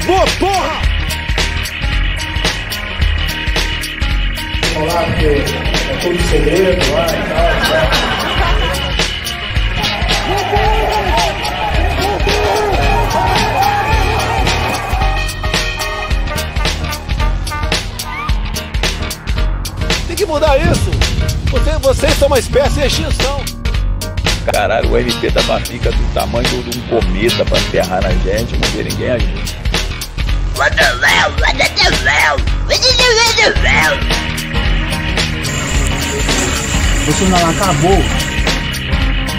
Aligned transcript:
acabou, 0.00 0.24
porra! 0.38 0.80
Falar 4.74 5.16
que 5.18 5.26
é 5.26 5.96
tudo 6.00 6.22
segredo 6.28 6.92
lá 6.92 7.06
e 7.06 7.08
tal, 7.28 7.50
Tem 20.06 20.16
que 20.16 20.26
mudar 20.26 20.56
isso! 20.58 20.90
Você, 21.50 21.70
vocês 21.78 22.14
são 22.14 22.28
uma 22.28 22.38
espécie 22.38 22.80
de 22.80 22.86
extinção! 22.86 23.44
Caralho, 24.52 24.90
o 24.90 24.98
MP 24.98 25.30
da 25.30 25.42
fica 25.60 25.92
do 25.92 26.14
tamanho 26.14 26.48
de 26.48 26.78
um 26.78 26.82
cometa 26.88 27.44
pra 27.44 27.58
enterrar 27.58 28.02
na 28.02 28.10
gente, 28.10 28.56
não 28.56 28.68
vê 28.70 28.82
ninguém 28.84 29.10
a 29.10 29.18
hell? 33.64 33.96
Bolsonaro 37.06 37.50
acabou. 37.50 38.02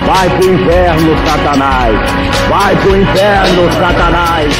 Vai 0.05 0.29
pro 0.29 0.53
inferno, 0.53 1.15
Satanás! 1.27 1.95
Vai 2.49 2.75
pro 2.77 2.95
inferno, 2.95 3.71
Satanás! 3.71 4.53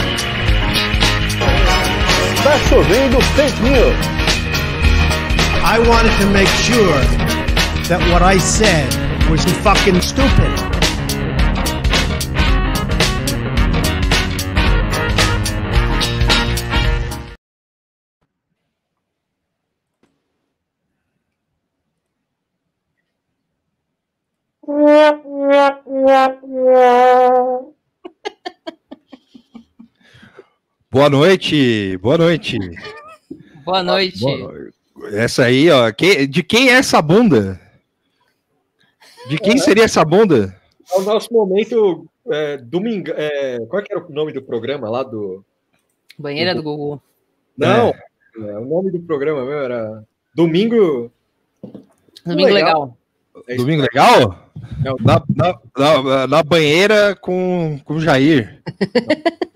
Tá 2.44 2.60
chovendo 2.70 3.20
fake 3.36 3.60
news! 3.64 3.96
I 5.64 5.80
wanted 5.80 6.16
to 6.20 6.28
make 6.28 6.50
sure 6.50 7.00
that 7.90 8.00
what 8.12 8.22
I 8.22 8.38
said 8.38 8.88
was 9.32 9.44
fucking 9.64 10.02
stupid. 10.02 10.61
Boa 30.92 31.10
noite, 31.10 31.98
boa 31.98 32.18
noite. 32.18 32.58
Boa 33.64 33.82
noite. 33.82 34.20
Boa- 34.20 34.72
Essa 35.14 35.46
aí, 35.46 35.70
ó. 35.70 35.90
que- 35.92 36.28
de 36.28 36.44
quem 36.44 36.70
é 36.70 36.74
essa 36.74 37.02
bunda? 37.02 37.60
De 39.30 39.38
quem 39.38 39.58
seria 39.58 39.86
essa 39.86 40.04
bunda? 40.04 40.56
É 40.92 40.98
o 40.98 41.02
nosso 41.04 41.32
momento 41.34 42.06
é, 42.30 42.58
domingo. 42.58 43.10
É, 43.16 43.60
qual 43.70 43.82
que 43.82 43.94
era 43.94 44.04
o 44.06 44.12
nome 44.12 44.34
do 44.34 44.42
programa 44.42 44.90
lá 44.90 45.02
do. 45.04 45.44
Banheira 46.20 46.54
do 46.54 46.62
Gugu. 46.62 47.02
Não, 47.58 47.90
é, 47.90 48.58
o 48.60 48.66
nome 48.66 48.92
do 48.92 49.00
programa 49.00 49.46
meu 49.46 49.60
era 49.60 50.04
Domingo. 50.36 51.12
Domingo 52.26 52.50
legal. 52.54 52.98
É 53.48 53.56
isso. 53.56 53.64
Domingo 53.64 53.82
legal? 53.84 54.50
É 54.86 55.04
Na, 55.04 55.24
na, 55.36 55.60
na, 56.04 56.28
na 56.28 56.44
banheira 56.44 57.16
com, 57.16 57.80
com 57.86 57.96
o 57.96 58.02
Jair. 58.02 58.62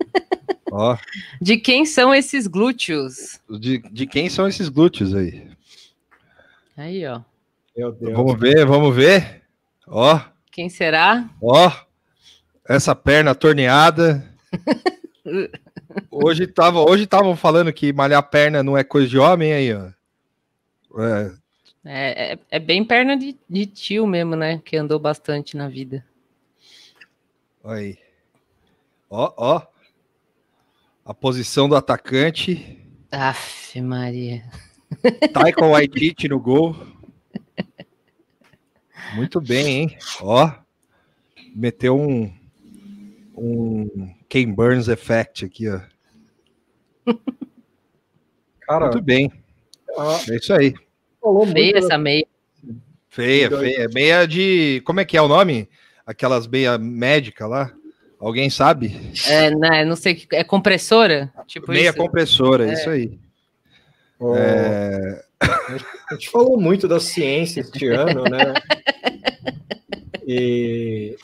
Ó, 0.78 0.98
De 1.40 1.56
quem 1.56 1.86
são 1.86 2.14
esses 2.14 2.46
glúteos? 2.46 3.40
de, 3.48 3.78
de 3.78 4.06
quem 4.06 4.28
são 4.28 4.46
esses 4.46 4.68
glúteos 4.68 5.14
aí? 5.14 5.48
Aí, 6.76 7.06
ó. 7.06 7.22
Meu 7.76 7.92
Deus. 7.92 8.12
Vamos 8.12 8.38
ver, 8.38 8.66
vamos 8.66 8.94
ver. 8.94 9.42
Ó, 9.86 10.20
Quem 10.52 10.68
será? 10.68 11.28
ó. 11.42 11.70
Essa 12.68 12.94
perna 12.94 13.34
torneada. 13.34 14.28
Hoje 16.10 16.46
tava, 16.46 16.80
hoje 16.80 17.04
estavam 17.04 17.34
falando 17.34 17.72
que 17.72 17.90
malhar 17.92 18.22
perna 18.28 18.62
não 18.62 18.76
é 18.76 18.84
coisa 18.84 19.08
de 19.08 19.16
homem 19.18 19.52
aí, 19.52 19.72
ó. 19.72 19.88
É, 21.02 21.32
É, 21.84 22.32
é, 22.34 22.38
é 22.50 22.58
bem 22.58 22.84
perna 22.84 23.16
de, 23.16 23.34
de 23.48 23.64
tio 23.66 24.06
mesmo, 24.06 24.36
né? 24.36 24.60
Que 24.62 24.76
andou 24.76 24.98
bastante 24.98 25.56
na 25.56 25.68
vida. 25.68 26.04
Aí. 27.64 27.96
Ó, 29.08 29.32
ó. 29.36 29.62
A 31.06 31.14
posição 31.14 31.68
do 31.68 31.76
atacante. 31.76 32.78
Aff, 33.12 33.80
Maria. 33.80 34.42
Taikon 35.32 35.70
Waititi 35.70 36.28
no 36.28 36.40
gol. 36.40 36.76
Muito 39.14 39.40
bem, 39.40 39.66
hein? 39.82 39.98
Ó. 40.20 40.50
Meteu 41.54 41.98
um. 41.98 42.32
Um 43.38 44.14
Ken 44.28 44.50
Burns 44.52 44.88
Effect 44.88 45.44
aqui, 45.44 45.68
ó. 45.68 45.80
Cara, 48.62 48.86
Muito 48.86 49.00
bem. 49.02 49.30
ah, 49.96 50.18
É 50.28 50.36
isso 50.36 50.52
aí. 50.52 50.74
falou 51.20 51.44
muito. 51.44 51.52
Feia 51.56 51.78
essa 51.78 51.96
meia. 51.98 52.26
Feia, 53.08 53.48
feia. 53.50 53.88
Meia 53.94 54.26
de. 54.26 54.82
Como 54.84 54.98
é 55.00 55.04
que 55.04 55.16
é 55.16 55.22
o 55.22 55.28
nome? 55.28 55.68
Aquelas 56.04 56.46
meia 56.48 56.76
médica 56.78 57.46
lá? 57.46 57.72
Alguém 58.18 58.48
sabe? 58.50 58.96
É, 59.28 59.50
né, 59.54 59.84
não 59.84 59.94
sei, 59.96 60.14
que- 60.14 60.34
é 60.34 60.42
compressora? 60.42 61.32
Tipo 61.46 61.70
meia 61.70 61.90
isso? 61.90 61.98
compressora, 61.98 62.68
É. 62.68 62.72
isso 62.72 62.88
aí. 62.90 63.18
Ó, 64.18 64.34
É, 64.36 65.22
A 66.10 66.14
gente 66.14 66.30
falou 66.30 66.58
muito 66.58 66.88
da 66.88 66.98
ciência 66.98 67.60
este 67.60 67.88
ano, 67.88 68.24
né? 68.24 68.54
E 70.28 71.16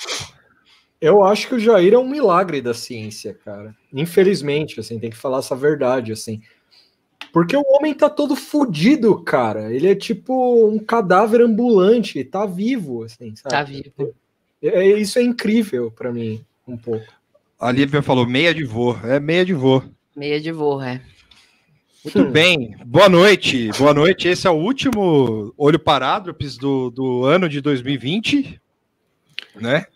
eu 1.00 1.25
acho 1.25 1.48
que 1.48 1.54
o 1.56 1.58
Jair 1.58 1.92
é 1.94 1.98
um 1.98 2.08
milagre 2.08 2.60
da 2.60 2.72
ciência, 2.72 3.34
cara. 3.44 3.75
Infelizmente, 3.92 4.78
assim, 4.78 4.98
tem 4.98 5.10
que 5.10 5.16
falar 5.16 5.38
essa 5.38 5.56
verdade, 5.56 6.12
assim. 6.12 6.41
Porque 7.32 7.56
o 7.56 7.64
homem 7.66 7.94
tá 7.94 8.08
todo 8.08 8.36
fudido, 8.36 9.20
cara. 9.22 9.72
Ele 9.75 9.88
é 9.91 9.94
tipo 9.97 10.69
um 10.69 10.78
cadáver 10.78 11.41
ambulante, 11.41 12.22
tá 12.22 12.47
vivo, 12.47 13.02
assim, 13.04 13.34
sabe? 13.34 13.50
Tá 13.50 13.64
vivo. 13.64 14.14
É, 14.62 14.84
isso 14.98 15.19
é 15.19 15.22
incrível 15.22 15.91
pra 15.91 16.12
mim, 16.12 16.44
um 16.67 16.77
pouco. 16.77 17.06
a 17.59 17.71
Lívia 17.73 18.03
falou 18.03 18.27
meia 18.27 18.55
de 18.55 18.65
vô. 18.65 18.97
É 19.05 19.19
meia 19.19 19.45
de 19.45 19.55
vô. 19.55 19.83
Meia 20.15 20.41
de 20.41 20.53
voo, 20.53 20.83
é. 20.83 21.00
Muito 22.05 22.31
bem, 22.31 22.77
boa 22.84 23.09
noite, 23.09 23.71
boa 23.78 23.95
noite. 23.95 24.27
Esse 24.28 24.47
é 24.47 24.50
o 24.50 24.55
último 24.55 25.55
Olho 25.56 25.78
Parádropes 25.78 26.59
do, 26.59 26.91
do 26.91 27.25
ano 27.25 27.49
de 27.49 27.61
2020, 27.61 28.61
né? 29.55 29.87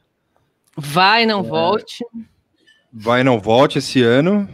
Vai, 0.76 1.26
não 1.26 1.42
volte. 1.42 2.04
Vai 2.92 3.24
não 3.24 3.40
volte 3.40 3.78
esse 3.78 4.02
ano. 4.02 4.48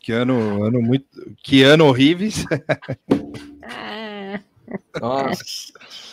Que 0.00 0.12
ano, 0.12 0.64
ano 0.64 0.80
muito, 0.80 1.06
que 1.42 1.62
ano 1.62 1.84
horríveis. 1.84 2.44
É, 3.62 4.40
Nossa. 4.98 5.44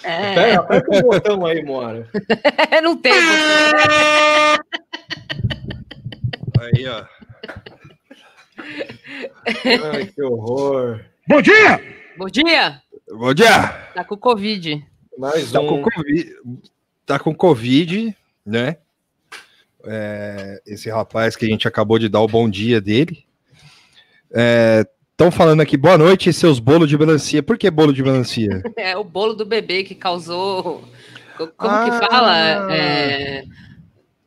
é. 0.03 0.35
Pera, 0.35 0.59
aperta 0.59 0.97
o 0.97 1.01
botão 1.01 1.45
aí, 1.45 1.63
Mora. 1.63 2.09
não 2.83 2.97
tem. 2.97 3.13
Aí, 6.59 6.87
ó. 6.87 7.05
Ai, 9.93 10.05
que 10.07 10.21
horror. 10.23 11.01
Bom 11.27 11.41
dia! 11.41 11.81
Bom 12.17 12.27
dia! 12.27 12.81
Bom 13.09 13.33
dia! 13.33 13.67
Tá 13.93 14.03
com 14.03 14.17
Covid. 14.17 14.85
Mais 15.17 15.51
Tá 15.51 15.59
um. 15.61 15.67
com 15.67 15.81
Covid, 15.83 16.35
tá 17.05 17.19
com 17.19 17.33
Covid, 17.35 18.15
né? 18.45 18.77
É, 19.85 20.61
esse 20.65 20.89
rapaz 20.89 21.35
que 21.35 21.45
a 21.45 21.49
gente 21.49 21.67
acabou 21.67 21.99
de 21.99 22.09
dar 22.09 22.21
o 22.21 22.27
bom 22.27 22.49
dia 22.49 22.81
dele. 22.81 23.23
Estão 25.11 25.31
falando 25.31 25.61
aqui, 25.61 25.77
boa 25.77 25.97
noite, 25.97 26.33
seus 26.33 26.59
bolos 26.59 26.89
de 26.89 26.97
melancia. 26.97 27.41
Por 27.43 27.57
que 27.57 27.69
bolo 27.71 27.93
de 27.93 28.03
melancia? 28.03 28.61
É 28.75 28.97
o 28.97 29.03
bolo 29.03 29.33
do 29.33 29.45
bebê 29.45 29.83
que 29.83 29.95
causou. 29.95 30.83
co- 31.37 31.47
Como 31.55 31.71
Ah. 31.71 31.85
que 31.85 32.07
fala? 32.07 32.73
É, 32.73 33.45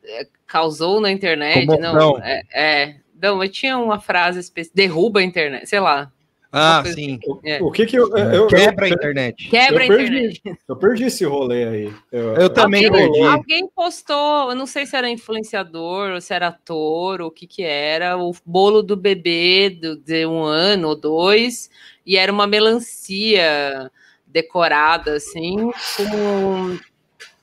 é, 0.05 0.27
causou 0.49 0.99
na 0.99 1.11
internet. 1.11 1.65
Comoção. 1.65 1.93
Não, 1.93 2.19
é, 2.23 2.41
é. 2.53 2.95
Não, 3.21 3.43
eu 3.43 3.49
tinha 3.49 3.77
uma 3.77 3.99
frase 3.99 4.39
específica. 4.39 4.75
Derruba 4.75 5.19
a 5.19 5.23
internet, 5.23 5.67
sei 5.67 5.79
lá. 5.79 6.11
Ah, 6.51 6.81
sim. 6.83 7.19
O, 7.27 7.39
É. 7.43 7.61
o 7.61 7.69
que 7.69 7.85
que 7.85 7.95
eu, 7.95 8.09
eu, 8.17 8.47
Quebra 8.47 8.85
a 8.87 8.89
internet. 8.89 9.47
Quebra 9.49 9.85
Eu 9.85 9.93
a 9.93 9.97
perdi. 9.97 10.15
internet. 10.25 10.59
eu 10.67 10.75
perdi 10.75 11.03
esse 11.03 11.23
rolê 11.23 11.63
aí. 11.67 11.93
Eu, 12.11 12.33
Eu 12.33 12.49
também 12.49 12.87
alguém, 12.87 13.11
perdi. 13.11 13.21
alguém 13.27 13.67
postou, 13.67 14.49
eu 14.49 14.55
não 14.55 14.65
sei 14.65 14.87
se 14.87 14.95
era 14.95 15.07
influenciador, 15.07 16.09
ou 16.13 16.19
se 16.19 16.33
era 16.33 16.47
ator, 16.47 17.21
ou 17.21 17.27
o 17.27 17.31
que 17.31 17.45
que 17.45 17.61
era, 17.61 18.17
o 18.17 18.33
bolo 18.43 18.81
do 18.81 18.97
bebê 18.97 19.69
do- 19.69 19.95
de 19.97 20.25
um 20.25 20.41
ano 20.43 20.87
ou 20.87 20.95
dois, 20.95 21.69
e 22.03 22.17
era 22.17 22.31
uma 22.31 22.47
melancia 22.47 23.91
decorada, 24.25 25.13
assim, 25.17 25.55
com, 25.97 26.79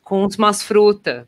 com 0.02 0.26
umas 0.36 0.62
frutas. 0.64 1.26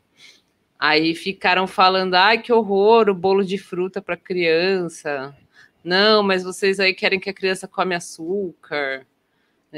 Aí 0.79 1.13
ficaram 1.13 1.67
falando, 1.67 2.13
ai, 2.15 2.41
que 2.41 2.53
horror, 2.53 3.09
o 3.09 3.13
bolo 3.13 3.43
de 3.43 3.57
fruta 3.57 4.01
para 4.01 4.15
criança. 4.15 5.35
Não, 5.83 6.23
mas 6.23 6.43
vocês 6.43 6.79
aí 6.79 6.93
querem 6.93 7.19
que 7.19 7.29
a 7.29 7.33
criança 7.33 7.67
come 7.67 7.93
açúcar. 7.93 9.05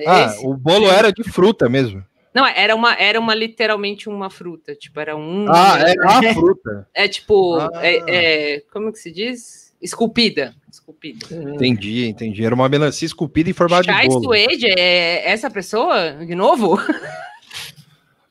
Ah, 0.05 0.25
Esse- 0.25 0.45
o 0.45 0.53
bolo 0.55 0.87
era 0.89 1.11
de 1.11 1.23
fruta 1.23 1.67
mesmo. 1.67 2.05
não, 2.33 2.45
era 2.45 2.75
uma, 2.75 2.93
era 2.93 3.19
uma 3.19 3.33
literalmente 3.35 4.07
uma 4.07 4.29
fruta, 4.29 4.75
tipo, 4.75 4.99
era 4.99 5.17
um. 5.17 5.45
Ah, 5.49 5.77
era 5.79 6.07
a 6.07 6.21
fruta. 6.33 6.87
É 6.93 7.07
tipo, 7.07 7.55
Ah. 7.57 7.69
é, 7.81 8.55
é- 8.55 8.59
como 8.71 8.91
que 8.91 8.99
se 8.99 9.11
diz? 9.11 9.73
Esculpida. 9.81 10.53
Esculpida. 10.71 11.25
Entendi, 11.31 12.05
entendi. 12.05 12.45
Era 12.45 12.53
uma 12.53 12.69
melancia 12.69 13.05
esculpida 13.07 13.49
em 13.49 13.53
formato 13.53 13.85
Chai 13.85 14.03
de 14.03 14.09
bolo. 14.09 14.23
Suede 14.25 14.67
é 14.67 15.27
essa 15.27 15.49
pessoa? 15.49 16.11
De 16.23 16.35
novo? 16.35 16.79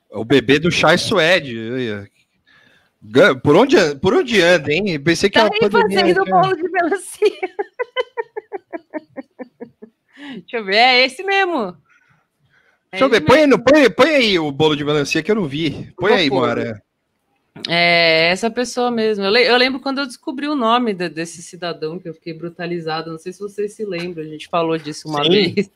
O 0.09 0.25
bebê 0.25 0.59
do 0.61 0.71
Chai 0.71 0.97
Suede. 0.97 1.57
Por 3.43 3.57
onde, 3.57 3.77
por 3.97 4.13
onde 4.15 4.41
anda, 4.43 4.71
hein? 4.73 5.01
Pensei 5.03 5.31
que 5.31 5.39
Tá 5.39 5.47
era 5.47 5.55
aí 5.55 5.71
fazendo 5.71 6.25
bolo 6.27 6.55
de 6.55 6.69
melancia. 6.71 7.31
Deixa 10.43 10.57
eu 10.59 10.65
ver, 10.65 10.77
é 10.77 11.05
esse 11.07 11.23
mesmo. 11.23 11.77
É 12.93 12.99
Deixa 12.99 13.05
eu 13.05 13.09
ver, 13.09 13.21
põe, 13.23 13.39
aí 13.41 13.47
no- 13.47 13.63
põe, 13.63 13.91
põe 13.91 14.11
aí 14.11 14.39
o 14.39 14.51
bolo 14.53 14.77
de 14.77 14.85
melancia 14.85 15.23
que 15.23 15.31
eu 15.31 15.35
não 15.37 15.47
vi. 15.47 15.93
Põe 15.97 16.13
aí. 16.13 16.31
Moara. 16.31 16.83
É 17.69 18.29
essa 18.31 18.51
pessoa 18.51 18.91
mesmo. 18.91 19.25
Eu, 19.25 19.31
le- 19.31 19.47
eu 19.49 19.57
lembro 19.57 19.81
quando 19.81 19.99
eu 19.99 20.07
descobri 20.07 20.47
o 20.49 20.55
nome 20.55 20.93
de- 20.95 21.09
desse 21.09 21.43
cidadão 21.43 21.99
que 21.99 22.09
eu 22.09 22.15
fiquei 22.15 22.33
brutalizado. 22.35 23.11
Não 23.11 23.19
sei 23.19 23.33
se 23.33 23.41
vocês 23.41 23.75
se 23.75 23.85
lembram, 23.85 24.25
a 24.25 24.29
gente 24.29 24.49
falou 24.49 24.77
disso 24.79 25.09
uma 25.09 25.25
Sim. 25.25 25.31
vez. 25.55 25.71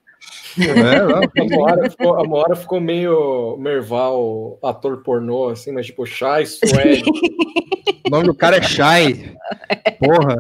É, 0.59 1.03
não, 1.03 1.15
A 1.45 1.57
Moara 1.57 1.91
ficou, 1.91 2.21
a 2.21 2.25
Moara 2.25 2.57
ficou 2.57 2.81
meio 2.81 3.57
Merval, 3.59 4.59
ator 4.63 5.03
pornô, 5.03 5.49
assim, 5.49 5.73
mas 5.73 5.87
tipo, 5.87 6.07
Chai 6.07 6.47
Suede. 6.47 7.03
o 8.07 8.11
nome 8.11 8.25
do 8.27 8.35
cara 8.35 8.59
é 8.59 8.63
Chai. 8.63 9.35
Porra. 9.99 10.37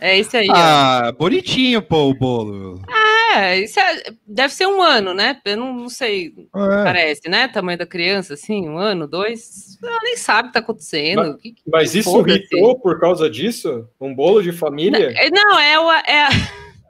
É 0.00 0.18
esse 0.18 0.36
aí. 0.36 0.48
ó. 0.48 0.52
Ah, 0.54 1.12
bonitinho, 1.16 1.80
pô, 1.80 2.08
o 2.10 2.14
bolo. 2.14 2.80
É, 3.36 3.60
isso 3.60 3.80
é- 3.80 4.12
deve 4.26 4.52
ser 4.52 4.66
um 4.66 4.82
ano, 4.82 5.14
né? 5.14 5.40
Eu 5.44 5.56
não, 5.56 5.72
não 5.72 5.88
sei, 5.88 6.32
É. 6.54 6.84
parece, 6.84 7.28
né? 7.28 7.48
Tamanho 7.48 7.78
da 7.78 7.86
criança, 7.86 8.34
assim, 8.34 8.68
um 8.68 8.76
ano, 8.76 9.06
dois. 9.06 9.78
Ela 9.82 9.98
nem 10.02 10.16
sabe 10.16 10.42
o 10.42 10.46
que 10.48 10.52
tá 10.54 10.58
acontecendo. 10.60 11.22
Mas- 11.22 11.36
que 11.40 11.52
que- 11.52 11.62
Mas 11.66 11.94
isso 11.94 12.10
Foda-se. 12.10 12.38
irritou 12.38 12.78
por 12.80 13.00
causa 13.00 13.30
disso? 13.30 13.88
Um 14.00 14.14
bolo 14.14 14.42
de 14.42 14.52
família? 14.52 15.12
É, 15.16 15.30
Não, 15.30 15.58
é 15.58 15.78
o. 15.80 15.90
É, 15.92 16.28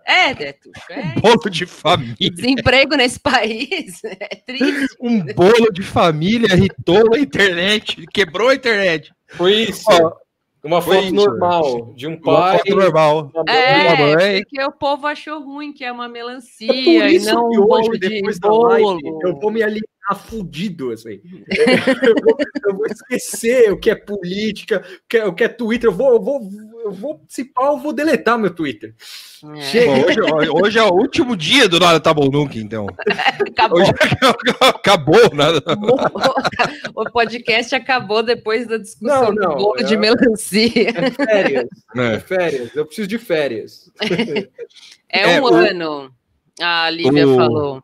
é, 0.07 0.35
Detuxo, 0.35 0.83
é 0.91 1.21
Bolo 1.21 1.51
de 1.51 1.67
família. 1.67 2.31
desemprego 2.31 2.97
nesse 2.97 3.19
país. 3.21 4.01
É 4.21 4.37
triste. 4.47 4.97
Um 5.01 5.21
bolo 5.35 5.73
de 5.73 5.83
família 5.83 6.55
irritou 6.55 7.15
a 7.15 7.19
internet. 7.19 8.05
Quebrou 8.13 8.49
a 8.51 8.55
internet. 8.55 9.13
Foi 9.29 9.53
isso. 9.55 9.85
Ó, 9.91 10.13
Uma 10.65 10.81
foi 10.83 10.97
foto 10.97 11.07
isso. 11.07 11.15
normal 11.15 11.93
de 11.95 12.07
um 12.07 12.15
Uma 12.15 12.21
pai. 12.23 12.59
foto 12.59 12.77
normal. 12.77 13.31
uma. 13.35 13.51
É, 13.51 14.39
porque 14.43 14.63
o 14.63 14.73
povo 14.73 15.07
achou 15.07 15.41
ruim 15.43 15.73
que 15.73 15.85
é 15.85 15.91
uma 15.93 16.09
melancia 16.09 16.71
É 16.71 16.85
por 16.85 17.07
e 17.09 17.17
isso 17.17 17.35
não 17.35 17.51
que 17.51 17.59
um 17.59 17.63
hoje, 17.63 17.87
bolo 17.89 17.99
de 17.99 18.09
depois 18.09 18.39
da 18.39 18.49
bolo. 18.49 18.69
live, 18.69 19.01
eu 19.25 19.41
vou 19.41 19.51
me 19.51 19.63
alienar 20.09 20.27
fudido, 20.27 20.91
assim. 20.91 21.21
eu, 22.03 22.15
vou, 22.25 22.37
eu 22.67 22.75
vou 22.77 22.87
esquecer 22.87 23.71
o 23.73 23.79
que 23.79 23.91
é 23.91 23.95
política, 23.95 24.83
o 25.05 25.09
que 25.09 25.17
é, 25.17 25.27
o 25.27 25.33
que 25.33 25.45
é 25.45 25.49
Twitter. 25.49 25.89
Eu 25.91 25.95
vou, 25.95 26.13
eu 26.15 26.21
vou, 26.23 26.41
eu 26.85 26.93
vou, 26.93 27.25
se 27.29 27.45
pau, 27.45 27.77
eu 27.77 27.79
vou 27.83 27.93
deletar 27.93 28.39
meu 28.39 28.51
Twitter. 28.55 28.95
É, 29.57 29.61
Chega. 29.63 29.93
Bom, 29.93 30.05
hoje, 30.07 30.51
hoje 30.51 30.79
é 30.79 30.83
o 30.83 30.93
último 30.93 31.37
dia 31.37 31.69
do 31.69 31.79
Nada 31.81 31.99
Tá 32.01 32.13
Bom 32.15 32.29
Nunca, 32.31 32.59
então. 32.59 32.87
acabou. 33.49 33.81
Hoje 33.81 33.91
acabou, 34.61 35.35
nada. 35.35 35.63
o 36.95 37.11
podcast 37.11 37.75
acabou 37.75 38.23
depois 38.23 38.67
da 38.67 38.77
discussão 38.79 39.33
Não, 39.33 39.35
não, 39.35 39.51
do 39.51 39.57
bolo 39.57 39.81
é- 39.81 39.83
de 39.85 39.97
melancia. 39.97 40.91
É 40.91 41.11
férias. 41.11 41.69
É. 41.97 42.15
É 42.15 42.21
férias. 42.21 42.75
Eu 42.77 42.87
preciso 42.87 43.09
de 43.09 43.19
férias. 43.19 43.91
É, 45.09 45.35
É, 45.35 45.41
um 45.41 45.45
o- 45.45 45.55
ano, 45.55 46.11
a 46.61 46.89
Lívia 46.91 47.27
o- 47.29 47.37
falou. 47.37 47.83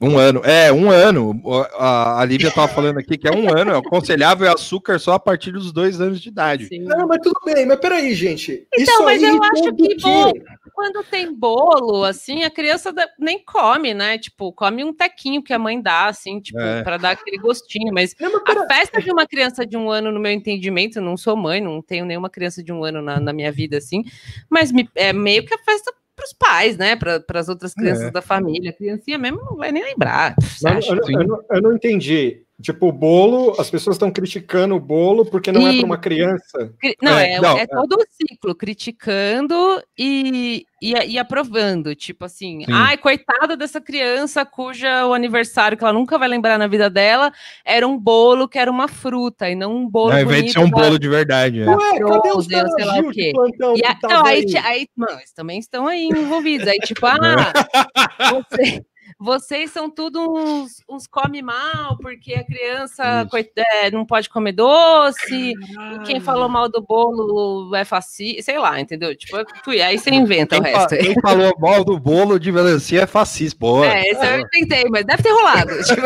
Um 0.00 0.16
ano. 0.18 0.40
É, 0.44 0.72
um 0.72 0.90
ano. 0.90 1.40
A, 1.78 2.20
a 2.22 2.24
Lívia 2.24 2.50
tava 2.50 2.68
falando 2.68 2.98
aqui 2.98 3.18
que 3.18 3.28
é 3.28 3.32
um 3.32 3.52
ano. 3.54 3.72
É 3.72 3.76
aconselhável 3.78 4.50
açúcar 4.50 4.98
só 4.98 5.12
a 5.12 5.20
partir 5.20 5.52
dos 5.52 5.72
dois 5.72 6.00
anos 6.00 6.20
de 6.20 6.28
idade. 6.30 6.66
Sim. 6.66 6.84
Não, 6.84 7.06
mas 7.06 7.18
tudo 7.22 7.38
bem, 7.44 7.66
mas 7.66 7.78
peraí, 7.78 8.14
gente. 8.14 8.66
Então, 8.72 8.94
Isso 8.94 9.04
mas 9.04 9.22
aí 9.22 9.28
eu 9.28 9.42
acho 9.42 9.74
que 9.74 9.96
bom, 10.00 10.32
quando 10.74 11.04
tem 11.04 11.34
bolo, 11.34 12.04
assim, 12.04 12.44
a 12.44 12.50
criança 12.50 12.92
da- 12.92 13.08
nem 13.18 13.38
come, 13.44 13.92
né? 13.92 14.16
Tipo, 14.16 14.52
come 14.54 14.82
um 14.82 14.94
tequinho 14.94 15.42
que 15.42 15.52
a 15.52 15.58
mãe 15.58 15.80
dá, 15.80 16.06
assim, 16.06 16.40
tipo, 16.40 16.58
É. 16.58 16.82
pra 16.82 16.96
dar 16.96 17.10
aquele 17.10 17.36
gostinho. 17.36 17.92
Mas 17.92 18.14
Não, 18.18 18.32
mas 18.46 18.56
a 18.56 18.66
festa 18.66 19.02
de 19.02 19.10
uma 19.12 19.26
criança 19.26 19.66
de 19.66 19.76
um 19.76 19.90
ano, 19.90 20.10
no 20.10 20.18
meu 20.20 20.32
entendimento, 20.32 20.98
eu 20.98 21.02
não 21.02 21.16
sou 21.16 21.36
mãe, 21.36 21.60
não 21.60 21.82
tenho 21.82 22.06
nenhuma 22.06 22.30
criança 22.30 22.62
de 22.62 22.72
um 22.72 22.82
ano 22.84 23.02
na, 23.02 23.20
na 23.20 23.32
minha 23.34 23.52
vida, 23.52 23.76
assim, 23.76 24.02
mas 24.48 24.72
me- 24.72 24.88
é 24.94 25.12
meio 25.12 25.44
que 25.44 25.52
a 25.52 25.58
festa 25.58 25.92
pros 26.20 26.32
pais, 26.34 26.76
né? 26.76 26.94
Para 26.96 27.22
as 27.34 27.48
outras 27.48 27.72
crianças 27.74 28.04
É. 28.04 28.10
da 28.10 28.20
família. 28.22 28.70
A 28.70 28.72
criancinha 28.74 29.18
mesmo 29.18 29.40
não 29.42 29.56
vai 29.56 29.72
nem 29.72 29.82
lembrar. 29.82 30.34
Eu, 30.62 30.96
eu- 30.96 31.20
eu 31.20 31.26
não, 31.26 31.40
eu 31.50 31.62
não 31.62 31.72
entendi. 31.74 32.42
Tipo, 32.60 32.88
o 32.88 32.92
bolo, 32.92 33.54
as 33.58 33.70
pessoas 33.70 33.96
estão 33.96 34.10
criticando 34.10 34.74
o 34.74 34.80
bolo 34.80 35.24
porque 35.24 35.50
não 35.50 35.66
é 35.66 35.72
E- 35.72 35.76
para 35.78 35.86
uma 35.86 35.96
criança. 35.98 36.74
Cri- 36.78 36.96
Não, 37.00 37.18
É, 37.18 37.32
é, 37.34 37.40
não, 37.40 37.56
é 37.58 37.62
é. 37.62 37.66
todo 37.66 37.94
o 37.94 38.04
ciclo, 38.10 38.54
criticando 38.54 39.54
e, 39.98 40.64
e, 40.82 40.92
e 40.92 41.18
aprovando. 41.18 41.94
Tipo 41.94 42.24
assim, 42.26 42.64
Sim. 42.64 42.72
ai, 42.72 42.96
coitada 42.98 43.56
dessa 43.56 43.80
criança 43.80 44.44
cuja 44.44 45.06
o 45.06 45.14
aniversário, 45.14 45.78
que 45.78 45.84
ela 45.84 45.92
nunca 45.92 46.18
vai 46.18 46.28
lembrar 46.28 46.58
na 46.58 46.66
vida 46.66 46.90
dela, 46.90 47.32
era 47.64 47.86
um 47.88 47.98
bolo 47.98 48.46
que 48.48 48.58
era 48.58 48.70
uma 48.70 48.88
fruta 48.88 49.48
e 49.48 49.54
não 49.54 49.74
um 49.76 49.88
bolo 49.88 50.12
Ao 50.12 50.20
invés 50.20 50.44
de 50.44 50.52
ser 50.52 50.58
um 50.58 50.70
bolo 50.70 50.98
de 50.98 51.08
verdade. 51.08 51.62
é. 51.62 51.66
Ué, 51.66 51.76
cadê 51.98 52.28
os 52.32 52.46
Frozen, 52.46 52.70
sei 52.72 52.84
lá 52.84 52.98
o 52.98 53.10
quê. 53.10 53.32
plantão 53.34 53.74
E 53.76 53.84
a- 53.84 53.96
não, 54.08 54.26
aí, 54.26 54.44
aí? 54.44 54.56
aí, 54.58 54.86
mano, 54.96 55.18
eles 55.18 55.32
também 55.32 55.58
estão 55.58 55.86
aí 55.86 56.08
envolvidos. 56.08 56.66
Aí, 56.68 56.78
tipo, 56.80 57.06
ah, 57.06 57.16
você- 58.50 58.84
vocês 59.20 59.70
são 59.70 59.90
tudo 59.90 60.18
uns, 60.34 60.82
uns 60.88 61.06
come 61.06 61.42
mal, 61.42 61.98
porque 61.98 62.32
a 62.32 62.42
criança 62.44 63.20
Isso. 63.22 63.30
coit- 63.30 63.52
é, 63.56 63.90
não 63.90 64.06
pode 64.06 64.30
comer 64.30 64.52
doce, 64.52 65.52
e 65.52 65.98
quem 66.06 66.20
falou 66.20 66.48
mal 66.48 66.68
do 66.70 66.80
bolo 66.80 67.74
é 67.76 67.84
fascista, 67.84 68.42
sei 68.42 68.58
lá, 68.58 68.80
entendeu? 68.80 69.14
Tipo, 69.14 69.36
fui- 69.62 69.82
aí 69.82 69.98
você 69.98 70.10
inventa 70.10 70.56
o 70.58 70.62
Quem, 70.62 70.72
fa- 70.72 70.78
resto. 70.80 70.96
quem 70.96 71.14
falou 71.20 71.52
mal 71.58 71.84
do 71.84 71.98
bolo 72.00 72.38
de 72.40 72.50
melancia 72.50 73.02
é 73.02 73.06
fascista. 73.06 73.58
Boa. 73.60 73.86
É, 73.86 74.02
esse 74.08 74.24
eu 74.26 74.48
tentei, 74.48 74.84
mas 74.88 75.04
deve 75.04 75.22
ter 75.22 75.30
rolado. 75.32 75.70
tipo, 75.84 76.00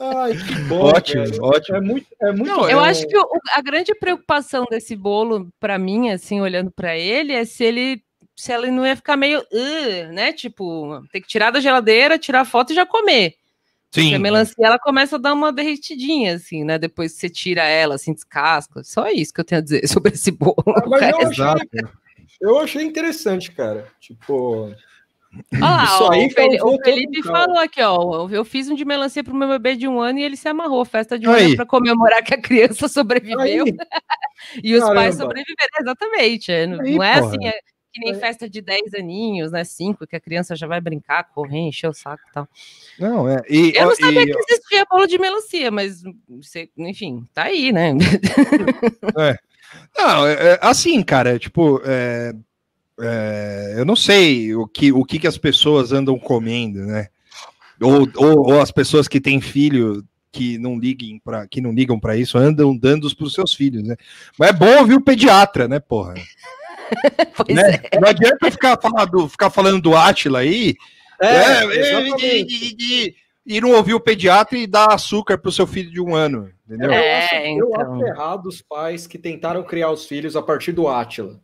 Ai, 0.00 0.32
que 0.36 0.54
bom. 0.68 0.80
Ótimo, 0.94 1.24
velho. 1.24 1.42
ótimo. 1.44 1.76
É 1.76 1.80
muito, 1.80 2.06
é 2.22 2.32
muito 2.32 2.44
Não, 2.48 2.68
eu 2.70 2.78
acho 2.80 3.06
que 3.08 3.16
o- 3.18 3.26
a 3.54 3.62
grande 3.62 3.94
preocupação 3.94 4.64
desse 4.70 4.94
bolo, 4.94 5.48
pra 5.58 5.78
mim, 5.78 6.10
assim, 6.10 6.40
olhando 6.40 6.70
pra 6.70 6.96
ele, 6.96 7.32
é 7.32 7.44
se 7.44 7.64
ele 7.64 8.00
se 8.38 8.52
ele 8.52 8.70
não 8.70 8.86
ia 8.86 8.96
ficar 8.96 9.16
meio, 9.16 9.40
"Ugh", 9.40 10.12
né? 10.12 10.32
Tipo, 10.32 11.02
tem 11.12 11.20
que 11.20 11.28
tirar 11.28 11.50
da 11.50 11.60
geladeira, 11.60 12.18
tirar 12.18 12.40
a 12.42 12.44
foto 12.44 12.72
e 12.72 12.74
já 12.76 12.86
comer. 12.86 13.34
Porque 13.90 14.00
a 14.00 14.16
Sim. 14.16 14.18
melancia 14.18 14.54
ela 14.66 14.78
começa 14.78 15.16
a 15.16 15.18
dar 15.18 15.32
uma 15.32 15.50
derretidinha, 15.52 16.34
assim, 16.34 16.62
né? 16.62 16.78
Depois 16.78 17.12
que 17.14 17.20
você 17.20 17.30
tira 17.30 17.62
ela, 17.64 17.94
assim, 17.94 18.12
descasca. 18.12 18.84
Só 18.84 19.08
isso 19.08 19.32
que 19.32 19.40
eu 19.40 19.44
tenho 19.44 19.60
a 19.60 19.64
dizer 19.64 19.82
sobre 19.88 20.12
esse 20.12 20.30
bolo. 20.30 20.54
Ah, 20.66 20.82
eu 21.10 21.16
achei, 21.18 21.32
Exato. 21.32 21.66
eu 22.40 22.58
achei 22.58 22.82
interessante, 22.84 23.50
cara. 23.50 23.86
Tipo, 23.98 24.74
Olha 25.54 25.60
lá, 25.60 25.84
Isso 25.84 26.04
ó, 26.04 26.12
aí 26.12 26.26
o, 26.26 26.30
Fel- 26.30 26.66
o 26.66 26.78
Felipe 26.82 27.22
falou 27.22 27.58
aqui, 27.58 27.82
ó. 27.82 28.28
Eu 28.30 28.44
fiz 28.44 28.68
um 28.68 28.74
de 28.74 28.84
melancia 28.84 29.22
pro 29.22 29.34
meu 29.34 29.48
bebê 29.48 29.74
de 29.76 29.86
um 29.88 30.00
ano 30.00 30.18
e 30.18 30.22
ele 30.22 30.36
se 30.36 30.48
amarrou. 30.48 30.84
Festa 30.84 31.18
de 31.18 31.26
um 31.28 31.30
ano 31.30 31.38
Aí. 31.40 31.56
para 31.56 31.66
comemorar 31.66 32.22
que 32.22 32.34
a 32.34 32.40
criança 32.40 32.88
sobreviveu 32.88 33.40
aí, 33.40 33.58
e 34.64 34.74
os 34.74 34.80
pais 34.84 34.94
caramba. 34.94 35.12
sobreviveram. 35.16 35.68
Exatamente. 35.80 36.52
é, 36.52 36.66
não 36.66 36.80
Aí, 36.80 36.94
não 36.94 37.02
é 37.02 37.20
porra. 37.20 37.26
assim, 37.34 37.46
é 37.46 37.52
que 37.98 38.04
nem 38.04 38.14
festa 38.14 38.48
de 38.48 38.60
10 38.60 38.94
aninhos, 38.94 39.50
né? 39.50 39.64
5, 39.64 40.06
que 40.06 40.16
a 40.16 40.20
criança 40.20 40.54
já 40.54 40.66
vai 40.66 40.80
brincar, 40.80 41.24
correr, 41.34 41.58
encher 41.58 41.88
o 41.88 41.92
saco 41.92 42.22
e 42.28 42.32
tal. 42.32 42.48
Não, 42.98 43.28
é. 43.28 43.42
E, 43.48 43.72
Eu 43.74 43.86
não 43.86 43.96
sabia 43.96 44.22
e- 44.22 44.26
que 44.26 44.38
existia 44.52 44.84
bolo 44.90 45.06
de 45.06 45.18
melancia, 45.18 45.70
mas, 45.70 46.02
enfim, 46.76 47.26
tá 47.34 47.44
aí, 47.44 47.72
né? 47.72 47.92
Não, 49.96 50.26
é, 50.26 50.32
é, 50.32 50.58
assim, 50.62 51.02
cara, 51.02 51.38
tipo, 51.38 51.80
é, 51.84 52.32
é, 53.00 53.74
eu 53.78 53.84
não 53.84 53.96
sei 53.96 54.54
o 54.54 54.66
que, 54.66 54.92
o 54.92 55.04
que, 55.04 55.18
que 55.18 55.26
as 55.26 55.38
pessoas 55.38 55.92
andam 55.92 56.18
comendo, 56.18 56.80
né? 56.80 57.08
Ou, 57.80 58.08
ou, 58.16 58.38
ou 58.52 58.60
as 58.60 58.70
pessoas 58.70 59.06
que 59.06 59.20
têm 59.20 59.40
filho 59.40 60.04
que 60.32 60.58
não 60.58 60.78
liguem 60.78 61.18
para 61.24 61.46
que 61.46 61.60
não 61.60 61.72
ligam 61.72 61.98
para 61.98 62.16
isso 62.16 62.36
andam 62.36 62.76
dando 62.76 63.14
para 63.16 63.24
os 63.24 63.32
seus 63.32 63.54
filhos, 63.54 63.82
né? 63.82 63.96
Mas 64.38 64.50
é 64.50 64.52
bom 64.52 64.78
ouvir 64.78 64.94
o 64.94 65.00
pediatra, 65.00 65.66
né, 65.66 65.78
porra? 65.80 66.14
Pois 67.36 67.54
Né? 67.56 67.80
é. 67.90 68.00
Não 68.00 68.08
adianta 68.08 68.50
ficar 68.50 68.78
falando, 68.80 69.28
ficar 69.28 69.50
falando 69.50 69.80
do 69.80 69.96
Átila 69.96 70.40
aí, 70.40 70.74
é, 71.20 71.26
é, 71.26 71.64
exatamente. 71.64 72.24
e, 72.26 72.76
e- 73.06 73.14
e 73.46 73.60
não 73.62 73.70
ouvir 73.72 73.94
o 73.94 74.00
pediatra 74.00 74.58
e 74.58 74.66
dar 74.66 74.92
açúcar 74.92 75.38
pro 75.38 75.50
seu 75.50 75.66
filho 75.66 75.90
de 75.90 76.00
um 76.00 76.14
ano, 76.14 76.50
entendeu? 76.66 76.90
Eu, 76.90 76.98
É, 76.98 77.24
acho, 77.24 77.34
eu 77.34 77.68
então. 77.68 77.80
acho 77.94 78.06
errado 78.06 78.46
os 78.46 78.60
pais 78.60 79.06
que 79.06 79.16
tentaram 79.16 79.62
criar 79.62 79.90
os 79.90 80.04
filhos 80.04 80.36
a 80.36 80.42
partir 80.42 80.72
do 80.72 80.86
Átila. 80.86 81.40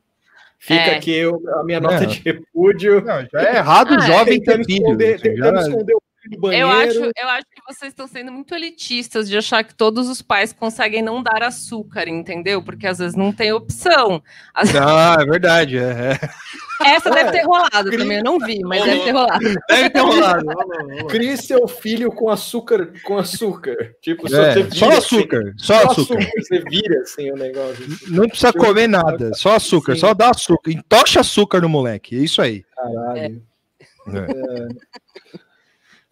Fica 0.59 0.81
É. 0.93 0.97
aqui 0.97 1.13
eu- 1.15 1.43
a 1.61 1.65
minha 1.65 1.81
nota 1.81 2.05
É. 2.05 2.07
de 2.07 2.21
repúdio. 2.21 3.01
Não, 3.03 3.27
já 3.33 3.43
é 3.51 3.57
errado 3.57 3.93
o 3.93 4.01
Ah, 4.01 4.05
é. 4.05 4.07
jovem 4.07 4.41
ter 4.43 4.53
Tentando 4.59 4.65
filho. 4.67 4.97
tentando 5.19 5.57
já- 5.57 5.63
esconder 5.63 5.95
o. 5.95 6.03
Eu 6.53 6.69
acho, 6.69 6.99
eu 6.99 7.29
acho 7.29 7.45
que 7.51 7.61
vocês 7.69 7.93
estão 7.93 8.07
sendo 8.07 8.33
muito 8.33 8.55
elitistas 8.55 9.29
de 9.29 9.37
achar 9.37 9.63
que 9.63 9.75
todos 9.75 10.09
os 10.09 10.23
pais 10.23 10.53
conseguem 10.53 11.03
não 11.03 11.23
dar 11.23 11.43
açúcar, 11.43 12.09
entendeu? 12.09 12.63
Porque 12.63 12.87
às 12.87 12.99
vezes 12.99 13.15
não 13.15 13.33
tem 13.33 13.53
opção. 13.53 14.23
Às- 14.55 14.75
Ah, 14.75 15.17
é 15.21 15.25
verdade. 15.25 15.79
É, 15.79 16.19
Essa 16.87 17.11
deve 17.11 17.29
É, 17.29 17.33
ter 17.33 17.43
rolado 17.47 17.89
cri- 17.89 17.99
também, 17.99 18.19
eu 18.19 18.25
não 18.25 18.39
vi, 18.39 18.61
mas 18.65 18.85
deve 18.85 19.05
ter 19.05 19.11
rolado. 19.13 19.45
Deve 19.69 19.91
ter 19.91 20.01
rolado. 20.01 20.47
Crie 21.09 21.37
seu 21.37 21.69
filho 21.69 22.11
com 22.11 22.29
açúcar, 22.31 22.93
com 23.05 23.17
açúcar. 23.19 23.95
Tipo, 24.03 24.29
só, 24.29 24.37
É, 24.43 24.55
vira 24.55 24.71
só 24.75 24.89
assim, 24.89 24.97
açúcar, 24.99 25.55
só 25.57 25.75
açúcar. 25.87 26.27
Você 26.37 26.59
vira 26.61 27.01
assim 27.01 27.31
o 27.31 27.37
negócio. 27.37 27.87
Não 28.09 28.27
precisa 28.29 28.53
comer 28.53 28.89
nada, 28.89 29.33
só 29.35 29.55
açúcar, 29.57 29.95
Sim. 29.95 30.01
só 30.01 30.15
dá 30.15 30.31
açúcar. 30.31 30.71
Entocha 30.73 31.21
açúcar 31.21 31.61
no 31.61 31.69
moleque, 31.69 32.17
é 32.17 32.21
isso 32.21 32.43
aí. 32.43 32.65
Caralho. 32.75 33.43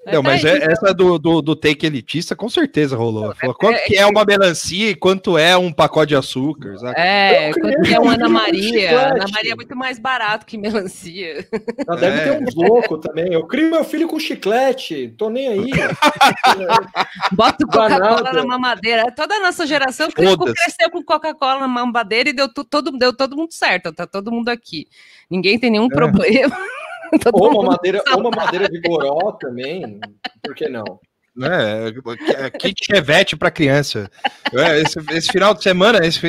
Não, 0.05 0.21
mas 0.21 0.45
é- 0.45 0.51
aí, 0.53 0.57
então. 0.59 0.71
essa 0.73 0.93
do, 0.93 1.17
do, 1.19 1.41
do 1.41 1.55
take 1.55 1.87
elitista 1.87 2.35
com 2.35 2.49
certeza 2.49 2.97
rolou. 2.97 3.33
Falou, 3.37 3.55
quanto 3.55 3.77
é- 3.77 3.83
que 3.83 3.97
é 3.97 4.05
uma 4.05 4.25
melancia 4.25 4.91
e 4.91 4.95
quanto 4.97 5.39
é 5.39 5.57
um 5.57 5.73
pacote 5.73 6.09
de 6.09 6.17
açúcar? 6.17 6.77
saca? 6.79 7.01
É, 7.01 7.51
Eu 7.51 7.55
quando 7.55 7.75
criei 7.77 7.95
é 7.95 8.01
um 8.01 8.03
uma 8.03 8.15
Ana 8.15 8.29
Maria. 8.29 9.01
Ana 9.13 9.25
Maria 9.33 9.53
é 9.53 9.55
muito 9.55 9.77
mais 9.77 9.99
barato 10.01 10.45
que 10.45 10.59
melancia. 10.59 11.47
Já 11.87 11.95
deve 11.95 12.19
É. 12.19 12.25
ter 12.25 12.43
uns 12.43 12.55
loucos 12.55 12.99
também. 13.01 13.33
Eu 13.33 13.47
crio 13.47 13.71
meu 13.71 13.85
filho 13.85 14.09
com 14.09 14.19
chiclete. 14.19 15.15
Tô 15.17 15.31
nem 15.31 15.47
aí. 15.49 15.71
Bota 17.33 17.65
o 17.65 17.69
Coca-Cola 17.69 18.33
na 18.33 18.45
mamadeira. 18.45 19.13
Toda 19.15 19.37
a 19.37 19.41
nossa 19.41 19.67
geração 19.67 20.09
cresceu 20.11 20.91
com 20.91 21.03
Coca-Cola 21.05 21.61
na 21.61 21.69
mamadeira 21.69 22.31
e 22.31 22.33
deu, 22.33 22.53
tu- 22.53 22.65
todo, 22.65 22.91
deu 22.93 23.13
todo 23.17 23.37
mundo 23.37 23.53
certo. 23.53 23.93
Tá 23.93 24.07
todo 24.07 24.33
mundo 24.33 24.49
aqui. 24.49 24.87
Ninguém 25.31 25.59
tem 25.59 25.71
nenhum 25.71 25.89
problema. 25.89 26.57
Todo 27.21 27.35
ou, 27.43 27.51
uma 27.61 27.71
madeira, 27.73 28.03
ou 28.13 28.21
uma 28.21 28.31
madeira 28.31 28.69
de 28.69 28.81
goró 28.81 29.33
também. 29.33 29.99
Por 30.43 30.55
que 30.55 30.69
não? 30.69 30.85
É, 31.41 32.45
é, 32.45 32.51
kit 32.51 32.85
chevette 32.85 33.37
para 33.37 33.51
criança. 33.51 34.11
É, 34.53 34.81
esse, 34.83 34.99
esse 35.13 35.33
final 35.33 35.55
de 35.55 35.63
semana, 35.63 36.05
esse, 36.07 36.21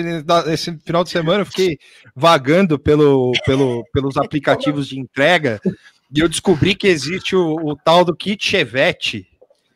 esse 0.48 0.78
final 0.78 1.04
de 1.04 1.10
semana 1.10 1.42
eu 1.42 1.46
fiquei 1.46 1.78
vagando 2.16 2.80
pelo, 2.80 3.34
pelo, 3.46 3.84
pelos 3.92 4.16
aplicativos 4.16 4.88
de 4.88 4.98
entrega 4.98 5.60
e 6.16 6.20
eu 6.22 6.30
descobri 6.30 6.74
que 6.74 6.88
existe 6.88 7.36
o, 7.36 7.56
o 7.56 7.75
tal 7.75 8.06
do 8.06 8.16
kit 8.16 8.46
chevette. 8.46 9.28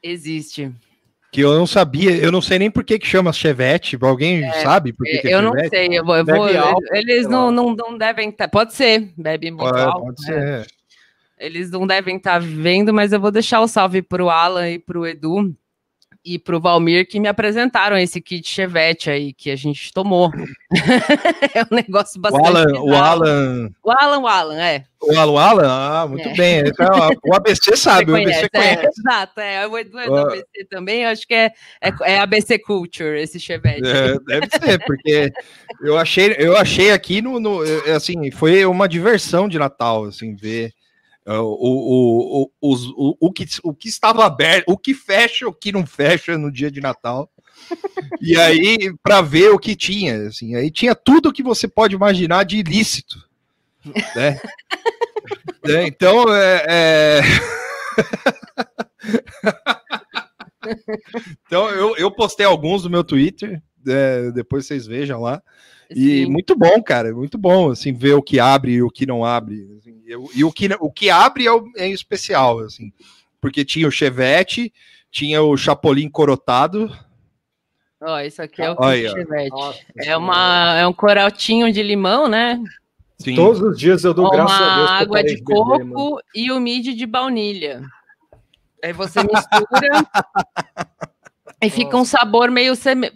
Existe. 0.01 0.71
Que 1.29 1.41
eu 1.41 1.53
não 1.53 1.67
sabia, 1.67 2.11
eu 2.15 2.31
não 2.31 2.41
sei 2.41 2.57
nem 2.57 2.71
por 2.71 2.85
que, 2.85 2.97
que 2.97 3.05
chama 3.05 3.33
Chevette. 3.33 3.97
Alguém 4.01 4.49
sabe 4.63 4.93
por 4.93 5.03
que, 5.05 5.17
que 5.17 5.27
é 5.27 5.33
eu 5.33 5.41
não 5.41 5.51
Chevette? 5.51 5.69
sei, 5.75 5.87
eu 5.99 6.05
vou. 6.05 6.15
eu 6.15 6.25
vou- 6.25 6.49
eles 6.93 7.27
não, 7.27 7.51
não, 7.51 7.75
não 7.75 7.97
devem 7.97 8.29
estar. 8.29 8.47
Pode 8.47 8.73
ser, 8.73 9.11
bebe 9.17 9.51
muito 9.51 9.75
É, 9.75 9.81
álcool. 9.83 10.05
pode 10.05 10.21
né? 10.21 10.25
ser. 10.25 10.43
é. 10.73 10.76
Eles 11.39 11.69
não 11.69 11.85
devem 11.85 12.17
estar 12.17 12.39
vendo, 12.39 12.93
mas 12.93 13.13
eu 13.13 13.19
vou 13.19 13.31
deixar 13.31 13.61
o 13.61 13.67
salve 13.67 14.01
pro 14.01 14.29
Alan 14.29 14.69
e 14.71 14.79
pro 14.79 15.05
Edu 15.05 15.55
e 16.25 16.37
pro 16.37 16.59
Valmir 16.59 17.07
que 17.07 17.19
me 17.21 17.27
apresentaram 17.29 17.97
esse 17.97 18.19
kit 18.19 18.45
Chevette 18.49 19.09
aí 19.09 19.31
que 19.31 19.49
a 19.49 19.55
gente 19.55 19.93
tomou. 19.93 20.29
é 21.53 21.61
um 21.71 21.75
negócio 21.75 22.17
O 22.17 22.21
bastante. 22.21 22.47
Alan, 22.47 22.81
o. 22.81 22.93
Alan, 22.95 23.69
O 23.83 23.91
Alan, 23.91 24.19
o 24.19 24.27
Alan, 24.27 24.61
é. 24.61 24.83
o 25.01 25.17
Alan, 25.17 25.31
o 25.31 25.37
Alan, 25.37 25.67
ah, 25.69 26.07
muito 26.07 26.27
É. 26.27 26.33
bem. 26.33 26.59
Então, 26.65 26.87
O 27.23 27.33
ABC 27.35 27.77
sabe, 27.77 28.11
o 28.11 28.15
Você 28.15 28.23
ABC 28.23 28.49
conhece, 28.49 28.49
conhece. 28.49 28.85
é, 28.85 28.89
exato, 28.89 29.39
é. 29.39 29.67
O 29.67 29.77
Edu 29.77 29.99
é 29.99 30.05
do. 30.07 30.15
ABC 30.17 30.65
também, 30.69 31.03
eu 31.03 31.09
acho 31.09 31.25
que 31.25 31.33
é, 31.33 31.51
é, 31.81 31.91
é 32.13 32.19
ABC 32.19 32.59
Culture, 32.59 33.21
esse 33.21 33.39
Chevette. 33.39 33.87
É, 33.87 34.17
deve 34.19 34.47
ser, 34.49 34.83
porque 34.85 35.31
eu 35.81 35.97
achei, 35.97 36.35
eu 36.39 36.57
achei 36.57 36.91
aqui 36.91 37.21
no, 37.21 37.39
no- 37.39 37.63
é, 37.63 37.91
assim, 37.93 38.31
foi 38.31 38.65
uma 38.65 38.87
diversão 38.89 39.47
de 39.47 39.57
Natal, 39.57 40.05
assim, 40.05 40.35
ver 40.35 40.65
é, 40.67 40.73
o, 41.33 41.57
o, 41.59 42.49
o, 42.61 42.73
os- 42.73 42.85
o, 42.95 43.17
o, 43.19 43.31
que, 43.33 43.45
o 43.63 43.73
que 43.73 43.89
estava 43.89 44.25
aberto, 44.25 44.65
o 44.69 44.77
que 44.77 44.93
fecha, 44.93 45.47
o 45.47 45.53
que 45.53 45.71
não 45.71 45.85
fecha 45.85 46.37
no 46.37 46.51
dia 46.51 46.71
de 46.71 46.79
Natal. 46.79 47.29
E 48.21 48.39
aí, 48.39 48.93
para 49.01 49.21
ver 49.21 49.49
o 49.49 49.59
que 49.59 49.75
tinha, 49.75 50.27
assim, 50.27 50.55
aí 50.55 50.69
tinha 50.71 50.95
tudo 50.95 51.33
que 51.33 51.43
você 51.43 51.67
pode 51.67 51.95
imaginar 51.95 52.43
de 52.45 52.57
ilícito, 52.57 53.17
né? 54.15 54.39
É, 55.65 55.85
então, 55.85 56.33
é, 56.33 56.65
é... 56.69 57.21
então 61.45 61.69
eu, 61.69 61.95
eu 61.97 62.11
postei 62.11 62.45
alguns 62.45 62.83
no 62.83 62.89
meu 62.89 63.03
Twitter, 63.03 63.61
é, 63.85 64.31
depois 64.31 64.65
vocês 64.65 64.87
vejam 64.87 65.21
lá. 65.21 65.41
E 65.89 66.25
Sim. 66.25 66.31
muito 66.31 66.55
bom, 66.55 66.81
cara, 66.83 67.13
muito 67.13 67.37
bom, 67.37 67.69
assim, 67.71 67.93
ver 67.93 68.13
o 68.13 68.21
que 68.21 68.39
abre 68.39 68.73
e 68.73 68.81
o 68.81 68.89
que 68.89 69.05
não 69.05 69.23
abre. 69.23 69.67
assim, 69.77 70.01
eu- 70.05 70.29
e 70.35 70.43
o 70.43 70.51
que, 70.51 70.67
o 70.79 70.91
que 70.91 71.09
abre 71.09 71.45
é, 71.45 71.51
o- 71.51 71.69
é 71.77 71.87
especial, 71.89 72.59
assim, 72.59 72.91
porque 73.39 73.63
tinha 73.63 73.87
o 73.87 73.91
Chevette, 73.91 74.73
tinha 75.09 75.41
o 75.41 75.55
Chapolin 75.55 76.09
corotado. 76.09 76.91
Ó, 78.01 78.19
isso 78.19 78.41
aqui 78.41 78.61
é 78.61 78.71
o 78.71 78.75
Olha. 78.77 79.09
Chevette. 79.09 79.49
Nossa 79.49 79.79
É, 79.97 80.15
uma, 80.17 80.77
é 80.77 80.85
um 80.85 80.93
corotinho 80.93 81.71
de 81.71 81.81
limão, 81.81 82.27
né? 82.27 82.61
Sim. 83.17 83.33
Todos 83.33 83.61
os 83.61 83.79
dias 83.79 84.03
eu 84.03 84.13
dou 84.13 84.29
graças 84.29 84.61
a 84.61 84.75
Deus. 84.75 84.89
uma 84.91 84.97
água 84.99 85.23
de 85.23 85.41
coco 85.41 86.21
e 86.35 86.51
o 86.51 86.59
mid 86.59 86.85
de 86.95 87.05
baunilha. 87.07 87.81
Aí 88.83 88.93
você 88.93 89.23
mistura 89.23 89.47
e 91.61 91.69
fica 91.69 91.97
um 91.97 92.05
sabor 92.05 92.51
meio, 92.51 92.73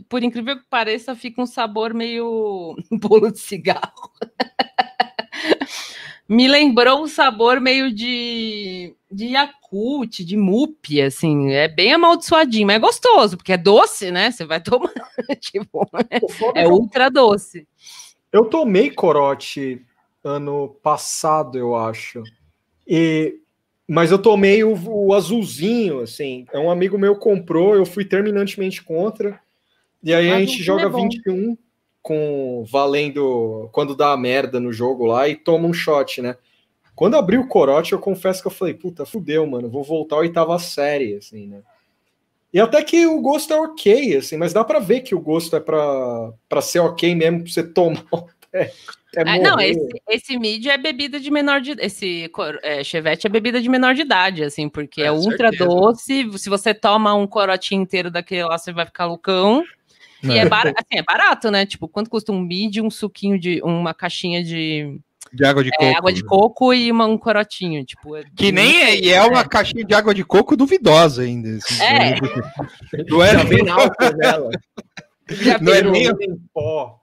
por 0.10 0.24
incrível 0.24 0.58
que 0.58 0.66
pareça, 0.70 1.16
fica 1.16 1.42
um 1.42 1.46
sabor 1.46 1.94
meio 1.94 2.76
bolo 2.92 3.32
de 3.32 3.40
cigarro. 3.40 4.12
Me 6.28 6.48
lembrou 6.48 7.04
um 7.04 7.08
sabor 7.08 7.60
meio 7.60 7.94
de 7.94 8.96
de 9.12 9.26
Yakult, 9.26 10.24
de 10.24 10.38
Mup, 10.38 11.02
assim, 11.02 11.52
é 11.52 11.68
bem 11.68 11.92
amaldiçoadinho, 11.92 12.66
mas 12.66 12.78
é 12.78 12.80
gostoso, 12.80 13.36
porque 13.36 13.52
é 13.52 13.58
doce, 13.58 14.10
né? 14.10 14.32
Você 14.32 14.46
vai 14.46 14.60
tomar, 14.64 14.94
tipo, 15.40 15.86
foda 16.32 16.60
é 16.60 16.68
ultra 16.68 17.10
doce. 17.10 17.68
Eu 18.32 18.46
tomei 18.46 18.90
corote 18.90 19.86
ano 20.24 20.70
passado, 20.82 21.58
eu 21.58 21.76
acho. 21.76 22.24
E 22.88 23.42
mas 23.88 24.12
eu 24.12 24.20
tomei 24.20 24.64
o, 24.64 24.76
o 24.88 25.14
azulzinho, 25.14 26.00
assim. 26.00 26.46
É 26.54 26.60
um 26.60 26.72
amigo 26.72 26.98
meu 26.98 27.16
comprou, 27.16 27.76
eu 27.76 27.86
fui 27.86 28.06
terminantemente 28.06 28.84
contra. 28.84 29.40
E 30.04 30.14
aí 30.14 30.32
a 30.32 30.36
Azulzinho 30.36 30.48
gente 30.48 30.64
joga 30.64 30.84
é 30.84 30.90
bom. 30.90 31.04
21 31.04 31.58
com 32.02 32.66
valendo 32.68 33.70
quando 33.72 33.96
dá 33.96 34.12
a 34.12 34.18
merda 34.18 34.60
no 34.60 34.74
jogo 34.74 35.06
lá 35.06 35.28
e 35.28 35.36
toma 35.36 35.68
um 35.68 35.74
shot, 35.74 36.22
né? 36.22 36.36
Quando 36.96 37.16
abri 37.16 37.38
o 37.38 37.48
corote, 37.48 37.94
eu 37.94 38.00
confesso 38.00 38.42
que 38.42 38.48
eu 38.48 38.52
falei, 38.52 38.74
puta, 38.74 39.06
fudeu, 39.06 39.46
mano, 39.48 39.70
vou 39.70 39.84
voltar 39.84 40.18
à 40.18 40.20
oitava 40.20 40.58
série, 40.60 41.16
assim, 41.16 41.48
né? 41.48 41.62
E 42.54 42.60
até 42.60 42.84
que 42.84 43.06
o 43.06 43.22
gosto 43.22 43.54
é 43.54 43.60
ok, 43.60 44.18
assim, 44.18 44.38
mas 44.38 44.52
dá 44.52 44.64
pra 44.64 44.80
ver 44.80 45.02
que 45.02 45.16
o 45.16 45.20
gosto 45.20 45.56
é 45.56 45.60
pra 45.60 46.62
ser 46.62 46.80
ok 46.80 47.16
mesmo, 47.16 47.44
pra 47.44 47.52
você 47.52 47.64
tomar. 47.72 48.06
É, 48.54 48.62
é 49.16 49.22
Ah, 49.26 49.38
não, 49.40 49.60
esse, 49.60 49.88
esse 50.10 50.38
mid 50.38 50.66
é 50.68 50.78
bebida 50.78 51.20
de 51.20 51.30
menor 51.32 51.62
de 51.62 51.72
esse 51.80 52.30
é, 52.64 52.84
chevette 52.84 53.28
é 53.28 53.30
bebida 53.30 53.62
de 53.62 53.70
menor 53.70 53.94
de 53.94 54.02
idade, 54.02 54.44
assim, 54.44 54.68
porque 54.70 55.02
é, 55.02 55.06
É, 55.06 55.12
ultra 55.12 55.50
certeza. 55.50 55.66
doce. 55.66 56.32
Se 56.38 56.50
você 56.50 56.74
toma 56.74 57.14
um 57.14 57.28
corotinho 57.28 57.82
inteiro 57.82 58.10
daquele 58.12 58.44
lá, 58.44 58.58
você 58.58 58.72
vai 58.72 58.86
ficar 58.86 59.06
loucão. 59.06 59.64
E 60.24 60.38
é, 60.38 60.46
bar- 60.48 60.68
assim, 60.68 61.00
é 61.00 61.04
barato, 61.04 61.50
né? 61.50 61.66
Tipo, 61.66 61.88
quanto 61.88 62.10
custa 62.10 62.32
um 62.32 62.40
mid, 62.40 62.78
um 62.78 62.92
suquinho 62.92 63.40
de 63.40 63.60
uma 63.64 63.92
caixinha 63.92 64.44
de 64.44 65.00
De 65.34 65.44
água 65.44 65.64
de 65.64 65.70
é, 65.70 65.78
coco. 65.78 65.98
água 65.98 66.14
de 66.14 66.24
coco 66.24 66.74
e 66.76 66.92
uma- 66.92 67.08
um 67.08 67.18
corotinho, 67.18 67.84
tipo. 67.84 68.16
é 68.16 68.24
Que 68.36 68.52
nem 68.52 68.84
é, 68.84 68.96
e 69.00 69.10
é 69.10 69.20
uma 69.24 69.44
caixinha 69.44 69.84
de 69.84 69.96
água 69.96 70.14
de 70.14 70.24
coco 70.24 70.56
duvidosa 70.56 71.24
ainda. 71.24 71.50
assim, 71.58 71.82
É. 71.84 72.14
Não 73.10 73.24
era 73.24 73.40
Já 73.40 73.44
vem 73.46 73.68
álcool 73.70 74.16
nela. 74.18 74.52
Já 75.28 75.58
Não 75.60 75.74
é 75.74 75.82
nem- 75.82 76.08
em 76.08 76.38
pó. 76.54 77.01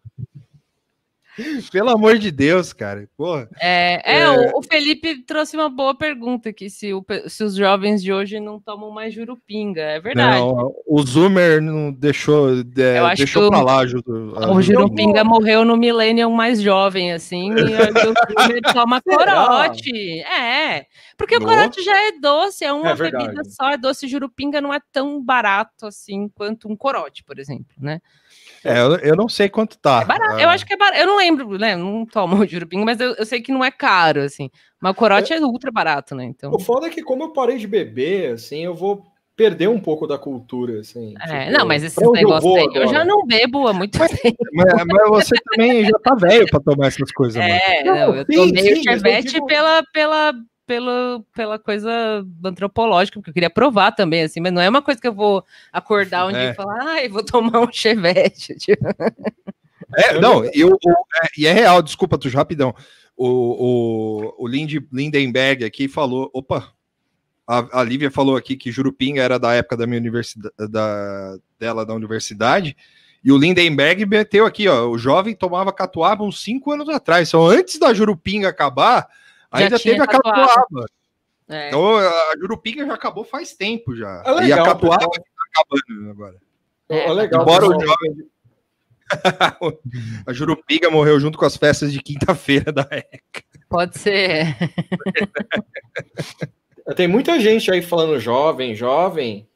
Pelo 1.72 1.90
amor 1.90 2.18
de 2.18 2.30
Deus, 2.30 2.72
cara. 2.72 3.08
Porra. 3.16 3.48
É, 3.60 4.00
é, 4.04 4.20
É. 4.20 4.28
O, 4.30 4.58
o 4.58 4.62
Felipe 4.62 5.22
trouxe 5.24 5.56
uma 5.56 5.68
boa 5.68 5.94
pergunta 5.96 6.48
aqui, 6.48 6.68
se, 6.68 6.92
o 6.92 7.04
se 7.28 7.44
os 7.44 7.54
jovens 7.54 8.02
de 8.02 8.12
hoje 8.12 8.40
não 8.40 8.58
tomam 8.60 8.90
mais 8.90 9.14
jurupinga. 9.14 9.80
É 9.80 10.00
verdade. 10.00 10.38
Não, 10.40 10.74
o 10.86 11.02
Zoomer 11.02 11.60
não 11.62 11.92
deixou, 11.92 12.50
é, 12.60 13.14
deixou 13.16 13.44
que 13.44 13.48
pra 13.50 13.58
o- 13.60 13.64
lá. 13.64 13.78
Ajudo, 13.80 14.34
O 14.52 14.60
Jurupinga 14.60 15.22
morreu 15.24 15.64
no 15.64 15.76
millennium 15.76 16.30
mais 16.32 16.60
jovem, 16.60 17.12
assim, 17.12 17.50
e 17.52 17.54
o 17.54 17.56
Zoomer 18.58 18.60
toma 18.72 19.00
corote. 19.00 20.20
É, 20.22 20.86
porque 21.16 21.36
o 21.36 21.40
corote 21.40 21.82
já 21.82 21.96
é 22.08 22.12
doce, 22.20 22.64
é 22.64 22.72
uma 22.72 22.90
É 22.90 22.94
bebida 22.96 23.42
só, 23.44 23.70
é 23.70 23.76
doce. 23.76 24.08
Jurupinga 24.08 24.60
não 24.60 24.72
é 24.74 24.80
tão 24.92 25.22
barato 25.22 25.86
assim 25.86 26.28
quanto 26.34 26.68
um 26.68 26.76
corote, 26.76 27.22
por 27.24 27.38
exemplo, 27.38 27.74
né? 27.78 28.00
É, 28.64 28.80
eu, 28.80 28.96
eu 28.96 29.16
não 29.16 29.28
sei 29.28 29.48
quanto 29.48 29.78
tá. 29.78 30.00
É 30.02 30.04
barato, 30.04 30.34
Ah, 30.34 30.42
eu 30.42 30.48
acho 30.48 30.66
que 30.66 30.74
é 30.74 30.76
barato, 30.76 30.98
eu 31.00 31.06
não 31.06 31.16
lembro, 31.16 31.58
né, 31.58 31.76
não 31.76 32.04
tomo 32.06 32.36
o 32.36 32.46
Jurupinga, 32.46 32.84
mas 32.84 33.00
eu, 33.00 33.14
eu 33.14 33.24
sei 33.26 33.40
que 33.40 33.52
não 33.52 33.64
é 33.64 33.70
caro, 33.70 34.20
assim. 34.22 34.50
Mas 34.80 34.92
o 34.92 34.94
corote 34.94 35.32
é, 35.32 35.40
ultra 35.40 35.70
barato, 35.70 36.14
né, 36.14 36.24
então... 36.24 36.52
O 36.52 36.58
foda 36.58 36.86
é 36.86 36.90
que 36.90 37.02
como 37.02 37.24
eu 37.24 37.32
parei 37.32 37.58
de 37.58 37.66
beber, 37.66 38.32
assim, 38.34 38.64
eu 38.64 38.74
vou 38.74 39.02
perder 39.36 39.68
um 39.68 39.78
pouco 39.78 40.04
da 40.04 40.18
cultura, 40.18 40.80
assim. 40.80 41.14
É, 41.20 41.44
tipo, 41.46 41.52
não, 41.58 41.64
mas 41.64 41.84
esses 41.84 41.94
pra 41.94 42.08
onde 42.08 42.22
eu 42.22 42.34
aí, 42.34 42.68
eu 42.74 42.88
já 42.88 43.04
não 43.04 43.24
bebo 43.24 43.68
há 43.68 43.72
muito 43.72 43.96
tempo. 43.96 44.36
Mas, 44.52 44.84
mas 44.84 45.08
você 45.08 45.34
também 45.44 45.84
já 45.84 45.96
tá 46.02 46.14
velho 46.16 46.44
pra 46.50 46.58
tomar 46.58 46.88
essas 46.88 47.12
coisas, 47.12 47.36
mano. 47.36 47.54
É, 47.54 47.84
Não, 47.84 47.94
não, 47.94 48.16
eu 48.16 48.24
sim, 48.24 48.32
tomei 48.34 48.62
sim, 48.64 48.72
o 48.72 48.84
mas 48.84 49.00
chevette 49.00 49.28
digo- 49.34 49.46
pela, 49.46 49.82
pela, 49.92 50.32
pelo, 50.68 51.24
pela 51.34 51.58
coisa 51.58 51.90
antropológica, 52.44 53.18
porque 53.18 53.30
eu 53.30 53.34
queria 53.34 53.48
provar 53.48 53.92
também, 53.92 54.22
assim, 54.22 54.38
mas 54.38 54.52
não 54.52 54.60
é 54.60 54.68
uma 54.68 54.82
coisa 54.82 55.00
que 55.00 55.08
eu 55.08 55.14
vou 55.14 55.42
acordar 55.72 56.26
um 56.26 56.30
dia 56.30 56.40
É. 56.42 56.50
e 56.50 56.54
falar, 56.54 56.78
ai, 56.82 57.08
vou 57.08 57.24
tomar 57.24 57.60
um 57.60 57.72
chevette. 57.72 58.54
tipo. 58.60 58.84
É, 59.96 60.20
não, 60.20 60.44
e, 60.52 60.62
o- 60.64 60.74
o- 60.74 61.06
é, 61.24 61.28
e 61.38 61.46
é 61.46 61.52
real, 61.52 61.80
desculpa, 61.80 62.18
Tuxo, 62.18 62.36
rapidão. 62.36 62.74
O, 63.16 63.26
o, 64.36 64.44
o 64.44 64.46
Lind, 64.46 64.74
Lindenberg 64.92 65.64
aqui 65.64 65.88
falou, 65.88 66.30
opa, 66.34 66.70
a, 67.46 67.80
a 67.80 67.82
Lívia 67.82 68.10
falou 68.10 68.36
aqui 68.36 68.54
que 68.54 68.70
Jurupinga 68.70 69.22
era 69.22 69.38
da 69.38 69.54
época 69.54 69.78
da 69.78 69.86
minha 69.86 69.98
universidade, 69.98 70.54
da, 70.70 71.36
dela 71.58 71.86
da 71.86 71.94
universidade, 71.94 72.76
e 73.24 73.32
o 73.32 73.38
Lindenberg 73.38 74.04
meteu 74.04 74.44
aqui, 74.44 74.68
ó, 74.68 74.86
o 74.88 74.98
jovem 74.98 75.34
tomava 75.34 75.72
catuaba 75.72 76.22
uns 76.22 76.42
cinco 76.42 76.70
anos 76.72 76.88
atrás, 76.90 77.28
então 77.28 77.44
antes 77.46 77.78
da 77.78 77.92
Jurupinga 77.94 78.48
acabar, 78.50 79.08
ainda 79.50 79.78
teve 79.78 80.00
a 80.02 80.06
catuaba. 80.06 80.86
É. 81.48 81.68
Então 81.68 81.96
a 81.96 82.32
Jurupinga 82.38 82.86
já 82.86 82.94
acabou 82.94 83.24
faz 83.24 83.54
tempo 83.54 83.96
já, 83.96 84.22
É 84.26 84.28
e 84.28 84.30
a 84.30 84.34
legal, 84.34 84.64
catuaba 84.66 85.08
pessoal. 85.08 85.12
tá 85.14 85.62
acabando 85.62 86.10
agora. 86.10 86.36
É, 86.90 87.08
Ó, 87.08 87.12
legal, 87.12 87.42
Embora 87.42 87.66
o 87.66 87.78
pessoal. 87.78 87.96
A 90.26 90.32
Jurupinga 90.34 90.90
morreu 90.90 91.18
junto 91.18 91.38
com 91.38 91.46
as 91.46 91.56
festas 91.56 91.90
de 91.90 92.02
quinta-feira 92.02 92.70
da 92.70 92.86
época. 92.90 93.42
Pode 93.70 93.98
ser. 93.98 94.54
Tem 96.96 97.08
muita 97.08 97.38
gente 97.40 97.70
aí 97.70 97.82
falando 97.82 98.18
jovem, 98.20 98.74
jovem, 98.74 99.48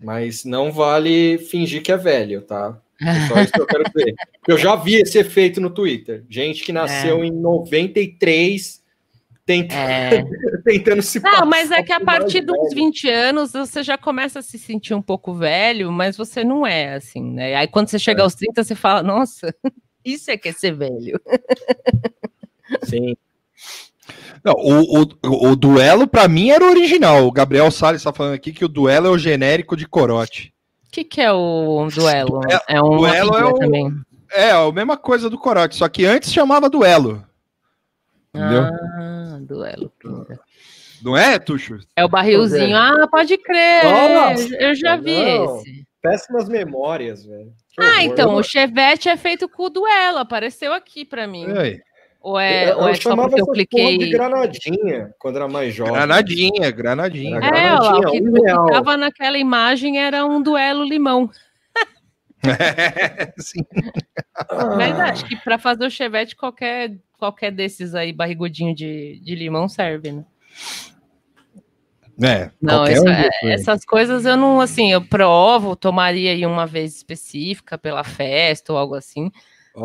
mas 0.00 0.44
não 0.44 0.70
vale 0.72 1.38
fingir 1.38 1.82
que 1.82 1.92
é 1.92 1.96
velho, 1.96 2.42
tá? 2.42 2.80
É 3.00 3.28
só 3.28 3.40
isso 3.40 3.52
que 3.52 3.60
eu 3.60 3.66
quero 3.66 3.84
dizer. 3.84 4.14
Porque 4.38 4.50
Eu 4.52 4.58
já 4.58 4.74
vi 4.76 4.96
esse 4.96 5.18
efeito 5.18 5.60
no 5.60 5.70
Twitter. 5.70 6.24
Gente 6.28 6.64
que 6.64 6.72
nasceu 6.72 7.24
em 7.24 7.30
93 7.30 8.77
tent... 9.48 9.72
É. 9.72 10.24
tentando 10.64 11.00
se 11.00 11.18
Não, 11.20 11.46
mas 11.46 11.70
é 11.70 11.82
que 11.82 11.92
a 11.92 12.00
partir 12.00 12.42
dos 12.42 12.54
velho. 12.54 12.74
20 12.74 13.08
anos 13.08 13.52
você 13.52 13.82
já 13.82 13.96
começa 13.96 14.40
a 14.40 14.42
se 14.42 14.58
sentir 14.58 14.92
um 14.92 15.00
pouco 15.00 15.32
velho, 15.32 15.90
mas 15.90 16.16
você 16.16 16.44
não 16.44 16.66
é 16.66 16.94
assim, 16.94 17.22
né? 17.22 17.54
Aí 17.54 17.66
quando 17.66 17.88
você 17.88 17.98
chega 17.98 18.22
aos 18.22 18.34
30, 18.34 18.62
você 18.62 18.74
fala, 18.74 19.02
nossa, 19.02 19.54
isso 20.04 20.30
é 20.30 20.36
que 20.36 20.50
é 20.50 20.52
ser 20.52 20.74
velho. 20.74 21.18
Sim. 22.84 23.16
Não, 24.44 24.54
o, 24.54 25.02
o, 25.02 25.48
o 25.50 25.56
duelo, 25.56 26.06
pra 26.06 26.28
mim, 26.28 26.50
era 26.50 26.62
o 26.64 26.68
original. 26.70 27.26
O 27.26 27.32
Gabriel 27.32 27.70
Salles 27.70 28.02
tá 28.02 28.12
falando 28.12 28.34
aqui 28.34 28.52
que 28.52 28.64
o 28.64 28.68
duelo 28.68 29.06
é 29.06 29.10
o 29.10 29.18
genérico 29.18 29.76
de 29.76 29.86
corote. 29.88 30.52
O 30.86 30.90
que, 30.90 31.02
que 31.04 31.20
é 31.20 31.32
o 31.32 31.88
duelo? 31.94 32.40
Duelo- 32.40 32.62
É 32.68 32.82
um 32.82 32.96
duelo 32.98 33.34
é 33.36 33.44
o- 33.44 33.54
também. 33.54 33.92
É, 34.30 34.50
a 34.50 34.70
mesma 34.70 34.96
coisa 34.98 35.30
do 35.30 35.38
corote, 35.38 35.76
só 35.76 35.88
que 35.88 36.04
antes 36.04 36.30
chamava 36.32 36.68
duelo. 36.68 37.24
Entendeu? 38.34 38.62
Ah, 38.62 39.38
duelo. 39.40 39.92
Não 41.02 41.16
é, 41.16 41.38
Tuxo? 41.38 41.78
É 41.96 42.04
o 42.04 42.08
barrilzinho. 42.08 42.76
Ah, 42.76 43.06
pode 43.10 43.38
crer. 43.38 43.84
Nossa, 43.84 44.54
eu 44.56 44.74
já 44.74 44.96
vi 44.96 45.24
não. 45.24 45.60
esse. 45.60 45.86
Péssimas 46.00 46.48
memórias, 46.48 47.24
velho. 47.24 47.52
Ah, 47.78 48.02
então, 48.02 48.34
o 48.34 48.42
Chevette 48.42 49.08
é 49.08 49.16
feito 49.16 49.48
com 49.48 49.64
o 49.64 49.70
duelo, 49.70 50.18
apareceu 50.18 50.72
aqui 50.72 51.04
pra 51.04 51.26
mim. 51.26 51.48
E 51.48 51.58
aí? 51.58 51.80
Ou 52.20 52.38
é, 52.38 52.70
eu, 52.70 52.76
ou 52.78 52.82
eu 52.82 52.88
é 52.88 52.94
só 52.94 53.10
chamava 53.10 53.28
porque 53.28 53.42
eu 53.42 53.46
cliquei. 53.46 53.98
de 53.98 54.10
granadinha 54.10 55.14
quando 55.18 55.36
era 55.36 55.48
mais 55.48 55.72
jovem. 55.74 55.94
Granadinha, 55.94 56.70
granadinha. 56.70 57.36
Era 57.36 57.58
É, 57.58 57.72
olha 57.72 57.80
lá, 57.80 57.98
o 57.98 58.10
que, 58.10 58.20
Granadinha, 58.20 58.56
um 58.56 58.62
o 58.62 58.66
que 58.66 58.72
tava 58.72 58.96
naquela 58.96 59.38
imagem 59.38 59.98
era 59.98 60.26
um 60.26 60.42
duelo 60.42 60.84
limão. 60.84 61.30
Sim. 63.38 63.64
Mas 64.76 64.98
acho 65.00 65.26
que 65.26 65.36
para 65.36 65.58
fazer 65.58 65.86
o 65.86 65.90
chevette, 65.90 66.36
qualquer, 66.36 66.96
qualquer 67.18 67.50
desses 67.50 67.94
aí, 67.94 68.12
barrigudinho 68.12 68.74
de, 68.74 69.20
de 69.22 69.34
limão 69.34 69.68
serve, 69.68 70.12
né? 70.12 70.24
É, 72.20 72.50
Não, 72.60 72.84
isso- 72.88 73.04
um 73.04 73.08
é- 73.08 73.28
essas 73.44 73.84
coisas 73.84 74.24
eu 74.24 74.36
não, 74.36 74.60
assim, 74.60 74.90
eu 74.90 75.00
provo, 75.00 75.76
tomaria 75.76 76.32
aí 76.32 76.44
uma 76.44 76.66
vez 76.66 76.96
específica 76.96 77.78
pela 77.78 78.02
festa 78.02 78.72
ou 78.72 78.78
algo 78.78 78.94
assim, 78.96 79.30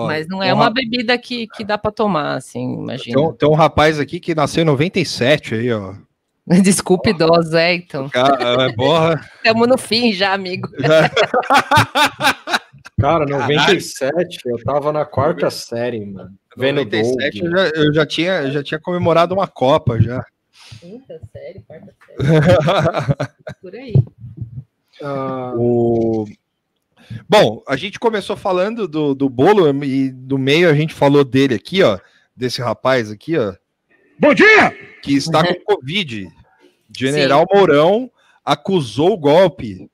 mas 0.08 0.28
não 0.28 0.40
tem 0.40 0.50
é 0.50 0.54
um 0.54 0.58
uma 0.58 0.72
bebida 0.72 1.16
que, 1.18 1.46
que 1.48 1.64
dá 1.64 1.78
para 1.78 1.92
tomar, 1.92 2.36
assim, 2.36 2.74
Tem 2.74 2.84
imagina. 2.84 3.20
um, 3.22 3.34
tem 3.34 3.48
um 3.48 3.54
rapaz 3.54 4.00
aqui 4.00 4.20
que 4.20 4.34
nasceu 4.34 4.64
em 4.64 4.66
97 4.66 5.54
aí, 5.56 5.72
ó. 5.72 5.94
Desculpe, 6.64 7.12
idosa, 7.12 7.62
é, 7.62 7.76
então. 7.76 8.10
Cara, 8.10 8.64
é, 8.64 8.74
porra. 8.74 9.22
Estamos 9.38 9.68
no 9.68 9.78
fim 9.78 10.12
já, 10.12 10.34
amigo. 10.34 10.68
Cara, 13.00 13.26
97, 13.26 14.40
eu 14.46 14.58
tava 14.64 14.92
na 14.92 15.06
quarta 15.06 15.50
série, 15.50 16.06
mano. 16.06 16.34
Vendo 16.56 16.84
97 16.84 17.42
Doug. 17.42 17.52
eu 17.52 17.58
já, 17.58 17.70
eu 17.76 17.94
já 17.94 18.06
tinha, 18.06 18.42
eu 18.44 18.52
já 18.52 18.64
tinha 18.64 18.80
comemorado 18.80 19.34
uma 19.34 19.48
Copa 19.48 20.00
já. 20.00 20.24
Quinta 20.80 21.20
série, 21.32 21.62
quarta 21.62 21.94
série, 22.18 23.56
por 23.62 23.76
aí. 23.76 23.94
Ah, 25.02 25.54
O... 25.56 26.26
Bom, 27.28 27.62
a 27.68 27.76
gente 27.76 28.00
começou 28.00 28.38
falando 28.38 28.88
do, 28.88 29.14
do 29.14 29.30
bolo 29.30 29.68
e 29.84 30.10
do 30.12 30.38
meio 30.38 30.70
a 30.70 30.74
gente 30.74 30.94
falou 30.94 31.24
dele 31.24 31.56
aqui, 31.56 31.84
ó. 31.84 32.00
Desse 32.36 32.62
rapaz 32.62 33.12
aqui, 33.12 33.38
ó. 33.38 33.54
Bom 34.20 34.34
dia! 34.34 34.72
Que 35.02 35.14
está 35.14 35.46
com 35.46 35.54
Covid. 35.76 36.28
General 36.96 37.46
Mourão 37.52 38.10
acusou 38.46 39.14
o 39.14 39.18
golpe. 39.18 39.90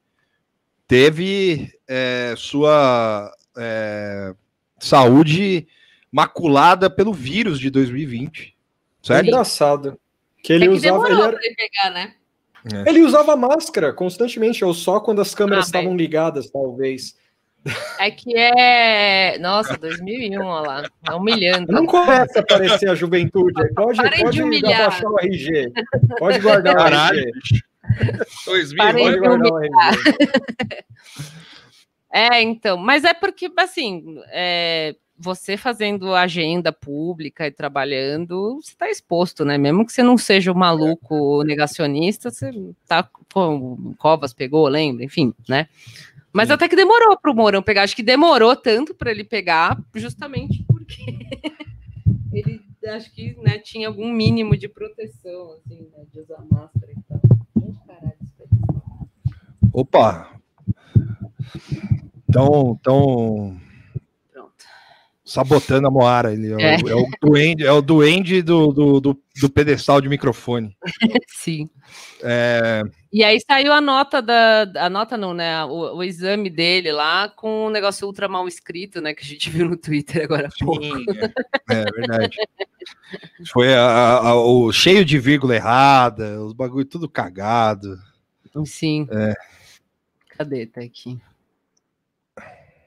Teve 0.90 1.72
é, 1.88 2.34
sua 2.36 3.32
é, 3.56 4.34
saúde 4.80 5.68
maculada 6.12 6.90
pelo 6.90 7.14
vírus 7.14 7.60
de 7.60 7.70
2020. 7.70 8.48
é 9.04 9.06
Certo? 9.08 9.28
engraçado. 9.28 10.00
Que 10.44 10.52
É 10.52 10.56
ele 10.56 10.66
que 10.68 10.72
usava. 10.74 11.08
Ele, 11.12 11.22
era- 11.22 11.32
pra 11.34 11.40
ele 11.46 11.56
pegar, 11.56 11.90
né? 11.92 12.14
ele 12.88 13.04
usava 13.04 13.36
máscara 13.36 13.94
constantemente, 13.94 14.66
ou 14.66 14.74
só 14.74 15.00
quando 15.00 15.22
as 15.22 15.36
câmeras 15.36 15.66
Ah, 15.66 15.68
estavam 15.68 15.90
bem. 15.90 15.98
ligadas, 15.98 16.50
talvez. 16.50 17.16
É 18.00 18.10
que 18.10 18.36
é. 18.36 19.38
Nossa, 19.38 19.78
2001, 19.78 20.42
olha 20.44 20.68
lá. 20.68 20.90
Tá 21.04 21.16
humilhando. 21.16 21.72
Não 21.72 21.86
começa 21.86 22.40
a 22.40 22.42
aparecer 22.42 22.90
a 22.90 22.96
juventude. 22.96 23.54
Pode, 23.76 23.98
Parem 23.98 24.18
de 24.18 24.24
pode 24.24 24.42
humilhar. 24.42 24.82
abaixar 24.88 25.06
o 25.12 25.20
RG. 25.20 25.72
Pode 26.18 26.40
guardar 26.40 26.74
o 26.74 26.78
Caralho. 26.78 27.20
RG. 27.20 27.62
2000, 28.46 28.78
Parem 28.78 29.06
Pode 29.06 29.16
de 29.16 29.22
guardar 29.22 29.52
o 29.52 29.64
RG. 29.64 29.74
É, 32.12 32.42
então, 32.42 32.76
mas 32.76 33.04
é 33.04 33.14
porque, 33.14 33.52
assim, 33.56 34.20
é, 34.30 34.96
você 35.16 35.58
fazendo 35.58 36.16
agenda 36.16 36.72
pública 36.72 37.46
e 37.46 37.52
trabalhando, 37.52 38.56
você 38.56 38.72
está 38.72 38.90
exposto, 38.90 39.44
né? 39.44 39.58
Mesmo 39.58 39.86
que 39.86 39.92
você 39.92 40.02
não 40.02 40.18
seja 40.18 40.52
o 40.52 40.56
maluco 40.56 41.44
negacionista, 41.44 42.32
você 42.32 42.52
tá. 42.88 43.08
O 43.36 43.94
Covas 43.98 44.34
pegou, 44.34 44.68
lembra? 44.68 45.04
Enfim, 45.04 45.34
né? 45.48 45.68
Mas 46.32 46.50
até 46.50 46.68
que 46.70 46.76
demorou 46.76 47.18
para 47.20 47.32
o 47.32 47.36
Mourão 47.36 47.62
pegar. 47.62 47.84
Acho 47.84 47.96
que 47.96 48.04
demorou 48.04 48.56
tanto 48.56 48.94
para 48.94 49.12
ele 49.12 49.24
pegar, 49.24 49.78
justamente 49.94 50.64
porque 50.68 51.04
ele 52.32 52.62
acho 52.88 53.14
que 53.14 53.36
né, 53.42 53.60
tinha 53.60 53.88
algum 53.88 54.12
mínimo 54.12 54.56
de 54.56 54.68
proteção, 54.68 55.54
assim, 55.54 55.90
né, 55.92 56.06
de 56.12 56.20
usar 56.20 56.44
máscara 56.50 56.92
e 56.92 57.02
tal. 57.08 57.20
Gente, 57.62 57.80
caralho, 57.86 58.16
isso 58.22 58.42
aí. 58.42 58.50
Opa! 59.74 60.30
Então, 62.28 62.78
então 62.80 63.58
Pronto. 64.32 64.54
sabotando 65.26 65.88
a 65.88 65.92
Moara. 65.92 66.34
Ele 66.34 66.52
é, 66.52 66.56
o- 66.56 66.60
É. 66.60 66.74
é 66.92 66.96
o 66.96 67.08
duende, 67.22 67.66
é 67.66 67.72
o 67.72 67.82
duende 67.82 68.42
do, 68.42 68.72
do, 68.72 69.00
do, 69.00 69.22
do 69.42 69.50
pedestal 69.50 70.00
de 70.02 70.10
microfone. 70.10 70.76
Sim. 71.28 71.70
É, 72.22 72.84
E 73.12 73.24
aí 73.24 73.40
saiu 73.50 73.72
a 73.74 73.82
nota 73.82 74.22
da. 74.22 74.70
A 74.76 74.90
nota 74.90 75.18
não, 75.18 75.34
né? 75.34 75.64
O, 75.66 75.98
o 75.98 76.04
exame 76.04 76.50
dele 76.50 76.92
lá 76.92 77.30
com 77.30 77.66
um 77.68 77.70
negócio 77.72 78.06
ultra 78.06 78.28
mal 78.28 78.48
escrito, 78.48 79.02
né? 79.02 79.14
Que 79.14 79.24
a 79.24 79.26
gente 79.28 79.50
viu 79.50 79.68
no 79.68 79.76
Twitter 79.78 80.24
agora 80.26 80.48
há 80.50 80.66
pouco. 80.66 80.84
sim, 80.84 81.06
é, 81.72 81.82
é 81.82 81.84
verdade. 81.92 82.38
Foi 83.52 83.74
a- 83.74 84.18
a- 84.20 84.36
o 84.36 84.72
cheio 84.72 85.04
de 85.04 85.18
vírgula 85.18 85.56
errada, 85.56 86.40
os 86.44 86.54
bagulho 86.54 86.86
tudo 86.86 87.10
cagado. 87.10 87.98
Sim. 88.66 89.08
É. 89.12 89.34
Cadê? 90.40 90.66
Tá 90.66 90.80
aqui. 90.80 91.20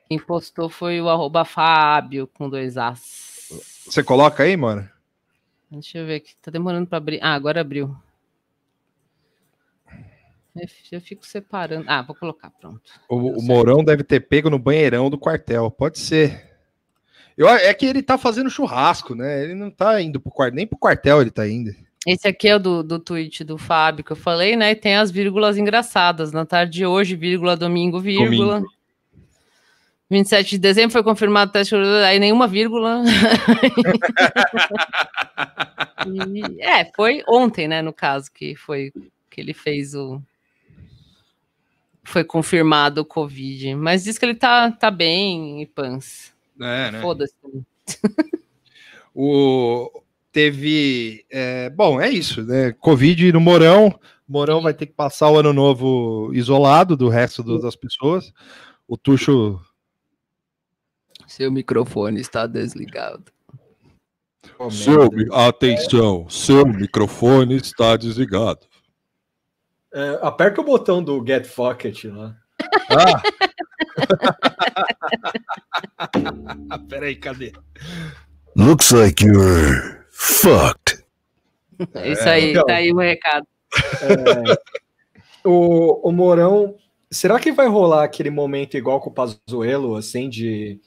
Quem 0.09 0.19
postou 0.19 0.71
foi 0.71 1.03
o 1.03 1.09
arroba 1.11 1.45
Fábio 1.45 2.27
com 2.27 2.49
dois 2.49 2.79
As. 2.79 3.51
Você 3.85 4.03
coloca 4.03 4.43
aí, 4.43 4.57
mano? 4.57 4.89
Deixa 5.71 5.99
eu 5.99 6.07
ver 6.07 6.15
aqui. 6.15 6.35
Tá 6.41 6.51
demorando 6.51 6.87
para 6.87 6.97
abrir. 6.97 7.19
Ah, 7.23 7.35
agora 7.35 7.61
abriu. 7.61 7.95
Eu 10.91 11.01
fico 11.03 11.27
separando. 11.27 11.85
Ah, 11.89 12.01
vou 12.01 12.17
colocar, 12.17 12.49
pronto. 12.53 12.91
O, 13.07 13.17
o. 13.17 13.43
Mourão 13.43 13.85
deve 13.85 14.03
ter 14.03 14.21
pego 14.21 14.49
no 14.49 14.59
banheirão 14.59 15.11
do 15.11 15.19
quartel. 15.19 15.71
Pode 15.71 15.99
ser. 15.99 16.57
Eu, 17.37 17.47
é 17.49 17.75
que 17.75 17.85
ele 17.85 18.03
tá 18.03 18.17
fazendo 18.17 18.49
churrasco, 18.49 19.15
né? 19.15 19.45
Ele 19.45 19.55
não 19.55 19.71
tá 19.71 20.01
indo 20.01 20.19
pro 20.19 20.33
quartel, 20.33 20.57
nem 20.57 20.67
pro 20.67 20.79
quartel 20.79 21.21
ele 21.21 21.31
tá 21.31 21.47
indo. 21.47 21.71
Esse 22.07 22.27
aqui 22.27 22.49
é 22.49 22.57
o 22.57 22.59
do, 22.59 22.83
do 22.83 22.99
tweet 22.99 23.45
do 23.45 23.57
Fábio 23.57 24.05
que 24.05 24.13
eu 24.13 24.17
falei, 24.17 24.57
né? 24.57 24.73
E 24.73 24.77
tem 24.77 24.97
as 24.97 25.11
vírgulas 25.11 25.57
engraçadas. 25.57 26.33
Na 26.33 26.45
tarde 26.45 26.73
de 26.73 26.87
hoje, 26.87 27.15
vírgula, 27.15 27.57
domingo, 27.57 28.01
vírgula. 28.01 28.63
27 30.11 30.51
de 30.51 30.59
dezembro 30.59 30.91
foi 30.91 31.03
confirmado 31.03 31.49
o 31.49 31.53
teste, 31.53 31.75
aí 31.75 32.19
nenhuma 32.19 32.47
vírgula. 32.47 33.03
E, 36.05 36.61
é, 36.61 36.85
foi 36.97 37.23
ontem, 37.29 37.69
né, 37.69 37.81
no 37.81 37.93
caso, 37.93 38.29
que 38.33 38.57
foi 38.57 38.93
que 39.31 39.41
ele 39.41 39.55
fez 39.55 39.95
o. 39.95 40.21
Foi 42.03 42.25
confirmado 42.25 43.03
o 43.03 43.05
Covid. 43.05 43.77
Mas 43.77 44.03
diz 44.03 44.19
que 44.19 44.25
ele 44.25 44.35
tá, 44.35 44.73
tá 44.73 44.91
bem, 44.91 45.65
Pans. 45.75 46.35
É, 46.61 46.91
né? 46.91 47.01
Foda-se. 47.01 47.35
O, 49.15 50.02
teve. 50.33 51.25
é, 51.31 51.69
bom, 51.71 52.01
é 52.01 52.09
isso, 52.11 52.43
né? 52.45 52.73
Covid 52.73 53.33
no 53.33 53.41
Morão. 53.41 53.99
Morão 54.27 54.63
vai 54.63 54.73
ter 54.73 54.87
que 54.87 54.95
passar 54.95 55.31
o 55.31 55.39
ano 55.39 55.53
novo 55.53 56.31
isolado 56.33 56.97
do 56.97 57.09
resto 57.09 57.43
do- 57.43 57.61
das 57.61 57.77
pessoas. 57.77 58.33
O 58.89 58.97
Tuxo. 58.97 59.61
Seu 61.27 61.51
microfone 61.53 62.21
está 62.21 62.47
desligado. 62.47 63.25
Seu 64.71 65.09
atenção, 65.33 66.29
seu 66.29 66.67
microfone 66.67 67.57
está 67.57 67.97
desligado. 67.97 68.61
É, 69.95 70.19
aperta 70.23 70.61
o 70.61 70.65
botão 70.65 71.03
do 71.03 71.25
Get 71.27 71.49
Pocket 71.55 72.05
lá. 72.05 72.37
Ah, 72.91 73.23
peraí, 76.89 77.17
cadê? 77.17 77.53
Looks 78.57 78.91
like 78.93 79.25
you're 79.25 80.02
fucked. 80.23 81.05
É 81.95 82.13
isso 82.13 82.29
aí, 82.29 82.51
então. 82.51 82.65
tá 82.65 82.77
aí 82.77 82.93
o 82.93 82.99
recado. 82.99 83.47
É, 84.03 84.59
o, 85.45 86.09
o 86.09 86.13
Mourão, 86.13 86.77
será 87.11 87.41
que 87.41 87.51
vai 87.51 87.67
rolar 87.67 88.05
aquele 88.05 88.31
momento 88.31 88.77
igual 88.77 89.01
com 89.01 89.11
o 89.11 89.13
Pazuello, 89.13 89.97
assim, 89.97 90.29
de, 90.29 90.79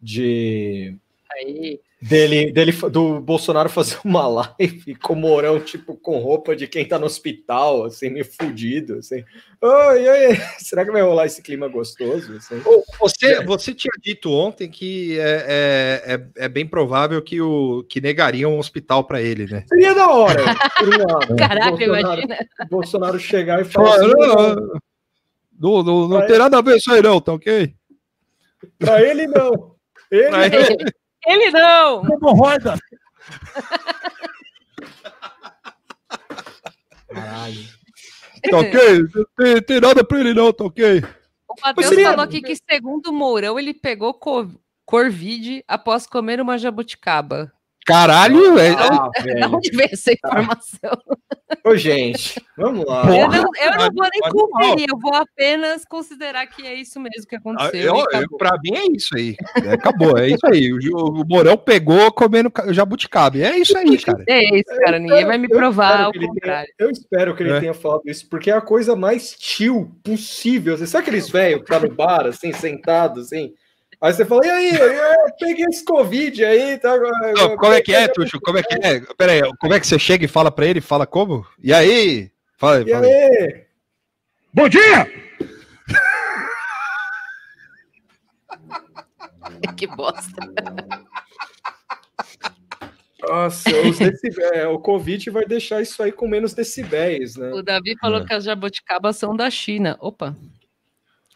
de 0.00 0.96
Aí. 1.32 1.80
Dele, 2.02 2.50
dele 2.50 2.72
do 2.90 3.20
Bolsonaro 3.20 3.68
fazer 3.68 3.96
uma 4.04 4.26
live 4.26 4.96
com 4.96 5.12
o 5.12 5.16
Mourão, 5.16 5.60
tipo, 5.60 5.94
com 5.96 6.18
roupa 6.18 6.56
de 6.56 6.66
quem 6.66 6.84
tá 6.86 6.98
no 6.98 7.06
hospital, 7.06 7.84
assim, 7.84 8.10
meio 8.10 8.24
fudido, 8.24 8.98
assim. 8.98 9.22
Oi, 9.60 10.08
oi, 10.08 10.36
será 10.58 10.84
que 10.84 10.90
vai 10.90 11.02
rolar 11.02 11.26
esse 11.26 11.40
clima 11.40 11.68
gostoso? 11.68 12.34
Assim? 12.36 12.60
Você, 12.98 13.44
você 13.44 13.72
tinha 13.72 13.92
dito 14.02 14.32
ontem 14.32 14.68
que 14.68 15.16
é, 15.20 16.02
é, 16.06 16.14
é, 16.14 16.44
é 16.44 16.48
bem 16.48 16.66
provável 16.66 17.22
que, 17.22 17.40
o, 17.40 17.84
que 17.88 18.00
negariam 18.00 18.52
um 18.54 18.58
hospital 18.58 19.04
para 19.04 19.22
ele, 19.22 19.46
né? 19.46 19.64
Seria 19.68 19.94
da 19.94 20.10
hora. 20.10 20.42
por 20.78 20.88
um 20.88 20.98
lado. 20.98 21.36
Caraca, 21.36 21.70
Bolsonaro, 21.70 22.00
imagina. 22.22 22.38
Bolsonaro 22.68 23.18
chegar 23.20 23.60
e 23.60 23.64
falar 23.64 23.90
Fala, 23.92 24.06
assim, 24.06 24.12
não, 24.16 24.82
"Não, 25.60 25.82
não, 25.84 26.08
não, 26.08 26.26
tem 26.26 26.38
nada 26.38 26.58
a 26.58 26.62
ver 26.62 26.76
isso 26.76 26.90
aí, 26.92 27.00
não, 27.00 27.20
tá 27.20 27.32
ok? 27.32 27.72
pra 28.78 29.02
ele 29.02 29.26
não. 29.28 29.72
Ele 30.10 30.28
Pra 30.28 30.48
não. 30.48 30.58
ele- 30.58 30.92
Ele 31.26 31.50
não! 31.50 32.04
Hemorroida. 32.12 32.74
Caralho. 37.08 37.68
Tá 38.50 38.58
ok? 38.58 38.98
Não 39.14 39.24
tem, 39.36 39.62
tem 39.62 39.80
nada 39.80 40.04
pra 40.04 40.18
ele, 40.20 40.34
não, 40.34 40.52
tá 40.52 40.64
ok? 40.64 41.02
O 41.48 41.54
Matheus 41.62 41.88
seria- 41.88 42.08
falou 42.10 42.24
aqui 42.24 42.40
que, 42.42 42.56
segundo 42.56 43.08
o 43.08 43.12
Mourão, 43.12 43.58
ele 43.58 43.72
pegou 43.74 44.12
co- 44.14 44.50
Corvide 44.84 45.64
após 45.68 46.06
comer 46.06 46.40
uma 46.40 46.58
jabuticaba. 46.58 47.52
Caralho, 47.84 48.58
é, 48.58 48.70
Ah, 48.70 49.08
Da 49.14 49.22
velho. 49.22 49.56
onde 49.56 49.70
veio 49.76 49.88
essa 49.92 50.12
informação? 50.12 50.90
Ô, 51.64 51.76
gente, 51.76 52.40
vamos 52.56 52.84
lá. 52.86 53.02
Eu 53.04 53.28
não, 53.28 53.44
eu 53.60 53.70
não 53.76 53.88
vou 53.92 54.08
nem 54.10 54.30
conferir, 54.32 54.86
eu 54.88 54.98
vou 54.98 55.14
apenas 55.14 55.84
considerar 55.84 56.46
que 56.46 56.66
é 56.66 56.74
isso 56.74 56.98
mesmo 57.00 57.26
que 57.28 57.36
Ah, 57.36 57.38
aconteceu. 57.38 57.94
eu, 57.96 58.20
eu, 58.20 58.36
pra 58.38 58.56
mim 58.62 58.74
é 58.76 58.86
isso 58.96 59.14
aí. 59.16 59.36
É, 59.64 59.72
acabou, 59.72 60.16
é 60.16 60.28
isso 60.28 60.46
aí. 60.46 60.72
O, 60.72 60.78
o 61.22 61.24
Morão 61.28 61.56
pegou 61.56 62.10
comendo 62.12 62.50
ca- 62.50 62.72
jabuticaba. 62.72 63.38
É 63.38 63.58
isso 63.58 63.76
aí, 63.76 63.98
cara. 63.98 64.24
É 64.28 64.44
isso, 64.56 64.76
cara. 64.84 64.98
Ninguém 64.98 65.24
vai 65.26 65.38
me 65.38 65.48
provar 65.48 65.90
espero 65.92 66.08
o 66.08 66.12
que 66.12 66.18
ele 66.18 66.26
tenha- 66.26 66.34
contrário. 66.34 66.72
eu 66.78 66.90
espero 66.90 67.36
que 67.36 67.42
ele 67.42 67.52
É. 67.52 67.60
tenha 67.60 67.74
falado 67.74 68.02
isso, 68.06 68.28
porque 68.28 68.50
é 68.50 68.54
a 68.54 68.60
coisa 68.60 68.96
mais 68.96 69.36
chill 69.38 69.90
possível. 70.02 70.76
Você 70.78 70.86
sabe 70.86 71.02
aqueles 71.02 71.28
velhos 71.28 71.60
que 71.62 71.66
tá 71.66 71.78
no 71.80 71.92
bar, 71.94 72.26
assim, 72.26 72.52
sentado, 72.52 73.20
assim? 73.20 73.52
Aí 74.02 74.12
você 74.12 74.24
fala, 74.24 74.44
e 74.44 74.50
aí, 74.50 74.74
eu 74.74 75.32
peguei 75.38 75.64
esse 75.66 75.84
Covid 75.84 76.44
aí, 76.44 76.76
tá? 76.78 76.96
Não, 77.36 77.56
como 77.56 77.72
é 77.72 77.80
que 77.80 77.94
é, 77.94 78.08
Tuxo? 78.08 78.40
Como 78.40 78.58
é 78.58 78.62
que 78.62 78.74
é? 78.74 79.00
Pera 79.16 79.32
aí, 79.32 79.42
como 79.60 79.72
é 79.74 79.78
que 79.78 79.86
você 79.86 79.96
chega 79.96 80.24
e 80.24 80.28
fala 80.28 80.50
pra 80.50 80.66
ele? 80.66 80.80
Fala 80.80 81.06
como? 81.06 81.46
E 81.62 81.72
aí? 81.72 82.28
Fala 82.58 82.78
aí, 82.78 82.82
E 82.84 82.90
fala 82.90 83.06
aí. 83.06 83.12
aí? 83.12 83.64
Bom 84.52 84.68
dia! 84.68 85.06
Que 89.76 89.86
bosta. 89.86 90.52
Nossa, 93.20 93.70
os 93.88 93.98
decibéis, 93.98 94.66
o 94.66 94.78
Covid 94.78 95.30
vai 95.30 95.44
deixar 95.44 95.80
isso 95.80 96.02
aí 96.02 96.10
com 96.10 96.26
menos 96.28 96.54
decibéis, 96.54 97.36
né? 97.36 97.52
O 97.52 97.62
Davi 97.62 97.96
falou 98.00 98.20
É. 98.22 98.26
que 98.26 98.34
as 98.34 98.44
jabuticabas 98.44 99.16
são 99.16 99.36
da 99.36 99.48
China. 99.50 99.96
Opa. 100.00 100.36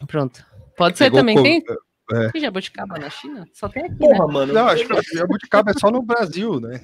Pronto. 0.07 0.45
Pode 0.77 0.99
ser 0.99 1.05
Pegou 1.05 1.21
também. 1.21 1.37
co- 1.37 1.43
Tem, 1.43 1.63
é. 2.13 2.29
tem 2.31 2.41
jabuticaba 2.41 2.99
na 2.99 3.11
China? 3.11 3.47
Só 3.53 3.69
tem 3.69 3.85
aqui, 3.85 3.93
né? 3.93 3.99
Porra, 4.17 4.27
mano. 4.33 4.53
Não, 4.53 4.67
acho 4.69 4.87
que 4.87 4.93
o 4.93 5.03
jabuticaba 5.15 5.71
é 5.71 5.75
só 5.79 5.91
no 5.91 6.03
Brasil, 6.03 6.61
né? 6.61 6.81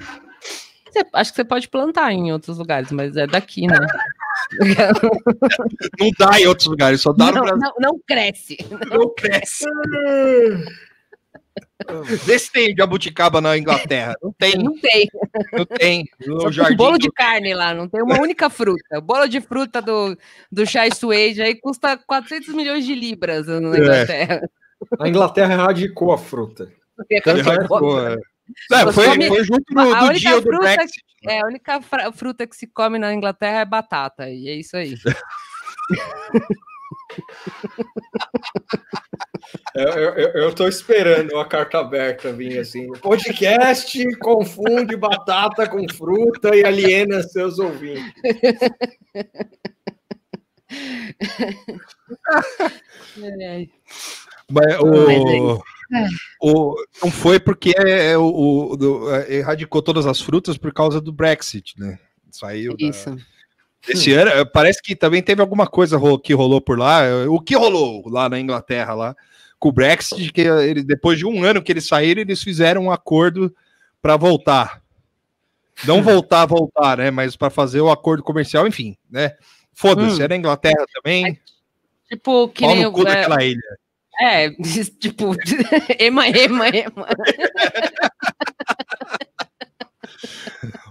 Você- 0.91 1.07
acho 1.15 1.31
que 1.31 1.37
você 1.37 1.45
pode 1.45 1.69
plantar 1.69 2.13
em 2.13 2.33
outros 2.33 2.59
lugares, 2.59 2.93
mas 2.93 3.17
é 3.17 3.27
daqui, 3.27 3.67
né? 3.67 3.79
Não 5.99 6.11
dá 6.19 6.39
em 6.41 6.47
outros 6.47 6.67
lugares, 6.67 7.01
só 7.01 7.13
dá 7.13 7.27
no 7.27 7.33
Não, 7.33 7.43
Brasil. 7.43 7.61
não, 7.61 7.73
não 7.81 8.01
cresce. 8.07 8.57
Não 8.91 9.15
cresce. 9.15 9.65
Vê 12.25 12.39
se 12.39 12.53
tem 12.53 12.75
jabuticaba 12.77 13.41
na 13.41 13.57
Inglaterra. 13.59 14.15
Não 14.23 14.33
tem, 14.33 14.57
Não 14.57 14.79
tem. 14.79 15.09
não 15.53 15.65
tem. 15.67 16.05
No 16.27 16.39
tem 16.39 16.47
um 16.49 16.53
jardim. 16.53 16.77
bolo 16.77 16.93
do- 16.99 16.99
de 17.03 17.11
carne 17.13 17.55
lá, 17.55 17.75
não 17.75 17.89
tem 17.89 18.03
uma 18.03 18.21
única 18.21 18.49
fruta. 18.49 18.99
O 18.99 19.03
bolo 19.03 19.27
de 19.27 19.41
fruta 19.41 19.83
do, 19.83 20.17
do 20.51 20.65
Chai 20.67 20.91
Suede 20.95 21.43
aí 21.43 21.55
custa 21.55 21.97
400 21.97 22.55
milhões 22.55 22.85
de 22.87 22.95
libras 22.95 23.47
na 23.47 23.57
Inglaterra. 23.79 24.49
A 24.99 25.09
Inglaterra 25.09 25.53
erradicou 25.55 26.13
a 26.13 26.19
fruta. 26.19 26.73
É. 27.11 27.17
É, 27.17 28.85
Você 28.85 28.93
foi, 28.93 29.07
come- 29.07 29.29
foi 29.29 29.45
junto 29.45 29.79
a 29.79 29.85
no, 29.85 30.09
do 30.09 30.13
dia 30.15 30.37
do 30.37 30.43
fruta 30.43 30.59
Brexit. 30.59 31.03
É, 31.25 31.41
a 31.41 31.47
única 31.47 31.81
fruta 32.13 32.47
que 32.47 32.57
se 32.57 32.67
come 32.67 32.99
na 32.99 33.15
Inglaterra 33.15 33.61
é 33.61 33.65
batata, 33.65 34.29
e 34.29 34.49
é 34.49 34.55
isso 34.55 34.77
aí. 34.77 34.95
Eu, 39.75 39.89
eu, 39.89 40.11
eu- 40.15 40.29
eu 40.45 40.55
tô 40.55 40.69
esperando 40.69 41.37
a 41.39 41.47
carta 41.47 41.79
aberta 41.79 42.33
vir 42.33 42.59
assim. 42.59 42.91
Podcast 43.01 44.17
confunde 44.17 44.97
batata 44.97 45.69
com 45.69 45.85
fruta 45.93 46.55
e 46.55 46.65
aliena 46.65 47.23
seus 47.23 47.59
ouvintes. 47.59 48.13
É, 53.41 53.67
Mas 54.53 54.79
o, 54.81 55.63
Mas 55.91 56.11
o, 56.41 56.75
não 57.03 57.11
foi 57.11 57.39
porque 57.41 57.75
é, 57.77 58.17
o, 58.17 58.71
o- 58.73 58.77
do- 58.77 59.15
é, 59.15 59.35
erradicou 59.37 59.83
todas 59.83 60.07
as 60.07 60.21
frutas 60.21 60.57
por 60.57 60.73
causa 60.73 61.01
do 61.01 61.13
Brexit, 61.13 61.75
né? 61.79 61.99
Saiu 62.31 62.77
da- 62.77 62.87
Isso. 62.87 63.17
Esse 63.89 64.13
ano, 64.13 64.31
eh, 64.31 64.45
parece 64.45 64.81
que 64.81 64.95
também 64.95 65.21
teve 65.23 65.41
alguma 65.43 65.67
coisa 65.67 65.99
que 66.23 66.33
rolou 66.33 66.61
por 66.61 66.79
lá. 66.79 67.03
eh, 67.05 67.27
O 67.29 67.41
que 67.41 67.57
rolou 67.57 68.09
lá 68.09 68.29
na 68.29 68.39
Inglaterra, 68.39 68.95
lá, 68.95 69.17
com 69.59 69.71
o 69.71 69.73
Brexit, 69.73 70.33
que 70.33 70.43
ele, 70.43 70.83
depois 70.85 71.19
de 71.19 71.27
um 71.27 71.43
ano 71.43 71.61
que 71.61 71.73
eles 71.73 71.87
saíram, 71.87 72.21
eles 72.23 72.43
fizeram 72.43 72.85
um 72.85 72.91
acordo 72.93 73.53
para 74.01 74.17
voltar. 74.17 74.81
Não 75.85 76.01
voltar, 76.03 76.47
voltar, 76.47 76.99
né? 76.99 77.11
Mas 77.11 77.35
para 77.37 77.51
fazer 77.51 77.81
o 77.81 77.91
acordo 77.91 78.23
comercial, 78.23 78.67
enfim, 78.69 78.97
né? 79.11 79.33
Foda-se, 79.75 80.21
Hum. 80.21 80.25
é 80.25 80.29
na 80.29 80.37
Inglaterra 80.37 80.85
também. 80.95 81.41
Tipo, 82.09 82.49
que 82.51 82.63
Pau 82.65 82.75
nem 82.75 82.93
cu 82.93 83.09
É, 83.09 83.47
ilha. 83.47 83.79
É, 84.21 84.51
tipo, 85.01 85.35
ema, 85.99 86.29
ema, 86.29 86.69
ema. 86.69 87.07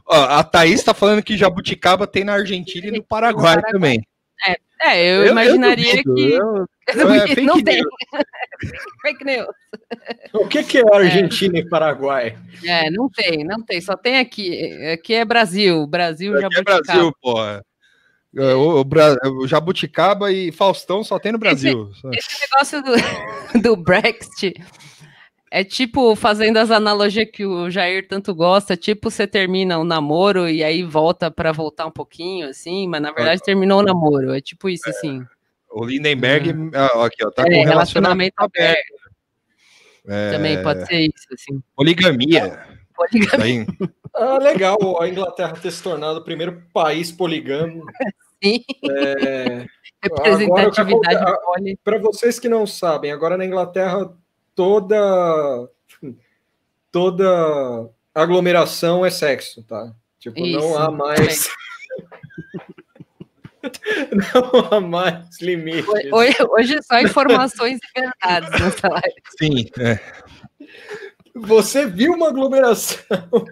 Ó, 0.05 0.15
a 0.23 0.43
Thaís 0.43 0.83
tá 0.83 0.93
falando 0.93 1.23
que 1.23 1.37
jabuticaba 1.37 2.05
tem 2.07 2.23
na 2.23 2.33
Argentina 2.33 2.87
e 2.87 2.91
no 2.91 3.03
Paraguai 3.03 3.55
Paraguai. 3.55 3.71
também. 3.71 4.01
É, 4.83 5.05
eu, 5.05 5.27
imaginaria 5.27 6.01
duvido, 6.03 6.15
que. 6.15 6.31
eu- 6.33 6.65
Eu 6.93 7.13
é, 7.13 7.35
não 7.41 7.63
tem. 7.63 7.81
Fake 9.01 9.23
news. 9.23 9.47
O 10.33 10.45
que, 10.47 10.61
que 10.63 10.79
é 10.79 10.83
Argentina 10.93 11.59
e 11.59 11.69
Paraguai? 11.69 12.37
É, 12.65 12.89
não 12.89 13.07
tem, 13.09 13.45
não 13.45 13.61
tem. 13.63 13.79
Só 13.79 13.95
tem 13.95 14.17
aqui. 14.17 14.59
Aqui 14.91 15.13
é 15.13 15.23
Brasil. 15.23 15.85
Brasil, 15.87 16.33
Aqui 16.33 16.39
é 16.39 16.49
jabuticaba. 16.49 16.81
Brasil, 16.83 17.13
porra. 17.21 17.63
É, 18.37 18.53
O, 18.53 18.81
o 18.81 19.41
o 19.41 19.47
Jabuticaba 19.47 20.31
e 20.31 20.51
Faustão 20.51 21.03
só 21.03 21.19
tem 21.19 21.31
no 21.31 21.37
Brasil. 21.37 21.91
Só. 21.93 22.09
Esse 22.11 22.39
negócio 22.41 22.81
do, 22.81 22.93
do 23.61 23.75
Brexit 23.75 24.53
é 25.51 25.65
tipo 25.65 26.15
fazendo 26.15 26.57
as 26.57 26.71
analogias 26.71 27.27
que 27.31 27.45
o 27.45 27.69
Jair 27.69 28.07
tanto 28.07 28.33
gosta, 28.33 28.77
tipo 28.77 29.11
você 29.11 29.27
termina 29.27 29.77
o 29.77 29.83
namoro 29.83 30.47
e 30.47 30.63
aí 30.63 30.81
volta 30.81 31.29
para 31.29 31.51
voltar 31.51 31.85
um 31.85 31.91
pouquinho, 31.91 32.47
assim, 32.47 32.87
mas 32.87 33.01
na 33.01 33.11
verdade 33.11 33.43
terminou 33.43 33.81
o 33.81 33.83
namoro. 33.83 34.33
É 34.33 34.39
tipo 34.39 34.69
isso, 34.69 34.89
assim. 34.89 35.21
O 35.69 35.85
Lindenberg, 35.85 36.53
ah, 36.73 36.91
ó, 36.95 37.05
aqui, 37.05 37.25
ó, 37.25 37.29
tá 37.29 37.43
É, 37.43 37.45
com 37.45 37.63
relacionamento 37.63 37.69
relacionamento 37.69 38.35
aberto. 38.37 39.01
É, 40.07 40.31
Também 40.31 40.63
pode 40.63 40.85
ser 40.87 41.01
isso, 41.01 41.27
assim. 41.33 41.61
Poligamia. 41.75 42.59
Poligamia. 42.95 43.67
Ah, 44.13 44.37
legal 44.37 45.01
a 45.01 45.07
Inglaterra 45.07 45.53
ter 45.53 45.71
se 45.71 45.81
tornado 45.81 46.19
o 46.19 46.23
primeiro 46.23 46.63
país 46.73 47.11
poligâmico. 47.11 47.85
Sim. 48.43 48.63
É, 48.89 49.65
Representatividade. 50.03 51.77
Para 51.83 51.99
vocês 51.99 52.39
que 52.39 52.49
não 52.49 52.65
sabem, 52.65 53.11
agora 53.11 53.37
na 53.37 53.45
Inglaterra 53.45 54.11
toda 54.55 55.69
toda 56.91 57.89
aglomeração 58.13 59.05
é 59.05 59.11
sexo, 59.11 59.63
tá? 59.63 59.93
Tipo, 60.19 60.39
Isso, 60.39 60.59
não 60.59 60.77
há 60.77 60.91
mais 60.91 61.49
não 64.11 64.67
há 64.71 64.81
mais 64.81 65.39
limite. 65.39 65.87
Hoje, 66.11 66.35
hoje 66.49 66.75
é 66.77 66.81
só 66.81 66.99
informações 66.99 67.77
e 67.77 67.99
verdades 68.01 68.49
nessa 68.59 68.87
live. 68.89 69.21
Sim, 69.37 69.69
é, 69.79 69.99
Você 71.35 71.85
viu 71.85 72.13
uma 72.13 72.29
aglomeração 72.29 73.45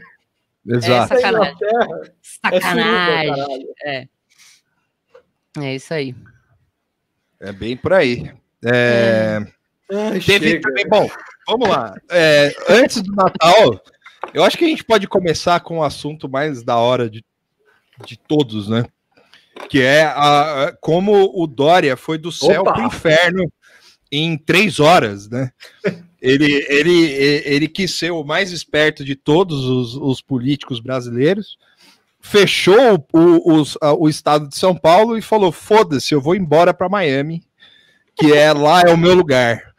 exato. 0.76 1.14
É 1.14 1.18
sacanagem. 1.20 1.32
na 1.32 1.52
Inglaterra? 1.52 2.02
É 2.52 2.62
Sacanagem. 2.62 3.28
suruba, 3.28 3.46
caralho. 3.46 3.68
É. 3.84 4.08
É 5.58 5.76
isso 5.76 5.94
aí. 5.94 6.16
É 7.40 7.52
bem 7.52 7.76
por 7.76 7.94
aí. 7.94 8.32
É, 8.66 9.40
Ai, 9.92 10.20
Teve 10.20 10.50
chega. 10.50 10.62
também, 10.62 10.88
bom, 10.88 11.10
vamos 11.48 11.70
lá. 11.70 11.96
É, 12.10 12.54
antes 12.70 13.02
do 13.02 13.14
Natal, 13.16 13.82
eu 14.34 14.44
acho 14.44 14.58
que 14.58 14.66
a 14.66 14.68
gente 14.68 14.84
pode 14.84 15.08
começar 15.08 15.60
com 15.62 15.80
o 15.80 15.84
assunto 15.84 16.28
mais 16.30 16.62
da 16.64 16.78
hora 16.78 17.10
de, 17.10 17.24
de 18.06 18.18
todos, 18.18 18.68
né? 18.68 18.86
Que 19.70 19.82
é 19.82 20.04
a, 20.04 20.76
como 20.80 21.32
o 21.34 21.48
Dória 21.48 21.98
foi 21.98 22.18
do 22.18 22.32
céu 22.32 22.62
Opa! 22.62 22.74
para 22.74 22.84
o 22.84 22.88
inferno 22.88 23.52
em 24.12 24.38
três 24.38 24.80
horas, 24.80 25.30
né? 25.30 25.52
Ele, 26.22 26.66
ele, 26.68 27.06
ele 27.46 27.68
quis 27.68 27.94
ser 27.94 28.12
o 28.12 28.24
mais 28.24 28.52
esperto 28.52 29.06
de 29.06 29.16
todos 29.16 29.64
os, 29.66 29.96
os 29.96 30.22
políticos 30.22 30.80
brasileiros, 30.82 31.58
fechou 32.20 33.06
o, 33.14 33.64
a- 33.82 33.94
o 33.94 34.10
estado 34.10 34.50
de 34.50 34.58
São 34.58 34.76
Paulo 34.76 35.18
e 35.18 35.22
falou: 35.22 35.52
foda-se, 35.52 36.14
eu 36.14 36.20
vou 36.20 36.36
embora 36.36 36.74
para 36.74 36.90
Miami, 36.90 37.42
que 38.18 38.34
é 38.34 38.52
lá 38.52 38.82
é 38.82 38.94
o 38.94 38.98
meu 38.98 39.14
lugar. 39.14 39.74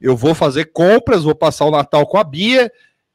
Eu 0.00 0.16
vou 0.16 0.34
fazer 0.34 0.72
compras, 0.72 1.24
vou 1.24 1.34
passar 1.34 1.66
o 1.66 1.70
Natal 1.70 2.06
com 2.06 2.16
a 2.18 2.24
Bia 2.24 2.72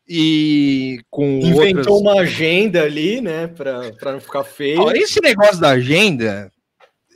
e 0.08 1.02
com 1.10 1.40
Inventou 1.44 1.96
outras... 1.96 2.13
uma 2.13 2.22
agenda 2.22 2.84
ali, 2.84 3.20
né, 3.20 3.48
pra, 3.48 3.92
pra 3.94 4.13
não 4.13 4.22
ficar 4.22 4.44
feio. 4.44 4.90
Esse 4.92 5.20
negócio 5.20 5.60
da 5.60 5.72
agenda, 5.72 6.50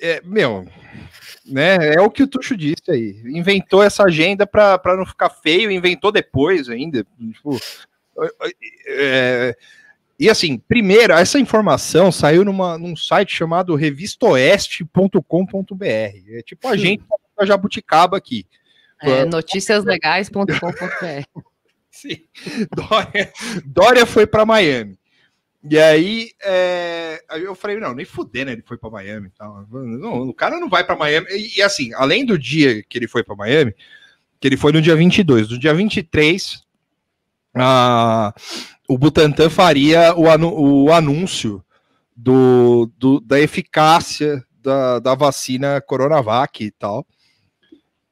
é, 0.01 0.21
meu, 0.25 0.67
né? 1.45 1.95
É 1.95 2.01
o 2.01 2.09
que 2.09 2.23
o 2.23 2.27
Tuxo 2.27 2.55
disse 2.55 2.89
aí. 2.89 3.21
Inventou 3.25 3.83
essa 3.83 4.03
agenda 4.03 4.45
para 4.45 4.97
não 4.97 5.05
ficar 5.05 5.29
feio, 5.29 5.71
inventou 5.71 6.11
depois 6.11 6.69
ainda. 6.69 7.05
Tipo, 7.33 7.59
é, 8.87 9.55
e 10.19 10.29
assim, 10.29 10.57
primeiro, 10.57 11.13
essa 11.13 11.39
informação 11.39 12.11
saiu 12.11 12.45
numa, 12.45 12.77
num 12.77 12.95
site 12.95 13.33
chamado 13.33 13.75
revistoeste.com.br. 13.75 15.83
É 15.83 16.41
tipo 16.45 16.67
a 16.67 16.77
gente 16.77 17.03
da 17.35 17.43
Jabuticaba 17.43 18.17
aqui. 18.17 18.45
É, 19.01 19.25
noticiaslegais.com.br. 19.25 20.55
Sim. 21.89 22.19
Dória, 22.75 23.33
Dória 23.65 24.05
foi 24.05 24.27
para 24.27 24.45
Miami. 24.45 25.00
E 25.69 25.77
aí, 25.77 26.31
é, 26.43 27.23
aí 27.29 27.43
eu 27.43 27.53
falei, 27.53 27.77
não, 27.77 27.93
nem 27.93 28.05
fudendo 28.05 28.49
ele 28.51 28.63
foi 28.65 28.77
para 28.77 28.89
Miami. 28.89 29.29
tal. 29.37 29.65
Não, 29.71 30.23
o 30.29 30.33
cara 30.33 30.59
não 30.59 30.67
vai 30.69 30.83
para 30.83 30.95
Miami. 30.95 31.27
E, 31.29 31.59
e 31.59 31.61
assim, 31.61 31.93
além 31.93 32.25
do 32.25 32.37
dia 32.37 32.81
que 32.83 32.97
ele 32.97 33.07
foi 33.07 33.23
para 33.23 33.35
Miami, 33.35 33.73
que 34.39 34.47
ele 34.47 34.57
foi 34.57 34.71
no 34.71 34.81
dia 34.81 34.95
22, 34.95 35.49
no 35.49 35.59
dia 35.59 35.73
23, 35.73 36.63
a, 37.55 38.33
o 38.89 38.97
Butantan 38.97 39.49
faria 39.51 40.15
o, 40.15 40.29
anu- 40.29 40.53
o 40.85 40.91
anúncio 40.91 41.63
do, 42.15 42.91
do- 42.97 43.19
da 43.19 43.39
eficácia 43.39 44.43
da, 44.63 44.97
da 44.99 45.13
vacina 45.15 45.79
Coronavac 45.81 46.63
e 46.63 46.71
tal. 46.71 47.05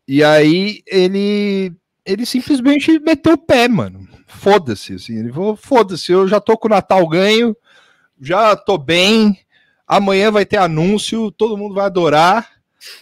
E 0.07 0.23
aí 0.23 0.81
ele 0.87 1.71
ele 2.05 2.25
simplesmente 2.25 2.99
meteu 2.99 3.33
o 3.33 3.37
pé, 3.37 3.67
mano. 3.67 4.07
Foda-se, 4.27 4.93
assim. 4.93 5.17
Ele 5.19 5.31
falou: 5.31 5.55
foda-se, 5.55 6.11
eu 6.11 6.27
já 6.27 6.39
tô 6.39 6.57
com 6.57 6.67
o 6.67 6.71
Natal 6.71 7.07
ganho, 7.07 7.55
já 8.19 8.55
tô 8.55 8.77
bem. 8.77 9.39
Amanhã 9.87 10.31
vai 10.31 10.45
ter 10.45 10.57
anúncio, 10.57 11.31
todo 11.31 11.57
mundo 11.57 11.75
vai 11.75 11.85
adorar. 11.85 12.47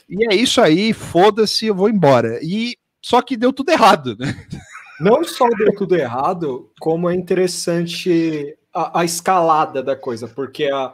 E 0.10 0.32
é 0.32 0.36
isso 0.36 0.62
aí, 0.62 0.94
foda-se, 0.94 1.68
eu 1.68 1.76
vou 1.76 1.90
embora. 1.90 2.40
E 2.42 2.78
só 3.02 3.22
que 3.22 3.38
deu 3.38 3.54
tudo 3.54 3.72
errado, 3.72 4.16
né? 4.18 4.34
Não 5.00 5.24
só 5.24 5.48
deu 5.50 5.76
tudo 5.76 5.96
errado, 5.96 6.72
como 6.80 7.10
é 7.10 7.14
interessante 7.14 8.58
a, 8.74 9.02
a 9.02 9.06
escalada 9.06 9.84
da 9.84 9.96
coisa, 9.96 10.28
porque 10.28 10.66
a, 10.66 10.94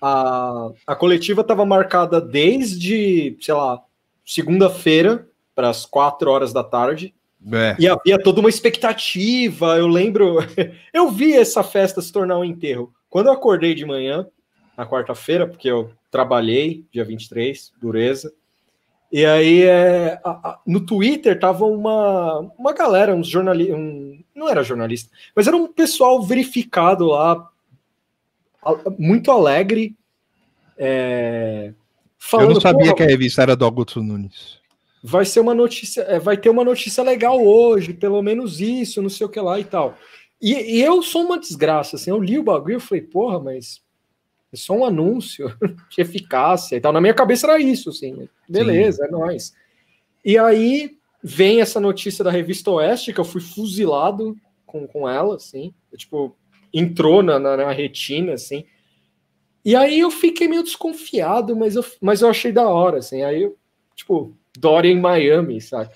a, 0.00 0.70
a 0.86 0.96
coletiva 0.96 1.42
estava 1.42 1.66
marcada 1.66 2.20
desde, 2.22 3.36
sei 3.40 3.54
lá, 3.54 3.82
segunda-feira, 4.24 5.28
para 5.54 5.68
as 5.68 5.84
quatro 5.84 6.30
horas 6.30 6.52
da 6.52 6.64
tarde, 6.64 7.14
É. 7.52 7.76
e 7.78 7.86
havia 7.88 8.18
toda 8.22 8.40
uma 8.40 8.48
expectativa. 8.48 9.76
Eu 9.76 9.86
lembro, 9.86 10.36
eu 10.92 11.10
vi 11.10 11.34
essa 11.34 11.62
festa 11.62 12.00
se 12.00 12.12
tornar 12.12 12.38
um 12.38 12.44
enterro. 12.44 12.92
Quando 13.10 13.26
eu 13.26 13.32
acordei 13.32 13.74
de 13.74 13.84
manhã, 13.84 14.26
na 14.76 14.86
quarta-feira, 14.86 15.46
porque 15.46 15.68
eu 15.70 15.90
trabalhei, 16.10 16.84
dia 16.92 17.04
23, 17.04 17.72
dureza. 17.80 18.32
E 19.12 19.24
aí, 19.24 19.62
é, 19.62 20.18
a- 20.24 20.30
a- 20.50 20.60
no 20.66 20.80
Twitter, 20.84 21.38
tava 21.38 21.64
uma, 21.66 22.40
uma 22.58 22.72
galera, 22.72 23.14
uns 23.14 23.28
jornalistas. 23.28 23.76
Um, 23.76 24.24
não 24.34 24.48
era 24.48 24.64
jornalista, 24.64 25.08
mas 25.36 25.46
era 25.46 25.56
um 25.56 25.72
pessoal 25.72 26.20
verificado 26.22 27.06
lá, 27.06 27.48
a- 28.64 28.90
muito 28.98 29.30
alegre. 29.30 29.94
é, 30.76 31.68
Eu 31.68 31.74
falando, 32.18 32.54
não 32.54 32.60
sabia 32.60 32.84
"Porra, 32.86 32.94
que 32.96 33.02
a 33.04 33.06
revista 33.06 33.42
era 33.42 33.54
do 33.54 33.64
Augusto 33.64 34.02
Nunes. 34.02 34.58
Vai 35.06 35.26
ser 35.26 35.40
uma 35.40 35.54
notícia, 35.54 36.00
é, 36.00 36.18
vai 36.18 36.34
ter 36.34 36.48
uma 36.48 36.64
notícia 36.64 37.04
legal 37.04 37.38
hoje, 37.46 37.92
pelo 37.92 38.22
menos 38.22 38.58
isso, 38.58 39.02
não 39.02 39.10
sei 39.10 39.26
o 39.26 39.28
que 39.28 39.38
lá 39.38 39.60
e 39.60 39.64
tal. 39.64 39.98
E, 40.40 40.78
e 40.78 40.80
eu 40.80 41.02
sou 41.02 41.26
uma 41.26 41.38
desgraça, 41.38 41.96
assim, 41.96 42.08
eu 42.08 42.18
li 42.18 42.38
o 42.38 42.42
bagulho 42.42 42.78
e 42.78 42.80
falei, 42.80 43.02
porra, 43.02 43.38
mas 43.38 43.82
é 44.50 44.56
só 44.56 44.72
um 44.72 44.82
anúncio 44.82 45.54
de 45.90 46.00
eficácia 46.00 46.76
e 46.76 46.80
tal. 46.80 46.90
Na 46.90 47.02
minha 47.02 47.12
cabeça 47.12 47.46
era 47.46 47.60
isso, 47.60 47.90
assim, 47.90 48.26
beleza, 48.48 49.04
é 49.04 49.10
nóis. 49.10 49.52
E 50.24 50.38
aí 50.38 50.96
vem 51.22 51.60
essa 51.60 51.78
notícia 51.78 52.24
da 52.24 52.30
revista 52.30 52.70
Oeste, 52.70 53.12
que 53.12 53.20
eu 53.20 53.26
fui 53.26 53.42
fuzilado 53.42 54.34
com, 54.64 54.86
com 54.86 55.06
ela, 55.06 55.36
assim, 55.36 55.74
tipo, 55.98 56.34
entrou 56.72 57.22
na, 57.22 57.38
na, 57.38 57.58
na 57.58 57.72
retina, 57.72 58.32
assim. 58.32 58.64
E 59.62 59.76
aí 59.76 60.00
eu 60.00 60.10
fiquei 60.10 60.48
meio 60.48 60.62
desconfiado, 60.62 61.54
mas 61.54 61.76
eu, 61.76 61.84
mas 62.00 62.22
eu 62.22 62.30
achei 62.30 62.52
da 62.52 62.66
hora, 62.66 62.98
assim. 62.98 63.22
Aí 63.22 63.42
eu, 63.42 63.58
tipo, 63.94 64.34
Dória 64.58 64.88
em 64.88 65.00
Miami, 65.00 65.60
sabe? 65.60 65.90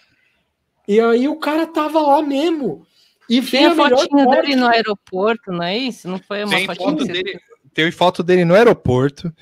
E 0.86 1.00
aí 1.00 1.28
o 1.28 1.36
cara 1.36 1.66
tava 1.66 2.00
lá 2.00 2.22
mesmo. 2.22 2.86
E 3.28 3.42
Tem 3.42 3.66
a 3.66 3.72
a 3.72 3.74
parte. 3.76 4.08
dele 4.08 4.56
no 4.56 4.66
aeroporto, 4.66 5.52
não 5.52 5.62
é 5.62 5.76
isso? 5.76 6.08
Não 6.08 6.18
foi 6.18 6.44
uma 6.44 6.54
Tem 6.56 6.66
fotinha 6.66 6.90
foto 6.90 7.04
dele, 7.04 7.40
tem 7.74 7.92
foto 7.92 8.22
dele 8.22 8.44
no 8.46 8.54
aeroporto, 8.54 9.32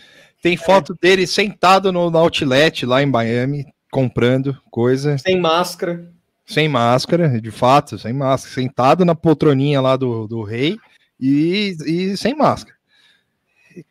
tem 0.43 0.57
foto 0.57 0.95
dele 1.01 1.25
sentado 1.27 1.93
no, 1.93 2.11
no 2.11 2.19
outlet 2.19 2.85
lá 2.85 3.01
em 3.01 3.07
Miami, 3.07 3.65
comprando 3.91 4.61
coisa, 4.73 5.17
Sem 5.19 5.41
máscara. 5.41 6.13
sem 6.45 6.69
máscara, 6.69 7.41
de 7.41 7.51
fato, 7.53 7.97
sem 7.97 8.13
máscara, 8.13 8.53
sentado 8.55 9.05
na 9.05 9.15
poltroninha 9.15 9.81
lá 9.81 9.97
do, 9.97 10.27
do 10.27 10.43
rei 10.43 10.77
e, 11.21 11.77
e 11.87 12.17
sem 12.17 12.35
máscara. 12.35 12.75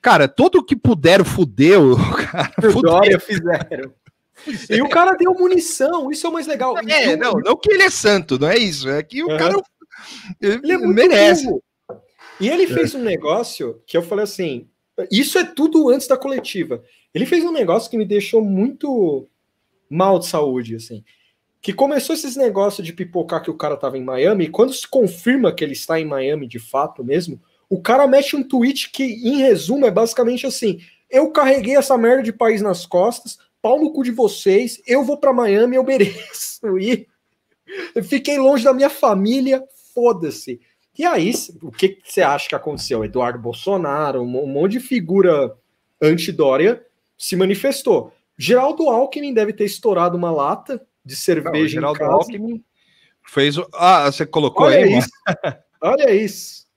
Cara, 0.01 0.27
tudo 0.27 0.63
que 0.65 0.75
puderam 0.75 1.23
fudeu, 1.23 1.95
cara. 2.31 2.51
O 2.59 2.71
fudeu. 2.71 2.91
Dória 2.91 3.19
fizeram. 3.19 3.93
E 4.69 4.81
o 4.81 4.89
cara 4.89 5.13
deu 5.13 5.34
munição, 5.34 6.12
isso 6.12 6.25
é 6.25 6.29
o 6.29 6.34
mais 6.34 6.47
legal. 6.47 6.77
É, 6.88 7.12
E 7.12 7.13
o- 7.15 7.17
não, 7.17 7.34
não 7.34 7.55
que 7.58 7.71
ele 7.73 7.84
é 7.84 7.89
santo, 7.89 8.38
não 8.39 8.47
é 8.49 8.58
isso, 8.58 8.88
é 8.89 9.01
que 9.03 9.23
o 9.23 9.29
Uhum. 9.29 9.38
cara 9.38 9.55
Ele 10.41 10.73
é 10.73 10.77
merece. 10.77 11.45
burro. 11.45 11.63
E 12.39 12.49
ele 12.49 12.67
fez 12.67 12.93
um 12.93 13.01
negócio 13.01 13.81
que 13.88 13.95
eu 13.97 14.01
falei 14.03 14.23
assim: 14.23 14.67
isso 15.12 15.38
é 15.38 15.43
tudo 15.43 15.89
antes 15.89 16.08
da 16.08 16.17
coletiva. 16.17 16.84
Ele 17.13 17.25
fez 17.25 17.43
um 17.45 17.51
negócio 17.51 17.89
que 17.89 17.97
me 17.97 18.05
deixou 18.05 18.41
muito 18.43 19.27
mal 19.89 20.19
de 20.19 20.27
saúde, 20.27 20.75
assim. 20.75 21.03
Que 21.62 21.71
começou 21.73 22.13
esses 22.13 22.36
negócios 22.36 22.86
de 22.86 22.93
pipocar 22.93 23.41
que 23.41 23.49
o 23.49 23.53
cara 23.58 23.77
tava 23.77 23.97
em 23.97 24.03
Miami, 24.03 24.45
e 24.45 24.49
quando 24.49 24.73
se 24.73 24.88
confirma 24.88 25.51
que 25.53 25.63
ele 25.63 25.73
está 25.73 25.99
em 25.99 26.05
Miami 26.05 26.45
de 26.47 26.60
fato 26.60 27.03
mesmo, 27.03 27.41
o 27.69 27.81
cara 27.81 28.05
mete 28.05 28.36
um 28.36 28.43
tweet 28.43 28.91
que, 28.91 29.03
em 29.03 29.38
resumo, 29.38 29.86
é 29.86 29.91
basicamente 29.91 30.45
assim: 30.45 30.79
eu 31.10 31.31
carreguei 31.31 31.75
essa 31.77 31.97
merda 31.97 32.21
de 32.23 32.34
país 32.34 32.62
nas 32.62 32.86
costas, 32.86 33.38
pau 33.65 33.80
no 33.80 33.91
cu 33.91 34.04
de 34.04 34.12
vocês, 34.12 34.80
eu 34.86 35.04
vou 35.04 35.17
para 35.17 35.34
Miami, 35.34 35.75
eu 35.75 35.84
mereço 35.84 36.60
ir. 36.78 37.08
Eu 37.95 38.04
fiquei 38.04 38.38
longe 38.38 38.63
da 38.63 38.71
minha 38.71 38.91
família, 38.91 39.63
foda-se. 39.91 40.62
E 40.95 41.04
aí, 41.04 41.34
o 41.63 41.71
que 41.71 41.97
você 42.04 42.21
acha 42.21 42.47
que 42.47 42.54
aconteceu? 42.54 43.04
Eduardo 43.04 43.39
Bolsonaro, 43.39 44.21
um 44.21 44.45
monte 44.45 44.73
de 44.73 44.80
figura 44.82 45.58
anti-Dória 45.99 46.86
se 47.17 47.36
manifestou. 47.36 48.13
Geraldo 48.38 48.88
Alckmin 48.88 49.34
deve 49.34 49.51
ter 49.51 49.65
estourado 49.65 50.15
uma 50.15 50.30
lata 50.30 50.80
de 51.04 51.15
Não, 51.15 51.19
cerveja 51.19 51.73
Geraldo 51.73 51.97
em 51.97 51.99
casa. 52.01 52.13
Alckmin 52.13 52.63
Fez. 53.23 53.56
Ah, 53.73 54.12
você 54.12 54.28
colocou 54.28 54.67
Olha 54.67 54.78
aí, 54.78 54.99
isso. 54.99 55.10
Olha 55.82 56.13
isso. 56.13 56.67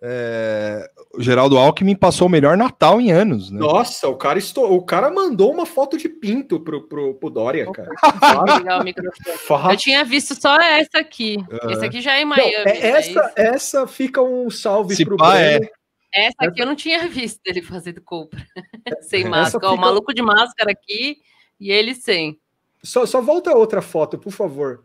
É, 0.00 0.88
Geraldo 1.18 1.58
Alckmin 1.58 1.94
passou 1.96 2.26
o 2.26 2.30
melhor 2.30 2.56
Natal 2.56 3.00
em 3.00 3.12
anos, 3.12 3.50
né? 3.50 3.58
Nossa, 3.58 4.08
o 4.08 4.16
cara, 4.16 4.38
estou... 4.38 4.72
o 4.74 4.82
cara 4.82 5.10
mandou 5.10 5.52
uma 5.52 5.66
foto 5.66 5.96
de 5.96 6.08
pinto 6.08 6.60
pro, 6.60 6.86
pro, 6.88 7.14
pro 7.14 7.30
Dória, 7.30 7.70
cara. 7.70 7.90
Eu 9.70 9.76
tinha 9.76 10.04
visto 10.04 10.34
só 10.40 10.56
essa 10.60 10.98
aqui. 10.98 11.36
Esse 11.70 11.84
aqui 11.84 12.00
já 12.00 12.14
é 12.14 12.22
em 12.22 12.24
Não, 12.24 12.36
Miami. 12.36 12.54
é- 12.54 12.64
né? 12.64 12.88
essa, 12.88 13.32
essa 13.36 13.86
fica 13.86 14.22
um 14.22 14.50
salve 14.50 14.94
Se 14.96 15.04
pro 15.04 15.16
pá, 15.16 15.32
Breno. 15.32 15.68
Essa 16.12 16.36
aqui 16.42 16.62
eu 16.62 16.66
não 16.66 16.76
tinha 16.76 17.08
visto 17.08 17.40
ele 17.44 17.60
fazendo 17.60 18.00
compra. 18.00 18.44
sem 19.02 19.20
Essa 19.20 19.28
máscara. 19.28 19.70
Ó, 19.70 19.74
O 19.74 19.78
maluco 19.78 20.14
de 20.14 20.22
máscara 20.22 20.70
aqui 20.70 21.18
e 21.58 21.70
ele 21.70 21.94
sem. 21.94 22.38
Só, 22.82 23.04
só 23.06 23.20
volta 23.20 23.50
a 23.50 23.56
outra 23.56 23.82
foto, 23.82 24.18
por 24.18 24.30
favor. 24.30 24.84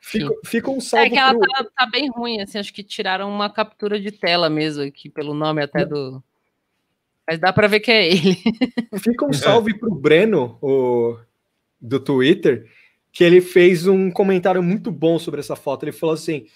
Fica, 0.00 0.34
fica 0.44 0.70
um 0.70 0.78
É 0.78 0.80
salve 0.80 1.10
que 1.10 1.18
ela 1.18 1.38
pro... 1.38 1.48
tá, 1.48 1.66
tá 1.76 1.86
bem 1.86 2.10
ruim, 2.10 2.40
assim, 2.40 2.58
acho 2.58 2.72
que 2.72 2.82
tiraram 2.82 3.30
uma 3.30 3.50
captura 3.50 4.00
de 4.00 4.10
tela 4.10 4.48
mesmo 4.48 4.82
aqui, 4.82 5.08
pelo 5.08 5.34
nome 5.34 5.62
até 5.62 5.84
do. 5.84 6.22
Mas 7.28 7.38
dá 7.38 7.52
pra 7.52 7.68
ver 7.68 7.80
que 7.80 7.90
é 7.90 8.08
ele. 8.08 8.36
Fica 8.98 9.24
um 9.24 9.32
salve 9.32 9.78
pro 9.78 9.94
Breno, 9.94 10.58
o, 10.60 11.16
do 11.80 12.00
Twitter, 12.00 12.66
que 13.12 13.22
ele 13.22 13.40
fez 13.40 13.86
um 13.86 14.10
comentário 14.10 14.62
muito 14.62 14.90
bom 14.90 15.18
sobre 15.18 15.40
essa 15.40 15.54
foto. 15.54 15.84
Ele 15.84 15.92
falou 15.92 16.14
assim: 16.14 16.46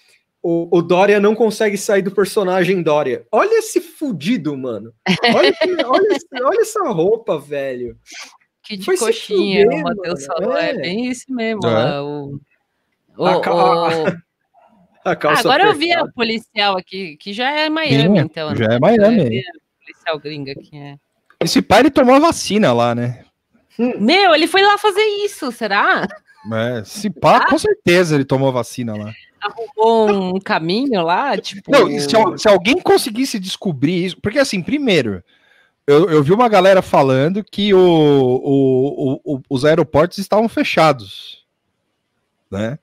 o, 0.41 0.77
o 0.77 0.81
Dória 0.81 1.19
não 1.19 1.33
consegue 1.33 1.77
sair 1.77 2.01
do 2.01 2.11
personagem 2.11 2.83
Dória. 2.83 3.25
Olha 3.31 3.59
esse 3.59 3.81
fudido, 3.81 4.55
mano. 4.57 4.93
Olha, 5.33 5.53
olha, 5.87 6.45
olha 6.45 6.61
essa 6.61 6.83
roupa, 6.89 7.39
velho. 7.39 7.97
Que 8.61 8.77
de 8.77 8.83
se 8.83 8.97
coxinha, 8.97 9.63
fuder, 9.63 9.79
o 9.79 9.83
Matheus 9.83 10.27
mano, 10.27 10.39
falou. 10.39 10.57
É. 10.57 10.69
é. 10.69 10.73
bem 10.75 11.09
isso 11.09 11.25
mesmo. 11.33 11.65
É. 11.65 11.71
lá, 11.71 12.03
o, 12.03 12.39
o- 13.17 13.25
A 13.25 13.41
ca- 13.41 13.53
o- 13.53 14.07
A 15.07 15.11
Ah, 15.11 15.15
calça 15.15 15.41
agora 15.41 15.65
eu 15.65 15.75
vi 15.75 15.91
a 15.91 15.95
apertada. 16.01 16.13
policial 16.13 16.77
aqui, 16.77 17.15
que 17.17 17.31
já 17.31 17.51
é 17.51 17.69
Miami, 17.69 18.19
Sim, 18.19 18.25
então. 18.25 18.55
já 18.55 18.67
né? 18.67 18.75
é 18.75 18.79
Miami. 18.79 19.29
vi 19.29 19.39
a 19.39 19.83
policial 19.85 20.19
gringa 20.19 20.51
aqui, 20.53 20.75
é. 20.77 20.95
Esse 21.39 21.61
pai 21.61 21.81
ele 21.81 21.91
tomou 21.91 22.15
a 22.15 22.19
vacina 22.19 22.73
lá, 22.73 22.95
né? 22.95 23.23
Meu, 23.77 24.33
ele 24.33 24.47
foi 24.47 24.63
lá 24.63 24.77
fazer 24.79 25.03
isso, 25.23 25.51
será? 25.51 26.07
É, 26.51 26.83
se 26.83 27.09
pá, 27.09 27.45
com 27.47 27.57
certeza 27.57 28.15
ele 28.15 28.25
tomou 28.25 28.49
a 28.49 28.53
vacina 28.53 28.95
lá. 28.95 29.11
Arrumou 29.41 30.35
um 30.35 30.39
caminho 30.39 31.03
lá, 31.03 31.37
tipo. 31.37 31.69
Não, 31.71 31.87
se, 31.87 32.07
se 32.37 32.47
alguém 32.47 32.79
conseguisse 32.81 33.37
descobrir 33.37 34.05
isso, 34.05 34.17
porque 34.21 34.39
assim, 34.39 34.61
primeiro, 34.63 35.23
eu, 35.85 36.09
eu 36.09 36.23
vi 36.23 36.31
uma 36.31 36.49
galera 36.49 36.81
falando 36.81 37.43
que 37.43 37.73
o, 37.75 37.79
o- 37.79 39.19
o- 39.23 39.35
o- 39.35 39.41
os 39.49 39.65
aeroportos 39.65 40.17
estavam 40.17 40.49
fechados, 40.49 41.45
né? 42.49 42.79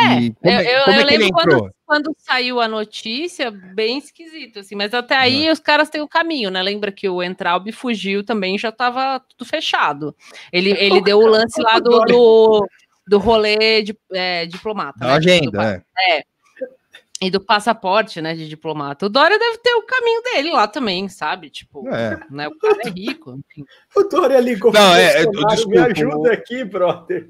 É, 0.00 0.14
E 0.20 0.32
como 0.32 0.52
eu, 0.52 0.58
é- 0.58 0.78
eu- 0.78 0.84
como 0.84 0.96
é 0.96 1.02
eu 1.02 1.06
lembro 1.06 1.32
quando, 1.32 1.74
quando 1.86 2.16
saiu 2.18 2.60
a 2.60 2.66
notícia, 2.68 3.50
bem 3.50 3.98
esquisito, 3.98 4.60
assim, 4.60 4.74
mas 4.74 4.94
até 4.94 5.16
aí 5.16 5.50
os 5.50 5.60
caras 5.60 5.90
têm 5.90 6.00
o 6.00 6.08
caminho, 6.08 6.50
né? 6.50 6.62
Lembra 6.62 6.90
que 6.90 7.08
o 7.08 7.22
Entraub 7.22 7.70
fugiu 7.72 8.24
também, 8.24 8.58
já 8.58 8.72
tava 8.72 9.20
tudo 9.20 9.44
fechado. 9.48 10.16
Ele, 10.52 10.70
ele 10.70 11.00
deu 11.02 11.18
o 11.18 11.26
lance 11.26 11.60
lá 11.60 11.78
do, 11.78 12.00
do, 12.00 12.66
do 13.06 13.18
rolê 13.18 13.82
de, 13.82 13.96
é, 14.12 14.46
diplomata. 14.46 14.98
Da 14.98 15.06
né? 15.08 15.12
agenda, 15.12 15.84
é. 15.98 16.18
é. 16.18 16.31
E 17.22 17.30
do 17.30 17.40
passaporte, 17.40 18.20
né, 18.20 18.34
de 18.34 18.48
diplomata. 18.48 19.06
O 19.06 19.08
Dória 19.08 19.38
deve 19.38 19.58
ter 19.58 19.72
o 19.74 19.82
caminho 19.82 20.20
dele 20.22 20.50
lá 20.50 20.66
também, 20.66 21.08
sabe? 21.08 21.50
Tipo, 21.50 21.88
É. 21.88 22.18
né, 22.28 22.48
o 22.48 22.58
cara 22.58 22.78
é 22.84 22.90
rico, 22.90 23.38
enfim. 23.38 23.64
O 23.94 24.02
Dória 24.02 24.40
ligou. 24.40 24.72
Não, 24.72 24.94
é, 24.94 25.22
é, 25.22 25.24
Bolsonaro, 25.24 25.54
desculpa, 25.54 25.78
Me 25.78 25.92
ajuda 25.92 26.32
aqui, 26.32 26.64
brother. 26.64 27.28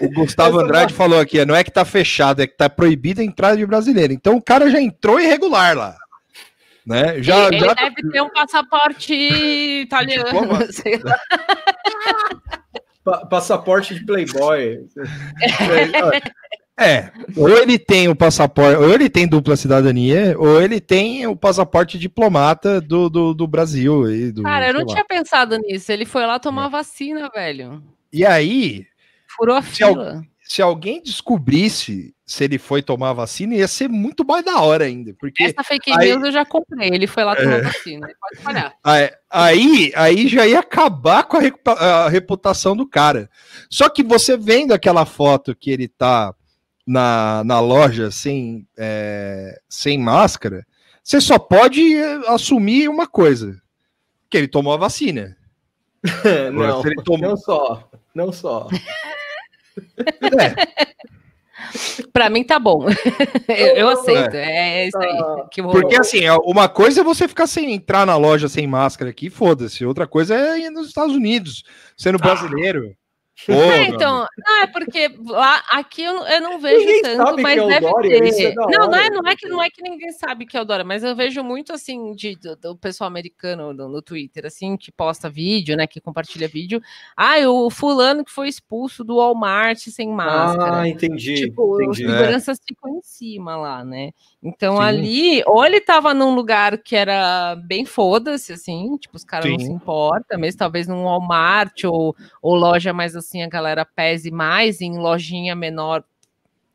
O 0.00 0.08
Gustavo 0.10 0.56
Essa 0.56 0.64
Andrade 0.64 0.94
falou 0.94 1.20
aqui, 1.20 1.44
não 1.44 1.54
é 1.54 1.62
que 1.62 1.70
tá 1.70 1.84
fechado, 1.84 2.40
é 2.40 2.46
que 2.46 2.56
tá 2.56 2.70
proibida 2.70 3.20
a 3.20 3.24
entrada 3.24 3.56
de 3.58 3.66
brasileiro. 3.66 4.12
Então 4.12 4.36
o 4.36 4.42
cara 4.42 4.70
já 4.70 4.80
entrou 4.80 5.20
irregular 5.20 5.76
lá. 5.76 5.96
Né? 6.86 7.22
Já, 7.22 7.48
ele 7.48 7.60
já- 7.60 7.74
deve 7.74 7.96
ter 8.10 8.22
um 8.22 8.30
passaporte 8.30 9.12
italiano, 9.12 10.32
sei 10.72 10.98
lá. 11.04 11.18
Pa- 13.04 13.26
passaporte 13.26 13.94
de 13.94 14.04
Playboy. 14.06 14.86
É, 16.80 17.12
ou 17.36 17.48
ele 17.50 17.78
tem 17.78 18.08
o 18.08 18.16
passaporte, 18.16 18.76
ou 18.78 18.90
ele 18.92 19.10
tem 19.10 19.28
dupla 19.28 19.54
cidadania, 19.54 20.34
ou 20.38 20.62
ele 20.62 20.80
tem 20.80 21.26
o 21.26 21.36
passaporte 21.36 21.98
diplomata 21.98 22.80
do, 22.80 23.10
do, 23.10 23.34
do 23.34 23.46
Brasil. 23.46 24.10
E, 24.10 24.32
do, 24.32 24.42
Cara, 24.42 24.68
eu 24.68 24.72
não 24.74 24.80
lá. 24.80 24.86
tinha 24.86 25.04
pensado 25.04 25.58
nisso. 25.58 25.92
Ele 25.92 26.06
foi 26.06 26.24
lá 26.24 26.38
tomar 26.38 26.68
vacina, 26.68 27.28
velho. 27.34 27.82
E 28.12 28.24
aí, 28.24 28.86
Furou 29.36 29.56
a 29.56 29.62
Se 29.62 29.68
fila. 29.76 30.22
se 30.42 30.60
alguém 30.62 31.02
descobrisse 31.02 32.14
se 32.26 32.44
ele 32.44 32.58
foi 32.58 32.80
tomar 32.82 33.12
vacina, 33.12 33.54
ia 33.56 33.66
ser 33.68 33.88
muito 33.88 34.24
mais 34.24 34.44
da 34.44 34.60
hora 34.60 34.84
ainda. 34.84 35.14
Porque 35.18 35.42
Essa 35.44 35.62
fake 35.64 35.92
aí- 35.92 36.10
news 36.12 36.24
eu 36.26 36.32
já 36.32 36.44
comprei. 36.44 36.88
Ele 36.88 37.06
foi 37.06 37.24
lá 37.24 37.34
tomar 37.36 37.58
É. 37.58 37.62
vacina. 37.62 38.08
Pode 38.20 38.42
falhar. 38.42 38.74
aí, 38.82 39.10
aí, 39.30 39.92
aí 39.94 40.28
já 40.28 40.46
ia 40.46 40.60
acabar 40.60 41.24
com 41.24 41.36
a, 41.38 41.72
a 42.04 42.08
reputação 42.08 42.76
do 42.76 42.86
cara. 42.86 43.28
Só 43.68 43.88
que 43.88 44.02
você 44.02 44.36
vendo 44.36 44.72
aquela 44.72 45.04
foto 45.04 45.54
que 45.54 45.70
ele 45.70 45.88
tá 45.88 46.32
na, 46.90 47.44
na 47.44 47.60
loja 47.60 48.10
sem, 48.10 48.66
é, 48.76 49.60
sem 49.68 49.96
máscara, 49.96 50.66
você 51.04 51.20
só 51.20 51.38
pode 51.38 51.94
eh, 51.94 52.20
assumir 52.26 52.88
uma 52.88 53.06
coisa: 53.06 53.56
que 54.28 54.36
ele 54.36 54.48
tomou 54.48 54.72
a 54.72 54.76
vacina. 54.76 55.36
não, 56.52 56.82
tomou- 57.04 57.30
não 57.30 57.36
só. 57.36 57.88
Não 58.12 58.32
só. 58.32 58.66
Pra 62.12 62.28
mim 62.28 62.42
tá 62.42 62.58
bom. 62.58 62.86
eu, 63.48 63.76
eu 63.76 63.88
aceito. 63.88 64.34
É, 64.34 64.88
isso 64.88 64.98
aí. 64.98 65.44
Que 65.52 65.60
rolou. 65.60 65.80
Porque 65.80 65.96
assim, 65.96 66.26
ó, 66.26 66.38
uma 66.38 66.68
coisa 66.68 67.02
é 67.02 67.04
você 67.04 67.28
ficar 67.28 67.46
sem 67.46 67.72
entrar 67.72 68.04
na 68.04 68.16
loja 68.16 68.48
sem 68.48 68.66
máscara 68.66 69.10
aqui, 69.10 69.30
foda-se. 69.30 69.86
Outra 69.86 70.08
coisa 70.08 70.34
é 70.34 70.58
ir 70.58 70.70
nos 70.70 70.88
Estados 70.88 71.14
Unidos, 71.14 71.62
sendo 71.96 72.18
brasileiro. 72.18 72.96
É, 73.48 73.82
então, 73.84 74.26
não, 74.38 74.62
é 74.62 74.66
porque 74.66 75.10
lá, 75.26 75.62
aqui 75.70 76.02
eu, 76.02 76.14
não- 76.14 76.28
eu 76.28 76.40
não 76.40 76.58
vejo 76.58 76.78
Ninguém 76.80 77.02
tanto, 77.02 77.40
mas 77.40 77.58
é 77.58 77.66
deve 77.66 77.80
Dória, 77.80 78.16
é 78.16 78.30
ter. 78.30 78.54
da 78.54 78.66
não, 78.66 78.86
não 78.90 78.94
é, 78.94 79.10
não, 79.10 79.26
é 79.30 79.36
que, 79.36 79.48
não 79.48 79.62
é 79.62 79.70
que 79.70 79.82
ninguém 79.82 80.12
sabe 80.12 80.46
que 80.46 80.56
é 80.56 80.60
o 80.60 80.64
Dória, 80.64 80.84
mas 80.84 81.02
eu 81.02 81.14
vejo 81.16 81.42
muito 81.42 81.72
assim 81.72 82.12
de, 82.14 82.36
do, 82.36 82.56
do 82.56 82.76
pessoal 82.76 83.08
americano 83.08 83.72
no, 83.72 83.88
no 83.88 84.02
Twitter, 84.02 84.46
assim, 84.46 84.76
que 84.76 84.92
posta 84.92 85.28
vídeo, 85.30 85.76
né? 85.76 85.86
Que 85.86 86.00
compartilha 86.00 86.48
vídeo. 86.48 86.80
Ah, 87.16 87.38
o 87.48 87.70
fulano 87.70 88.24
que 88.24 88.30
foi 88.30 88.48
expulso 88.48 89.02
do 89.04 89.16
Walmart 89.16 89.78
sem 89.78 90.08
máscara. 90.08 90.80
Ah, 90.80 90.88
entendi. 90.88 91.34
Tipo, 91.34 91.76
os 91.76 91.98
entendi. 91.98 92.10
seguranças 92.12 92.58
ficam 92.66 92.96
em 92.96 93.02
cima 93.02 93.56
lá, 93.56 93.84
né? 93.84 94.10
Então 94.42 94.76
Sim. 94.76 94.82
ali, 94.82 95.42
ou 95.46 95.64
ele 95.64 95.80
tava 95.82 96.14
num 96.14 96.34
lugar 96.34 96.78
que 96.78 96.96
era 96.96 97.56
bem 97.66 97.84
foda-se, 97.84 98.54
assim, 98.54 98.96
tipo, 98.96 99.14
os 99.16 99.24
caras 99.24 99.50
não 99.50 99.58
Sim. 99.58 99.66
se 99.66 99.72
importam, 99.72 100.38
mesmo 100.40 100.58
talvez 100.58 100.88
num 100.88 101.04
Walmart 101.04 101.84
ou, 101.84 102.16
ou 102.40 102.54
loja 102.54 102.92
mais 102.92 103.14
assim, 103.14 103.42
a 103.42 103.48
galera 103.48 103.84
pese 103.84 104.30
mais, 104.30 104.80
em 104.80 104.96
lojinha 104.98 105.54
menor 105.54 106.02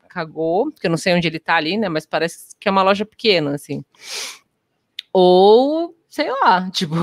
cagou, 0.08 0.70
porque 0.70 0.86
eu 0.86 0.90
não 0.90 0.96
sei 0.96 1.14
onde 1.14 1.26
ele 1.26 1.40
tá 1.40 1.56
ali, 1.56 1.76
né? 1.76 1.88
Mas 1.88 2.06
parece 2.06 2.54
que 2.58 2.68
é 2.68 2.70
uma 2.70 2.82
loja 2.84 3.04
pequena, 3.04 3.54
assim. 3.56 3.84
Ou, 5.12 5.94
sei 6.08 6.30
lá, 6.30 6.68
tipo, 6.70 6.94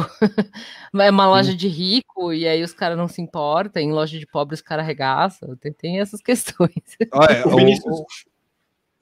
é 1.00 1.10
uma 1.10 1.28
loja 1.28 1.54
de 1.56 1.68
rico 1.68 2.32
e 2.34 2.48
aí 2.48 2.64
os 2.64 2.74
caras 2.74 2.98
não 2.98 3.08
se 3.08 3.22
importam, 3.22 3.82
em 3.82 3.92
loja 3.92 4.18
de 4.18 4.26
pobre 4.28 4.54
os 4.56 4.62
caras 4.62 4.84
arregaçam, 4.86 5.56
tem, 5.58 5.74
tem 5.74 6.00
essas 6.00 6.22
questões. 6.24 6.72
Olha, 7.12 7.46
O 7.48 7.52
o, 7.52 7.56
Vinícius- 7.58 8.00
o- 8.00 8.06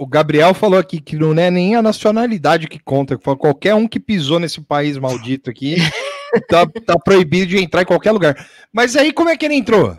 o 0.02 0.08
Gabriel 0.08 0.56
falou 0.56 0.80
aqui 0.80 1.00
que 1.00 1.16
não 1.16 1.32
é 1.40 1.52
nem 1.52 1.76
a 1.76 1.82
nacionalidade 1.82 2.68
que 2.68 2.80
conta, 2.80 3.16
que 3.16 3.24
qualquer 3.36 3.76
um 3.76 3.88
que 3.88 4.00
pisou 4.00 4.40
nesse 4.40 4.60
país 4.60 4.98
maldito 4.98 5.48
aqui 5.48 5.76
tá, 6.50 6.66
tá 6.66 6.98
proibido 6.98 7.52
de 7.52 7.60
entrar 7.60 7.84
em 7.84 7.86
qualquer 7.86 8.12
lugar. 8.12 8.50
Mas 8.74 8.96
aí 8.96 9.14
como 9.14 9.30
é 9.30 9.38
que 9.38 9.46
ele 9.46 9.54
entrou? 9.54 9.96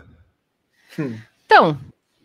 Então, 1.45 1.79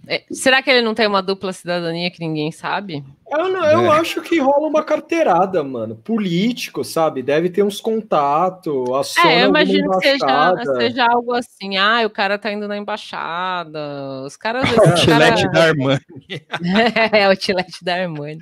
é, 0.08 0.24
será 0.32 0.62
que 0.62 0.70
ele 0.70 0.80
não 0.82 0.94
tem 0.94 1.06
uma 1.06 1.22
dupla 1.22 1.52
cidadania 1.52 2.10
que 2.10 2.18
ninguém 2.20 2.50
sabe? 2.50 3.04
Eu, 3.30 3.48
não- 3.50 3.64
eu 3.64 3.92
É. 3.92 3.98
acho 4.00 4.22
que 4.22 4.38
rola 4.40 4.66
uma 4.66 4.82
carteirada, 4.82 5.62
mano. 5.62 5.94
Político, 5.96 6.82
sabe? 6.82 7.22
Deve 7.22 7.50
ter 7.50 7.62
uns 7.62 7.80
contatos, 7.80 8.90
aciona 8.94 9.30
É, 9.30 9.44
eu 9.44 9.48
imagino 9.48 9.90
que 9.90 10.08
seja, 10.08 10.54
seja 10.78 11.06
algo 11.06 11.34
assim. 11.34 11.76
Ah, 11.76 12.00
o 12.06 12.10
cara 12.10 12.38
tá 12.38 12.50
indo 12.50 12.66
na 12.66 12.76
embaixada. 12.76 13.78
Os 14.24 14.36
caras. 14.36 14.64
O 14.70 14.82
esses 14.82 15.00
Chilete 15.00 15.42
cara- 15.42 15.52
da 15.52 15.64
Armani. 15.64 16.00
é, 17.12 17.28
o 17.28 17.36
Tilete 17.36 17.84
da 17.84 17.94
Armani. 17.96 18.40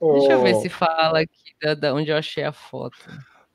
Deixa 0.00 0.32
eu 0.32 0.42
ver 0.42 0.54
Oh. 0.54 0.60
se 0.60 0.68
fala 0.68 1.20
aqui 1.20 1.54
da, 1.62 1.74
da 1.74 1.94
onde 1.94 2.10
eu 2.10 2.16
achei 2.16 2.44
a 2.44 2.52
foto. 2.52 2.96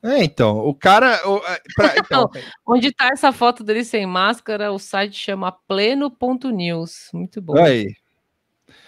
É, 0.02 0.24
então, 0.24 0.58
o 0.58 0.74
cara. 0.74 1.20
o- 1.28 1.38
é, 1.38 1.60
pra- 1.76 1.94
então, 1.98 2.30
Onde 2.66 2.92
tá 2.92 3.10
essa 3.12 3.32
foto 3.32 3.62
dele 3.62 3.84
sem 3.84 4.04
máscara? 4.04 4.72
O 4.72 4.78
site 4.78 5.16
chama 5.16 5.52
pleno.news. 5.68 7.08
Muito 7.12 7.40
bom. 7.40 7.56
aí, 7.56 7.94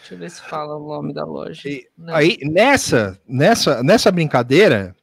Deixa 0.00 0.14
eu 0.14 0.18
ver 0.18 0.30
se 0.30 0.42
fala 0.42 0.76
o 0.76 0.86
nome 0.88 1.14
da 1.14 1.24
loja. 1.24 1.68
E- 1.68 1.86
aí 2.08 2.38
nessa, 2.42 3.18
nessa, 3.26 3.82
nessa 3.82 4.10
brincadeira, 4.12 4.94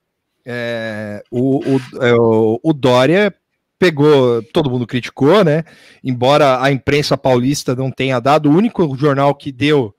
é, 0.46 1.24
o, 1.32 1.58
o, 1.60 2.04
é, 2.04 2.14
o, 2.14 2.60
o 2.62 2.74
Dória 2.74 3.34
pegou, 3.80 4.44
todo 4.54 4.70
mundo 4.70 4.86
criticou, 4.86 5.44
né? 5.44 5.64
Embora 6.04 6.62
a 6.62 6.72
imprensa 6.72 7.18
paulista 7.18 7.76
não 7.76 7.90
tenha 7.90 8.20
dado, 8.20 8.50
o 8.50 8.54
único 8.56 8.96
jornal 8.96 9.34
que 9.34 9.52
deu 9.52 9.96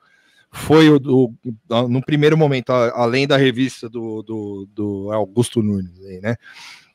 foi 0.53 0.90
o 0.90 0.98
do, 0.98 1.32
no 1.88 2.05
primeiro 2.05 2.36
momento, 2.36 2.70
além 2.70 3.26
da 3.26 3.38
revista 3.38 3.88
do, 3.88 4.22
do, 4.22 4.68
do 4.70 5.11
Augusto 5.11 5.62
Nunes, 5.62 5.98
aí, 6.05 6.20
né? 6.20 6.36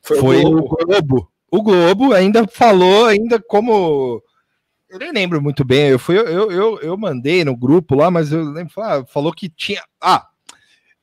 Foi, 0.00 0.18
foi 0.18 0.36
o, 0.38 0.42
Globo. 0.42 0.76
o 0.80 0.86
Globo. 0.86 1.32
O 1.50 1.62
Globo 1.62 2.12
ainda 2.12 2.46
falou, 2.46 3.06
ainda 3.06 3.40
como. 3.40 4.22
Eu 4.88 4.98
nem 4.98 5.12
lembro 5.12 5.42
muito 5.42 5.64
bem, 5.64 5.88
eu, 5.88 5.98
fui, 5.98 6.16
eu, 6.16 6.50
eu, 6.50 6.80
eu 6.80 6.96
mandei 6.96 7.44
no 7.44 7.54
grupo 7.54 7.94
lá, 7.94 8.10
mas 8.10 8.32
eu 8.32 8.42
lembro, 8.42 8.72
ah, 8.78 9.04
falou 9.06 9.32
que 9.32 9.48
tinha. 9.48 9.82
Ah, 10.00 10.28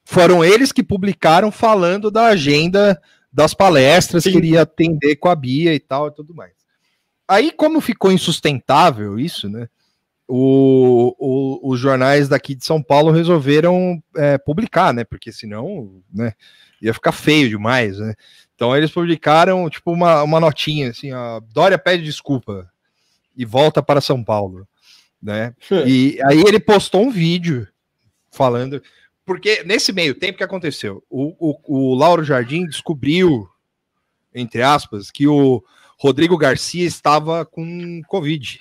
foram 0.03 0.43
eles 0.43 0.72
que 0.72 0.84
publicaram 0.84 1.51
falando 1.51 2.10
da 2.10 2.28
agenda 2.28 2.99
das 3.32 3.53
palestras 3.53 4.24
Sim. 4.24 4.32
que 4.32 4.38
iria 4.38 4.62
atender 4.62 5.18
com 5.18 5.28
a 5.28 5.36
Bia 5.36 5.74
e 5.74 5.80
tal 5.80 6.08
e 6.08 6.12
tudo 6.12 6.34
mais. 6.34 6.53
Aí, 7.28 7.51
como 7.51 7.82
ficou 7.82 8.12
insustentável 8.12 9.20
isso, 9.20 9.49
né? 9.49 9.68
O, 10.28 11.15
o, 11.19 11.71
os 11.71 11.80
jornais 11.80 12.28
daqui 12.28 12.55
de 12.55 12.65
São 12.65 12.82
Paulo 12.82 13.11
resolveram 13.11 14.01
é, 14.15 14.38
publicar, 14.38 14.93
né? 14.93 15.03
Porque 15.03 15.32
senão, 15.32 16.01
né, 16.11 16.34
ia 16.82 16.93
ficar 16.93 17.11
feio 17.11 17.49
demais, 17.49 17.99
né? 17.99 18.13
Então 18.55 18.76
eles 18.76 18.89
publicaram 18.89 19.69
tipo 19.69 19.91
uma, 19.91 20.23
uma 20.23 20.39
notinha 20.39 20.89
assim, 20.89 21.11
a 21.11 21.39
Dória 21.53 21.78
pede 21.78 22.03
desculpa 22.03 22.69
e 23.36 23.45
volta 23.45 23.84
para 23.84 24.01
São 24.01 24.23
Paulo, 24.23 24.67
né? 25.21 25.53
e 25.86 26.17
aí 26.23 26.41
ele 26.41 26.59
postou 26.59 27.03
um 27.03 27.11
vídeo 27.11 27.67
falando 28.32 28.82
porque 29.26 29.63
nesse 29.63 29.91
meio 29.91 30.13
tempo 30.13 30.38
que 30.38 30.43
aconteceu, 30.43 31.03
o, 31.09 31.36
o, 31.39 31.91
o 31.91 31.95
Lauro 31.95 32.23
Jardim 32.23 32.65
descobriu, 32.65 33.49
entre 34.34 34.61
aspas, 34.61 35.09
que 35.09 35.28
o 35.28 35.63
Rodrigo 35.97 36.38
Garcia 36.38 36.86
estava 36.86 37.43
com 37.43 38.01
Covid. 38.07 38.59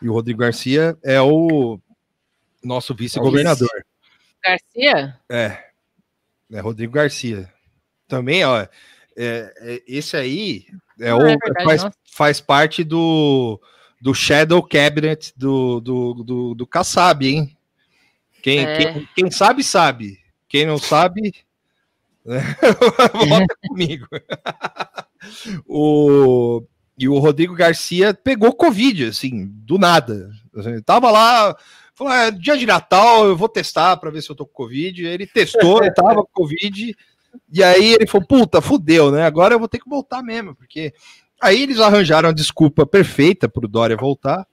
E 0.00 0.08
o 0.08 0.12
Rodrigo 0.12 0.40
Garcia 0.40 0.96
é 1.02 1.20
o 1.20 1.78
nosso 2.62 2.94
vice-governador. 2.94 3.84
Garcia? 4.42 5.18
É. 5.28 5.64
É 6.50 6.60
Rodrigo 6.60 6.92
Garcia. 6.92 7.52
Também, 8.06 8.44
ó. 8.44 8.60
É, 8.60 8.68
é, 9.16 9.82
esse 9.86 10.16
aí 10.16 10.66
é 11.00 11.12
o, 11.12 11.20
é 11.20 11.36
verdade, 11.36 11.64
faz, 11.64 11.86
faz 12.04 12.40
parte 12.40 12.84
do, 12.84 13.60
do 14.00 14.14
Shadow 14.14 14.62
Cabinet 14.62 15.32
do, 15.36 15.80
do, 15.80 16.14
do, 16.14 16.54
do 16.54 16.66
Kassab, 16.66 17.26
hein? 17.26 17.56
Quem, 18.42 18.60
é. 18.60 18.76
quem, 18.76 19.08
quem, 19.14 19.30
sabe, 19.30 19.64
sabe. 19.64 20.18
Quem 20.48 20.64
não 20.64 20.78
sabe, 20.78 21.34
né? 22.24 22.40
volta 23.28 23.56
comigo. 23.66 24.06
o, 25.66 26.62
e 26.98 27.08
o 27.08 27.18
Rodrigo 27.18 27.54
Garcia 27.54 28.12
pegou 28.12 28.52
Covid, 28.52 29.06
assim, 29.06 29.46
do 29.46 29.78
nada. 29.78 30.30
Assim, 30.56 30.82
tava 30.82 31.10
lá, 31.12 31.56
falou: 31.94 32.12
é, 32.12 32.30
dia 32.32 32.56
de 32.56 32.66
Natal, 32.66 33.26
eu 33.26 33.36
vou 33.36 33.48
testar 33.48 33.96
para 33.96 34.10
ver 34.10 34.20
se 34.20 34.28
eu 34.28 34.34
tô 34.34 34.44
com 34.44 34.52
Covid. 34.52 35.06
Ele 35.06 35.26
testou, 35.26 35.80
tava 35.94 36.24
com 36.24 36.30
Covid. 36.32 36.96
E 37.52 37.62
aí 37.62 37.94
ele 37.94 38.06
falou: 38.06 38.26
puta, 38.26 38.60
fudeu, 38.60 39.12
né? 39.12 39.24
Agora 39.24 39.54
eu 39.54 39.60
vou 39.60 39.68
ter 39.68 39.78
que 39.78 39.88
voltar 39.88 40.22
mesmo, 40.22 40.54
porque. 40.56 40.92
Aí 41.40 41.62
eles 41.62 41.78
arranjaram 41.78 42.28
a 42.28 42.32
desculpa 42.32 42.84
perfeita 42.84 43.48
para 43.48 43.64
o 43.64 43.68
Dória 43.68 43.96
voltar. 43.96 44.44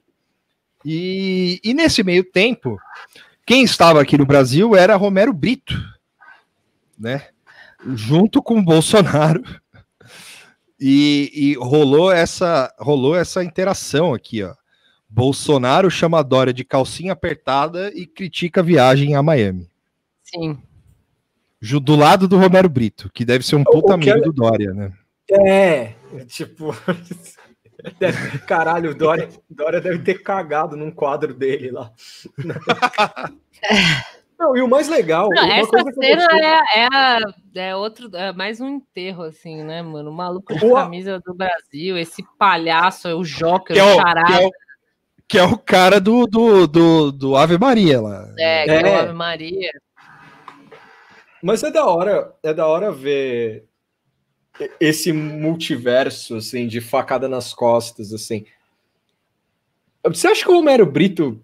E, 0.84 1.58
e 1.64 1.74
nesse 1.74 2.04
meio 2.04 2.22
tempo, 2.22 2.78
quem 3.44 3.64
estava 3.64 4.00
aqui 4.00 4.16
no 4.16 4.24
Brasil 4.24 4.76
era 4.76 4.94
Romero 4.94 5.32
Brito, 5.32 5.74
né? 6.96 7.26
Junto 7.84 8.40
com 8.40 8.60
o 8.60 8.62
Bolsonaro. 8.62 9.42
E, 10.78 11.30
e, 11.34 11.54
rolou 11.54 12.12
essa 12.12 12.72
rolou 12.78 13.16
essa 13.16 13.42
interação 13.42 14.12
aqui, 14.12 14.42
ó. 14.42 14.54
Bolsonaro 15.08 15.90
chama 15.90 16.18
a 16.18 16.22
Dória 16.22 16.52
de 16.52 16.64
calcinha 16.64 17.12
apertada 17.12 17.90
e 17.94 18.06
critica 18.06 18.60
a 18.60 18.64
viagem 18.64 19.14
a 19.14 19.22
Miami. 19.22 19.70
Sim. 20.22 20.58
Do 21.82 21.96
lado 21.96 22.28
do 22.28 22.36
Romero 22.36 22.68
Brito, 22.68 23.10
que 23.14 23.24
deve 23.24 23.44
ser 23.44 23.56
um 23.56 23.64
puta 23.64 23.94
amigo 23.94 24.18
é... 24.18 24.20
do 24.20 24.32
Dória, 24.32 24.74
né? 24.74 24.92
É, 25.30 25.94
tipo, 26.26 26.74
Caralho, 28.46 28.90
o 28.90 28.94
Dória, 28.94 29.28
Dória 29.48 29.80
deve 29.80 30.00
ter 30.00 30.22
cagado 30.22 30.76
num 30.76 30.90
quadro 30.90 31.34
dele 31.34 31.70
lá. 31.70 31.92
Não, 34.38 34.56
e 34.56 34.60
o 34.60 34.68
mais 34.68 34.88
legal. 34.88 35.28
Não, 35.30 35.50
essa 35.50 35.82
cena 35.98 36.28
é, 36.74 36.80
é, 36.82 37.68
é, 37.68 37.76
outro, 37.76 38.14
é 38.14 38.32
mais 38.32 38.60
um 38.60 38.68
enterro, 38.68 39.22
assim, 39.22 39.62
né, 39.62 39.80
mano? 39.80 40.10
O 40.10 40.14
maluco 40.14 40.54
de 40.54 40.60
camisa 40.60 41.20
do 41.20 41.34
Brasil, 41.34 41.96
esse 41.96 42.22
palhaço, 42.38 43.08
é 43.08 43.14
o 43.14 43.22
Joker, 43.22 43.74
que 43.74 43.80
é 43.80 43.84
o, 43.84 43.94
charada. 43.94 44.26
Que 44.26 44.32
é 44.34 44.46
o, 44.46 44.50
que 45.28 45.38
é 45.38 45.42
o 45.42 45.58
cara 45.58 45.98
do, 45.98 46.26
do, 46.26 46.66
do, 46.66 47.12
do 47.12 47.36
Ave 47.36 47.56
Maria 47.56 48.00
lá. 48.00 48.28
É, 48.38 48.64
que 48.64 48.70
é. 48.70 48.82
é 48.82 48.96
o 48.96 49.00
Ave 49.00 49.12
Maria. 49.14 49.70
Mas 51.42 51.62
é 51.62 51.70
da 51.70 51.86
hora, 51.86 52.34
é 52.42 52.52
da 52.52 52.66
hora 52.66 52.92
ver 52.92 53.64
esse 54.78 55.12
multiverso, 55.12 56.36
assim, 56.36 56.66
de 56.66 56.80
facada 56.80 57.28
nas 57.28 57.54
costas, 57.54 58.12
assim. 58.12 58.44
Você 60.04 60.28
acha 60.28 60.44
que 60.44 60.50
o 60.50 60.54
Romero 60.54 60.86
Brito 60.86 61.42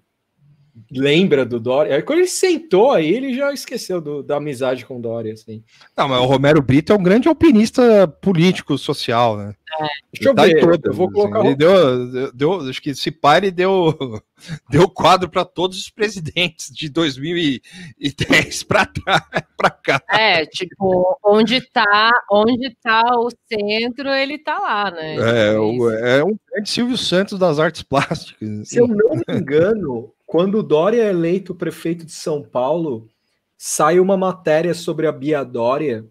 lembra 0.90 1.44
do 1.44 1.60
Dória? 1.60 1.94
Aí 1.94 2.02
quando 2.02 2.20
ele 2.20 2.28
sentou 2.28 2.92
aí, 2.92 3.08
ele 3.08 3.34
já 3.34 3.52
esqueceu 3.52 4.00
do, 4.00 4.22
da 4.22 4.36
amizade 4.36 4.86
com 4.86 4.98
o 4.98 5.02
Dória, 5.02 5.32
assim. 5.32 5.62
Não, 5.96 6.08
mas 6.08 6.20
o 6.20 6.26
Romero 6.26 6.62
Brito 6.62 6.92
é 6.92 6.96
um 6.96 7.02
grande 7.02 7.28
alpinista 7.28 8.08
político, 8.08 8.76
social, 8.78 9.36
né? 9.36 9.54
É. 9.80 9.86
Deixa 10.12 10.28
eu 10.28 10.34
tá 10.34 10.44
ver, 10.44 10.60
todas, 10.60 10.80
eu 10.84 10.92
vou 10.92 11.06
assim. 11.06 11.14
colocar... 11.14 11.44
Ele 11.44 11.56
deu, 11.56 12.32
deu, 12.32 12.60
acho 12.68 12.82
que 12.82 12.90
esse 12.90 13.10
pai 13.10 13.38
ele 13.38 13.50
deu, 13.50 13.96
deu 14.68 14.88
quadro 14.88 15.28
para 15.28 15.44
todos 15.44 15.78
os 15.78 15.88
presidentes 15.88 16.70
de 16.70 16.88
2010 16.88 18.62
para 18.64 18.86
cá. 19.82 20.02
É, 20.10 20.44
tipo, 20.46 21.18
onde 21.24 21.60
tá, 21.70 22.10
onde 22.30 22.76
tá 22.82 23.02
o 23.16 23.30
centro, 23.50 24.10
ele 24.10 24.38
tá 24.38 24.58
lá, 24.58 24.90
né? 24.90 25.16
É, 25.16 25.48
é, 25.54 26.18
é 26.18 26.24
um 26.24 26.36
grande 26.50 26.68
Silvio 26.68 26.98
Santos 26.98 27.38
das 27.38 27.58
artes 27.58 27.82
plásticas. 27.82 28.48
Assim. 28.48 28.64
Se 28.64 28.78
eu 28.78 28.86
não 28.86 29.16
me 29.16 29.24
engano, 29.40 30.12
quando 30.26 30.58
o 30.58 30.62
Dória 30.62 31.02
é 31.02 31.10
eleito 31.10 31.54
prefeito 31.54 32.04
de 32.04 32.12
São 32.12 32.42
Paulo, 32.42 33.08
sai 33.56 33.98
uma 33.98 34.16
matéria 34.16 34.74
sobre 34.74 35.06
a 35.06 35.12
Bia 35.12 35.42
Dória 35.44 36.04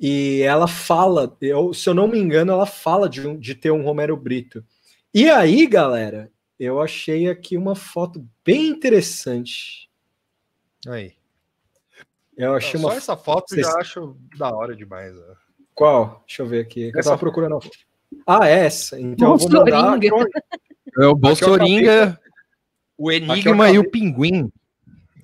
e 0.00 0.40
ela 0.42 0.66
fala, 0.66 1.36
eu, 1.40 1.74
se 1.74 1.88
eu 1.88 1.94
não 1.94 2.08
me 2.08 2.18
engano, 2.18 2.52
ela 2.52 2.66
fala 2.66 3.08
de, 3.08 3.26
um, 3.26 3.38
de 3.38 3.54
ter 3.54 3.70
um 3.70 3.82
Romero 3.82 4.16
Brito. 4.16 4.64
E 5.12 5.28
aí, 5.28 5.66
galera, 5.66 6.30
eu 6.58 6.80
achei 6.80 7.28
aqui 7.28 7.56
uma 7.56 7.74
foto 7.74 8.26
bem 8.44 8.68
interessante. 8.68 9.90
Aí. 10.86 11.12
Eu 12.36 12.54
achei 12.54 12.80
Não, 12.80 12.86
uma 12.86 12.92
só 12.92 12.98
essa 12.98 13.16
foto 13.16 13.54
eu 13.54 13.62
já 13.62 13.74
acho 13.74 14.16
da 14.38 14.50
hora 14.50 14.74
demais. 14.74 15.14
Ó. 15.14 15.34
Qual? 15.74 16.24
Deixa 16.26 16.42
eu 16.42 16.46
ver 16.46 16.60
aqui. 16.60 16.90
Eu 16.94 17.02
tava 17.02 17.18
procurando. 17.18 17.58
Ah, 18.26 18.48
é 18.48 18.66
essa. 18.66 18.98
Então 18.98 19.32
eu 19.32 19.38
vou 19.38 19.50
mandar. 19.50 19.98
É 20.98 21.06
o 21.06 21.14
Bolsoringa 21.14 22.18
o 23.00 23.10
Enigma 23.10 23.70
e 23.70 23.78
o 23.78 23.90
Pinguim. 23.90 24.52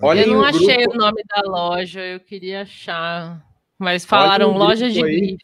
Olha 0.01 0.21
eu 0.21 0.33
não 0.33 0.43
achei 0.43 0.77
grupo... 0.77 0.95
o 0.95 0.97
nome 0.97 1.23
da 1.29 1.41
loja, 1.45 2.01
eu 2.01 2.19
queria 2.19 2.63
achar. 2.63 3.46
Mas 3.77 4.05
falaram 4.05 4.57
loja 4.57 4.89
de 4.89 5.01
grife. 5.01 5.37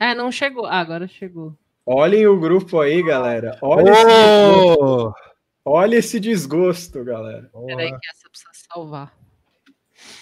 É, 0.00 0.14
não 0.14 0.32
chegou. 0.32 0.66
Ah, 0.66 0.80
agora 0.80 1.06
chegou. 1.06 1.56
Olhem 1.84 2.26
o 2.26 2.38
grupo 2.38 2.80
aí, 2.80 3.02
galera. 3.02 3.58
Olha, 3.60 3.92
oh! 3.92 5.10
esse, 5.10 5.32
Olha 5.64 5.96
esse 5.96 6.18
desgosto, 6.18 7.04
galera. 7.04 7.50
Peraí 7.66 7.90
que 7.90 8.08
essa 8.10 8.28
precisa 8.28 8.50
salvar. 8.52 9.14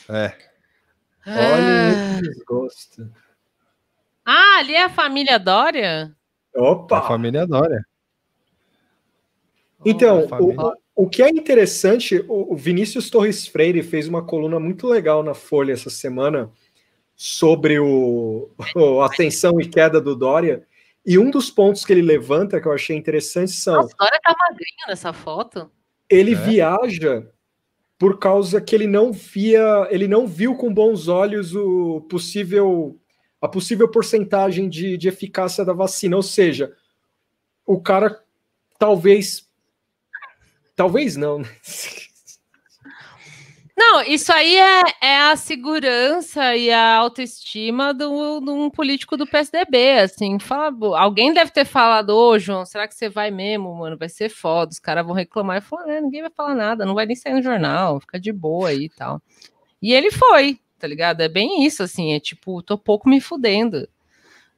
É. 0.09 0.37
Olha 1.27 1.87
ah. 1.87 1.91
esse 1.91 2.23
desgosto. 2.23 3.11
Ah, 4.25 4.59
ali 4.59 4.75
é 4.75 4.85
a 4.85 4.91
família 4.91 5.39
Dória? 5.39 6.15
Opa! 6.55 6.99
A 6.99 7.03
família 7.03 7.47
Dória. 7.47 7.85
Então, 9.85 10.27
o, 10.39 10.75
o 10.95 11.09
que 11.09 11.23
é 11.23 11.29
interessante, 11.29 12.25
o, 12.29 12.55
Vinícius 12.57 13.09
Torres 13.09 13.47
Freire 13.47 13.83
fez 13.83 14.09
uma 14.09 14.25
coluna 14.25 14.61
muito 14.61 14.87
legal 14.87 15.23
na 15.23 15.35
Folha 15.35 15.73
essa 15.73 15.91
semana 15.91 16.51
sobre 17.17 17.79
o, 17.79 18.51
a 19.03 19.07
ascensão 19.07 19.61
e 19.61 19.69
queda 19.69 20.01
do 20.01 20.17
Dória. 20.17 20.67
E 21.05 21.19
um 21.19 21.31
dos 21.31 21.51
pontos 21.51 21.85
que 21.85 21.93
ele 21.93 22.03
levanta 22.03 22.61
que 22.61 22.69
eu 22.69 22.73
achei 22.73 22.97
interessante 22.97 23.53
são. 23.53 23.77
Nossa, 23.77 23.95
o 23.95 23.99
Dória 23.99 24.21
tá 24.23 24.35
magrinho 24.39 24.87
nessa 24.89 25.13
foto. 25.13 25.71
Ele 26.09 26.33
é. 26.33 26.37
viaja 26.37 27.27
por 27.99 28.19
causa 28.19 28.61
que 28.61 28.75
ele 28.75 28.87
não 28.87 29.13
via, 29.13 29.87
ele 29.91 30.09
não 30.09 30.27
viu 30.27 30.55
com 30.57 30.73
bons 30.73 31.09
olhos 31.09 31.55
o 31.55 32.01
possível 32.09 32.99
a 33.41 33.49
possível 33.49 33.91
porcentagem 33.91 34.69
de, 34.69 34.99
de 34.99 35.09
eficácia 35.09 35.65
da 35.65 35.73
vacina. 35.73 36.17
Ou 36.17 36.23
seja, 36.23 36.75
o 37.67 37.81
cara 37.81 38.23
talvez 38.79 39.50
Talvez 40.81 41.15
não. 41.15 41.41
Né? 41.41 41.49
Não, 43.77 44.01
isso 44.01 44.33
aí 44.33 44.57
é, 44.57 44.83
é 45.03 45.19
a 45.31 45.37
segurança 45.37 46.57
e 46.57 46.71
a 46.71 46.97
autoestima 46.97 47.93
de 47.93 48.07
um 48.07 48.71
político 48.71 49.15
do 49.15 49.27
PSDB, 49.27 49.99
assim, 49.99 50.39
fala, 50.39 50.99
alguém 50.99 51.35
deve 51.35 51.51
ter 51.51 51.67
falado, 51.67 52.17
ô 52.17 52.39
João, 52.39 52.65
será 52.65 52.89
que 52.89 52.95
você 52.95 53.11
vai 53.11 53.31
mesmo, 53.31 53.75
mano? 53.75 53.99
Vai 53.99 54.09
ser 54.09 54.31
foda, 54.31 54.73
os 54.73 54.79
caras 54.79 55.05
vão 55.05 55.15
reclamar 55.15 55.59
e 55.59 55.61
falar, 55.61 55.87
é, 55.91 56.01
ninguém 56.01 56.23
vai 56.23 56.31
falar 56.31 56.55
nada, 56.55 56.87
não 56.87 56.95
vai 56.95 57.05
nem 57.05 57.15
sair 57.15 57.35
no 57.35 57.43
jornal, 57.43 58.01
fica 58.01 58.19
de 58.19 58.33
boa 58.33 58.71
aí 58.71 58.85
e 58.85 58.89
tal. 58.89 59.21
E 59.83 59.93
ele 59.93 60.11
foi, 60.11 60.59
tá 60.79 60.87
ligado? 60.87 61.21
É 61.21 61.29
bem 61.29 61.63
isso, 61.67 61.83
assim, 61.83 62.15
é 62.15 62.21
tipo, 62.21 62.63
tô 62.63 62.79
pouco 62.79 63.07
me 63.07 63.21
fudendo. 63.21 63.87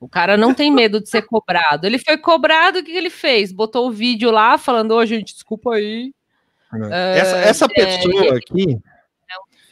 O 0.05 0.09
cara 0.09 0.37
não 0.37 0.53
tem 0.53 0.71
medo 0.71 1.01
de 1.01 1.09
ser 1.09 1.23
cobrado. 1.23 1.87
Ele 1.87 1.99
foi 1.99 2.19
cobrado, 2.19 2.81
o 2.81 2.85
que 2.85 2.91
ele 2.91 3.11
fez? 3.11 3.53
Botou 3.53 3.89
o 3.89 3.93
vídeo 3.93 4.31
lá 4.31 4.59
falando, 4.59 4.93
ô 4.93 5.07
gente, 5.07 5.33
desculpa 5.33 5.75
aí, 5.75 6.13
Essa, 6.91 7.37
essa 7.39 7.65
é, 7.67 7.69
pessoa 7.69 8.37
aqui, 8.37 8.79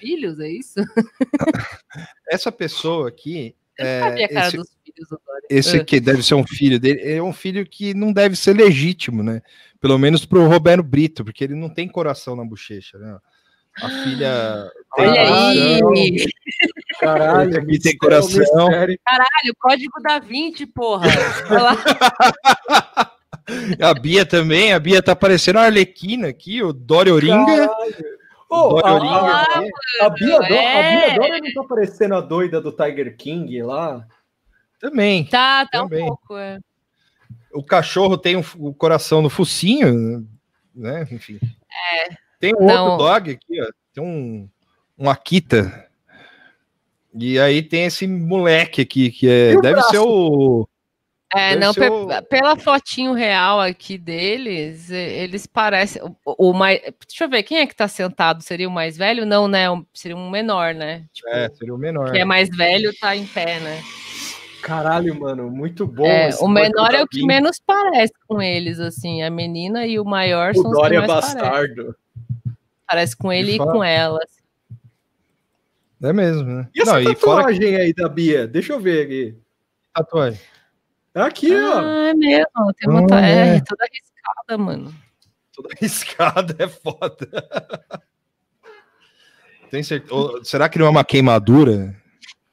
filhos, 0.01 0.41
é 0.41 0.49
isso? 0.49 0.75
essa 2.29 2.51
pessoa 2.51 3.09
aqui, 3.09 3.55
é, 3.79 4.01
Sabia 4.01 4.27
a 4.27 4.29
cara 4.29 4.47
esse, 4.49 4.57
dos 4.57 4.69
filhos 4.85 5.09
esse 5.49 5.77
Ah. 5.79 5.85
que 5.85 6.01
deve 6.01 6.23
ser 6.23 6.35
um 6.35 6.47
filho 6.47 6.79
dele, 6.79 7.01
é 7.03 7.23
um 7.23 7.33
filho 7.33 7.67
que 7.67 7.95
não 7.95 8.13
deve 8.13 8.37
ser 8.37 8.55
legítimo, 8.55 9.23
né? 9.23 9.43
Pelo 9.81 9.99
menos 9.99 10.25
pro 10.25 10.47
Roberto 10.47 10.83
Brito, 10.83 11.25
porque 11.25 11.45
ele 11.45 11.55
não 11.55 11.69
tem 11.69 11.89
coração 11.89 12.37
na 12.37 12.45
bochecha, 12.45 12.99
né? 12.99 13.19
A 13.77 13.89
filha 13.89 14.71
tem 14.97 15.09
Olha 15.09 15.27
coração, 15.27 15.91
aí! 15.93 16.27
Caralho, 17.01 17.59
aqui 17.59 17.79
tem 17.79 17.97
coração. 17.97 18.69
Caralho, 19.05 19.57
código 19.59 20.03
da 20.03 20.19
20, 20.19 20.67
porra. 20.67 21.09
Olha 21.49 21.63
lá. 21.63 21.77
A 23.81 23.95
Bia 23.95 24.25
também, 24.25 24.73
a 24.73 24.79
Bia 24.79 25.03
tá 25.03 25.17
parecendo 25.17 25.59
a 25.59 25.63
Arlequina 25.63 26.29
aqui, 26.29 26.63
o 26.63 26.73
Dória 26.73 27.13
Oringa. 27.13 27.47
Caralho. 27.47 28.21
Ô, 28.49 28.69
Dória 28.69 28.89
a, 28.89 28.95
Oringa 28.95 29.15
a, 29.17 29.43
aqui. 29.43 29.71
a 30.01 30.11
Bia 30.11 30.41
a 30.41 30.47
é. 30.47 31.07
Bia 31.07 31.19
Dória 31.19 31.41
não 31.41 31.53
tá 31.63 31.69
parecendo 31.69 32.15
a 32.15 32.21
doida 32.21 32.61
do 32.61 32.71
Tiger 32.71 33.17
King 33.17 33.63
lá? 33.63 34.07
Também. 34.79 35.25
Tá, 35.25 35.67
tá 35.67 35.83
Também. 35.83 36.05
um 36.05 36.09
pouco, 36.09 36.37
é. 36.37 36.59
O 37.53 37.63
cachorro 37.63 38.17
tem 38.17 38.37
um, 38.37 38.45
o 38.59 38.73
coração 38.73 39.21
no 39.21 39.29
focinho, 39.29 40.27
né? 40.75 41.07
Enfim. 41.11 41.41
É. 41.95 42.30
Tem 42.41 42.55
um 42.59 42.67
Não. 42.67 42.85
outro 42.93 43.07
dog 43.07 43.31
aqui, 43.33 43.61
ó. 43.63 43.67
Tem 43.95 44.03
um, 44.03 44.49
um 44.99 45.09
Akita. 45.11 45.87
E 47.15 47.39
aí 47.39 47.63
tem 47.63 47.85
esse 47.85 48.07
moleque 48.07 48.81
aqui, 48.81 49.11
que 49.11 49.29
é. 49.29 49.55
O 49.57 49.61
Deve 49.61 49.75
braço? 49.75 49.91
ser 49.91 49.99
o. 49.99 50.67
É, 51.33 51.51
Deve 51.57 51.61
não, 51.65 51.75
pe- 51.75 51.89
o- 51.89 52.23
pela 52.25 52.57
fotinho 52.57 53.13
real 53.13 53.61
aqui 53.61 53.97
deles, 53.99 54.91
eles 54.91 55.47
parecem. 55.47 56.03
O, 56.25 56.51
o 56.51 56.53
mais. 56.53 56.81
Deixa 57.07 57.25
eu 57.25 57.29
ver, 57.29 57.43
quem 57.43 57.59
é 57.59 57.67
que 57.67 57.75
tá 57.77 57.87
sentado? 57.89 58.43
Seria 58.43 58.69
o 58.69 58.71
mais 58.73 58.97
velho? 58.97 59.27
Não, 59.27 59.47
né? 59.47 59.67
Seria 59.93 60.17
um 60.17 60.31
menor, 60.31 60.73
né? 60.75 61.05
Tipo, 61.13 61.29
É, 61.29 61.49
seria 61.51 61.75
o 61.75 61.79
menor. 61.79 62.11
quem 62.13 62.21
é 62.21 62.25
mais 62.25 62.49
velho 62.49 62.93
tá 63.01 63.15
em 63.15 63.27
pé, 63.27 63.61
né? 63.61 63.81
Caralho, 64.63 65.19
mano, 65.19 65.51
muito 65.51 65.87
bom. 65.87 66.05
É, 66.07 66.31
o 66.41 66.47
menor 66.49 66.93
é 66.95 67.03
o 67.03 67.09
que 67.09 67.25
menos 67.25 67.59
parece 67.65 68.13
com 68.29 68.43
eles, 68.43 68.79
assim. 68.79 69.23
A 69.23 69.31
menina 69.31 69.87
e 69.87 69.99
o 69.99 70.05
maior 70.05 70.51
O 70.53 70.55
são 70.55 70.71
os 70.71 70.77
que 70.77 70.83
Dória 70.83 71.01
mais 71.07 71.35
parecem. 71.35 71.95
Parece 72.91 73.17
com 73.17 73.33
ele 73.33 73.53
e 73.55 73.59
fato. 73.59 73.71
com 73.73 73.85
ela. 73.85 74.19
assim. 74.25 74.41
É 76.03 76.13
mesmo, 76.13 76.43
né? 76.45 76.69
E 76.75 76.83
essa 76.83 76.93
Não, 76.95 77.01
e 77.01 77.05
fora 77.15 77.45
que 77.45 77.53
tatuagem 77.55 77.77
aí 77.77 77.95
da 77.95 78.09
Bia? 78.09 78.49
Deixa 78.49 78.73
eu 78.73 78.81
ver 78.81 79.05
aqui. 79.07 79.39
tatuagem. 79.95 80.41
Aqui, 81.15 81.55
ó. 81.55 81.79
Ah, 81.81 82.09
é 82.09 82.15
mesmo. 82.15 82.73
Tem 82.77 82.89
uma 82.91 83.03
Ah, 83.05 83.07
ta- 83.07 83.21
é, 83.27 83.57
é. 83.57 83.61
toda 83.61 83.85
arriscada, 83.85 84.59
mano. 84.59 84.95
Toda 85.55 85.69
riscada 85.81 86.57
é 86.59 86.69
foda. 86.69 87.29
Tem 89.71 89.83
certeza? 89.83 90.15
ou 90.15 90.45
Será 90.45 90.69
que 90.69 90.79
não 90.79 90.87
é 90.87 90.89
uma 90.91 91.05
queimadura? 91.05 91.97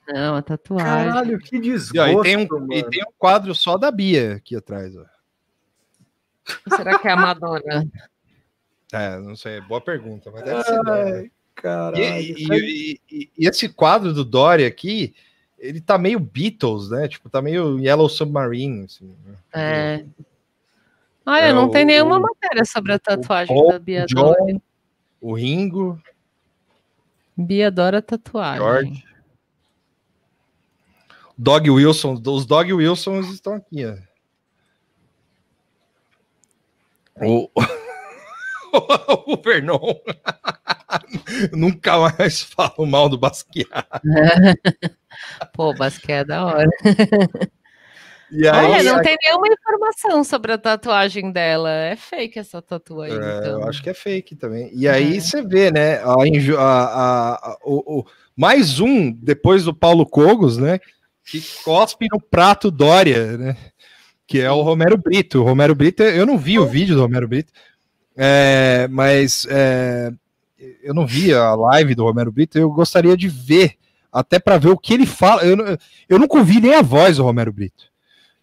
Não, 0.07 0.35
a 0.35 0.41
tatuagem. 0.41 0.85
Caralho, 0.85 1.39
que 1.39 1.55
E, 1.57 1.59
desgosto, 1.61 1.99
ó, 2.17 2.21
e 2.21 2.23
tem 2.23 2.37
um, 2.37 2.47
mano. 2.49 2.73
e 2.73 2.83
tem 2.83 3.03
um 3.03 3.11
quadro 3.17 3.53
só 3.55 3.77
da 3.77 3.89
Bia 3.91 4.35
aqui 4.35 4.55
atrás. 4.55 4.95
Ó. 4.95 5.05
Será 6.75 6.97
que 6.99 7.07
é 7.07 7.11
a 7.11 7.15
Madonna? 7.17 7.85
É, 8.93 9.17
não 9.19 9.35
sei, 9.35 9.59
boa 9.61 9.81
pergunta, 9.81 10.31
mas 10.31 10.43
deve 10.43 10.63
ser. 10.63 10.79
Ai, 10.87 11.11
né? 11.23 11.31
caralho. 11.55 12.03
E, 12.03 12.31
e- 12.33 12.45
e- 12.47 13.01
e- 13.11 13.31
e 13.37 13.47
esse 13.47 13.67
quadro 13.69 14.13
do 14.13 14.23
Dory 14.23 14.63
aqui, 14.65 15.13
ele 15.59 15.81
tá 15.81 15.97
meio 15.97 16.19
Beatles, 16.19 16.89
né? 16.89 17.07
Tipo, 17.07 17.29
tá 17.29 17.41
meio 17.41 17.79
Yellow 17.79 18.07
Submarine, 18.07 18.85
assim. 18.85 19.13
né? 19.25 19.35
É. 19.53 20.05
Olha, 21.25 21.45
É, 21.45 21.53
não 21.53 21.69
tem 21.69 21.83
o- 21.83 21.87
nenhuma 21.87 22.19
matéria 22.19 22.63
sobre 22.63 22.93
a 22.93 22.99
tatuagem 22.99 23.53
Paul, 23.53 23.69
da 23.71 23.79
Bia 23.79 24.05
John, 24.05 24.33
Dora. 24.33 24.61
O 25.19 25.33
Ringo, 25.33 26.01
Bia 27.35 27.67
adora 27.67 28.01
tatuagem. 28.01 28.61
George. 28.63 29.03
Dog 31.37 31.69
Wilson, 31.69 32.21
os 32.25 32.45
Dog 32.45 32.71
Wilsons 32.73 33.29
estão 33.29 33.53
aqui, 33.55 33.85
ó. 33.85 33.95
O, 37.19 37.49
o 39.27 39.37
Vernon 39.43 39.79
nunca 41.53 41.97
mais 41.99 42.41
falo 42.43 42.85
mal 42.85 43.09
do 43.09 43.17
Basquiat. 43.17 43.67
Pô, 45.53 45.73
Basquete 45.73 46.11
é 46.11 46.23
da 46.25 46.45
hora. 46.45 46.69
E 48.29 48.45
aí, 48.47 48.65
Olha, 48.71 48.83
não 48.93 49.01
tem 49.01 49.15
nenhuma 49.23 49.47
informação 49.47 50.23
sobre 50.23 50.51
a 50.51 50.57
tatuagem 50.57 51.31
dela. 51.31 51.69
É 51.71 51.95
fake 51.95 52.37
essa 52.37 52.61
tatuagem, 52.61 53.17
É, 53.17 53.37
então. 53.37 53.61
Eu 53.61 53.67
acho 53.69 53.81
que 53.81 53.89
é 53.89 53.93
fake 53.93 54.35
também. 54.35 54.69
E 54.73 54.87
aí 54.87 55.15
É. 55.17 55.19
você 55.19 55.41
vê, 55.41 55.71
né? 55.71 55.95
A, 55.99 56.13
a- 56.13 56.61
a- 56.61 57.33
a- 57.35 57.57
o, 57.63 57.99
o- 57.99 58.05
mais 58.35 58.79
um 58.81 59.11
depois 59.11 59.63
do 59.63 59.73
Paulo 59.73 60.05
Cogos, 60.05 60.57
né? 60.57 60.79
Que 61.25 61.41
cospe 61.63 62.07
no 62.11 62.19
prato 62.21 62.69
Dória, 62.69 63.37
né? 63.37 63.57
Que 64.27 64.41
é 64.41 64.51
o 64.51 64.61
Romero 64.61 64.97
Brito. 64.97 65.39
O 65.41 65.45
Romero 65.45 65.73
Brito, 65.73 66.03
eu 66.03 66.25
não 66.25 66.37
vi 66.37 66.59
o 66.59 66.65
vídeo 66.67 66.95
do 66.95 67.01
Romero 67.01 67.27
Brito, 67.29 67.51
é, 68.17 68.87
mas 68.89 69.45
é, 69.49 70.11
eu 70.81 70.93
não 70.93 71.05
vi 71.05 71.33
a 71.33 71.53
live 71.55 71.93
do 71.95 72.03
Romero 72.03 72.31
Brito. 72.31 72.57
Eu 72.57 72.69
gostaria 72.71 73.15
de 73.15 73.27
ver, 73.27 73.75
até 74.11 74.39
para 74.39 74.57
ver 74.57 74.69
o 74.69 74.77
que 74.77 74.93
ele 74.93 75.05
fala. 75.05 75.43
Eu, 75.43 75.57
eu 76.09 76.17
nunca 76.19 76.37
ouvi 76.37 76.59
nem 76.59 76.73
a 76.73 76.81
voz 76.81 77.17
do 77.17 77.23
Romero 77.23 77.53
Brito. 77.53 77.85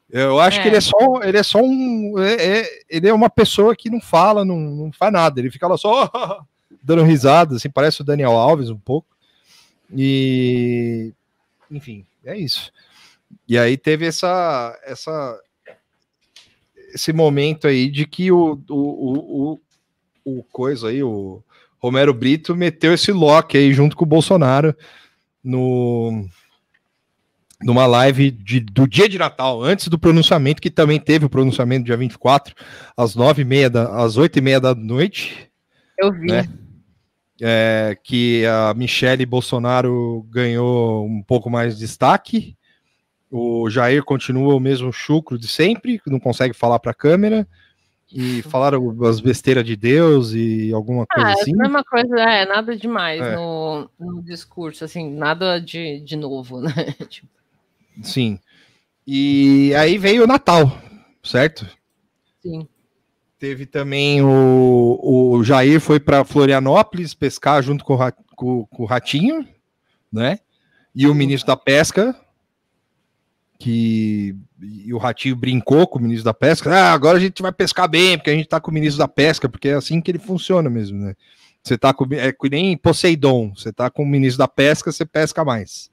Eu 0.08 0.38
acho 0.38 0.60
É. 0.60 0.62
que 0.62 0.68
ele 0.68 0.76
é 0.76 0.80
só, 0.80 0.96
ele 1.24 1.38
é 1.38 1.42
só 1.42 1.58
um, 1.60 2.14
é- 2.20 2.60
é- 2.60 2.70
ele 2.88 3.08
é 3.08 3.12
uma 3.12 3.28
pessoa 3.28 3.74
que 3.74 3.90
não 3.90 4.00
fala, 4.00 4.44
não, 4.44 4.56
não 4.60 4.92
faz 4.92 5.12
nada. 5.12 5.40
Ele 5.40 5.50
fica 5.50 5.66
lá 5.66 5.76
só 5.76 6.08
dando 6.80 7.02
risada, 7.02 7.56
assim, 7.56 7.68
parece 7.68 8.00
o 8.00 8.04
Daniel 8.04 8.32
Alves 8.32 8.70
um 8.70 8.78
pouco. 8.78 9.08
E, 9.96 11.12
enfim, 11.70 12.04
é 12.24 12.36
isso. 12.38 12.70
E 13.48 13.58
aí 13.58 13.76
teve 13.76 14.06
essa, 14.06 14.78
essa, 14.84 15.40
esse 16.94 17.12
momento 17.12 17.66
aí 17.66 17.90
de 17.90 18.06
que 18.06 18.30
o, 18.30 18.60
o, 18.70 18.74
o, 18.74 19.60
o, 20.24 20.38
o 20.38 20.42
coisa 20.44 20.88
aí, 20.88 21.02
o 21.02 21.42
Romero 21.78 22.14
Brito 22.14 22.54
meteu 22.56 22.94
esse 22.94 23.12
lock 23.12 23.58
aí 23.58 23.72
junto 23.72 23.96
com 23.96 24.04
o 24.04 24.08
Bolsonaro 24.08 24.74
no 25.42 26.26
numa 27.62 27.86
live 27.86 28.30
de, 28.30 28.60
do 28.60 28.86
dia 28.86 29.08
de 29.08 29.18
Natal, 29.18 29.62
antes 29.62 29.88
do 29.88 29.98
pronunciamento, 29.98 30.60
que 30.60 30.70
também 30.70 31.00
teve 31.00 31.24
o 31.24 31.30
pronunciamento 31.30 31.86
dia 31.86 31.96
24, 31.96 32.54
às 32.94 33.14
nove 33.14 33.40
e 33.40 33.44
meia 33.44 33.70
da, 33.70 34.04
às 34.04 34.18
oito 34.18 34.38
e 34.38 34.42
meia 34.42 34.60
da 34.60 34.74
noite, 34.74 35.50
Eu 35.98 36.12
vi. 36.12 36.26
né? 36.26 36.46
É, 37.40 37.96
que 38.02 38.44
a 38.46 38.74
Michele 38.74 39.24
Bolsonaro 39.24 40.26
ganhou 40.30 41.06
um 41.06 41.22
pouco 41.22 41.48
mais 41.50 41.74
de 41.74 41.80
destaque. 41.80 42.56
O 43.36 43.68
Jair 43.68 44.04
continua 44.04 44.54
o 44.54 44.60
mesmo 44.60 44.92
chucro 44.92 45.36
de 45.36 45.48
sempre, 45.48 46.00
não 46.06 46.20
consegue 46.20 46.54
falar 46.54 46.78
para 46.78 46.92
a 46.92 46.94
câmera. 46.94 47.46
E 48.12 48.42
falaram 48.42 48.96
as 49.06 49.18
besteiras 49.18 49.64
de 49.64 49.74
Deus 49.74 50.32
e 50.32 50.72
alguma 50.72 51.04
coisa 51.04 51.28
Ah, 51.30 51.32
é 51.32 51.34
assim. 51.34 51.52
a 51.52 51.56
mesma 51.62 51.82
coisa, 51.82 52.16
é, 52.20 52.46
nada 52.46 52.76
demais 52.76 53.20
É. 53.20 53.34
no, 53.34 53.90
no 53.98 54.22
discurso, 54.22 54.84
assim, 54.84 55.10
nada 55.10 55.58
de, 55.60 55.98
de 56.00 56.14
novo, 56.14 56.60
né? 56.62 56.70
Tipo, 57.08 57.26
Sim. 58.02 58.38
E 59.04 59.74
aí 59.74 59.98
veio 59.98 60.22
o 60.22 60.26
Natal, 60.28 60.70
certo? 61.24 61.66
sim. 62.40 62.68
Teve 63.36 63.66
também 63.66 64.22
o, 64.22 65.00
o 65.02 65.42
Jair 65.44 65.80
foi 65.80 65.98
para 65.98 66.24
Florianópolis 66.24 67.14
pescar 67.14 67.62
junto 67.62 67.84
com 67.84 67.94
o, 67.94 68.12
com- 68.36 68.66
com 68.66 68.82
o 68.84 68.86
Ratinho, 68.86 69.46
né? 70.12 70.38
E 70.94 71.06
o 71.08 71.14
ministro 71.14 71.48
da 71.48 71.56
Pesca, 71.56 72.14
que 73.58 74.34
e 74.60 74.92
o 74.92 74.98
Ratinho 74.98 75.36
brincou 75.36 75.86
com 75.86 75.98
o 75.98 76.02
ministro 76.02 76.24
da 76.24 76.34
Pesca. 76.34 76.70
Ah, 76.74 76.92
agora 76.92 77.18
a 77.18 77.20
gente 77.20 77.40
vai 77.42 77.52
pescar 77.52 77.88
bem, 77.88 78.16
porque 78.16 78.30
a 78.30 78.34
gente 78.34 78.48
tá 78.48 78.60
com 78.60 78.70
o 78.70 78.74
ministro 78.74 78.98
da 78.98 79.08
Pesca, 79.08 79.48
porque 79.48 79.68
é 79.68 79.74
assim 79.74 80.00
que 80.00 80.10
ele 80.10 80.18
funciona 80.18 80.68
mesmo, 80.70 80.98
né? 80.98 81.14
Você 81.62 81.78
tá 81.78 81.92
com 81.94 82.06
é 82.12 82.32
que 82.32 82.50
nem 82.50 82.76
Poseidon, 82.76 83.52
você 83.54 83.72
tá 83.72 83.88
com 83.90 84.02
o 84.02 84.06
ministro 84.06 84.38
da 84.38 84.48
Pesca, 84.48 84.92
você 84.92 85.04
pesca 85.04 85.44
mais. 85.44 85.90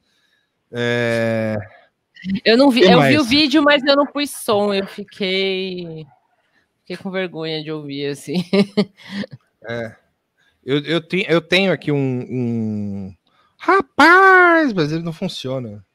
É, 0.71 1.57
Eu 2.45 2.57
não 2.57 2.69
vi, 2.69 2.81
eu 2.81 2.89
vi 2.89 2.95
mais? 2.95 3.19
o 3.19 3.23
vídeo, 3.23 3.63
mas 3.63 3.83
eu 3.83 3.95
não 3.95 4.05
pus 4.05 4.29
som, 4.31 4.73
eu 4.73 4.85
fiquei. 4.87 6.05
Fiquei 6.81 6.97
com 6.97 7.09
vergonha 7.11 7.63
de 7.63 7.71
ouvir, 7.71 8.07
assim. 8.07 8.43
É. 9.63 9.95
Eu, 10.65 10.79
eu, 10.79 10.99
tenho, 11.01 11.25
eu 11.29 11.39
tenho 11.39 11.71
aqui 11.71 11.91
um, 11.91 11.97
um- 12.29 13.15
Rapaz, 13.57 14.73
mas 14.73 14.91
ele 14.91 15.03
não 15.03 15.13
funciona. 15.13 15.85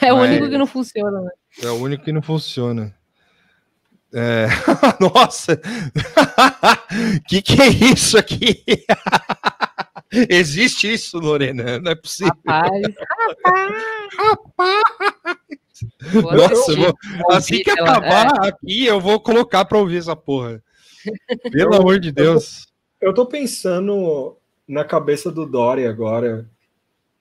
É 0.00 0.12
o 0.12 0.18
Mas- 0.18 0.30
único 0.30 0.48
que 0.48 0.58
não 0.58 0.66
funciona, 0.66 1.20
né? 1.20 1.30
É 1.62 1.68
o 1.70 1.74
único 1.74 2.04
que 2.04 2.12
não 2.12 2.22
funciona. 2.22 2.94
É... 4.14 4.46
Nossa! 5.00 5.60
que 7.28 7.42
que 7.42 7.60
é 7.60 7.68
isso 7.68 8.16
aqui? 8.18 8.62
Existe 10.28 10.92
isso, 10.92 11.18
Lorena? 11.18 11.78
Não 11.78 11.90
é 11.92 11.94
possível. 11.94 12.32
Rapaz, 12.46 12.82
Boa 16.12 16.36
Nossa, 16.36 16.72
eu 16.72 16.76
noite. 16.76 16.94
vou- 17.18 17.32
assim 17.32 17.62
que 17.62 17.70
acabar 17.70 18.46
aqui, 18.46 18.84
eu 18.86 19.00
vou 19.00 19.18
colocar 19.20 19.64
pra 19.64 19.78
ouvir 19.78 19.98
essa 19.98 20.14
porra. 20.14 20.62
Pelo 21.50 21.74
amor 21.74 21.98
de 21.98 22.12
Deus. 22.12 22.66
Eu 23.00 23.12
tô 23.12 23.26
pensando 23.26 24.36
na 24.68 24.84
cabeça 24.84 25.30
do 25.30 25.44
Dória 25.44 25.88
agora, 25.90 26.48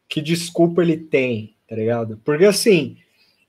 que 0.08 0.22
desculpa 0.22 0.82
ele 0.84 0.98
tem, 0.98 1.56
tá 1.72 1.78
ligado? 1.78 2.20
Porque 2.26 2.44
assim, 2.44 2.98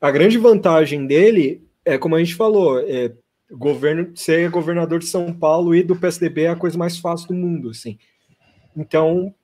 a 0.00 0.08
grande 0.08 0.38
vantagem 0.38 1.08
dele 1.08 1.60
é, 1.84 1.98
como 1.98 2.14
a 2.14 2.18
gente 2.20 2.36
falou, 2.36 2.78
é, 2.78 3.12
governo, 3.50 4.16
ser 4.16 4.48
governador 4.48 5.00
de 5.00 5.06
São 5.06 5.32
Paulo 5.32 5.74
e 5.74 5.82
do 5.82 5.96
PSDB 5.96 6.42
é 6.42 6.48
a 6.50 6.56
coisa 6.56 6.78
mais 6.78 6.98
fácil 6.98 7.26
do 7.26 7.34
mundo, 7.34 7.70
assim. 7.70 7.98
Então, 8.76 9.34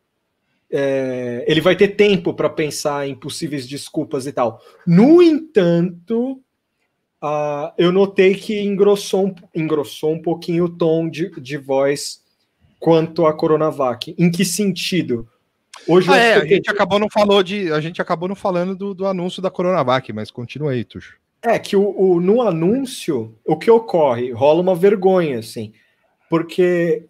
é, 0.70 1.44
ele 1.48 1.60
vai 1.60 1.74
ter 1.74 1.88
tempo 1.88 2.32
para 2.32 2.48
pensar 2.48 3.08
em 3.08 3.16
possíveis 3.16 3.66
desculpas 3.66 4.28
e 4.28 4.32
tal. 4.32 4.62
No 4.86 5.20
entanto, 5.20 6.40
ah, 7.20 7.74
eu 7.76 7.90
notei 7.90 8.36
que 8.36 8.60
engrossou, 8.60 9.34
engrossou 9.52 10.12
um 10.12 10.22
pouquinho 10.22 10.66
o 10.66 10.68
tom 10.68 11.10
de, 11.10 11.28
de 11.40 11.56
voz 11.56 12.22
quanto 12.78 13.26
à 13.26 13.32
Coronavac. 13.34 14.14
Em 14.16 14.30
que 14.30 14.44
sentido? 14.44 15.28
Hoje 15.86 16.10
Ah, 16.10 16.16
é, 16.16 16.34
a 16.34 16.44
gente 16.46 16.70
acabou 16.70 16.98
não 16.98 17.08
falou 17.10 17.42
de, 17.42 17.72
a 17.72 17.80
gente 17.80 18.00
acabou 18.02 18.28
não 18.28 18.34
falando 18.34 18.74
do, 18.76 18.94
do 18.94 19.06
anúncio 19.06 19.40
da 19.40 19.50
Coronavac, 19.50 20.12
mas 20.12 20.30
continua 20.30 20.72
aí, 20.72 20.84
Tuxo. 20.84 21.16
É 21.42 21.58
que 21.58 21.76
o, 21.76 21.94
o- 21.98 22.20
no 22.20 22.42
anúncio, 22.42 23.34
o 23.46 23.56
que 23.56 23.70
ocorre? 23.70 24.32
Rola 24.32 24.60
uma 24.60 24.74
vergonha, 24.74 25.38
assim, 25.38 25.72
porque 26.28 27.04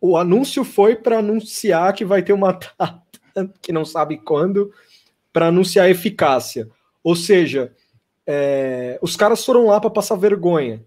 o 0.00 0.16
anúncio 0.16 0.64
foi 0.64 0.96
para 0.96 1.18
anunciar 1.18 1.92
que 1.92 2.04
vai 2.04 2.22
ter 2.22 2.32
uma 2.32 2.52
data, 2.52 3.02
que 3.60 3.72
não 3.72 3.84
sabe 3.84 4.16
quando, 4.18 4.72
para 5.32 5.48
anunciar 5.48 5.86
a 5.86 5.90
eficácia. 5.90 6.68
Ou 7.04 7.14
seja, 7.14 7.72
é, 8.26 8.98
os 9.02 9.16
caras 9.16 9.44
foram 9.44 9.66
lá 9.66 9.80
para 9.80 9.90
passar 9.90 10.16
vergonha. 10.16 10.82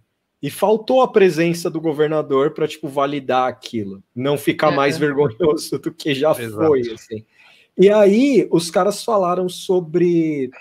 E 0.46 0.50
faltou 0.52 1.02
a 1.02 1.08
presença 1.08 1.70
do 1.70 1.82
governador 1.82 2.52
para 2.52 2.68
tipo 2.68 2.88
validar 2.88 3.48
aquilo, 3.50 4.04
não 4.16 4.38
ficar 4.38 4.72
É. 4.72 4.76
mais 4.76 4.98
vergonhoso 4.98 5.80
do 5.80 5.92
que 5.92 6.14
já 6.14 6.32
Exato. 6.32 6.68
foi, 6.68 6.82
assim. 6.94 7.26
E 7.78 7.90
aí 7.90 8.48
os 8.52 8.70
caras 8.70 9.04
falaram 9.04 9.50
sobre 9.50 10.52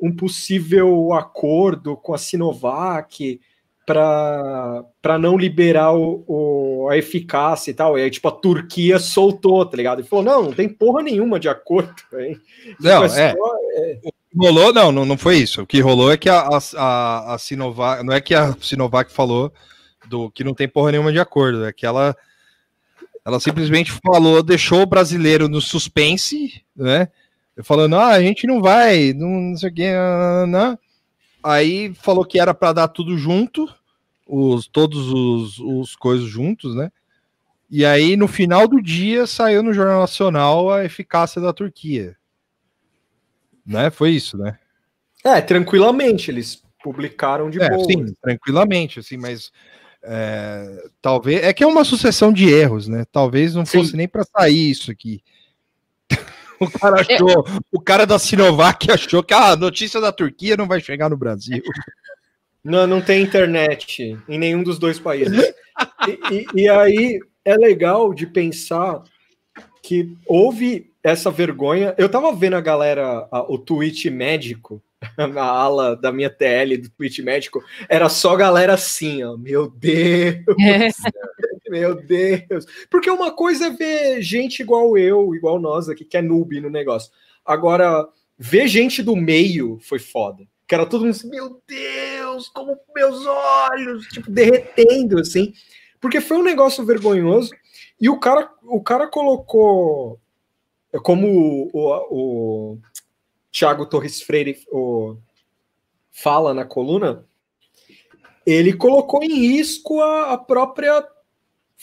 um 0.00 0.14
possível 0.14 1.12
acordo 1.12 1.96
com 1.96 2.14
a 2.14 2.18
Sinovac 2.18 3.38
para 3.86 5.18
não 5.20 5.36
liberar 5.36 5.92
o, 5.94 6.24
o- 6.26 6.88
a 6.90 6.96
eficácia 6.96 7.70
e 7.70 7.74
tal. 7.74 7.98
E 7.98 8.02
aí, 8.02 8.10
tipo, 8.10 8.26
a 8.28 8.32
Turquia 8.32 8.98
soltou, 8.98 9.64
tá 9.66 9.76
ligado? 9.76 10.00
E 10.00 10.04
falou: 10.04 10.24
não, 10.24 10.42
não 10.44 10.52
tem 10.52 10.68
porra 10.68 11.02
nenhuma 11.02 11.38
de 11.38 11.48
acordo. 11.48 11.94
Hein? 12.14 12.38
Não, 12.80 13.02
Tipo, 13.06 13.20
é. 13.20 13.32
só- 13.32 14.10
Rolou, 14.36 14.72
não, 14.72 14.90
não, 14.90 15.04
não 15.04 15.16
foi 15.16 15.38
isso. 15.38 15.62
O 15.62 15.66
que 15.66 15.80
rolou 15.80 16.10
é 16.10 16.16
que 16.16 16.28
a, 16.28 16.48
a, 16.76 17.34
a, 17.34 17.38
Sinovac, 17.38 18.02
não 18.02 18.12
é 18.12 18.20
que 18.20 18.34
a 18.34 18.52
Sinovac 18.60 19.12
falou 19.12 19.52
do 20.08 20.30
que 20.30 20.42
não 20.42 20.54
tem 20.54 20.68
porra 20.68 20.92
nenhuma 20.92 21.12
de 21.12 21.20
acordo, 21.20 21.64
é 21.64 21.72
que 21.72 21.86
ela, 21.86 22.16
ela 23.24 23.38
simplesmente 23.38 23.92
falou, 24.04 24.42
deixou 24.42 24.82
o 24.82 24.86
brasileiro 24.86 25.48
no 25.48 25.60
suspense, 25.60 26.62
né? 26.76 27.08
Falando, 27.62 27.96
ah, 27.96 28.08
a 28.08 28.20
gente 28.20 28.46
não 28.46 28.60
vai, 28.60 29.12
não, 29.12 29.28
não 29.28 29.56
sei 29.56 29.70
o 29.70 29.74
que, 29.74 29.92
não. 30.48 30.76
Aí 31.42 31.94
falou 31.94 32.24
que 32.24 32.40
era 32.40 32.52
para 32.52 32.72
dar 32.72 32.88
tudo 32.88 33.16
junto, 33.16 33.72
os, 34.26 34.66
todos 34.66 35.08
os, 35.08 35.58
os 35.58 35.94
coisas 35.94 36.26
juntos, 36.26 36.74
né? 36.74 36.90
E 37.70 37.84
aí, 37.84 38.16
no 38.16 38.26
final 38.26 38.66
do 38.66 38.82
dia, 38.82 39.26
saiu 39.26 39.62
no 39.62 39.72
Jornal 39.72 40.00
Nacional 40.00 40.72
a 40.72 40.84
eficácia 40.84 41.40
da 41.40 41.52
Turquia. 41.52 42.16
Né? 43.66 43.90
Foi 43.90 44.10
isso, 44.10 44.36
né? 44.36 44.58
É, 45.24 45.40
tranquilamente, 45.40 46.30
eles 46.30 46.62
publicaram 46.82 47.48
de 47.48 47.60
É, 47.60 47.70
boa. 47.70 47.84
sim, 47.84 48.14
tranquilamente, 48.22 48.98
assim, 49.00 49.16
mas 49.16 49.50
é, 50.02 50.84
talvez 51.00 51.42
é 51.42 51.52
que 51.52 51.64
é 51.64 51.66
uma 51.66 51.82
sucessão 51.84 52.30
de 52.30 52.46
erros, 52.48 52.86
né? 52.88 53.04
Talvez 53.10 53.54
não 53.54 53.64
Sim. 53.64 53.78
fosse 53.78 53.96
nem 53.96 54.06
para 54.06 54.22
sair 54.24 54.70
isso 54.70 54.90
aqui. 54.90 55.22
o 56.60 56.70
cara 56.70 57.00
achou, 57.00 57.44
o 57.72 57.80
cara 57.80 58.06
da 58.06 58.18
Sinovac 58.18 58.88
achou 58.92 59.22
que 59.22 59.32
"Ah, 59.32 59.52
a 59.52 59.56
notícia 59.56 59.98
da 60.00 60.12
Turquia 60.12 60.56
não 60.58 60.66
vai 60.68 60.80
chegar 60.80 61.08
no 61.08 61.16
Brasil. 61.16 61.62
Não, 62.62 62.86
não 62.86 63.00
tem 63.00 63.22
internet 63.22 64.18
em 64.28 64.38
nenhum 64.38 64.62
dos 64.62 64.78
dois 64.78 64.98
países. 64.98 65.54
E, 66.06 66.34
e- 66.34 66.46
e 66.62 66.68
aí 66.68 67.18
é 67.44 67.56
legal 67.56 68.12
de 68.14 68.26
pensar 68.26 69.02
que 69.82 70.16
houve 70.26 70.90
essa 71.04 71.30
vergonha. 71.30 71.94
Eu 71.98 72.08
tava 72.08 72.34
vendo 72.34 72.56
a 72.56 72.60
galera, 72.62 73.28
a- 73.30 73.42
o 73.52 73.58
tweet 73.58 74.08
médico, 74.10 74.82
na 75.34 75.42
ala 75.44 75.94
da 75.94 76.10
minha 76.10 76.30
TL 76.30 76.78
do 76.78 76.88
tweet 76.90 77.20
médico, 77.22 77.62
era 77.88 78.08
só 78.08 78.34
galera 78.34 78.72
assim, 78.72 79.22
ó. 79.22 79.36
Meu 79.36 79.68
Deus, 79.70 80.42
meu 81.68 81.94
Deus. 81.94 82.64
Porque 82.90 83.10
uma 83.10 83.30
coisa 83.30 83.66
é 83.66 83.70
ver 83.70 84.22
gente 84.22 84.60
igual 84.60 84.96
eu, 84.96 85.34
igual 85.34 85.60
nós 85.60 85.88
aqui, 85.90 86.04
que 86.06 86.16
é 86.16 86.22
noob 86.22 86.58
no 86.60 86.70
negócio. 86.70 87.12
Agora, 87.44 88.08
ver 88.38 88.66
gente 88.66 89.02
do 89.02 89.14
meio 89.14 89.78
foi 89.82 89.98
foda. 89.98 90.42
Que 90.66 90.74
era 90.74 90.86
todo 90.86 91.02
mundo 91.02 91.10
assim, 91.10 91.28
meu 91.28 91.60
Deus, 91.68 92.48
como 92.48 92.74
meus 92.96 93.26
olhos, 93.26 94.06
tipo, 94.06 94.30
derretendo, 94.30 95.20
assim. 95.20 95.52
Porque 96.00 96.22
foi 96.22 96.38
um 96.38 96.42
negócio 96.42 96.82
vergonhoso. 96.86 97.50
E 98.00 98.08
o 98.08 98.18
cara, 98.18 98.50
o 98.62 98.82
cara 98.82 99.06
colocou, 99.06 100.18
como 101.02 101.28
o, 101.28 101.70
o, 101.72 102.74
o 102.74 102.78
Thiago 103.50 103.86
Torres 103.86 104.22
Freire 104.22 104.58
o, 104.70 105.16
fala 106.10 106.54
na 106.54 106.64
coluna, 106.64 107.24
ele 108.46 108.72
colocou 108.72 109.22
em 109.22 109.34
risco 109.34 110.00
a, 110.00 110.32
a 110.32 110.38
própria 110.38 111.06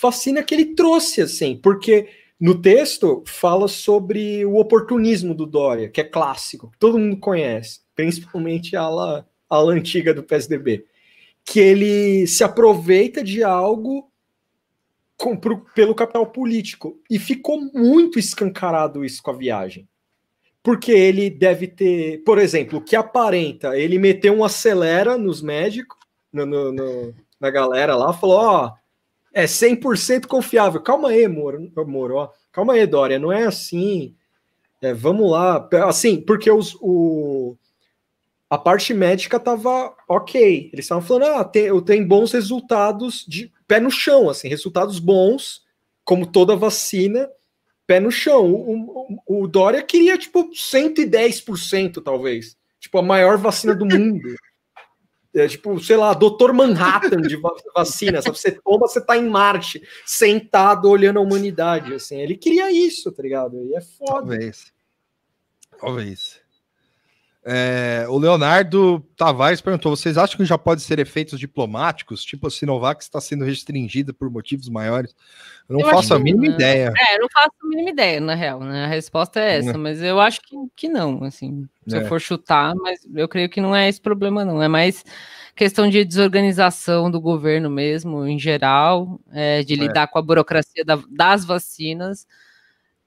vacina 0.02 0.44
que 0.44 0.54
ele 0.54 0.74
trouxe, 0.76 1.22
assim, 1.22 1.56
porque 1.56 2.10
no 2.40 2.60
texto 2.60 3.24
fala 3.26 3.68
sobre 3.68 4.46
o 4.46 4.56
oportunismo 4.56 5.34
do 5.34 5.46
Dória, 5.46 5.90
que 5.90 6.02
é 6.02 6.04
clássico, 6.04 6.72
todo 6.80 6.98
mundo 6.98 7.18
conhece, 7.18 7.82
principalmente 7.96 8.76
a 8.76 8.82
ala, 8.82 9.28
a 9.50 9.56
ala 9.56 9.74
antiga 9.74 10.14
do 10.14 10.24
PSDB, 10.24 10.86
que 11.46 11.60
ele 11.60 12.28
se 12.28 12.44
aproveita 12.44 13.24
de 13.24 13.44
algo 13.44 14.11
pelo 15.76 15.96
capital 15.96 16.26
político. 16.28 17.00
E 17.10 17.18
ficou 17.20 17.60
muito 17.74 18.18
escancarado 18.20 19.04
isso 19.06 19.22
com 19.22 19.32
a 19.32 19.38
viagem. 19.38 19.88
Porque 20.64 20.92
ele 20.92 21.30
deve 21.30 21.68
ter, 21.68 22.24
por 22.24 22.38
exemplo, 22.38 22.80
o 22.80 22.82
que 22.84 22.96
aparenta, 22.96 23.78
ele 23.78 23.98
meteu 23.98 24.34
um 24.34 24.44
acelera 24.44 25.18
nos 25.18 25.42
médicos, 25.42 25.98
no- 26.32 26.46
no- 26.46 26.72
no- 26.72 27.14
na 27.40 27.50
galera 27.50 27.96
lá, 27.96 28.14
falou: 28.14 28.38
Ó, 28.38 28.72
é 29.34 29.48
100% 29.48 30.28
confiável. 30.28 30.80
Calma 30.82 31.10
aí, 31.10 31.28
Moro, 31.28 31.72
Moro 31.88 32.16
ó. 32.16 32.30
calma 32.52 32.74
aí, 32.74 32.86
Dória, 32.86 33.18
não 33.18 33.32
é 33.32 33.44
assim. 33.46 34.14
É, 34.82 34.94
vamos 34.94 35.30
lá. 35.32 35.68
Assim, 35.88 36.22
porque 36.22 36.52
os, 36.52 36.76
o, 36.80 37.56
a 38.50 38.58
parte 38.58 38.94
médica 38.94 39.40
tava 39.40 39.96
ok. 40.08 40.70
Eles 40.74 40.86
estavam 40.86 41.04
falando, 41.04 41.26
ah, 41.40 41.44
tem, 41.44 41.64
eu 41.64 41.82
tenho 41.82 42.08
bons 42.08 42.32
resultados 42.32 43.26
de 43.28 43.52
pé 43.72 43.80
no 43.80 43.90
chão, 43.90 44.30
assim, 44.30 44.50
resultados 44.50 45.00
bons, 45.00 45.64
como 46.04 46.30
toda 46.30 46.58
vacina, 46.58 47.30
pé 47.88 48.02
no 48.02 48.12
chão. 48.12 48.52
O, 48.52 49.22
o, 49.26 49.44
o 49.44 49.48
Dória 49.48 49.82
queria, 49.82 50.18
tipo, 50.18 50.52
110%, 50.52 52.04
talvez. 52.04 52.58
Tipo, 52.82 52.98
a 52.98 53.02
maior 53.02 53.38
vacina 53.38 53.74
do 53.74 53.86
mundo. 53.86 54.20
É, 55.34 55.48
tipo, 55.48 55.80
sei 55.80 55.96
lá, 55.96 56.14
Dr. 56.14 56.52
Manhattan 56.52 57.22
de 57.22 57.38
va- 57.38 57.56
vacina. 57.74 58.22
sabe? 58.22 58.38
Você 58.38 58.52
toma, 58.52 58.86
você 58.86 59.00
tá 59.00 59.16
em 59.16 59.30
Marte, 59.30 59.82
sentado 60.06 60.90
olhando 60.90 61.20
a 61.20 61.22
humanidade. 61.22 61.94
Assim. 61.94 62.20
Ele 62.20 62.36
queria 62.36 62.70
isso, 62.70 63.10
tá 63.14 63.24
ligado? 63.24 63.66
E 63.66 63.74
é 63.74 63.80
foda. 63.80 64.12
Talvez. 64.28 64.74
Talvez. 65.80 66.41
É, 67.44 68.06
o 68.08 68.20
Leonardo 68.20 69.00
Tavares 69.18 69.62
perguntou: 69.62 69.96
vocês 69.96 70.16
acham 70.18 70.38
que 70.38 70.46
já 70.46 70.58
pode 70.60 70.82
ser 70.82 71.00
efeitos 71.00 71.40
diplomáticos? 71.40 72.24
Tipo, 72.24 72.46
a 72.48 72.52
Sinovac 72.52 73.02
está 73.04 73.20
sendo 73.20 73.44
restringida 73.44 74.14
por 74.14 74.30
motivos 74.30 74.70
maiores? 74.70 75.16
Eu 75.68 75.78
não 75.80 75.82
Eu 75.86 75.90
faço 75.90 76.14
a 76.14 76.20
mínima 76.20 76.46
não. 76.46 76.54
ideia. 76.54 76.94
É, 76.96 77.16
eu 77.16 77.22
não 77.22 77.30
faço 77.34 77.52
a 77.64 77.68
mínima 77.68 77.90
ideia, 77.90 78.22
na 78.22 78.36
real, 78.36 78.60
né? 78.60 78.86
A 78.86 78.88
resposta 78.88 79.40
é 79.40 79.58
essa, 79.58 79.72
É. 79.72 79.78
mas 79.78 80.02
eu 80.04 80.20
acho 80.20 80.40
que, 80.42 80.56
que 80.76 80.88
não, 80.88 81.24
assim. 81.24 81.68
Se 81.88 81.98
É. 81.98 82.02
eu 82.04 82.08
for 82.08 82.22
chutar, 82.22 82.76
mas 82.76 83.00
eu 83.16 83.28
creio 83.28 83.50
que 83.50 83.60
não 83.60 83.76
é 83.76 83.90
esse 83.90 84.00
problema, 84.00 84.46
não. 84.46 84.62
É 84.62 84.68
mais 84.68 85.04
questão 85.56 85.90
de 85.90 86.06
desorganização 86.06 87.10
do 87.10 87.20
governo 87.20 87.72
mesmo, 87.72 88.28
em 88.28 88.38
geral, 88.38 89.20
é, 89.32 89.64
de 89.64 89.76
lidar 89.76 90.08
com 90.08 90.20
a 90.20 90.22
burocracia 90.22 90.86
da- 90.86 91.00
das 91.10 91.44
vacinas, 91.44 92.28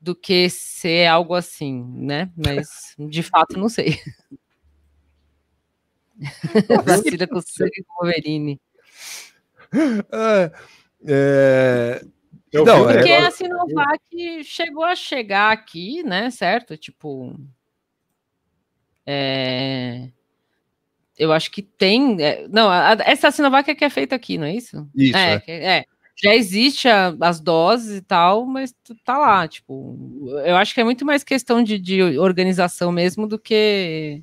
do 0.04 0.14
que 0.14 0.50
ser 0.50 1.06
algo 1.06 1.34
assim, 1.34 1.82
né? 1.96 2.30
Mas, 2.36 2.94
de 2.98 3.22
fato, 3.22 3.58
não 3.58 3.70
sei. 3.70 3.98
Vacina 6.84 7.26
com 7.26 7.40
sangue 7.40 7.82
Wolverine. 7.98 8.60
É, 10.12 10.52
é, 11.06 12.04
Não, 12.52 12.82
um 12.82 12.84
Porque 12.84 13.02
negócio- 13.02 13.26
a 13.26 13.30
Sinovac 13.30 14.44
chegou 14.44 14.84
a 14.84 14.94
chegar 14.94 15.50
aqui, 15.52 16.02
né? 16.02 16.30
Certo? 16.30 16.76
Tipo. 16.76 17.34
é, 19.06 20.10
Eu 21.18 21.32
acho 21.32 21.50
que 21.50 21.62
tem. 21.62 22.22
é, 22.22 22.46
Não, 22.48 22.70
essa 22.72 23.30
Sinovac 23.30 23.70
é 23.70 23.74
que 23.74 23.84
é 23.86 23.90
feita 23.90 24.14
aqui, 24.14 24.36
não 24.36 24.46
é 24.46 24.54
isso? 24.54 24.86
Isso, 24.94 25.16
é. 25.16 25.42
é. 25.48 25.84
É. 26.16 26.28
Já 26.28 26.34
existe 26.34 26.88
a- 26.88 27.16
as 27.20 27.40
doses 27.40 27.98
e 27.98 28.02
tal, 28.02 28.44
mas 28.46 28.74
tá 29.04 29.18
lá, 29.18 29.46
tipo. 29.48 29.96
Eu 30.44 30.56
acho 30.56 30.74
que 30.74 30.80
é 30.80 30.84
muito 30.84 31.04
mais 31.04 31.24
questão 31.24 31.62
de, 31.62 31.78
de 31.78 32.02
organização 32.18 32.90
mesmo 32.92 33.26
do 33.26 33.38
que 33.38 34.22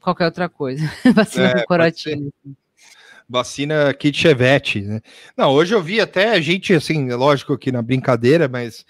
qualquer 0.00 0.26
outra 0.26 0.48
coisa. 0.48 0.84
Vacina 1.14 1.48
É, 1.48 1.64
vacina 3.28 3.92
kit 3.92 4.16
Chevette, 4.16 4.80
né? 4.82 5.00
Não, 5.36 5.50
hoje 5.50 5.74
eu 5.74 5.82
vi 5.82 6.00
até 6.00 6.40
gente, 6.40 6.72
assim, 6.72 7.10
lógico 7.12 7.58
que 7.58 7.72
na 7.72 7.82
brincadeira, 7.82 8.46
mas 8.48 8.86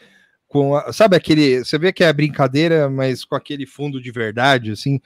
com, 0.47 0.77
a- 0.77 0.93
sabe 0.93 1.17
aquele, 1.17 1.61
você 1.65 1.79
vê 1.79 1.93
que 1.93 2.05
é 2.05 2.13
brincadeira, 2.13 2.89
mas 2.91 3.25
com 3.25 3.35
aquele 3.35 3.67
fundo 3.67 4.01
de 4.01 4.11
verdade, 4.11 4.73
assim, 4.73 5.01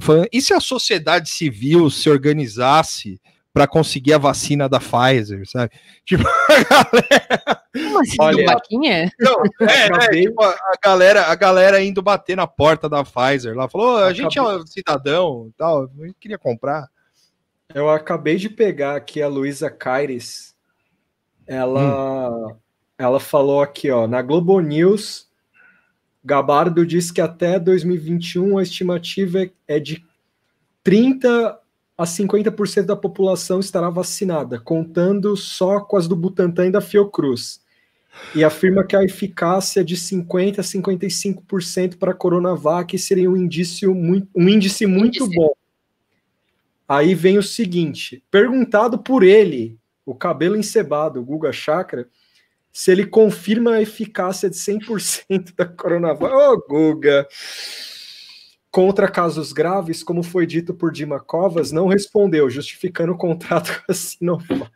falando, 0.00 0.28
e 0.32 0.40
se 0.40 0.54
a 0.54 0.60
sociedade 0.60 1.28
civil 1.28 1.90
se 1.90 2.08
organizasse 2.08 3.20
para 3.52 3.66
conseguir 3.66 4.12
a 4.12 4.18
vacina 4.18 4.68
da 4.68 4.78
Pfizer, 4.78 5.48
sabe? 5.48 5.72
Tipo, 6.04 6.24
a 6.28 6.64
galera, 6.64 7.62
Como 7.72 8.00
assim, 8.00 8.16
Olha, 8.20 8.46
vaquinha? 8.46 9.12
não, 9.18 9.42
é, 9.60 9.86
é, 10.16 10.22
tipo, 10.22 10.42
a 10.42 10.56
galera, 10.82 11.22
a 11.26 11.34
galera 11.34 11.82
indo 11.82 12.00
bater 12.02 12.36
na 12.36 12.46
porta 12.46 12.88
da 12.88 13.04
Pfizer 13.04 13.54
lá, 13.56 13.68
falou, 13.68 13.94
"Ô, 13.94 13.96
a 13.98 14.12
gente 14.12 14.38
é 14.38 14.42
um 14.42 14.66
cidadão, 14.66 15.52
tal, 15.56 15.82
eu 15.98 16.14
queria 16.18 16.38
comprar. 16.38 16.88
Eu 17.72 17.88
acabei 17.88 18.36
de 18.36 18.48
pegar 18.48 18.96
aqui 18.96 19.22
a 19.22 19.28
Luísa 19.28 19.70
Caires. 19.70 20.54
Ela, 21.46 22.56
ela 22.98 23.20
falou 23.20 23.60
aqui, 23.62 23.90
ó, 23.90 24.06
na 24.06 24.22
Globo 24.22 24.58
News, 24.60 25.28
Gabardo 26.24 26.84
diz 26.84 27.10
que 27.10 27.20
até 27.20 27.58
2021 27.58 28.58
a 28.58 28.62
estimativa 28.62 29.42
é- 29.42 29.50
é 29.66 29.78
de 29.80 30.04
30 30.82 31.58
a 32.00 32.04
50% 32.04 32.86
da 32.86 32.96
população 32.96 33.60
estará 33.60 33.90
vacinada, 33.90 34.58
contando 34.58 35.36
só 35.36 35.80
com 35.80 35.98
as 35.98 36.08
do 36.08 36.16
Butantan 36.16 36.68
e 36.68 36.70
da 36.70 36.80
Fiocruz. 36.80 37.60
E 38.34 38.42
afirma 38.42 38.86
que 38.86 38.96
a 38.96 39.04
eficácia 39.04 39.84
de 39.84 39.98
50 39.98 40.62
a 40.62 40.64
55% 40.64 41.98
para 41.98 42.12
a 42.12 42.14
Coronavac 42.14 42.98
seria 42.98 43.30
um 43.30 43.36
indício 43.36 43.94
muito, 43.94 44.26
um 44.34 44.48
índice 44.48 44.86
muito 44.86 45.24
Índice. 45.24 45.36
bom. 45.36 45.52
Aí 46.88 47.14
vem 47.14 47.36
o 47.36 47.42
seguinte: 47.42 48.24
perguntado 48.30 48.98
por 48.98 49.22
ele, 49.22 49.78
o 50.06 50.14
cabelo 50.14 50.56
encebado, 50.56 51.20
o 51.20 51.22
Guga 51.22 51.52
Chakra, 51.52 52.08
se 52.72 52.90
ele 52.90 53.04
confirma 53.04 53.72
a 53.72 53.82
eficácia 53.82 54.48
de 54.48 54.56
100% 54.56 55.54
da 55.54 55.66
Coronavac. 55.66 56.34
Ô, 56.34 56.64
Guga! 56.66 57.28
Contra 58.70 59.10
casos 59.10 59.52
graves, 59.52 60.02
como 60.02 60.22
foi 60.22 60.46
dito 60.46 60.72
por 60.72 60.92
Dima 60.92 61.18
Covas, 61.18 61.72
não 61.72 61.88
respondeu, 61.88 62.48
justificando 62.48 63.12
o 63.12 63.16
contrato 63.18 63.82
com 63.86 63.90
a 63.92 63.94
Sinovac. 63.94 64.70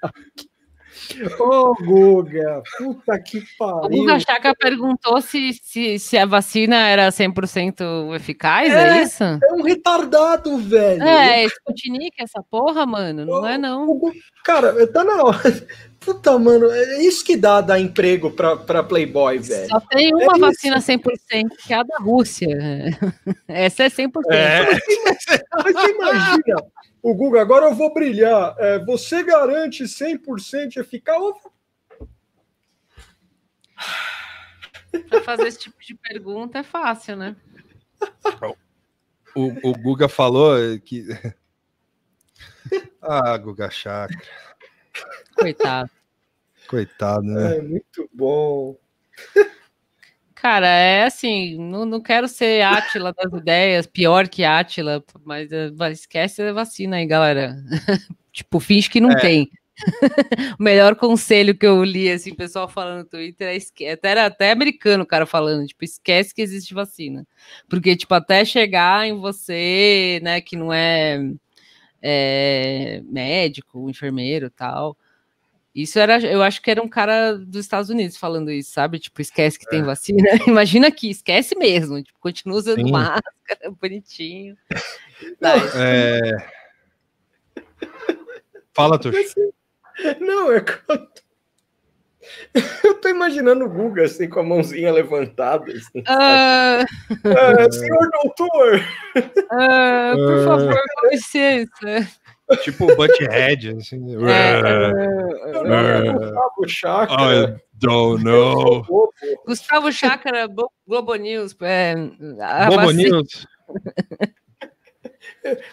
Ô, 1.39 1.75
Guga! 1.75 2.63
Puta 2.79 3.19
que 3.21 3.39
O 3.39 3.43
pariu! 3.59 3.99
Guga 4.01 4.19
Chaka 4.21 4.55
perguntou 4.59 5.21
se, 5.21 5.53
se, 5.63 5.99
se 5.99 6.17
a 6.17 6.25
vacina 6.25 6.77
era 6.89 7.09
100% 7.09 8.15
eficaz, 8.17 8.73
é, 8.73 8.99
É. 8.99 9.03
isso? 9.03 9.23
É 9.23 9.53
um 9.53 9.63
retardado, 9.63 10.57
velho! 10.59 11.03
É, 11.03 11.43
é 11.43 11.47
Sputnik 11.47 12.17
essa 12.19 12.43
porra, 12.51 12.87
mano? 12.87 13.25
Não 13.27 13.47
é 13.47 13.59
não. 13.59 13.87
O 13.89 14.13
Cara, 14.45 14.87
tá 14.93 15.05
na 15.05 15.23
hora. 15.23 15.67
Puta, 16.05 16.39
mano, 16.39 16.71
é 16.71 17.03
isso 17.03 17.25
que 17.25 17.37
dá 17.37 17.61
dar 17.63 17.81
emprego 17.81 18.31
pra, 18.31 18.57
pra 18.57 18.83
Playboy, 18.83 19.39
velho. 19.39 19.69
Só 19.69 19.81
tem 19.81 20.11
É 20.11 20.15
uma 20.15 20.33
isso. 20.33 20.41
vacina 20.41 20.79
100%, 20.79 21.57
que 21.67 21.73
é 21.73 21.77
a 21.77 21.83
da 21.83 21.97
Rússia. 21.99 22.49
Essa 23.49 23.85
é 23.85 23.89
100%. 23.89 24.13
Mas 24.29 25.73
você 25.73 25.91
imagina, 25.93 26.57
o 27.03 27.15
Google, 27.15 27.41
agora 27.41 27.67
eu 27.67 27.75
vou 27.75 27.93
brilhar. 27.95 28.55
É, 28.59 28.79
você 28.85 29.23
garante 29.23 29.85
100% 29.85 30.77
eficaz? 30.77 31.35
Pra 35.09 35.23
fazer 35.23 35.49
esse 35.49 35.59
tipo 35.59 35.83
de 35.83 35.95
pergunta 35.95 36.59
é 36.59 36.63
fácil, 36.63 37.17
né? 37.17 37.35
O, 39.35 39.71
o 39.71 39.73
Guga 39.73 40.09
falou 40.09 40.57
que. 40.81 41.07
ah, 43.03 43.37
Guga 43.39 43.71
Chakra, 43.71 44.19
Coitado. 45.35 45.91
coitado, 46.69 47.23
né? 47.23 47.59
É 47.59 47.63
muito 47.63 48.09
bom. 48.13 48.77
Cara, 50.35 50.67
é 50.67 51.05
assim, 51.05 51.57
não, 51.57 51.87
não 51.87 52.01
quero 52.03 52.29
ser 52.29 52.63
Átila 52.63 53.15
das 53.15 53.33
ideias, 53.33 53.87
pior 53.87 54.29
que 54.29 54.45
Átila, 54.45 55.03
mas 55.25 55.51
eh, 55.51 55.71
esquece 55.91 56.43
a 56.43 56.53
vacina 56.53 56.97
aí, 56.97 57.07
galera. 57.07 57.57
tipo, 58.31 58.61
finge 58.61 58.91
que 58.91 59.01
não 59.01 59.13
É. 59.13 59.21
tem. 59.21 59.51
o 60.59 60.63
melhor 60.63 60.95
conselho 60.97 61.57
que 61.57 61.67
eu 61.67 61.83
li, 61.83 62.11
assim, 62.11 62.35
pessoal 62.35 62.69
falando 62.69 62.99
no 62.99 63.05
Twitter, 63.07 63.49
é 63.49 63.57
esque... 63.57 63.89
até 63.89 64.11
era 64.11 64.27
até 64.27 64.53
americano 64.53 65.03
o 65.03 65.07
cara 65.07 65.27
falando, 65.27 65.67
tipo, 65.67 65.85
esquece 65.85 66.35
que 66.35 66.43
existe 66.43 66.75
vacina. 66.75 67.27
Porque, 67.69 67.97
tipo, 67.97 68.15
até 68.15 68.45
chegar 68.45 69.07
em 69.07 69.15
você, 69.15 70.21
né, 70.23 70.41
que 70.41 70.57
não 70.57 70.73
é, 70.73 71.19
é 72.07 73.01
médico, 73.07 73.89
enfermeiro 73.89 74.51
tal. 74.51 74.95
Isso 75.75 75.99
era, 75.99 76.21
eu 76.21 76.43
acho 76.43 76.63
que 76.63 76.71
era 76.71 76.83
um 76.83 76.89
cara 76.89 77.33
dos 77.37 77.63
Estados 77.63 77.89
Unidos 77.91 78.17
falando 78.17 78.53
isso, 78.53 78.71
sabe? 78.71 79.01
Tipo, 79.01 79.21
esquece 79.21 79.59
que 79.59 79.67
tem 79.67 79.83
vacina. 79.83 80.23
Imagina 80.47 80.87
aqui, 80.87 81.11
esquece 81.11 81.57
mesmo. 81.57 82.01
Tipo, 82.03 82.21
continua 82.21 82.59
usando 82.59 82.85
Sim. 82.85 82.93
máscara, 82.93 83.71
bonitinho. 83.81 84.57
Tá, 85.41 85.55
É... 85.75 86.21
Fala, 88.73 88.99
Tuxo. 88.99 89.35
Não, 90.21 90.53
é 90.53 90.61
que 90.61 90.73
eu 90.89 90.99
tô... 90.99 91.24
eu 92.85 92.95
tô 93.01 93.09
imaginando 93.09 93.65
o 93.65 93.69
Guga 93.71 94.05
assim 94.05 94.29
com 94.29 94.41
a 94.41 94.43
mãozinha 94.45 94.93
levantada. 94.93 95.71
Assim, 95.73 96.03
Ah, 96.07 96.85
"Ah, 97.25 97.73
senhor 97.73 98.11
doutor! 98.23 98.81
ah, 99.51 100.13
por 100.17 100.45
favor, 100.45 100.75
com 101.01 101.09
licença. 101.09 102.09
Tipo 102.63 102.95
Butthead, 102.95 103.71
assim. 103.79 104.15
É. 104.29 104.93
Meu 104.93 105.65
nome 105.65 106.09
é 106.09 106.13
Gustavo 106.13 106.69
Chakra. 106.69 107.17
I 107.35 107.57
don't 107.75 108.23
know. 108.23 108.85
Gustavo 109.47 109.91
Chácara, 109.93 110.47
Bo- 110.47 110.71
Globo 110.87 111.15
News. 111.15 111.57
É, 111.63 111.95
vacina- 111.97 112.93
News. 112.93 113.47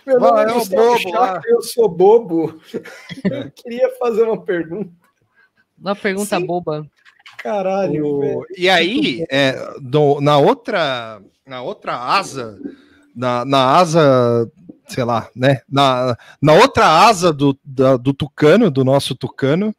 Meu 0.06 0.20
nome 0.20 0.40
Ah, 0.40 0.44
é 0.44 0.46
é 0.46 0.52
o 0.52 0.60
Gustavo 0.60 0.84
bobo 0.88 1.00
Chakra, 1.00 1.42
eu 1.52 1.62
sou 1.62 1.90
bobo. 1.90 2.62
Eu 3.26 3.52
queria 3.52 3.90
fazer 3.98 4.24
uma 4.24 4.42
pergunta. 4.42 4.92
Uma 5.82 5.96
pergunta 5.96 6.38
Sim. 6.38 6.46
boba. 6.46 6.86
Caralho, 7.38 8.06
O-. 8.06 8.46
E 8.56 8.70
aí, 8.70 9.26
é, 9.32 9.56
do- 9.82 10.22
na 10.22 10.38
outra, 10.38 11.20
na 11.46 11.62
outra 11.64 11.98
asa, 11.98 12.60
na, 13.16 13.44
na 13.44 13.76
asa, 13.78 14.50
sei 14.88 15.04
lá, 15.04 15.28
né? 15.36 15.62
Na, 15.68 16.16
na 16.42 16.54
outra 16.54 16.86
asa 16.88 17.34
do, 17.34 17.58
da- 17.66 17.98
do 17.98 18.14
Tucano, 18.14 18.70
do 18.70 18.84
nosso 18.86 19.16
Tucano, 19.16 19.74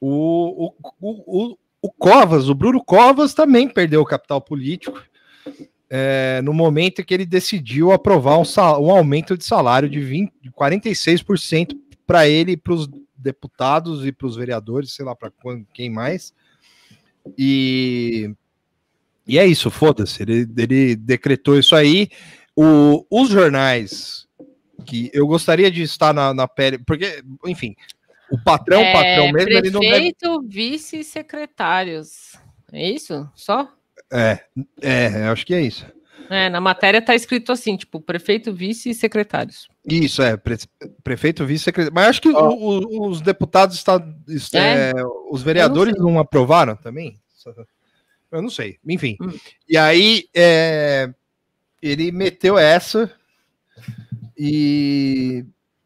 o, 0.00 0.66
o, 0.66 0.74
o, 1.00 1.50
o, 1.52 1.58
o 1.82 1.90
Covas, 1.92 2.48
o 2.48 2.54
Bruno 2.54 2.82
Covas 2.82 3.34
também 3.34 3.68
perdeu 3.68 4.00
o 4.00 4.06
capital 4.06 4.40
político. 4.40 5.02
é, 5.90 6.40
no 6.42 6.52
momento 6.54 7.00
em 7.00 7.04
que 7.04 7.12
ele 7.12 7.26
decidiu 7.26 7.92
aprovar 7.92 8.38
um, 8.38 8.44
sal- 8.44 8.82
um 8.82 8.90
aumento 8.90 9.36
de 9.36 9.44
salário 9.44 9.88
de 9.88 10.00
20, 10.00 10.32
de 10.42 10.50
46% 10.50 11.74
para 12.06 12.26
ele 12.26 12.52
e 12.52 12.56
para 12.56 12.72
os 12.72 12.88
deputados 13.16 14.04
e 14.06 14.12
para 14.12 14.26
os 14.26 14.36
vereadores, 14.36 14.92
sei 14.92 15.04
lá 15.04 15.14
para 15.14 15.32
quem 15.72 15.90
mais. 15.90 16.34
E, 17.38 18.34
e 19.26 19.38
é 19.38 19.46
isso, 19.46 19.70
foda-se. 19.70 20.22
Ele, 20.22 20.46
ele 20.56 20.96
decretou 20.96 21.58
isso 21.58 21.74
aí. 21.74 22.08
O, 22.56 23.06
os 23.10 23.30
jornais 23.30 24.28
que 24.84 25.10
eu 25.12 25.26
gostaria 25.26 25.70
de 25.70 25.82
estar 25.82 26.12
na, 26.12 26.34
na 26.34 26.46
pele, 26.46 26.78
porque, 26.78 27.22
enfim, 27.46 27.74
o 28.30 28.38
patrão, 28.38 28.80
É, 28.80 28.92
patrão 28.92 29.32
mesmo, 29.32 29.50
ele 29.50 29.70
não 29.70 29.80
prefeito, 29.80 30.42
vice 30.42 30.98
e 30.98 31.04
secretários. 31.04 32.32
É 32.72 32.90
isso? 32.90 33.28
Só? 33.34 33.72
É, 34.12 34.40
é, 34.80 35.06
acho 35.28 35.46
que 35.46 35.54
é 35.54 35.60
isso. 35.60 35.86
É, 36.30 36.48
na 36.48 36.60
matéria 36.60 37.02
tá 37.02 37.14
escrito 37.14 37.52
assim, 37.52 37.76
tipo, 37.76 38.00
prefeito, 38.00 38.52
vice 38.52 38.90
e 38.90 38.94
secretários. 38.94 39.68
Isso, 39.86 40.22
é, 40.22 40.36
pre- 40.36 40.56
prefeito, 41.02 41.44
vice-secretário. 41.44 41.94
Mas 41.94 42.06
acho 42.08 42.22
que 42.22 42.28
o- 42.30 42.34
o- 42.36 43.08
os 43.08 43.20
deputados, 43.20 43.76
está, 43.76 44.02
est- 44.28 44.54
É? 44.54 44.90
é, 44.90 44.92
os 45.30 45.42
vereadores 45.42 45.94
não, 45.96 46.18
aprovaram 46.18 46.74
também? 46.74 47.20
Eu 48.32 48.40
não 48.42 48.48
sei, 48.50 48.78
enfim. 48.88 49.16
E 49.68 49.76
aí, 49.76 50.24
é, 50.34 51.12
ele 51.82 52.10
meteu 52.10 52.56
essa 52.58 53.12
e, 54.36 55.44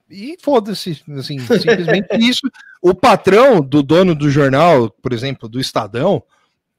e 0.08 0.36
foda-se, 0.40 1.02
assim, 1.18 1.38
simplesmente 2.00 2.08
isso. 2.18 2.48
O 2.80 2.94
patrão 2.94 3.60
do 3.60 3.82
dono 3.82 4.14
do 4.14 4.30
jornal, 4.30 4.90
por 4.90 5.12
exemplo, 5.12 5.48
do 5.48 5.60
Estadão, 5.60 6.22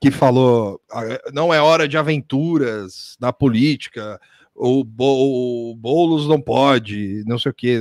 que 0.02 0.10
falou 0.10 0.80
"Ah, 0.90 1.04
não 1.34 1.54
é 1.54 1.60
hora 1.62 1.88
de 1.88 1.98
aventuras 1.98 3.18
na 3.20 3.34
política, 3.34 4.20
o, 4.60 4.84
Bo- 4.84 5.72
o 5.72 5.76
Boulos 5.76 6.28
não 6.28 6.42
pode, 6.42 7.24
não 7.26 7.40
sei 7.40 7.50
o 7.50 7.56
que, 7.56 7.80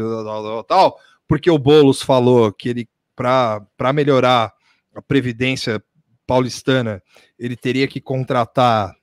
tal, 0.69 0.97
porque 1.27 1.51
o 1.51 1.59
Boulos 1.59 2.01
falou 2.01 2.53
que 2.53 2.69
ele, 2.69 2.89
para 3.17 3.93
melhorar 3.93 4.55
a 4.95 5.03
previdência 5.03 5.83
paulistana, 6.25 7.03
ele 7.37 7.57
teria 7.57 7.89
que 7.89 8.01
contratar, 8.01 8.95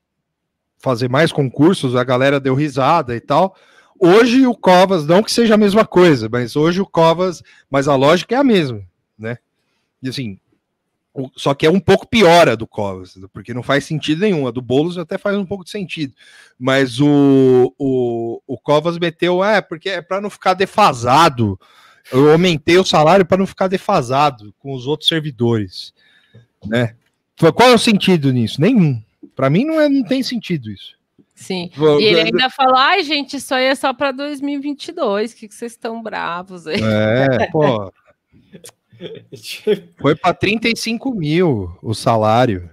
fazer 0.80 1.10
mais 1.10 1.34
concursos, 1.34 1.98
a 1.98 2.04
galera 2.04 2.40
deu 2.40 2.56
risada 2.56 3.14
e 3.14 3.20
tal. 3.20 3.56
Hoje 4.00 4.48
o 4.48 4.56
Covas, 4.56 5.06
não 5.06 5.22
que 5.22 5.32
seja 5.32 5.56
a 5.56 5.58
mesma 5.58 5.86
coisa, 5.86 6.30
mas 6.32 6.56
hoje 6.56 6.80
o 6.80 6.86
Covas, 6.86 7.44
mas 7.70 7.90
a 7.90 7.96
lógica 7.96 8.36
é 8.36 8.38
a 8.38 8.44
mesma, 8.44 8.82
né? 9.18 9.38
E 10.02 10.08
assim, 10.08 10.40
só 11.36 11.54
que 11.54 11.66
é 11.66 11.70
um 11.70 11.80
pouco 11.80 12.08
pior 12.08 12.50
a 12.50 12.56
do 12.56 12.68
Covas, 12.68 13.18
porque 13.32 13.54
não 13.54 13.64
faz 13.64 13.86
sentido 13.86 14.22
nenhum. 14.22 14.48
A 14.48 14.52
do 14.52 14.62
Boulos 14.62 14.98
até 14.98 15.18
faz 15.18 15.38
um 15.38 15.46
pouco 15.46 15.64
de 15.64 15.70
sentido. 15.70 16.14
Mas 16.60 17.00
o, 17.00 17.74
o, 17.78 18.42
o 18.46 18.58
Covas 18.58 18.98
meteu, 18.98 19.44
é, 19.44 19.62
porque 19.62 19.90
é 19.90 20.02
para 20.02 20.20
não 20.20 20.30
ficar 20.30 20.54
defasado. 20.54 21.60
Eu 22.12 22.32
aumentei 22.32 22.78
o 22.78 22.86
salário 22.86 23.26
para 23.26 23.38
não 23.38 23.48
ficar 23.48 23.68
defasado 23.68 24.54
com 24.60 24.74
os 24.74 24.86
outros 24.88 25.08
servidores. 25.08 25.94
Né? 26.66 26.96
Qual 27.38 27.70
é 27.70 27.74
o 27.74 27.80
sentido 27.80 28.32
nisso? 28.32 28.60
Nenhum. 28.62 29.02
Para 29.36 29.50
mim 29.50 29.66
não, 29.66 29.80
é, 29.80 29.90
não 29.90 30.04
tem 30.04 30.22
sentido 30.22 30.70
isso. 30.70 30.96
Sim. 31.34 31.70
Vou- 31.76 32.00
E 32.00 32.06
ele 32.06 32.22
ainda 32.22 32.50
falou: 32.50 32.76
ai, 32.78 33.04
gente, 33.04 33.38
isso 33.38 33.54
aí 33.54 33.66
é 33.66 33.76
só 33.76 33.94
para 33.94 34.12
2022. 34.12 35.34
O 35.34 35.36
que, 35.36 35.48
que 35.48 35.54
vocês 35.54 35.74
estão 35.74 36.02
bravos 36.02 36.66
aí? 36.66 36.80
É, 36.82 37.48
pô. 37.52 37.92
Foi 40.00 40.16
para 40.16 40.34
35 40.34 41.14
mil 41.14 41.78
o 41.82 41.94
salário. 41.94 42.70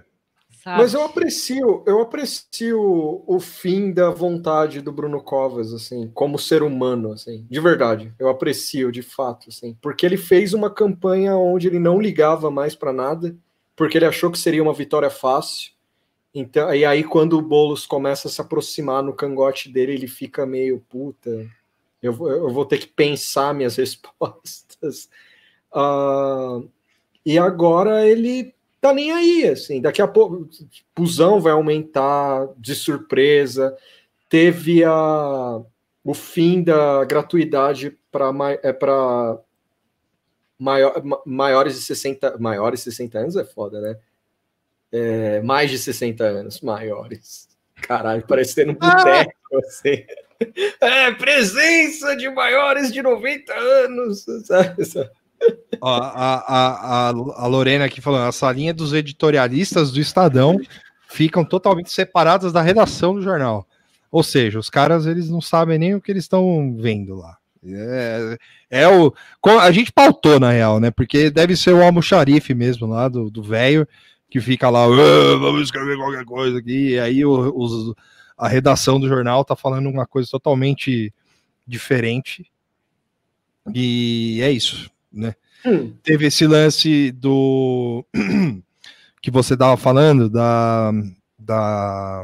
Mas 0.65 0.93
eu 0.93 1.03
aprecio, 1.03 1.83
eu 1.85 1.99
aprecio 2.01 3.23
o 3.27 3.39
fim 3.39 3.91
da 3.91 4.09
vontade 4.09 4.79
do 4.79 4.93
Bruno 4.93 5.21
Covas, 5.21 5.73
assim, 5.73 6.09
como 6.13 6.39
ser 6.39 6.63
humano, 6.63 7.11
assim, 7.11 7.45
de 7.49 7.59
verdade. 7.59 8.13
Eu 8.17 8.29
aprecio, 8.29 8.89
de 8.89 9.01
fato, 9.01 9.49
assim, 9.49 9.77
porque 9.81 10.05
ele 10.05 10.15
fez 10.15 10.53
uma 10.53 10.69
campanha 10.69 11.35
onde 11.35 11.67
ele 11.67 11.79
não 11.79 11.99
ligava 11.99 12.49
mais 12.49 12.75
para 12.75 12.93
nada, 12.93 13.35
porque 13.75 13.97
ele 13.97 14.05
achou 14.05 14.31
que 14.31 14.39
seria 14.39 14.63
uma 14.63 14.73
vitória 14.73 15.09
fácil. 15.09 15.73
Então, 16.33 16.73
e 16.73 16.85
aí 16.85 17.03
quando 17.03 17.37
o 17.37 17.41
Boulos 17.41 17.85
começa 17.85 18.29
a 18.29 18.31
se 18.31 18.39
aproximar 18.39 19.03
no 19.03 19.13
cangote 19.13 19.69
dele, 19.69 19.91
ele 19.93 20.07
fica 20.07 20.45
meio 20.45 20.79
puta. 20.79 21.45
Eu, 22.01 22.13
vou- 22.13 22.29
eu 22.31 22.49
vou 22.49 22.65
ter 22.65 22.77
que 22.79 22.87
pensar 22.87 23.53
minhas 23.53 23.75
respostas. 23.77 25.09
Ah, 25.73 26.61
e 27.25 27.37
agora 27.37 28.07
ele 28.07 28.53
tá 28.81 28.93
nem 28.93 29.11
aí, 29.11 29.47
assim. 29.47 29.81
Daqui 29.81 30.01
a 30.01 30.07
pouco, 30.07 30.49
pusão 30.93 31.39
vai 31.39 31.53
aumentar 31.53 32.47
de 32.57 32.75
surpresa. 32.75 33.75
Teve 34.29 34.83
a, 34.83 35.61
o 36.03 36.13
fim 36.13 36.61
da 36.61 37.05
gratuidade 37.05 37.97
para 38.11 38.29
é, 38.61 38.73
para 38.73 39.37
maior, 40.59 41.03
ma- 41.03 41.21
maiores 41.25 41.75
de 41.75 41.81
60 41.81 42.37
maiores 42.37 42.79
de 42.79 42.91
60 42.91 43.19
anos 43.19 43.35
é 43.35 43.43
foda, 43.43 43.79
né? 43.79 43.97
É, 44.91 45.41
mais 45.41 45.71
de 45.71 45.79
60 45.79 46.23
anos, 46.23 46.61
maiores. 46.61 47.49
Caralho, 47.75 48.25
parecendo 48.27 48.71
um 48.71 48.75
boteco, 48.75 49.33
assim. 49.65 50.05
É, 50.81 51.11
presença 51.13 52.15
de 52.15 52.29
maiores 52.29 52.91
de 52.91 53.01
90 53.01 53.53
anos, 53.53 54.25
sabe? 54.45 54.83
Ó, 55.81 55.89
a, 55.89 56.35
a, 56.47 57.07
a, 57.09 57.47
Lorena 57.47 57.85
aqui 57.85 57.99
falando, 57.99 58.27
a 58.27 58.31
salinha 58.31 58.73
dos 58.73 58.93
editorialistas 58.93 59.91
do 59.91 59.99
Estadão 59.99 60.59
ficam 61.09 61.43
totalmente 61.43 61.91
separadas 61.91 62.53
da 62.53 62.61
redação 62.61 63.13
do 63.13 63.21
jornal. 63.21 63.67
Ou 64.11 64.23
seja, 64.23 64.59
os 64.59 64.69
caras 64.69 65.05
eles 65.05 65.29
não 65.29 65.41
sabem 65.41 65.77
nem 65.77 65.95
o 65.95 66.01
que 66.01 66.11
eles 66.11 66.23
estão 66.23 66.75
vendo 66.77 67.15
lá. 67.15 67.37
É, 67.65 68.37
é 68.69 68.87
o. 68.87 69.13
A 69.61 69.71
gente 69.71 69.91
pautou, 69.91 70.39
na 70.39 70.51
real, 70.51 70.79
né? 70.79 70.91
Porque 70.91 71.29
deve 71.29 71.55
ser 71.55 71.73
o 71.73 71.81
almoxarife 71.81 72.53
mesmo 72.53 72.87
lá 72.87 73.07
do 73.07 73.29
do 73.29 73.41
velho, 73.41 73.87
que 74.29 74.39
fica 74.41 74.69
lá, 74.69 74.83
"Ah, 74.83 75.37
vamos 75.39 75.63
escrever 75.63 75.97
qualquer 75.97 76.25
coisa 76.25 76.59
aqui. 76.59 76.91
E 76.91 76.99
aí 76.99 77.25
o- 77.25 77.53
os- 77.55 77.93
a 78.37 78.47
redação 78.47 78.99
do 78.99 79.07
jornal 79.07 79.45
tá 79.45 79.55
falando 79.55 79.89
uma 79.89 80.05
coisa 80.05 80.29
totalmente 80.29 81.13
diferente. 81.65 82.45
E 83.73 84.39
é 84.41 84.51
isso, 84.51 84.89
né? 85.13 85.35
Hum. 85.65 85.93
Teve 86.03 86.25
esse 86.27 86.45
lance 86.47 87.11
do 87.11 88.05
que 89.21 89.31
você 89.31 89.55
tava 89.55 89.77
falando 89.77 90.29
da 90.29 90.91
da 91.39 92.23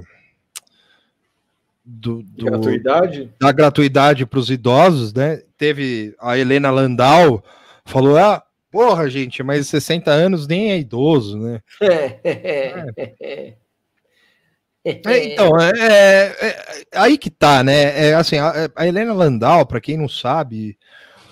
do, 1.83 2.21
do- 2.23 2.45
Gratuidade? 2.45 3.33
da 3.39 3.51
gratuidade 3.51 4.25
para 4.25 4.39
os 4.39 4.49
idosos, 4.49 5.13
né? 5.13 5.41
Teve 5.57 6.13
a 6.19 6.37
Helena 6.37 6.69
Landau 6.69 7.43
falou: 7.85 8.17
"Ah, 8.17 8.43
porra, 8.71 9.09
gente, 9.09 9.41
mas 9.41 9.67
60 9.67 10.11
anos 10.11 10.47
nem 10.47 10.71
é 10.71 10.77
idoso, 10.79 11.37
né?" 11.39 11.61
É. 11.81 13.55
É, 14.85 15.25
então, 15.33 15.59
é, 15.59 15.71
é- 15.71 16.47
é- 16.47 16.83
aí 16.95 17.17
que 17.17 17.29
tá, 17.29 17.63
né? 17.63 18.09
É, 18.09 18.13
assim, 18.15 18.37
a, 18.37 18.69
a 18.75 18.87
Helena 18.87 19.13
Landau, 19.13 19.65
para 19.65 19.81
quem 19.81 19.97
não 19.97 20.07
sabe, 20.07 20.77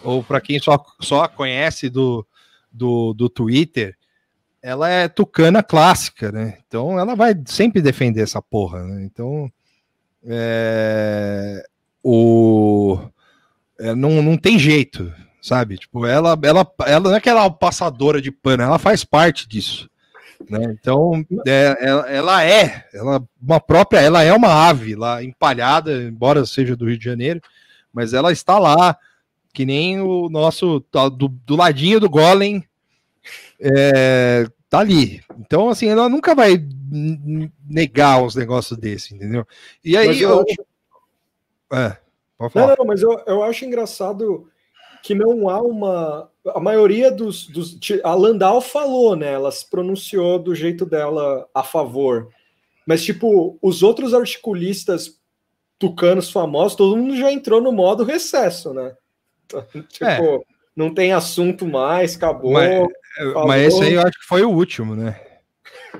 ou 0.04 0.24
para 0.24 0.42
quem 0.42 0.60
só, 0.60 0.84
só 1.02 1.24
a 1.24 1.28
conhece 1.28 1.90
do, 1.90 2.26
do, 2.72 3.14
do 3.14 3.30
Twitter, 3.30 3.96
ela 4.62 4.90
é 4.90 5.08
tucana 5.08 5.64
clássica, 5.64 6.32
né? 6.32 6.58
Então 6.68 7.00
ela 7.00 7.16
vai 7.16 7.36
sempre 7.46 7.82
defender 7.82 8.22
essa 8.22 8.42
porra, 8.42 8.84
né? 8.84 9.04
Então, 9.04 9.52
é, 10.26 11.64
o, 12.04 13.00
é, 13.80 13.96
não, 13.96 14.22
não 14.22 14.38
tem 14.38 14.58
jeito, 14.58 15.14
sabe? 15.42 15.78
Tipo, 15.78 16.06
ela, 16.06 16.38
ela, 16.44 16.68
ela 16.86 17.00
não 17.00 17.14
é 17.14 17.18
aquela 17.18 17.50
passadora 17.50 18.22
de 18.22 18.32
pano, 18.32 18.64
ela 18.64 18.80
faz 18.80 19.04
parte 19.04 19.48
disso. 19.48 19.90
Né? 20.50 20.76
Então, 20.80 21.26
é, 21.48 21.78
ela, 21.80 22.10
ela 22.10 22.44
é, 22.44 22.86
ela 22.94 23.24
uma 23.42 23.60
própria, 23.60 24.00
ela 24.00 24.24
é 24.24 24.34
uma 24.34 24.68
ave 24.68 24.96
lá 24.96 25.24
empalhada, 25.24 26.04
embora 26.04 26.46
seja 26.46 26.76
do 26.76 26.86
Rio 26.86 26.98
de 26.98 27.06
Janeiro, 27.06 27.42
mas 27.92 28.14
ela 28.14 28.32
está 28.32 28.60
lá, 28.60 28.98
que 29.58 29.66
nem 29.66 30.00
o 30.00 30.30
nosso 30.30 30.82
tá 30.82 31.10
do, 31.10 31.30
do 31.30 31.56
ladinho 31.56 32.00
do 32.00 32.08
Golem, 32.08 32.64
é, 33.60 34.46
tá 34.70 34.82
ali. 34.82 35.20
Então, 35.40 35.70
assim, 35.70 35.88
ela 35.88 36.08
nunca 36.08 36.36
vai 36.36 36.64
negar 37.68 38.22
uns 38.22 38.36
negócios 38.36 38.78
desse, 38.78 39.16
entendeu? 39.16 39.48
E 39.84 39.98
aí, 39.98 40.06
Mas 40.10 40.22
eu 40.22 40.30
eu, 40.30 40.40
acho- 40.42 40.62
é, 41.74 41.98
pode 42.38 42.54
Não, 42.56 42.62
falar. 42.62 42.76
não, 42.78 42.86
mas 42.86 43.02
eu, 43.02 43.20
eu 43.26 43.42
acho 43.42 43.66
engraçado 43.66 44.48
que 45.02 45.16
não 45.16 45.50
há 45.50 45.60
uma. 45.60 46.30
A 46.54 46.60
maioria 46.60 47.10
dos. 47.10 47.48
dos 47.48 47.80
a 48.04 48.14
Landau 48.14 48.62
falou, 48.62 49.16
né? 49.16 49.34
Ela 49.34 49.52
se 49.52 49.68
pronunciou 49.68 50.38
do 50.38 50.54
jeito 50.54 50.86
dela 50.86 51.50
a 51.52 51.64
favor. 51.64 52.30
Mas, 52.86 53.04
tipo, 53.04 53.58
os 53.60 53.82
outros 53.82 54.14
articulistas 54.14 55.20
tucanos 55.80 56.30
famosos, 56.30 56.76
todo 56.76 56.96
mundo 56.96 57.16
já 57.18 57.32
entrou 57.32 57.60
no 57.60 57.72
modo 57.72 58.04
recesso, 58.04 58.72
né? 58.72 58.96
tipo, 59.90 60.06
É. 60.06 60.40
não 60.76 60.94
tem 60.94 61.14
assunto 61.14 61.66
mais, 61.68 62.16
acabou. 62.16 62.54
Mas, 62.54 62.88
falou. 63.18 63.48
mas 63.48 63.68
esse 63.74 63.84
aí 63.84 63.94
eu 63.94 64.02
acho 64.02 64.20
que 64.20 64.26
foi 64.28 64.44
o 64.44 64.50
último, 64.52 64.96
né? 64.96 65.20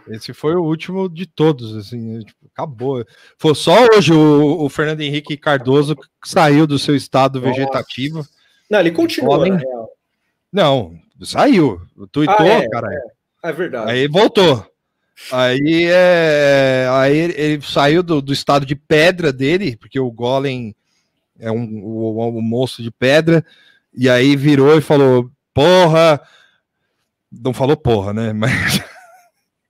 Esse 0.10 0.34
foi 0.34 0.56
o 0.56 0.64
último 0.64 1.10
de 1.10 1.26
todos, 1.26 1.76
assim, 1.76 2.00
né? 2.00 2.20
Tipo, 2.24 2.48
acabou. 2.54 3.06
Foi 3.38 3.56
só 3.56 3.86
hoje 3.94 4.14
o, 4.14 4.64
o 4.64 4.70
Fernando 4.70 5.02
Henrique 5.02 5.36
Cardoso 5.38 5.96
que 5.96 6.08
saiu 6.26 6.66
do 6.68 6.80
seu 6.80 6.96
estado 6.96 7.42
Nossa. 7.42 7.54
vegetativo. 7.54 8.26
Não, 8.70 8.80
ele 8.80 8.92
continua. 8.92 9.46
Não, 10.52 10.94
saiu. 11.22 11.82
Tuitou, 12.12 12.36
Ah, 12.40 12.48
é, 12.48 12.70
cara. 12.70 12.90
É 13.44 13.52
verdade. 13.52 13.92
Aí 13.92 14.08
voltou. 14.08 14.66
Aí, 15.32 15.88
é, 15.90 16.88
aí 16.92 17.18
ele, 17.18 17.34
ele 17.36 17.62
saiu 17.64 18.04
do, 18.04 18.22
do 18.22 18.32
estado 18.32 18.66
de 18.66 18.76
pedra 18.76 19.34
dele, 19.34 19.76
porque 19.76 20.00
o 20.00 20.12
Golem 20.12 20.76
é 21.40 21.52
um, 21.52 21.84
o, 21.84 22.38
o 22.38 22.42
monstro 22.42 22.84
de 22.84 22.92
pedra, 22.92 23.46
e 23.94 24.10
aí 24.10 24.36
virou 24.36 24.78
e 24.78 24.82
falou: 24.82 25.30
Porra. 25.54 26.22
Não 27.32 27.54
falou 27.54 27.76
porra, 27.76 28.14
né? 28.14 28.32
Mas. 28.34 28.82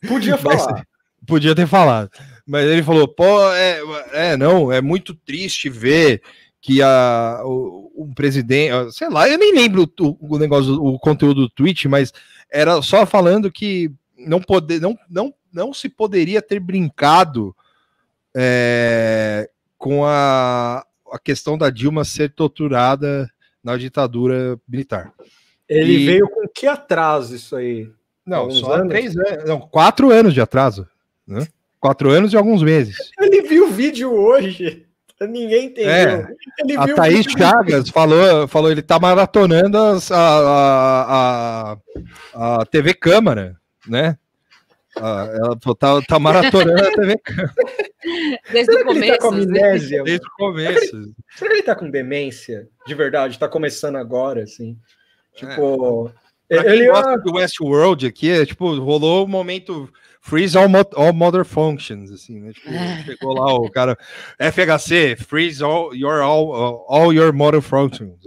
Podia 0.08 0.38
Mas- 0.44 0.64
falar. 0.64 0.88
podia 1.26 1.56
ter 1.56 1.68
falado. 1.68 2.10
Mas 2.46 2.66
ele 2.66 2.84
falou: 2.84 3.08
Pô, 3.08 3.52
é, 3.54 3.80
é, 4.14 4.38
não, 4.38 4.72
é 4.72 4.82
muito 4.82 5.14
triste 5.14 5.70
ver 5.70 6.22
que 6.62 6.82
a, 6.82 7.42
o, 7.44 7.92
um 7.96 8.14
presidente, 8.14 8.92
sei 8.92 9.10
lá, 9.10 9.28
eu 9.30 9.38
nem 9.38 9.54
lembro 9.54 9.90
o, 10.00 10.36
o 10.36 10.38
negócio, 10.38 10.74
o 10.74 11.00
conteúdo 11.00 11.42
do 11.42 11.50
tweet, 11.50 11.88
mas 11.88 12.14
era 12.50 12.82
só 12.82 13.06
falando 13.06 13.52
que 13.52 13.92
não, 14.18 14.42
poder, 14.42 14.82
não, 14.82 14.98
não, 15.10 15.34
não 15.52 15.74
se 15.74 15.90
poderia 15.90 16.42
ter 16.42 16.60
brincado 16.60 17.56
é, 18.36 19.50
com 19.78 20.06
a, 20.06 20.86
a 21.12 21.20
questão 21.20 21.58
da 21.58 21.70
Dilma 21.70 22.04
ser 22.06 22.32
torturada 22.32 23.30
na 23.64 23.76
ditadura 23.78 24.60
militar. 24.68 25.12
Ele 25.68 25.94
E- 25.94 26.06
veio 26.06 26.30
com 26.30 26.48
que 26.48 26.66
atraso 26.68 27.36
isso 27.36 27.56
aí? 27.56 27.90
Não, 28.26 28.50
só 28.52 28.74
anos? 28.74 28.90
três 28.90 29.16
anos, 29.18 29.46
não, 29.46 29.60
quatro 29.60 30.12
anos 30.12 30.34
de 30.34 30.42
atraso, 30.42 30.88
né? 31.26 31.48
Quatro 31.80 32.10
anos 32.10 32.34
e 32.34 32.38
alguns 32.38 32.62
meses. 32.64 32.98
Ele 33.20 33.42
viu 33.44 33.68
o 33.68 33.72
vídeo 33.72 34.12
hoje. 34.14 34.86
Ninguém 35.22 35.66
entendeu. 35.68 35.90
É, 35.92 36.28
Ele 36.60 36.78
A 36.78 36.94
Thaís 36.94 37.26
Chagas 37.26 37.90
falou, 37.90 38.48
falou, 38.48 38.70
ele 38.72 38.82
tá 38.84 39.00
maratonando 39.00 39.78
as- 39.78 40.12
a, 40.12 40.18
a, 40.18 41.78
a, 42.36 42.62
a 42.62 42.66
TV 42.66 42.94
Câmara, 42.94 43.58
né? 43.88 44.18
Ah, 44.96 45.28
ela 45.36 45.56
tá, 45.76 46.02
tá 46.08 46.20
maratonando 46.20 46.88
a 46.88 46.92
TV 46.92 47.18
Câmara 47.18 47.54
Desde 48.52 48.72
Será 48.72 48.82
o 48.90 48.94
que 48.94 48.98
ele 49.00 49.08
tá 49.12 49.18
com 49.18 49.30
começo. 49.30 49.50
né? 49.50 49.60
amnésia? 49.60 50.04
desde 50.04 50.26
o 50.28 50.32
começo. 50.38 51.14
Será 51.36 51.50
que 51.52 51.56
ele 51.58 51.64
tá 51.64 51.76
com 51.76 51.90
demência? 51.90 52.68
De 52.86 52.96
verdade, 52.96 53.40
tá 53.40 53.48
começando 53.48 53.96
agora, 53.98 54.44
assim. 54.44 54.78
Tipo. 55.36 56.12
Pra 56.48 56.64
quem 56.64 56.74
ele 56.74 56.88
gosta 56.88 57.18
do 57.18 57.34
Westworld 57.34 58.06
aqui, 58.08 58.32
é, 58.32 58.46
tipo, 58.46 58.74
rolou 58.80 59.26
o 59.26 59.28
momento 59.28 59.90
freeze 60.22 60.58
all, 60.58 60.70
mo- 60.70 60.90
all 60.96 61.12
mother 61.12 61.44
functions, 61.44 62.10
assim, 62.10 62.40
né? 62.40 62.54
Tipo, 62.54 62.70
chegou 63.06 63.34
lá 63.34 63.54
o 63.54 63.70
cara, 63.70 63.98
FHC, 64.40 65.18
freeze 65.18 65.62
all 65.62 65.94
your, 65.94 66.22
all, 66.22 66.86
all 66.88 67.14
your 67.14 67.34
mother 67.34 67.62
functions. 67.62 68.26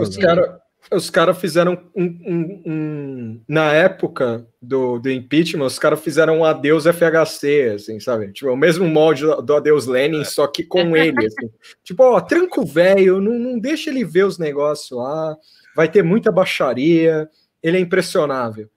Os 0.00 0.16
caras 0.16 0.48
os 0.92 1.10
cara 1.10 1.34
fizeram 1.34 1.78
um, 1.94 2.04
um- 2.04 2.62
um- 2.66 3.40
Na 3.48 3.72
época 3.72 4.46
do, 4.60 4.98
do 4.98 5.10
impeachment, 5.10 5.66
os 5.66 5.78
caras 5.78 6.00
fizeram 6.00 6.38
um 6.38 6.44
adeus 6.44 6.86
FHC, 6.86 7.72
assim, 7.74 8.00
sabe? 8.00 8.32
Tipo, 8.32 8.50
o 8.50 8.56
mesmo 8.56 8.86
molde 8.86 9.22
do, 9.42 9.54
adeus 9.56 9.86
Lenin, 9.86 10.24
só 10.24 10.46
que 10.46 10.64
com 10.64 10.96
ele, 10.96 11.26
assim. 11.26 11.50
Tipo, 11.84 12.04
ó, 12.04 12.20
tranca 12.20 12.60
o 12.60 12.66
velho, 12.66 13.20
não, 13.20 13.38
não 13.38 13.58
deixa 13.58 13.90
ele 13.90 14.04
ver 14.04 14.24
os 14.24 14.38
negócios 14.38 14.90
lá, 14.98 15.36
vai 15.76 15.88
ter 15.90 16.02
muita 16.02 16.32
baixaria, 16.32 17.28
ele 17.62 17.76
é 17.76 17.80
impressionável. 17.80 18.68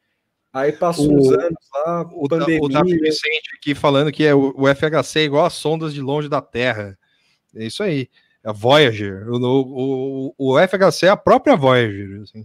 Aí 0.53 0.71
passa 0.73 1.01
O- 1.01 1.13
uns 1.13 1.31
anos 1.31 1.57
lá, 1.73 2.01
o, 2.13 2.27
pandemia. 2.27 2.59
o 2.61 2.67
Davi 2.67 2.97
Vicente 2.99 3.49
aqui 3.57 3.73
falando 3.73 4.11
que 4.11 4.25
é 4.25 4.35
o, 4.35 4.53
o 4.57 4.67
FHC 4.67 5.19
é 5.19 5.23
igual 5.23 5.45
as 5.45 5.53
sondas 5.53 5.93
de 5.93 6.01
longe 6.01 6.27
da 6.27 6.41
Terra. 6.41 6.97
É 7.55 7.65
isso 7.65 7.81
aí. 7.83 8.09
É 8.43 8.49
a 8.49 8.51
Voyager. 8.51 9.27
O, 9.29 10.33
o, 10.37 10.53
o, 10.53 10.59
FHC 10.59 11.05
é 11.05 11.09
a 11.09 11.17
própria 11.17 11.55
Voyager. 11.55 12.21
assim. 12.21 12.43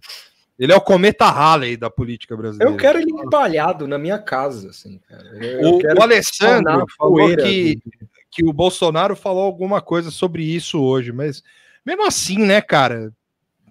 Ele 0.58 0.72
é 0.72 0.76
o 0.76 0.80
cometa 0.80 1.26
Halley 1.26 1.76
da 1.76 1.90
política 1.90 2.36
brasileira. 2.36 2.72
Eu 2.72 2.78
quero 2.78 2.98
ele 2.98 3.10
empalhado 3.10 3.86
na 3.86 3.98
minha 3.98 4.18
casa, 4.18 4.70
assim, 4.70 5.00
O, 5.62 5.98
o 5.98 6.02
Alessandro 6.02 6.86
falou 6.96 7.36
que, 7.36 7.78
que 8.30 8.44
o 8.44 8.52
Bolsonaro 8.52 9.14
falou 9.14 9.42
alguma 9.42 9.82
coisa 9.82 10.10
sobre 10.10 10.42
isso 10.42 10.80
hoje, 10.80 11.12
mas 11.12 11.42
mesmo 11.84 12.06
assim, 12.06 12.38
né, 12.38 12.60
cara? 12.62 13.12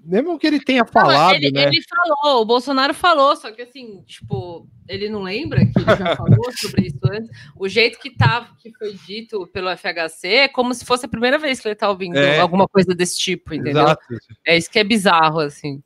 Mesmo 0.05 0.37
que 0.37 0.45
ele 0.45 0.63
tenha 0.63 0.83
Não, 0.83 0.87
falado, 0.91 1.35
ele, 1.35 1.51
né? 1.51 1.63
ele 1.63 1.81
falou, 1.81 2.41
o 2.41 2.45
Bolsonaro 2.45 2.93
falou, 2.93 3.35
só 3.35 3.51
que 3.51 3.63
assim, 3.63 4.03
tipo, 4.05 4.67
ele 4.87 5.09
não 5.09 5.23
lembra 5.23 5.65
que 5.65 5.79
ele 5.79 5.85
já 5.97 6.15
falou 6.15 6.51
sobre 6.61 6.87
isso 6.87 6.99
antes. 7.05 7.29
O 7.55 7.67
jeito 7.67 7.97
que 7.97 8.11
tava, 8.11 8.49
que 8.59 8.71
foi 8.77 8.93
dito 9.07 9.47
pelo 9.47 9.69
FHC 9.75 10.27
é 10.27 10.47
como 10.47 10.73
se 10.75 10.85
fosse 10.85 11.05
a 11.07 11.09
primeira 11.09 11.39
vez 11.39 11.59
que 11.59 11.67
ele 11.67 11.75
tá 11.75 11.89
ouvindo 11.89 12.17
É. 12.17 12.39
alguma 12.39 12.67
coisa 12.67 12.93
desse 12.93 13.17
tipo, 13.17 13.53
entendeu? 13.53 13.83
Exato. 13.83 14.03
É 14.45 14.55
isso 14.55 14.69
que 14.69 14.77
é 14.77 14.83
bizarro, 14.83 15.39
assim. 15.39 15.81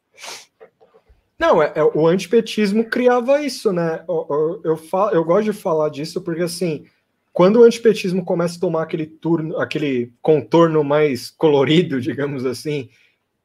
Não, 1.37 1.63
é, 1.63 1.71
é- 1.75 1.83
o 1.83 2.05
antipetismo 2.05 2.83
criava 2.83 3.41
isso, 3.41 3.71
né? 3.71 4.03
Eu, 4.07 4.27
eu, 4.29 4.61
eu, 4.71 4.77
fa- 4.77 5.11
eu 5.13 5.23
gosto 5.23 5.45
de 5.45 5.53
falar 5.53 5.87
disso 5.89 6.21
porque, 6.21 6.41
assim, 6.41 6.83
quando 7.31 7.61
o 7.61 7.63
antipetismo 7.63 8.25
começa 8.25 8.57
a 8.57 8.59
tomar 8.59 8.83
aquele 8.83 9.05
turno, 9.05 9.57
aquele 9.57 10.11
contorno 10.21 10.83
mais 10.83 11.29
colorido, 11.31 12.01
digamos 12.01 12.45
assim, 12.45 12.89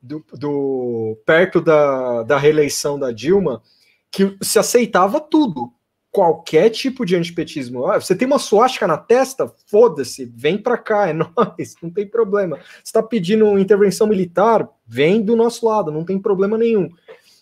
do, 0.04 0.24
do- 0.34 1.18
perto 1.24 1.60
da, 1.60 2.22
da 2.22 2.36
reeleição 2.38 2.98
da 2.98 3.10
Dilma, 3.10 3.62
que 4.10 4.36
se 4.42 4.58
aceitava 4.58 5.18
tudo. 5.20 5.72
Qualquer 6.10 6.70
tipo 6.70 7.04
de 7.04 7.16
antipetismo. 7.16 7.86
Ah, 7.86 8.00
você 8.00 8.14
tem 8.14 8.24
uma 8.24 8.38
suástica 8.38 8.86
na 8.86 8.96
testa? 8.96 9.52
Foda-se, 9.66 10.24
vem 10.26 10.56
pra 10.56 10.78
cá, 10.78 11.08
é 11.08 11.12
nóis, 11.14 11.74
não 11.82 11.90
tem 11.90 12.06
problema. 12.06 12.56
Você 12.84 12.92
tá 12.92 13.02
pedindo 13.02 13.58
intervenção 13.58 14.06
militar? 14.06 14.68
Vem 14.86 15.20
do 15.22 15.34
nosso 15.34 15.66
lado, 15.66 15.90
não 15.90 16.04
tem 16.04 16.16
problema 16.20 16.56
nenhum. 16.56 16.88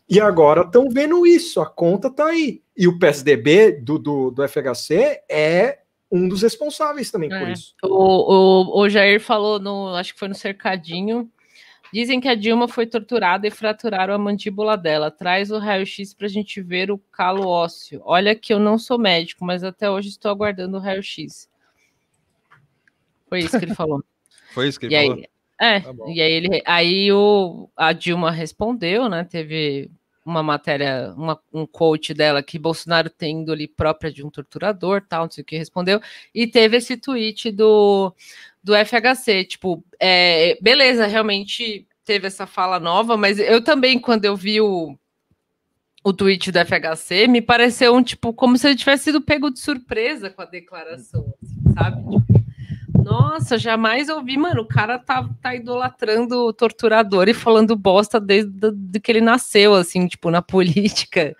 E 0.08 0.18
agora 0.20 0.62
estão 0.62 0.88
vendo 0.88 1.26
isso, 1.26 1.60
a 1.60 1.66
conta 1.66 2.08
tá 2.10 2.26
aí. 2.28 2.62
E 2.74 2.88
o 2.88 2.98
PSDB 2.98 3.72
do, 3.72 3.98
do, 3.98 4.30
do 4.30 4.42
FHC 4.48 5.20
é 5.28 5.80
um 6.10 6.26
dos 6.26 6.40
responsáveis 6.42 7.10
também 7.10 7.28
por 7.28 7.38
É. 7.48 7.52
isso. 7.52 7.74
O, 7.82 7.88
o, 7.88 8.80
o 8.82 8.88
Jair 8.88 9.20
falou, 9.20 9.58
no, 9.58 9.88
acho 9.94 10.14
que 10.14 10.18
foi 10.18 10.28
no 10.28 10.34
Cercadinho, 10.34 11.30
dizem 11.92 12.20
que 12.20 12.28
a 12.28 12.34
Dilma 12.34 12.66
foi 12.66 12.86
torturada 12.86 13.46
e 13.46 13.50
fraturaram 13.50 14.14
a 14.14 14.18
mandíbula 14.18 14.76
dela. 14.76 15.10
Traz 15.10 15.50
o 15.50 15.58
raio-x 15.58 16.14
pra 16.14 16.28
gente 16.28 16.60
ver 16.62 16.90
o 16.90 16.98
calo 16.98 17.46
ósseo. 17.46 18.00
Olha 18.04 18.34
que 18.34 18.52
eu 18.52 18.58
não 18.58 18.78
sou 18.78 18.98
médico, 18.98 19.44
mas 19.44 19.62
até 19.62 19.90
hoje 19.90 20.08
estou 20.08 20.30
aguardando 20.30 20.76
o 20.76 20.80
raio-x. 20.80 21.48
Foi 23.28 23.40
isso 23.40 23.58
que 23.58 23.64
ele 23.64 23.74
falou. 23.74 24.02
Foi 24.52 24.68
isso 24.68 24.78
que 24.78 24.86
ele 24.86 24.94
E 24.94 24.98
falou? 25.06 25.16
aí, 25.16 25.26
é, 25.60 25.80
Tá 25.80 25.94
e 26.08 26.20
aí, 26.20 26.32
ele, 26.32 26.62
aí 26.66 27.12
o, 27.12 27.68
a 27.76 27.92
Dilma 27.92 28.30
respondeu, 28.30 29.08
né? 29.08 29.24
Teve 29.24 29.90
uma 30.24 30.42
matéria, 30.42 31.12
uma, 31.16 31.40
um 31.52 31.66
quote 31.66 32.14
dela 32.14 32.42
que 32.42 32.58
Bolsonaro 32.58 33.10
tem 33.10 33.40
índole 33.40 33.66
própria 33.66 34.12
de 34.12 34.24
um 34.24 34.30
torturador, 34.30 35.02
tal, 35.08 35.24
não 35.24 35.30
sei 35.30 35.42
o 35.42 35.44
que 35.44 35.58
respondeu, 35.58 36.00
e 36.34 36.46
teve 36.46 36.76
esse 36.76 36.96
tweet 36.96 37.50
do, 37.50 38.14
do 38.62 38.72
FHC, 38.74 39.44
tipo, 39.44 39.84
é, 39.98 40.58
beleza, 40.60 41.06
realmente 41.06 41.86
teve 42.04 42.26
essa 42.26 42.46
fala 42.46 42.78
nova, 42.78 43.16
mas 43.16 43.38
eu 43.38 43.62
também, 43.62 43.98
quando 43.98 44.24
eu 44.24 44.36
vi 44.36 44.60
o, 44.60 44.96
o 46.04 46.12
tweet 46.12 46.50
do 46.50 46.58
FHC, 46.58 47.26
me 47.28 47.40
pareceu 47.40 47.94
um 47.94 48.02
tipo, 48.02 48.32
como 48.32 48.56
se 48.58 48.68
ele 48.68 48.76
tivesse 48.76 49.04
sido 49.04 49.20
pego 49.20 49.50
de 49.50 49.60
surpresa 49.60 50.30
com 50.30 50.42
a 50.42 50.46
declaração, 50.46 51.34
assim, 51.42 51.74
sabe? 51.74 52.02
Tipo, 52.02 52.31
nossa, 53.04 53.58
jamais 53.58 54.08
ouvi, 54.08 54.36
mano. 54.36 54.62
O 54.62 54.66
cara 54.66 54.98
tá, 54.98 55.28
tá 55.40 55.54
idolatrando 55.54 56.46
o 56.46 56.52
torturador 56.52 57.28
e 57.28 57.34
falando 57.34 57.76
bosta 57.76 58.20
desde 58.20 58.50
do- 58.50 58.72
de 58.72 59.00
que 59.00 59.10
ele 59.12 59.20
nasceu, 59.20 59.74
assim, 59.74 60.06
tipo, 60.06 60.30
na 60.30 60.40
política. 60.42 61.36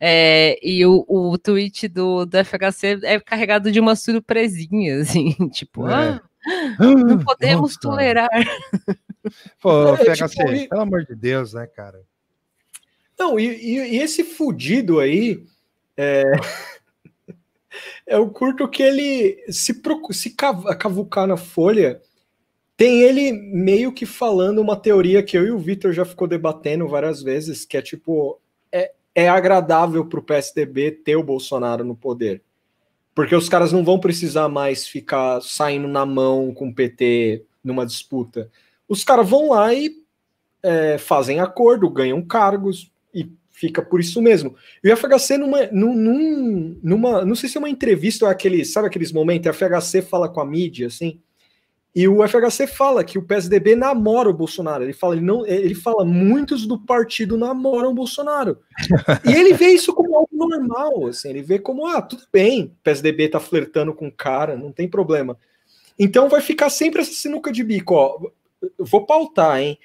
É, 0.00 0.58
e 0.66 0.84
o, 0.86 1.04
o 1.08 1.36
tweet 1.36 1.86
do, 1.88 2.24
do 2.24 2.38
FHC 2.44 3.00
é 3.02 3.20
carregado 3.20 3.70
de 3.70 3.78
uma 3.78 3.94
surpresinha, 3.94 5.00
assim, 5.02 5.32
tipo, 5.50 5.86
É. 5.88 6.20
ah, 6.80 6.84
não 6.86 7.18
podemos 7.18 7.60
Nossa. 7.76 7.80
tolerar. 7.80 8.28
Pô, 9.60 9.94
É, 9.96 10.14
FHC, 10.16 10.28
tipo, 10.28 10.52
e- 10.52 10.68
pelo 10.68 10.80
amor 10.80 11.04
de 11.04 11.14
Deus, 11.14 11.52
né, 11.52 11.66
cara? 11.66 12.00
Não, 13.18 13.38
e, 13.38 13.44
e- 13.46 13.96
e 13.96 13.98
esse 13.98 14.24
fudido 14.24 14.98
aí 15.00 15.44
é, 15.96 16.22
é 18.06 18.18
o 18.18 18.30
curto 18.30 18.68
que 18.68 18.82
ele 18.82 19.44
se, 19.52 19.74
procu- 19.82 20.12
se 20.12 20.30
cav- 20.30 20.64
cavucar 20.76 21.26
na 21.26 21.36
folha. 21.36 22.00
Tem 22.76 23.02
ele 23.02 23.32
meio 23.32 23.92
que 23.92 24.06
falando 24.06 24.60
uma 24.60 24.76
teoria 24.76 25.22
que 25.22 25.36
eu 25.36 25.46
e 25.46 25.50
o 25.50 25.58
Vitor 25.58 25.92
já 25.92 26.04
ficou 26.04 26.26
debatendo 26.26 26.88
várias 26.88 27.22
vezes, 27.22 27.64
que 27.64 27.76
é 27.76 27.82
tipo, 27.82 28.40
é, 28.72 28.92
é 29.14 29.28
agradável 29.28 30.06
pro 30.06 30.22
PSDB 30.22 30.90
ter 30.90 31.16
o 31.16 31.22
Bolsonaro 31.22 31.84
no 31.84 31.94
poder. 31.94 32.42
Porque 33.14 33.34
os 33.34 33.48
caras 33.48 33.72
não 33.72 33.84
vão 33.84 33.98
precisar 33.98 34.48
mais 34.48 34.86
ficar 34.86 35.42
saindo 35.42 35.86
na 35.88 36.06
mão 36.06 36.54
com 36.54 36.68
o 36.68 36.74
PT 36.74 37.44
numa 37.62 37.84
disputa. 37.84 38.50
Os 38.88 39.04
caras 39.04 39.28
vão 39.28 39.50
lá 39.50 39.74
e 39.74 39.94
é, 40.62 40.96
fazem 40.98 41.40
acordo, 41.40 41.90
ganham 41.90 42.22
cargos 42.22 42.90
e 43.14 43.30
fica 43.60 43.82
por 43.82 44.00
isso 44.00 44.22
mesmo. 44.22 44.56
E 44.82 44.90
o 44.90 44.96
FHC 44.96 45.36
numa, 45.36 45.66
num, 45.66 45.94
num- 45.94 46.80
numa, 46.82 47.24
não 47.26 47.34
sei 47.34 47.46
se 47.46 47.58
é 47.58 47.60
uma 47.60 47.68
entrevista 47.68 48.24
ou 48.24 48.30
é 48.30 48.32
aquele, 48.32 48.64
sabe 48.64 48.88
aqueles 48.88 49.12
momentos, 49.12 49.46
a 49.46 49.52
FHC 49.52 50.00
fala 50.00 50.30
com 50.30 50.40
a 50.40 50.46
mídia, 50.46 50.86
assim, 50.86 51.20
e 51.94 52.08
o 52.08 52.26
FHC 52.26 52.66
fala 52.68 53.04
que 53.04 53.18
o 53.18 53.22
PSDB 53.22 53.74
namora 53.74 54.30
o 54.30 54.32
Bolsonaro. 54.34 54.84
Ele 54.84 54.92
fala, 54.92 55.16
ele 55.16 55.24
não, 55.24 55.44
ele 55.44 55.74
fala, 55.74 56.04
muitos 56.04 56.64
do 56.66 56.78
partido 56.78 57.36
namoram 57.36 57.90
o 57.90 57.94
Bolsonaro. 57.94 58.60
e 59.28 59.32
ele 59.32 59.52
vê 59.52 59.68
isso 59.68 59.92
como 59.92 60.16
algo 60.16 60.28
normal, 60.32 61.08
assim, 61.08 61.28
ele 61.28 61.42
vê 61.42 61.58
como, 61.58 61.86
ah, 61.86 62.00
tudo 62.00 62.22
bem, 62.32 62.64
o 62.64 62.82
PSDB 62.82 63.28
tá 63.28 63.40
flertando 63.40 63.92
com 63.92 64.08
o 64.08 64.12
cara, 64.12 64.56
não 64.56 64.72
tem 64.72 64.88
problema. 64.88 65.36
Então 65.98 66.30
vai 66.30 66.40
ficar 66.40 66.70
sempre 66.70 67.02
essa 67.02 67.12
sinuca 67.12 67.52
de 67.52 67.62
bico, 67.62 67.94
ó. 67.94 68.18
Vou 68.78 69.04
pautar, 69.04 69.60
hein? 69.60 69.78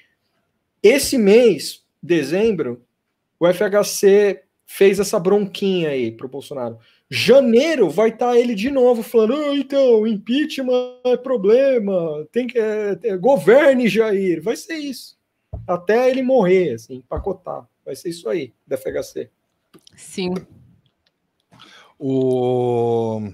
Esse 0.82 1.18
mês, 1.18 1.82
dezembro, 2.02 2.85
o 3.38 3.46
FHC 3.46 4.42
fez 4.66 4.98
essa 4.98 5.18
bronquinha 5.18 5.90
aí 5.90 6.10
pro 6.10 6.28
Bolsonaro. 6.28 6.78
Janeiro 7.08 7.88
vai 7.88 8.08
estar 8.08 8.36
ele 8.36 8.54
de 8.54 8.70
novo 8.70 9.02
falando: 9.02 9.34
ah, 9.34 9.56
então, 9.56 10.06
impeachment 10.06 11.00
é 11.04 11.16
problema, 11.16 12.26
tem 12.32 12.46
que. 12.46 12.58
É, 12.58 12.98
é, 13.04 13.16
governe 13.16 13.88
Jair. 13.88 14.42
Vai 14.42 14.56
ser 14.56 14.76
isso. 14.76 15.16
Até 15.66 16.10
ele 16.10 16.22
morrer, 16.22 16.74
assim, 16.74 16.96
empacotar. 16.96 17.66
Vai 17.84 17.94
ser 17.94 18.08
isso 18.08 18.28
aí, 18.28 18.52
da 18.66 18.76
FHC. 18.76 19.30
Sim. 19.94 20.34
O... 21.98 23.30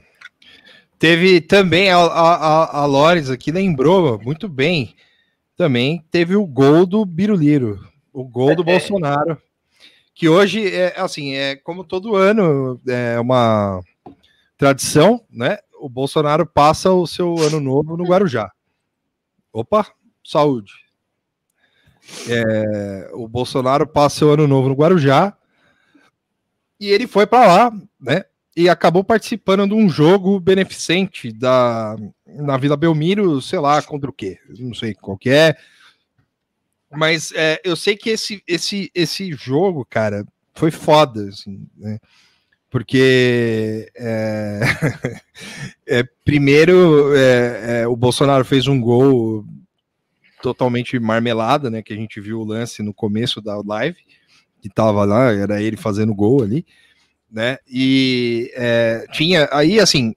Teve 0.98 1.40
também, 1.40 1.90
a, 1.90 1.98
a, 1.98 2.80
a 2.80 2.86
Lores 2.86 3.28
aqui 3.28 3.50
lembrou 3.50 4.20
muito 4.22 4.48
bem, 4.48 4.94
também 5.56 6.04
teve 6.12 6.36
o 6.36 6.46
gol 6.46 6.86
do 6.86 7.04
Biruliro, 7.04 7.80
o 8.12 8.22
gol 8.22 8.54
do 8.54 8.62
Bolsonaro, 8.62 9.36
que 10.14 10.28
hoje 10.28 10.66
é 10.74 10.98
assim, 11.00 11.34
é 11.34 11.56
como 11.56 11.84
todo 11.84 12.16
ano, 12.16 12.80
é 12.86 13.18
uma 13.18 13.80
tradição, 14.56 15.24
né? 15.30 15.58
O 15.80 15.88
Bolsonaro 15.88 16.46
passa 16.46 16.92
o 16.92 17.06
seu 17.06 17.38
ano 17.40 17.60
novo 17.60 17.96
no 17.96 18.04
Guarujá. 18.04 18.50
Opa, 19.52 19.86
saúde. 20.24 20.72
É, 22.28 23.10
o 23.14 23.26
Bolsonaro 23.28 23.86
passa 23.86 24.24
o 24.24 24.30
ano 24.30 24.46
novo 24.46 24.68
no 24.68 24.74
Guarujá 24.74 25.36
e 26.78 26.88
ele 26.88 27.06
foi 27.06 27.26
para 27.26 27.46
lá, 27.46 27.72
né? 28.00 28.24
e 28.56 28.68
acabou 28.68 29.02
participando 29.02 29.66
de 29.66 29.74
um 29.74 29.88
jogo 29.88 30.38
beneficente 30.38 31.32
da, 31.32 31.96
na 32.26 32.56
Vila 32.56 32.76
Belmiro, 32.76 33.40
sei 33.40 33.58
lá, 33.58 33.80
contra 33.82 34.10
o 34.10 34.12
quê? 34.12 34.38
Não 34.58 34.74
sei 34.74 34.94
qual 34.94 35.16
que 35.16 35.30
é. 35.30 35.56
Mas 36.92 37.32
é, 37.34 37.60
eu 37.64 37.74
sei 37.74 37.96
que 37.96 38.10
esse, 38.10 38.42
esse, 38.46 38.90
esse 38.94 39.32
jogo, 39.32 39.86
cara, 39.88 40.26
foi 40.54 40.70
foda, 40.70 41.28
assim, 41.28 41.66
né? 41.76 41.98
Porque 42.70 43.90
é, 43.96 44.60
é, 45.86 46.02
primeiro 46.24 47.14
é, 47.14 47.82
é, 47.82 47.86
o 47.86 47.96
Bolsonaro 47.96 48.44
fez 48.44 48.66
um 48.66 48.80
gol 48.80 49.44
totalmente 50.42 50.98
marmelada, 50.98 51.70
né? 51.70 51.82
Que 51.82 51.92
a 51.92 51.96
gente 51.96 52.20
viu 52.20 52.40
o 52.40 52.44
lance 52.44 52.82
no 52.82 52.94
começo 52.94 53.40
da 53.40 53.60
live, 53.64 53.98
que 54.60 54.68
tava 54.68 55.04
lá, 55.04 55.32
era 55.32 55.62
ele 55.62 55.76
fazendo 55.76 56.14
gol 56.14 56.42
ali 56.42 56.64
né? 57.32 57.56
E 57.66 58.52
é, 58.54 59.06
tinha 59.10 59.48
aí 59.50 59.80
assim 59.80 60.14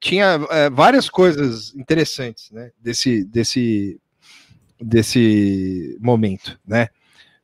tinha 0.00 0.38
é, 0.50 0.70
várias 0.70 1.08
coisas 1.08 1.74
interessantes, 1.74 2.50
né? 2.52 2.70
Desse 2.78 3.24
desse 3.24 4.00
desse 4.80 5.96
momento, 6.00 6.58
né? 6.66 6.88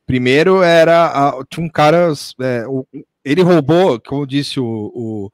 Primeiro 0.05 0.61
era 0.61 1.05
a, 1.05 1.43
tinha 1.49 1.65
um 1.65 1.69
cara 1.69 2.11
é, 2.39 2.65
o, 2.67 2.85
ele 3.23 3.41
roubou, 3.41 3.99
como 3.99 4.27
disse 4.27 4.59
o, 4.59 4.65
o 4.65 5.31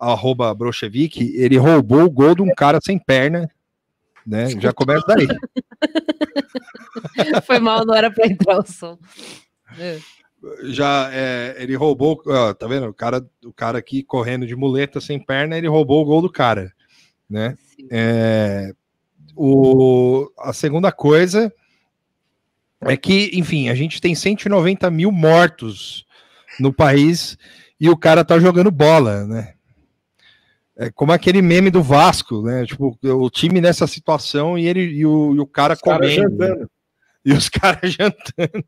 arroba 0.00 0.54
Brochevik, 0.54 1.34
ele 1.36 1.56
roubou 1.56 2.04
o 2.04 2.10
gol 2.10 2.34
de 2.34 2.42
um 2.42 2.54
cara 2.54 2.78
sem 2.82 2.98
perna, 2.98 3.50
né? 4.26 4.48
Já 4.60 4.72
começa 4.72 5.04
daí. 5.06 5.26
Foi 7.46 7.58
mal, 7.58 7.86
não 7.86 7.94
era 7.94 8.10
para 8.10 8.26
entrar 8.26 8.58
o 8.58 8.66
som. 8.66 8.98
É 9.78 9.98
já 10.62 11.10
é, 11.12 11.56
ele 11.58 11.74
roubou, 11.74 12.22
ó, 12.26 12.54
tá 12.54 12.66
vendo? 12.66 12.88
O 12.88 12.94
cara, 12.94 13.24
o 13.44 13.52
cara 13.52 13.78
aqui 13.78 14.02
correndo 14.02 14.46
de 14.46 14.54
muleta 14.54 15.00
sem 15.00 15.18
perna, 15.18 15.56
ele 15.56 15.66
roubou 15.66 16.02
o 16.02 16.04
gol 16.04 16.22
do 16.22 16.30
cara, 16.30 16.72
né? 17.28 17.56
É, 17.90 18.72
o, 19.38 20.32
a 20.38 20.52
segunda 20.52 20.90
coisa 20.90 21.52
é 22.80 22.96
que, 22.96 23.30
enfim, 23.34 23.68
a 23.68 23.74
gente 23.74 24.00
tem 24.00 24.14
190 24.14 24.90
mil 24.90 25.12
mortos 25.12 26.04
no 26.58 26.72
país 26.72 27.38
e 27.80 27.88
o 27.88 27.96
cara 27.96 28.24
tá 28.24 28.38
jogando 28.38 28.70
bola, 28.70 29.24
né? 29.24 29.54
É 30.76 30.90
como 30.90 31.12
aquele 31.12 31.42
meme 31.42 31.70
do 31.70 31.82
Vasco, 31.82 32.42
né? 32.42 32.64
Tipo, 32.64 32.96
o 33.02 33.30
time 33.30 33.60
nessa 33.60 33.86
situação 33.86 34.56
e 34.56 34.66
ele 34.66 34.80
e 34.80 35.06
o, 35.06 35.34
e 35.34 35.40
o 35.40 35.46
cara 35.46 35.74
Os 35.74 35.80
comendo. 35.80 36.38
Cara 36.38 36.68
e 37.28 37.32
os 37.32 37.48
caras 37.50 37.92
jantando. 37.92 38.64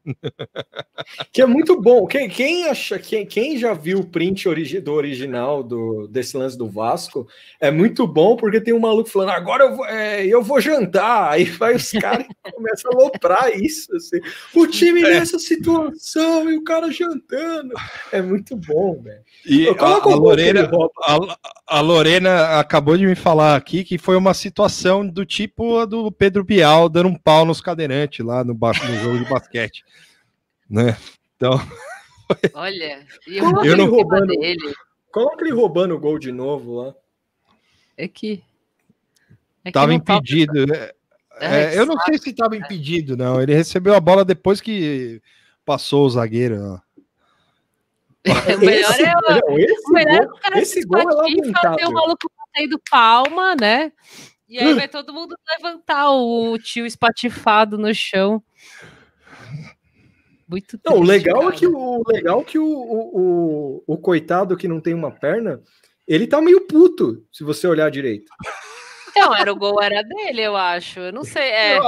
Que 1.32 1.40
é 1.40 1.46
muito 1.46 1.80
bom. 1.80 2.06
Quem, 2.06 2.28
quem 2.28 2.68
acha, 2.68 2.98
quem, 2.98 3.24
quem 3.24 3.56
já 3.56 3.72
viu 3.72 4.00
o 4.00 4.06
print 4.06 4.46
origi, 4.46 4.80
do 4.80 4.92
original 4.92 5.62
do, 5.62 6.06
desse 6.06 6.36
lance 6.36 6.58
do 6.58 6.68
Vasco 6.68 7.26
é 7.58 7.70
muito 7.70 8.06
bom 8.06 8.36
porque 8.36 8.60
tem 8.60 8.74
um 8.74 8.80
maluco 8.80 9.08
falando 9.08 9.30
agora 9.30 9.64
eu 9.64 9.76
vou, 9.76 9.86
é, 9.86 10.26
eu 10.26 10.42
vou 10.42 10.60
jantar. 10.60 11.32
Aí 11.32 11.44
vai 11.44 11.74
os 11.74 11.90
caras 11.90 12.26
e 12.26 12.50
começam 12.52 12.90
a 12.92 12.96
loprar 13.02 13.56
isso. 13.56 13.96
Assim. 13.96 14.20
O 14.54 14.66
time 14.66 15.02
é. 15.02 15.10
nessa 15.10 15.38
situação 15.38 16.50
e 16.50 16.58
o 16.58 16.62
cara 16.62 16.92
jantando. 16.92 17.72
É 18.12 18.20
muito 18.20 18.54
bom, 18.56 19.00
velho. 19.00 19.22
E 19.46 19.68
a, 19.68 19.72
a, 19.72 20.14
Lorena, 20.14 20.70
a, 21.02 21.38
a, 21.78 21.80
Lorena 21.80 22.58
acabou 22.58 22.96
de 22.96 23.06
me 23.06 23.14
falar 23.14 23.56
aqui 23.56 23.84
que 23.84 23.96
foi 23.96 24.16
uma 24.16 24.34
situação 24.34 25.06
do 25.06 25.24
tipo 25.24 25.86
do 25.86 26.12
Pedro 26.12 26.44
Bial 26.44 26.88
dando 26.88 27.08
um 27.08 27.14
pau 27.14 27.46
nos 27.46 27.60
cadeirantes 27.60 28.24
lá 28.24 28.44
no, 28.44 28.52
no 28.52 28.94
jogo 29.02 29.18
de 29.18 29.28
basquete. 29.28 29.84
Né? 30.72 30.96
Então. 31.34 31.60
Olha, 32.54 33.04
coloca 33.40 33.66
eu 33.66 33.76
não 33.76 33.90
roubando 33.90 34.32
ele. 34.40 34.72
Coloca 35.10 35.44
ele 35.44 35.52
roubando 35.52 35.96
o 35.96 35.98
gol 35.98 36.16
de 36.16 36.30
novo 36.30 36.80
lá. 36.80 36.94
É 37.96 38.06
que. 38.06 38.40
É 39.64 39.72
tava 39.72 39.92
impedido. 39.92 40.64
Né? 40.64 40.90
É, 41.40 41.76
eu 41.76 41.84
não 41.86 41.98
sei 42.00 42.18
se 42.18 42.30
estava 42.30 42.56
impedido, 42.56 43.16
não. 43.16 43.42
Ele 43.42 43.52
recebeu 43.52 43.94
a 43.94 44.00
bola 44.00 44.24
depois 44.24 44.60
que 44.60 45.20
passou 45.64 46.06
o 46.06 46.10
zagueiro. 46.10 46.74
Ó. 46.74 46.78
É, 48.24 48.56
o 48.56 48.60
melhor 48.60 48.90
esse, 48.90 49.02
é 49.02 49.14
o, 49.14 49.58
esse 49.58 49.88
o 49.88 49.92
melhor 49.92 50.18
gol, 50.18 50.24
é 50.24 50.26
o 50.26 50.40
cara 50.40 50.58
esse 50.60 50.84
gol 50.84 51.00
é 51.00 51.76
ter 51.76 51.86
o 51.86 51.92
maluco 51.92 52.30
batendo 52.38 52.80
palma, 52.90 53.54
né? 53.54 53.92
E 54.48 54.58
aí 54.58 54.74
vai 54.74 54.88
todo 54.88 55.14
mundo 55.14 55.36
levantar 55.48 56.10
o 56.10 56.58
tio 56.58 56.84
espatifado 56.84 57.78
no 57.78 57.94
chão. 57.94 58.42
Muito 60.46 60.76
triste, 60.76 60.86
Não, 60.86 60.98
o 60.98 61.02
legal 61.04 61.38
cara. 61.38 61.54
é 61.54 61.56
que 61.56 61.66
o 61.68 62.02
legal 62.08 62.40
é 62.40 62.44
que 62.44 62.58
o, 62.58 62.66
o, 62.66 63.20
o, 63.20 63.84
o, 63.86 63.98
coitado 63.98 64.56
que 64.56 64.66
não 64.66 64.80
tem 64.80 64.92
uma 64.92 65.12
perna, 65.12 65.62
ele 66.06 66.26
tá 66.26 66.40
meio 66.42 66.66
puto, 66.66 67.24
se 67.30 67.44
você 67.44 67.68
olhar 67.68 67.88
direito. 67.90 68.32
Então, 69.10 69.34
era 69.34 69.52
o 69.52 69.56
gol 69.56 69.80
era 69.80 70.02
dele, 70.02 70.42
eu 70.42 70.56
acho. 70.56 70.98
Eu 70.98 71.12
não 71.12 71.22
sei, 71.24 71.50
é. 71.50 71.78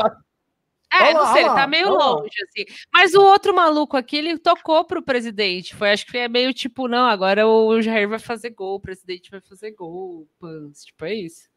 É, 0.92 1.10
olá, 1.10 1.12
não 1.12 1.32
sei, 1.32 1.42
ele 1.42 1.54
tá 1.54 1.66
meio 1.66 1.88
longe, 1.88 2.34
assim. 2.42 2.64
Mas 2.92 3.14
o 3.14 3.22
outro 3.22 3.54
maluco 3.54 3.96
aqui, 3.96 4.16
ele 4.16 4.38
tocou 4.38 4.84
pro 4.84 5.02
presidente. 5.02 5.74
Foi, 5.74 5.90
acho 5.90 6.06
que 6.06 6.18
é 6.18 6.28
meio 6.28 6.52
tipo, 6.52 6.86
não, 6.86 7.06
agora 7.06 7.46
o 7.46 7.80
Jair 7.80 8.08
vai 8.08 8.18
fazer 8.18 8.50
gol, 8.50 8.76
o 8.76 8.80
presidente 8.80 9.30
vai 9.30 9.40
fazer 9.40 9.70
gol. 9.70 10.26
Pans, 10.38 10.84
tipo, 10.84 11.04
é 11.06 11.14
isso. 11.14 11.48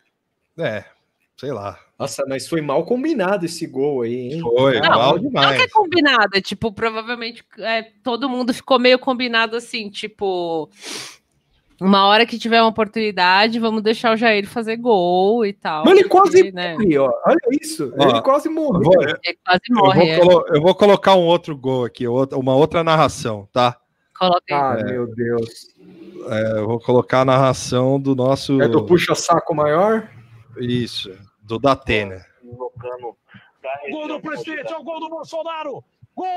É, 0.58 0.86
sei 1.36 1.52
lá. 1.52 1.78
Nossa, 2.00 2.26
mas 2.28 2.48
foi 2.48 2.62
mal 2.62 2.86
combinado 2.86 3.46
esse 3.46 3.68
gol 3.68 4.04
aí, 4.04 4.34
hein? 4.34 4.42
Foi, 4.42 4.80
não, 4.80 4.90
mal 4.90 5.20
demais. 5.20 5.50
Não 5.50 5.58
que 5.58 5.64
é 5.64 5.68
combinado, 5.68 6.38
é, 6.38 6.42
tipo, 6.42 6.72
provavelmente 6.72 7.44
é, 7.60 7.84
todo 8.04 8.30
mundo 8.30 8.54
ficou 8.54 8.80
meio 8.80 8.98
combinado 8.98 9.58
assim, 9.58 9.90
tipo 9.90 10.70
uma 11.80 12.08
hora 12.08 12.26
que 12.26 12.40
tiver 12.40 12.62
uma 12.62 12.70
oportunidade, 12.70 13.60
vamos 13.60 13.82
deixar 13.82 14.14
o 14.14 14.18
Jair 14.18 14.48
fazer 14.48 14.78
gol 14.78 15.46
e 15.46 15.54
tal. 15.54 15.84
Mas 15.84 15.98
ele 15.98 16.08
quase 16.08 16.52
né? 16.52 16.74
morre, 16.74 16.98
ó. 16.98 17.12
Olha 17.26 17.38
isso. 17.62 17.94
Ó, 17.98 18.10
ele 18.10 18.22
quase 18.22 18.50
morre. 18.50 18.84
Vou, 18.84 19.02
ele 19.02 19.38
quase 19.44 19.64
morre. 19.72 20.20
Eu 20.20 20.26
vou, 20.26 20.48
é. 20.48 20.58
eu 20.58 20.62
vou, 20.62 20.76
colocar 20.76 21.16
um 21.16 21.26
outro 21.26 21.56
gol 21.58 21.86
aqui, 21.86 22.08
uma 22.08 22.56
outra 22.56 22.84
narração, 22.84 23.48
tá? 23.52 23.78
Coloca 24.18 24.42
Ah, 24.52 24.78
é, 24.80 24.84
meu 24.84 25.08
Deus. 25.08 25.76
É, 26.30 26.60
eu 26.60 26.68
vou 26.68 26.80
colocar 26.80 27.22
a 27.22 27.26
narração 27.26 28.00
do 28.00 28.16
nosso. 28.16 28.62
É 28.62 28.68
do 28.68 28.86
puxa-saco 28.86 29.54
maior? 29.54 30.10
Isso, 30.58 31.12
do 31.42 31.60
Datena. 31.60 32.26
Gol 33.92 34.08
do 34.08 34.20
presidente, 34.22 34.72
é 34.72 34.78
o 34.78 34.84
gol 34.84 35.00
do 35.00 35.10
Bolsonaro! 35.10 35.84
Gol 36.16 36.30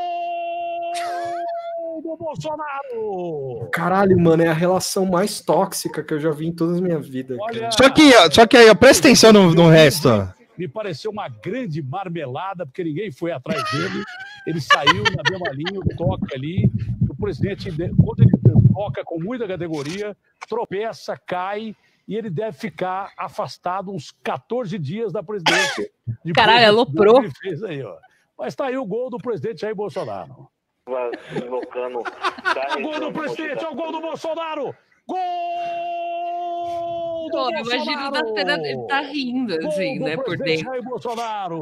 do 2.03 2.17
Bolsonaro! 2.17 3.69
Caralho, 3.73 4.19
mano, 4.19 4.43
é 4.43 4.49
a 4.49 4.53
relação 4.53 5.07
mais 5.07 5.41
tóxica 5.41 6.03
que 6.03 6.15
eu 6.15 6.21
já 6.21 6.31
vi 6.31 6.47
em 6.47 6.53
toda 6.53 6.79
a 6.79 6.81
minha 6.81 6.99
vida. 6.99 7.37
Olha... 7.41 7.71
Só 7.71 7.89
que, 7.91 8.13
só 8.33 8.47
que 8.47 8.57
aí, 8.57 8.75
presta 8.75 9.09
atenção 9.09 9.33
no, 9.33 9.55
no 9.55 9.69
resto. 9.69 10.09
Me 10.57 10.67
pareceu 10.67 11.11
uma 11.11 11.29
grande 11.29 11.81
marmelada, 11.83 12.67
porque 12.67 12.83
ninguém 12.83 13.13
foi 13.13 13.31
atrás 13.31 13.63
dele. 13.71 14.03
Ele 14.47 14.61
saiu 14.61 15.05
na 15.05 15.23
mesma 15.31 15.51
linha, 15.53 15.81
toca 15.97 16.35
ali. 16.35 16.71
O 17.09 17.15
presidente, 17.15 17.71
quando 17.71 18.23
ele 18.23 18.33
toca 18.73 19.05
com 19.05 19.21
muita 19.21 19.47
categoria, 19.47 20.17
tropeça, 20.49 21.17
cai 21.17 21.77
e 22.09 22.17
ele 22.17 22.31
deve 22.31 22.57
ficar 22.57 23.13
afastado 23.17 23.93
uns 23.93 24.11
14 24.25 24.79
dias 24.79 25.13
da 25.13 25.23
presidência. 25.23 25.91
Caralho, 26.35 26.69
aloprou. 26.69 27.23
Ele 27.23 27.33
fez 27.39 27.63
aí, 27.63 27.83
ó. 27.83 27.97
Mas 28.39 28.49
está 28.49 28.67
aí 28.67 28.77
o 28.79 28.87
gol 28.87 29.11
do 29.11 29.19
presidente 29.19 29.61
Jair 29.63 29.75
Bolsonaro. 29.75 30.49
Invocando. 31.45 31.99
o 32.79 32.83
gol 32.83 33.01
do 33.01 33.13
presidente, 33.13 33.65
é 33.65 33.69
o 33.69 33.75
gol 33.75 33.93
do 33.93 34.01
Bolsonaro! 34.01 34.75
Gol 35.07 35.19
Gol 37.31 37.31
do 37.31 37.31
Pô, 37.31 37.51
imagina 37.51 38.09
o 38.09 38.11
Bolsonaro! 38.11 38.35
Datena, 38.35 38.69
ele 38.69 38.87
tá 38.87 39.01
rindo, 39.01 39.59
Gol 39.59 39.69
assim, 39.69 39.99
do 39.99 40.05
né, 40.05 40.17
por 40.17 40.37
dentro. 40.39 40.65
Jair 40.67 40.83
Bolsonaro. 40.83 41.59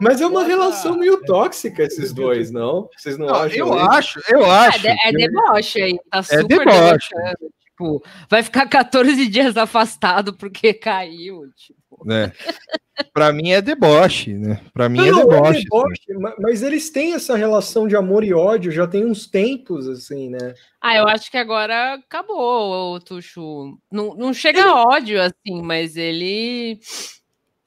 Mas 0.00 0.20
é 0.20 0.26
uma 0.26 0.44
relação 0.44 0.96
meio 0.96 1.22
tóxica 1.24 1.82
esses 1.82 2.12
dois, 2.12 2.50
não? 2.50 2.88
Vocês 2.96 3.18
não, 3.18 3.26
Não, 3.26 3.34
acham? 3.34 3.58
eu 3.58 3.76
isso? 3.76 3.90
acho, 3.90 4.20
eu 4.30 4.40
É, 4.46 4.50
acho. 4.68 4.80
de- 4.82 4.88
é 4.88 5.12
deboche 5.12 5.82
aí, 5.82 5.98
tá 6.10 6.22
super 6.22 6.46
deboche. 6.46 6.68
debochando. 7.14 7.52
Tipo, 7.60 8.02
vai 8.30 8.42
ficar 8.42 8.66
14 8.70 9.26
dias 9.28 9.56
afastado 9.56 10.32
porque 10.34 10.72
caiu. 10.72 11.42
Tipo. 11.56 12.06
né? 12.06 12.32
Pra 13.12 13.32
mim 13.32 13.50
é 13.50 13.60
deboche, 13.60 14.34
né? 14.34 14.60
Pra 14.72 14.88
mim 14.88 14.98
Não, 14.98 15.06
é 15.06 15.10
não, 15.10 15.20
é 15.20 15.24
deboche. 15.24 15.62
deboche, 15.62 16.12
ma- 16.14 16.34
mas 16.38 16.62
eles 16.62 16.90
têm 16.90 17.14
essa 17.14 17.36
relação 17.36 17.86
de 17.86 17.94
amor 17.96 18.24
e 18.24 18.32
ódio 18.32 18.70
já 18.72 18.86
tem 18.86 19.04
uns 19.04 19.26
tempos, 19.26 19.88
assim, 19.88 20.30
né? 20.30 20.54
Ah, 20.80 20.96
eu 20.96 21.06
acho 21.06 21.30
que 21.30 21.36
agora 21.36 21.94
acabou, 21.94 22.94
o 22.94 23.00
Tuxo. 23.00 23.78
Não, 23.90 24.14
não 24.14 24.32
chega 24.32 24.62
a 24.64 24.82
ódio, 24.88 25.20
assim, 25.20 25.62
mas 25.62 25.96
ele. 25.96 26.78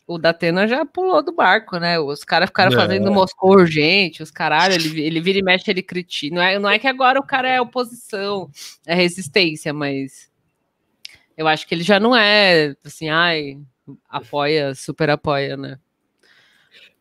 O 0.08 0.18
Datena 0.18 0.68
já 0.68 0.84
pulou 0.86 1.22
do 1.24 1.32
barco, 1.32 1.78
né? 1.78 2.00
Os 2.00 2.24
caras 2.24 2.50
ficaram 2.50 2.72
É. 2.72 2.76
fazendo 2.76 3.12
Moscou 3.12 3.52
urgente, 3.52 4.24
os 4.24 4.32
caralho, 4.32 4.74
ele, 4.74 5.02
ele 5.02 5.22
vira 5.22 5.38
e 5.38 5.44
mexe, 5.44 5.70
ele 5.70 5.84
critica. 5.84 6.36
Não 6.36 6.42
é, 6.42 6.58
não 6.58 6.68
é 6.70 6.80
que 6.80 6.88
agora 6.88 7.20
o 7.20 7.24
cara 7.24 7.48
é 7.48 7.62
oposição, 7.62 8.50
é 8.88 8.96
resistência, 8.96 9.72
mas 9.72 10.28
eu 11.38 11.48
acho 11.48 11.68
que 11.68 11.76
ele 11.76 11.84
já 11.84 12.00
não 12.00 12.16
é 12.16 12.76
assim, 12.84 13.08
ai, 13.10 13.60
apoia, 14.10 14.74
super 14.76 15.10
apoia, 15.10 15.56
né? 15.56 15.80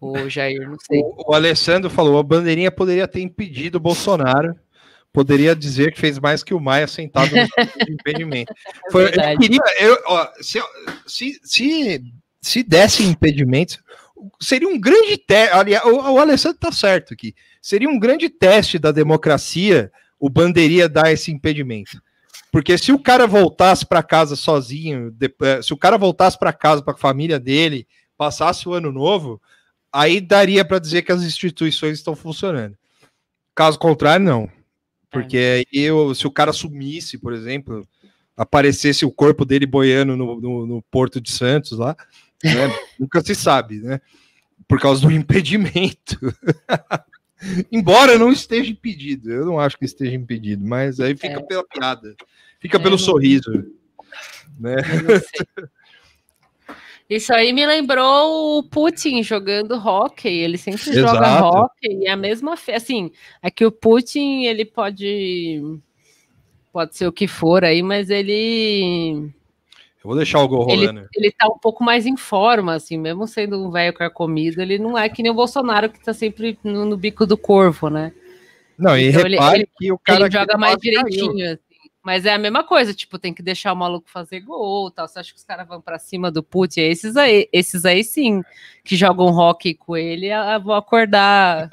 O 0.00 0.28
Jair, 0.28 0.68
não 0.68 0.76
sei. 0.78 1.00
O, 1.00 1.30
o 1.30 1.34
Alessandro 1.34 1.90
falou: 1.90 2.18
a 2.18 2.22
bandeirinha 2.22 2.70
poderia 2.70 3.08
ter 3.08 3.20
impedido 3.20 3.78
o 3.78 3.80
Bolsonaro. 3.80 4.54
Poderia 5.12 5.56
dizer 5.56 5.92
que 5.92 6.00
fez 6.00 6.18
mais 6.18 6.44
que 6.44 6.54
o 6.54 6.60
Maia 6.60 6.86
sentado 6.86 7.30
no 7.34 7.38
impedimento. 7.94 8.52
Foi- 8.92 9.04
eu 9.04 9.08
verdade. 9.08 9.40
queria, 9.40 9.60
eu, 9.80 9.98
ó, 10.06 10.28
se, 10.40 10.60
se, 11.06 11.40
se, 11.42 12.04
se 12.40 12.62
desse 12.62 13.02
impedimentos, 13.02 13.80
seria 14.40 14.68
um 14.68 14.78
grande 14.78 15.16
teste. 15.16 15.54
Aliás, 15.56 15.84
o, 15.84 16.12
o 16.12 16.18
Alessandro 16.20 16.58
tá 16.58 16.70
certo 16.70 17.14
aqui. 17.14 17.34
Seria 17.60 17.88
um 17.88 17.98
grande 17.98 18.28
teste 18.28 18.78
da 18.78 18.92
democracia 18.92 19.90
o 20.20 20.28
bandeirinha 20.28 20.88
dar 20.88 21.10
esse 21.12 21.32
impedimento. 21.32 22.00
Porque 22.58 22.76
se 22.76 22.90
o 22.90 22.98
cara 22.98 23.24
voltasse 23.24 23.86
para 23.86 24.02
casa 24.02 24.34
sozinho, 24.34 25.14
eh, 25.42 25.62
se 25.62 25.72
o 25.72 25.76
cara 25.76 25.96
voltasse 25.96 26.36
para 26.36 26.52
casa 26.52 26.82
com 26.82 26.90
a 26.90 26.96
família 26.96 27.38
dele, 27.38 27.86
passasse 28.16 28.68
o 28.68 28.72
ano 28.74 28.90
novo, 28.90 29.40
aí 29.92 30.20
daria 30.20 30.64
para 30.64 30.80
dizer 30.80 31.02
que 31.02 31.12
as 31.12 31.22
instituições 31.22 31.98
estão 31.98 32.16
funcionando. 32.16 32.76
Caso 33.54 33.78
contrário, 33.78 34.26
não. 34.26 34.50
Porque 35.08 35.36
aí 35.72 35.84
eu, 35.84 36.12
se 36.16 36.26
o 36.26 36.32
cara 36.32 36.52
sumisse, 36.52 37.16
por 37.16 37.32
exemplo, 37.32 37.86
aparecesse 38.36 39.04
o 39.04 39.12
corpo 39.12 39.44
dele 39.44 39.64
boiando 39.64 40.16
no, 40.16 40.40
no- 40.40 40.66
no 40.66 40.82
Porto 40.90 41.20
de 41.20 41.30
Santos 41.30 41.78
lá, 41.78 41.96
né, 42.42 42.50
nunca 42.98 43.20
se 43.20 43.36
sabe, 43.36 43.78
né? 43.78 44.00
Por 44.66 44.80
causa 44.80 45.00
do 45.02 45.12
impedimento. 45.12 46.18
Embora 47.70 48.18
não 48.18 48.32
esteja 48.32 48.68
impedido, 48.72 49.30
eu 49.30 49.46
não 49.46 49.60
acho 49.60 49.78
que 49.78 49.84
esteja 49.84 50.16
impedido, 50.16 50.66
mas 50.66 50.98
aí 50.98 51.14
fica 51.16 51.38
É. 51.38 51.42
pela 51.42 51.62
piada, 51.64 52.16
fica 52.60 52.76
É, 52.76 52.80
pelo 52.80 52.92
não- 52.96 52.98
sorriso, 52.98 53.50
né? 54.58 54.76
Isso 57.08 57.32
aí 57.32 57.54
me 57.54 57.64
lembrou 57.66 58.58
o 58.58 58.62
Putin 58.62 59.22
jogando 59.22 59.72
hockey. 59.74 60.28
Ele 60.40 60.58
sempre 60.58 60.92
joga 60.92 61.18
Exato. 61.26 61.44
hockey 61.46 61.88
e 62.02 62.06
é 62.06 62.10
a 62.10 62.16
mesma 62.16 62.54
assim. 62.74 63.10
É 63.42 63.50
que 63.50 63.64
o 63.64 63.72
Putin 63.72 64.44
ele 64.44 64.64
pode 64.64 65.62
pode 66.70 66.96
ser 66.96 67.06
o 67.06 67.12
que 67.12 67.26
for 67.26 67.64
aí, 67.64 67.82
mas 67.82 68.10
ele 68.10 69.30
Eu 70.04 70.04
vou 70.04 70.14
deixar 70.16 70.40
o 70.40 70.46
gol 70.48 70.68
ele, 70.70 70.86
rolando. 70.86 71.08
ele 71.16 71.32
tá 71.32 71.48
um 71.48 71.58
pouco 71.58 71.82
mais 71.82 72.04
em 72.04 72.16
forma, 72.16 72.74
assim, 72.74 72.98
mesmo 72.98 73.26
sendo 73.26 73.66
um 73.66 73.70
velho 73.70 73.92
carcomido, 73.94 74.60
ele 74.60 74.78
não 74.78 74.96
é 74.96 75.08
que 75.08 75.22
nem 75.22 75.32
o 75.32 75.34
Bolsonaro 75.34 75.88
que 75.88 75.98
tá 76.04 76.12
sempre 76.12 76.58
no, 76.62 76.84
no 76.84 76.96
bico 76.96 77.24
do 77.26 77.38
corvo, 77.38 77.88
né? 77.88 78.12
Não, 78.78 78.96
e 78.96 79.08
Então 79.08 79.22
ele- 79.22 79.36
repare 79.36 79.58
ele- 79.60 79.68
que 79.78 79.90
o 79.92 79.98
cara 79.98 80.26
ele 80.26 80.30
joga 80.30 80.58
mais 80.58 80.74
quase 80.76 80.92
caiu. 80.92 81.58
Mas 82.02 82.24
é 82.24 82.32
a 82.32 82.38
mesma 82.38 82.64
coisa, 82.64 82.94
tipo, 82.94 83.18
tem 83.18 83.34
que 83.34 83.42
deixar 83.42 83.72
o 83.72 83.76
maluco 83.76 84.08
fazer 84.08 84.40
gol 84.40 84.90
tal. 84.90 85.06
Você 85.06 85.18
acha 85.18 85.32
que 85.32 85.38
os 85.38 85.44
caras 85.44 85.66
vão 85.66 85.80
pra 85.80 85.98
cima 85.98 86.30
do 86.30 86.42
Putin? 86.42 86.80
Esses 86.80 87.16
aí, 87.16 87.48
esses 87.52 87.84
aí 87.84 88.04
sim, 88.04 88.42
que 88.84 88.96
jogam 88.96 89.26
hockey 89.26 89.74
com 89.74 89.96
ele, 89.96 90.28
vão 90.62 90.74
acordar 90.74 91.68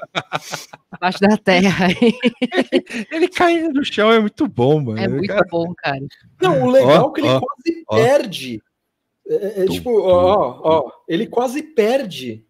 abaixo 0.90 1.20
da 1.20 1.36
terra. 1.36 1.88
Ele 3.10 3.28
caindo 3.28 3.72
no 3.72 3.84
chão 3.84 4.12
é 4.12 4.20
muito 4.20 4.46
bom, 4.46 4.80
mano. 4.80 5.00
É 5.00 5.08
muito 5.08 5.28
Cara, 5.28 5.46
bom, 5.50 5.72
cara. 5.76 6.00
Não, 6.40 6.64
o 6.64 6.70
legal 6.70 7.06
Ó, 7.06 7.10
é 7.10 7.14
que 7.14 7.20
ele 7.20 7.28
ó, 7.28 7.40
quase 7.40 7.84
ó. 7.88 7.96
perde. 7.96 8.62
É, 9.28 9.62
é 9.62 9.66
tipo, 9.66 9.90
ó, 10.02 10.60
ó, 10.62 10.92
ele 11.08 11.26
quase 11.26 11.62
perde. 11.62 12.44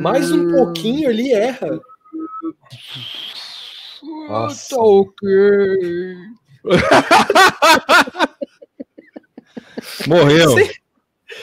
Mais 0.00 0.30
um 0.30 0.50
pouquinho 0.50 1.10
ele 1.10 1.32
erra. 1.32 1.80
Nossa. 4.02 4.76
Morreu. 10.06 10.50
Você- 10.52 10.74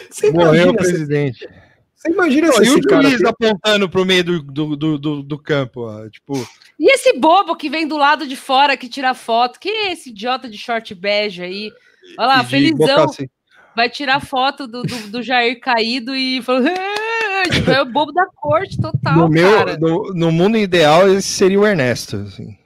Você 0.10 0.32
Morreu 0.32 0.70
o 0.70 0.76
presidente. 0.76 1.48
você 1.96 2.12
imagina 2.12 2.48
Não, 2.48 2.54
se 2.54 2.64
e 2.64 2.70
o 2.70 2.74
esse 2.78 2.82
cara 2.88 3.02
juiz 3.04 3.18
tem- 3.18 3.28
apontando 3.30 3.90
pro 3.90 4.06
meio 4.06 4.24
do, 4.24 4.42
do, 4.44 4.76
do, 4.76 4.98
do, 4.98 5.24
do 5.24 5.38
campo, 5.42 5.82
ó, 5.82 6.08
tipo, 6.10 6.34
E 6.80 6.92
esse 6.94 7.14
bobo 7.18 7.56
que 7.56 7.70
vem 7.70 7.88
do 7.88 7.98
lado 7.98 8.28
de 8.28 8.36
fora 8.36 8.78
que 8.78 8.88
tira 8.88 9.14
foto? 9.14 9.60
Quem 9.60 9.88
é 9.88 9.92
esse 9.94 10.10
idiota 10.12 10.48
de 10.50 10.58
short 10.58 10.94
bege 10.96 11.42
aí? 11.42 11.72
Olha 12.18 12.28
lá, 12.28 12.44
de 12.44 12.50
felizão. 12.50 13.04
assim. 13.06 13.28
vai 13.76 13.90
tirar 13.90 14.20
foto 14.24 14.68
do, 14.68 14.84
do, 14.84 15.08
do 15.10 15.24
Jair 15.24 15.60
caído 15.60 16.16
e 16.16 16.42
falou. 16.42 16.68
"É", 16.68 17.44
tipo, 17.50 17.70
é 17.72 17.82
o 17.82 17.86
bobo 17.86 18.12
da 18.12 18.26
corte 18.36 18.80
total, 18.80 19.16
No, 19.18 19.30
meu, 19.30 19.58
cara. 19.58 19.78
no, 19.78 20.14
no 20.14 20.32
mundo 20.32 20.58
ideal, 20.58 21.10
esse 21.10 21.28
seria 21.28 21.60
o 21.60 21.66
Ernesto, 21.68 22.18
assim. 22.18 22.58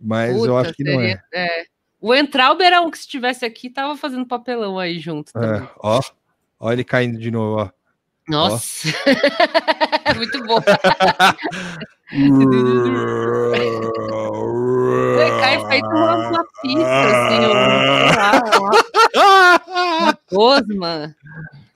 Mas 0.00 0.32
eu 0.34 0.40
Puta, 0.40 0.54
acho 0.56 0.72
que 0.74 0.84
não 0.84 1.00
é. 1.00 1.06
seria- 1.08 1.22
é. 1.34 1.64
O 2.02 2.12
Entrauber, 2.12 2.72
um 2.82 2.90
que 2.90 2.98
se 2.98 3.04
estivesse 3.04 3.44
aqui, 3.44 3.70
tava 3.70 3.96
fazendo 3.96 4.26
papelão 4.26 4.76
aí 4.76 4.98
junto 4.98 5.32
também. 5.32 5.62
É, 5.62 5.68
ó, 5.78 6.00
ó 6.58 6.72
ele 6.72 6.82
caindo 6.82 7.16
de 7.16 7.30
novo, 7.30 7.62
ó. 7.62 7.70
Nossa! 8.28 8.88
Muito 10.16 10.42
bom. 10.44 10.58
Ele 15.20 15.40
cai 15.40 15.64
feito 15.68 15.86
uma, 15.86 16.28
uma 16.28 16.44
pista, 16.60 17.06
assim, 17.06 17.36
sei 17.40 17.46
lá, 17.46 18.42
uma, 19.14 19.60
uma 20.00 20.18
gosma. 20.28 21.14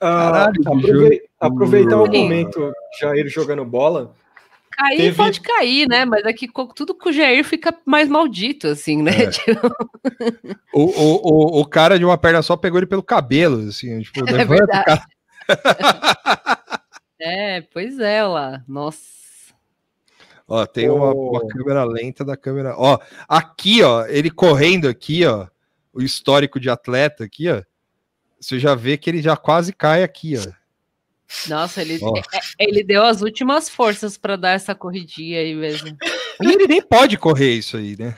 Ah, 0.01 0.31
Caralho, 0.31 0.61
aprove- 0.61 1.09
bicho. 1.09 1.21
aproveitar 1.39 2.01
o 2.01 2.05
momento 2.05 2.73
Jair 2.99 3.29
jogando 3.29 3.63
bola. 3.63 4.13
Cair 4.77 4.97
Teve- 4.97 5.17
pode 5.17 5.41
cair, 5.41 5.87
né? 5.87 6.05
Mas 6.05 6.23
aqui 6.25 6.47
co- 6.47 6.67
tudo 6.73 6.93
com 6.93 7.09
o 7.09 7.11
Jair 7.11 7.43
fica 7.43 7.75
mais 7.85 8.07
maldito, 8.07 8.67
assim, 8.67 9.01
né? 9.01 9.11
É. 9.23 9.29
Tipo, 9.31 9.67
O, 10.73 10.81
o, 10.83 11.15
o, 11.57 11.61
o 11.61 11.65
cara 11.67 11.97
de 11.97 12.05
uma 12.05 12.17
perna 12.17 12.41
só 12.43 12.55
pegou 12.55 12.77
ele 12.79 12.85
pelo 12.85 13.01
cabelo, 13.01 13.67
assim, 13.69 13.99
tipo, 14.01 14.21
levanta 14.25 14.45
o 14.45 14.47
verdade. 14.49 14.85
cara. 14.85 15.03
É, 17.19 17.61
pois 17.73 17.97
é, 17.99 18.23
lá. 18.23 18.63
Nossa. 18.67 19.01
Ó, 20.47 20.65
tem 20.67 20.87
uma, 20.89 21.11
Oh. 21.13 21.31
uma 21.31 21.47
câmera 21.47 21.83
lenta 21.83 22.23
da 22.23 22.37
câmera. 22.37 22.75
Ó, 22.77 22.99
aqui, 23.27 23.81
ó, 23.81 24.05
ele 24.05 24.29
correndo 24.29 24.87
aqui, 24.87 25.25
ó, 25.25 25.47
o 25.91 26.01
histórico 26.01 26.59
de 26.59 26.69
atleta 26.69 27.23
aqui, 27.23 27.49
ó. 27.49 27.63
Você 28.39 28.59
já 28.59 28.75
vê 28.75 28.97
que 28.97 29.09
ele 29.09 29.19
já 29.21 29.35
quase 29.35 29.73
cai 29.73 30.03
aqui, 30.03 30.35
ó. 30.37 30.51
Nossa, 31.47 31.81
ele, 31.81 31.95
é- 31.95 32.39
ele 32.59 32.83
deu 32.83 33.03
as 33.03 33.21
últimas 33.21 33.67
forças 33.69 34.17
para 34.17 34.35
dar 34.35 34.51
essa 34.51 34.73
corridinha 34.73 35.39
aí 35.39 35.53
mesmo. 35.53 35.89
E 36.41 36.45
ele 36.51 36.67
nem 36.67 36.81
pode 36.81 37.17
correr 37.17 37.53
isso 37.53 37.77
aí, 37.77 37.95
né? 37.97 38.15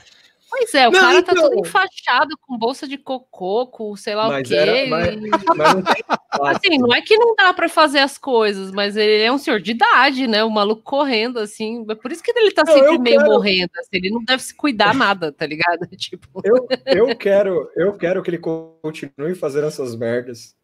Pois 0.51 0.73
é, 0.73 0.87
o 0.87 0.91
Não, 0.91 0.99
cara 0.99 1.21
tá 1.23 1.31
então. 1.33 1.47
todo 1.49 1.59
enfaixado 1.59 2.35
com 2.41 2.57
bolsa 2.57 2.87
de 2.87 2.97
cocô, 2.97 3.67
com 3.67 3.95
sei 3.95 4.15
lá 4.15 4.25
o 4.27 4.29
Mas 4.31 4.47
quê. 4.47 4.55
era- 4.55 4.87
mas- 4.87 5.15
Mas 5.55 5.73
não 5.75 5.83
tem 5.83 6.03
Assim, 6.31 6.77
não 6.79 6.93
é 6.93 7.01
que 7.01 7.17
não 7.17 7.35
dá 7.35 7.53
pra 7.53 7.67
fazer 7.69 7.99
as 7.99 8.17
coisas, 8.17 8.71
mas 8.71 8.95
ele 8.97 9.23
é 9.23 9.31
um 9.31 9.37
senhor 9.37 9.59
de 9.59 9.71
idade, 9.71 10.25
né? 10.27 10.43
O 10.43 10.49
maluco 10.49 10.81
correndo, 10.83 11.37
assim. 11.39 11.85
É 11.89 11.95
por 11.95 12.11
isso 12.11 12.21
que 12.23 12.31
ele 12.31 12.51
tá 12.51 12.63
Não, 12.65 12.73
sempre 12.73 12.97
meio 12.99 13.17
quero- 13.19 13.29
morrendo. 13.31 13.69
assim, 13.79 13.89
ele 13.93 14.09
não 14.11 14.23
deve 14.23 14.41
se 14.43 14.53
cuidar 14.55 14.93
nada, 14.93 15.31
tá 15.31 15.45
ligado? 15.45 15.79
Tipo, 15.97 16.41
Eu, 16.43 16.67
eu, 16.85 17.15
quero, 17.15 17.69
eu 17.75 17.93
quero 17.93 18.21
que 18.23 18.29
ele 18.31 18.39
continue 18.39 19.35
fazendo 19.35 19.67
essas 19.67 19.95
merdas. 19.95 20.55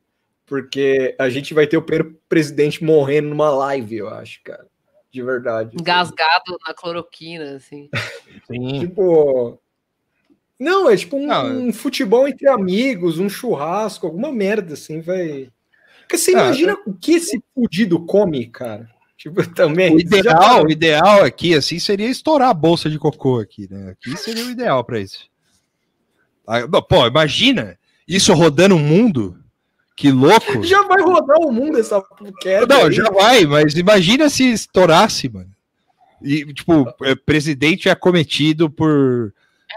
Porque 0.45 1.15
a 1.19 1.29
gente 1.29 1.53
vai 1.53 1.65
ter 1.65 1.77
o 1.77 1.81
primeiro 1.81 2.19
presidente 2.29 2.83
morrendo 2.83 3.29
numa 3.29 3.49
live, 3.49 3.97
eu 3.97 4.09
acho, 4.09 4.41
cara. 4.43 4.67
De 5.11 5.21
verdade. 5.23 5.69
assim. 5.69 5.77
engasgado 5.79 6.57
na 6.67 6.73
cloroquina, 6.73 7.55
assim. 7.55 7.89
Sim. 8.51 8.81
Tipo. 8.81 9.59
Não, 10.59 10.89
é 10.89 10.95
tipo 10.95 11.17
um, 11.17 11.27
Não, 11.27 11.67
um 11.67 11.73
futebol 11.73 12.27
entre 12.27 12.47
amigos, 12.47 13.19
um 13.19 13.27
churrasco, 13.27 14.05
alguma 14.05 14.31
merda, 14.31 14.73
assim, 14.73 15.01
vai. 15.01 15.49
Porque 16.01 16.17
você 16.17 16.31
Ah, 16.35 16.45
imagina 16.45 16.77
o 16.85 16.93
que 16.93 17.13
esse 17.13 17.43
fudido 17.53 18.05
come, 18.05 18.45
cara? 18.47 18.89
Tipo, 19.17 19.35
também. 19.55 19.95
O 19.95 19.99
você 19.99 20.17
já 20.17 20.31
ideal, 20.31 20.39
parou? 20.39 20.65
o 20.65 20.71
ideal 20.71 21.23
aqui, 21.23 21.55
assim, 21.55 21.79
seria 21.79 22.07
estourar 22.09 22.49
a 22.49 22.53
bolsa 22.53 22.89
de 22.89 22.99
cocô 22.99 23.39
aqui, 23.39 23.67
né? 23.69 23.91
Aqui 23.91 24.15
seria 24.17 24.45
o 24.45 24.51
ideal 24.51 24.83
pra 24.83 24.99
isso. 24.99 25.29
Ah, 26.47 26.67
Pô, 26.81 27.07
imagina 27.07 27.77
isso 28.07 28.33
rodando 28.33 28.75
o 28.75 28.79
mundo. 28.79 29.43
Que 29.95 30.11
louco. 30.11 30.61
Já 30.63 30.81
vai 30.83 31.01
rodar 31.01 31.37
o 31.39 31.51
mundo 31.51 31.79
essa 31.79 32.03
queda. 32.41 32.65
Não, 32.67 32.87
aí. 32.87 32.91
já 32.91 33.09
vai, 33.09 33.45
mas 33.45 33.75
imagina 33.75 34.29
se 34.29 34.51
estourasse, 34.51 35.29
mano. 35.29 35.49
E, 36.21 36.53
tipo, 36.53 36.85
é, 37.03 37.15
presidente 37.15 37.87
é 37.87 37.91
acometido 37.91 38.69
por, 38.69 39.33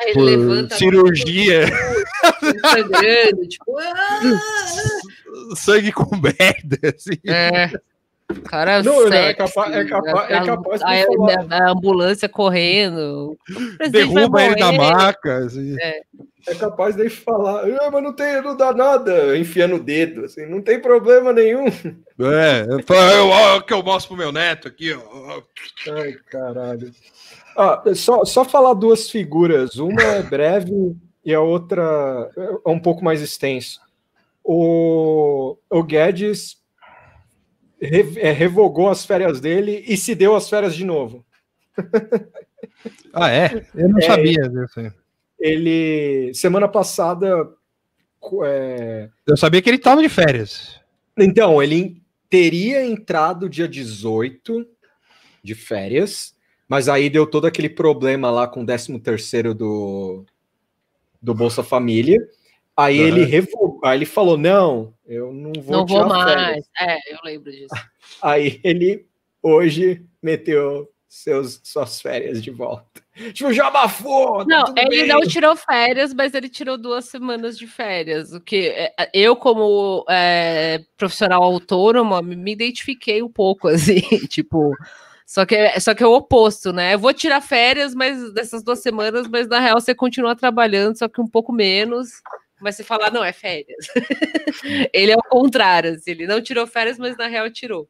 ele 0.07 0.67
por 0.67 0.77
cirurgia, 0.77 1.67
sangrando, 2.71 3.47
tipo, 3.47 3.79
ah! 3.79 5.55
sangue 5.55 5.93
com 5.93 6.17
merda, 6.17 6.79
assim. 6.97 7.19
É. 7.27 7.71
O 8.31 8.41
cara 8.43 8.83
Não, 8.83 9.05
não, 9.05 9.07
é 9.13 9.33
sexy, 9.35 9.37
capa- 9.37 9.71
é 9.75 9.79
é 9.79 10.37
a- 10.37 10.45
capaz 10.45 10.81
de 10.81 10.87
a, 10.87 11.07
falar. 11.07 11.47
a 11.51 11.71
ambulância 11.71 12.29
correndo. 12.29 13.39
O 13.85 13.89
Derruba 13.91 14.45
ele 14.45 14.57
da 14.57 14.71
maca. 14.73 15.39
assim. 15.39 15.77
É 16.47 16.55
capaz 16.55 16.95
dele 16.95 17.11
falar, 17.11 17.65
ah, 17.65 17.91
mas 17.91 18.03
não, 18.03 18.13
tem, 18.13 18.41
não 18.43 18.57
dá 18.57 18.73
nada, 18.73 19.37
enfiando 19.37 19.77
o 19.77 19.83
dedo, 19.83 20.25
assim, 20.25 20.47
não 20.47 20.63
tem 20.63 20.81
problema 20.81 21.31
nenhum. 21.33 21.67
É, 21.67 22.67
eu, 23.17 23.29
ó, 23.29 23.61
que 23.61 23.73
eu 23.73 23.83
mostro 23.83 24.09
pro 24.15 24.25
meu 24.25 24.33
neto 24.33 24.67
aqui, 24.69 24.93
ó. 24.95 25.43
Ai, 25.93 26.13
caralho. 26.31 26.91
Ah, 27.57 27.83
só, 27.95 28.25
só 28.25 28.45
falar 28.45 28.75
duas 28.75 29.11
figuras. 29.11 29.77
Uma 29.77 30.01
é 30.03 30.23
breve 30.23 30.95
e 31.25 31.35
a 31.35 31.41
outra 31.41 32.31
é 32.65 32.69
um 32.71 32.79
pouco 32.79 33.05
mais 33.05 33.21
extenso. 33.21 33.81
O, 34.45 35.57
o 35.69 35.83
Guedes 35.83 36.53
é, 36.53 36.58
revogou 37.81 38.89
as 38.89 39.05
férias 39.05 39.41
dele 39.41 39.85
e 39.87 39.97
se 39.97 40.15
deu 40.15 40.35
as 40.35 40.49
férias 40.49 40.75
de 40.75 40.85
novo. 40.85 41.25
Ah, 43.13 43.31
é? 43.31 43.67
Eu 43.75 43.89
não 43.89 43.99
É, 43.99 44.03
sabia 44.03 44.49
disso 44.49 44.81
aí. 44.81 44.93
Ele, 45.39 46.33
semana 46.35 46.69
passada, 46.69 47.49
é, 48.45 49.09
Eu 49.27 49.37
sabia 49.37 49.63
que 49.63 49.71
ele 49.71 49.79
tava 49.79 50.03
de 50.03 50.09
férias. 50.09 50.81
Então, 51.17 51.63
ele 51.63 52.03
teria 52.29 52.85
entrado 52.85 53.49
dia 53.49 53.69
18 53.69 54.67
de 55.43 55.55
férias, 55.55 56.35
mas 56.69 56.89
aí 56.89 57.09
deu 57.09 57.27
todo 57.27 57.47
aquele 57.47 57.69
problema 57.69 58.31
lá 58.31 58.47
com 58.47 58.63
o 58.63 58.67
13 58.67 58.99
terceiro 58.99 59.55
do, 59.55 60.25
do 61.23 61.35
Bolsa 61.35 61.63
Família. 61.63 62.19
Aí 62.79 63.01
Aham. 63.01 63.09
ele 63.09 63.25
revogou, 63.25 63.81
aí 63.83 63.99
ele 63.99 64.07
falou: 64.07 64.39
não, 64.39 64.95
eu 65.05 65.33
não 65.33 65.53
vou 65.61 65.79
Não 65.79 65.87
vou 65.87 66.05
tirar 66.05 66.25
férias. 66.25 66.67
mais. 66.79 66.89
É, 66.89 67.13
eu 67.13 67.19
lembro 67.25 67.51
disso. 67.51 67.75
Aí 68.23 68.61
ele 68.63 69.05
hoje 69.43 70.05
meteu 70.23 70.89
seus, 71.09 71.61
suas 71.65 72.01
férias 72.01 72.41
de 72.43 72.51
volta. 72.53 73.03
Tipo, 73.33 73.53
já 73.53 73.67
abafou! 73.67 74.39
tá 74.39 74.45
Não, 74.47 74.75
ele 74.77 74.91
bem. 74.91 75.09
não 75.09 75.21
tirou 75.23 75.57
férias, 75.57 76.15
mas 76.15 76.35
ele 76.35 76.49
tirou 76.49 76.79
duas 76.79 77.07
semanas 77.07 77.59
de 77.59 77.67
férias. 77.67 78.33
O 78.33 78.41
que 78.41 78.69
é, 78.69 78.93
eu, 79.13 79.35
como 79.35 80.05
é, 80.09 80.81
profissional 80.97 81.43
autônomo, 81.43 82.23
me 82.23 82.37
me 82.37 82.53
identifiquei 82.53 83.23
um 83.25 83.29
pouco 83.31 83.67
assim, 83.69 84.01
tipo. 84.29 84.73
Só 85.27 85.45
que, 85.45 85.81
só 85.81 85.95
que 85.95 86.03
é 86.03 86.07
o 86.07 86.15
oposto, 86.15 86.73
né? 86.73 86.95
Eu 86.95 86.99
vou 87.01 87.13
tirar 87.13 87.41
férias, 87.41 87.93
mas 87.95 88.33
dessas 88.33 88.63
duas 88.63 88.81
semanas, 88.81 89.27
mas 89.29 89.47
na 89.49 89.59
real 89.61 89.81
você 89.81 89.95
continua 89.95 90.35
trabalhando, 90.37 90.97
só 90.97 91.09
que 91.09 91.21
um 91.21 91.27
pouco 91.27 91.53
menos. 91.53 92.23
Mas 92.61 92.77
você 92.77 92.85
fala, 92.85 93.11
não, 93.11 93.23
é 93.25 93.33
férias. 93.33 93.87
ele 94.93 95.13
é 95.13 95.17
o 95.17 95.23
contrário, 95.23 95.93
assim, 95.93 96.11
ele 96.13 96.27
não 96.27 96.41
tirou 96.43 96.67
férias, 96.67 96.99
mas 96.99 97.17
na 97.17 97.27
real 97.27 97.49
tirou. 97.51 97.89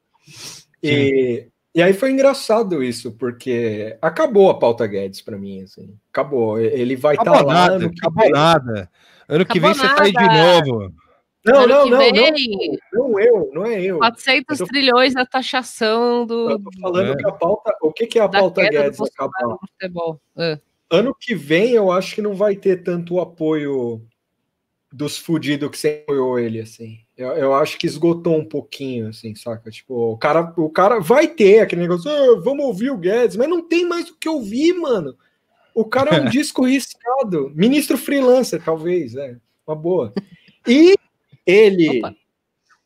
E, 0.82 1.46
e 1.74 1.82
aí 1.82 1.92
foi 1.92 2.10
engraçado 2.10 2.82
isso, 2.82 3.12
porque 3.12 3.96
acabou 4.02 4.50
a 4.50 4.58
pauta 4.58 4.86
Guedes 4.86 5.22
para 5.22 5.38
mim, 5.38 5.62
assim. 5.62 5.96
Acabou. 6.12 6.58
Ele 6.60 6.96
vai 6.96 7.14
estar 7.14 7.30
Acabou 7.30 7.46
lá 7.48 7.54
nada, 7.68 7.86
acabou 7.86 8.30
nada. 8.30 8.90
Ano 9.28 9.44
que 9.46 9.58
Acabou 9.58 9.74
vem 9.74 9.88
você 9.88 9.94
tá 9.96 10.02
aí 10.04 10.12
de 10.12 10.14
nada. 10.26 10.66
novo. 10.66 10.92
Não, 11.44 11.60
Ano 11.60 11.68
não, 11.68 11.84
que 11.84 11.90
não, 11.90 11.98
não, 11.98 12.12
vem, 12.12 12.78
não 12.92 13.20
eu, 13.20 13.50
não 13.54 13.64
é 13.66 13.80
eu. 13.80 13.98
400 13.98 14.60
Eu 14.60 14.66
tô- 14.66 14.70
trilhões 14.72 15.14
na 15.14 15.24
taxação 15.24 16.26
do, 16.26 16.50
Eu 16.50 16.58
tô 16.62 16.70
falando 16.80 17.12
É. 17.12 17.16
que 17.16 17.26
a 17.26 17.32
pauta, 17.32 17.74
o 17.80 17.92
que 17.92 18.06
que 18.06 18.18
é 18.18 18.22
a 18.22 18.26
da 18.26 18.40
pauta 18.40 18.68
Guedes 18.68 19.00
acabar? 19.00 19.56
É. 20.36 20.58
Ano 20.90 21.14
que 21.18 21.34
vem 21.34 21.72
eu 21.72 21.90
acho 21.92 22.14
que 22.14 22.20
não 22.22 22.34
vai 22.34 22.56
ter 22.56 22.82
tanto 22.82 23.14
o 23.14 23.20
apoio 23.20 24.02
dos 24.92 25.18
fudidos 25.18 25.70
que 25.70 25.78
você 25.78 26.02
apoiou 26.02 26.38
ele, 26.38 26.60
assim. 26.60 26.98
Eu, 27.16 27.28
eu 27.30 27.54
acho 27.54 27.78
que 27.78 27.86
esgotou 27.86 28.36
um 28.36 28.44
pouquinho, 28.44 29.08
assim, 29.08 29.34
saca? 29.34 29.70
Tipo, 29.70 30.12
o 30.12 30.18
cara, 30.18 30.52
o 30.56 30.70
cara 30.70 30.98
vai 30.98 31.28
ter 31.28 31.60
aquele 31.60 31.82
negócio, 31.82 32.10
"Ah, 32.10 32.40
vamos 32.40 32.64
ouvir 32.64 32.90
o 32.90 32.96
Guedes, 32.96 33.36
mas 33.36 33.48
não 33.48 33.66
tem 33.66 33.86
mais 33.86 34.08
o 34.08 34.16
que 34.16 34.28
ouvir, 34.28 34.72
mano. 34.74 35.14
O 35.74 35.84
cara 35.84 36.16
é 36.16 36.20
um 36.20 36.24
disco 36.30 36.64
riscado. 36.64 37.52
Ministro 37.54 37.98
freelancer, 37.98 38.62
talvez, 38.64 39.14
é. 39.14 39.36
Uma 39.66 39.76
boa. 39.76 40.12
E 40.66 40.96
ele, 41.46 41.98
Opa. 41.98 42.14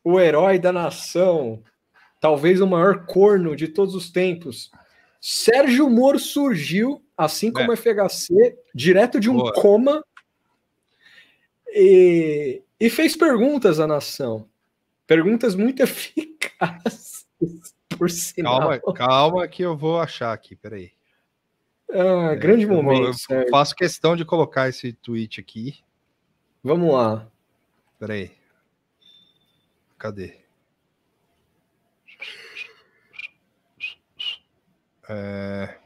o 0.03 0.19
herói 0.19 0.59
da 0.59 0.71
nação, 0.71 1.63
talvez 2.19 2.59
o 2.59 2.67
maior 2.67 3.05
corno 3.05 3.55
de 3.55 3.67
todos 3.67 3.95
os 3.95 4.11
tempos. 4.11 4.69
Sérgio 5.21 5.89
Moro 5.89 6.19
surgiu, 6.19 7.01
assim 7.17 7.49
como 7.51 7.71
o 7.71 7.77
FHC, 7.77 8.57
direto 8.75 9.19
de 9.21 9.29
um 9.29 9.37
Boa. 9.37 9.53
coma 9.53 10.03
e, 11.73 12.61
e 12.79 12.89
fez 12.89 13.15
perguntas 13.15 13.79
à 13.79 13.87
nação. 13.87 14.47
Perguntas 15.07 15.55
muito 15.55 15.81
eficazes, 15.83 17.27
por 17.97 18.09
sinal. 18.09 18.59
Calma, 18.59 18.79
calma 18.93 19.47
que 19.47 19.61
eu 19.63 19.75
vou 19.75 19.99
achar 19.99 20.31
aqui, 20.33 20.55
peraí. 20.55 20.91
Ah, 21.91 22.33
grande 22.35 22.63
Eu 22.63 22.69
vou- 22.69 22.81
momento, 22.83 23.17
eu 23.29 23.49
faço 23.49 23.75
questão 23.75 24.15
de 24.15 24.23
colocar 24.25 24.67
esse 24.69 24.93
tweet 24.93 25.39
aqui. 25.39 25.79
Vamos 26.63 26.93
lá. 26.93 27.27
Peraí. 27.99 28.31
Cadê? 29.97 30.37
É... 35.09 35.77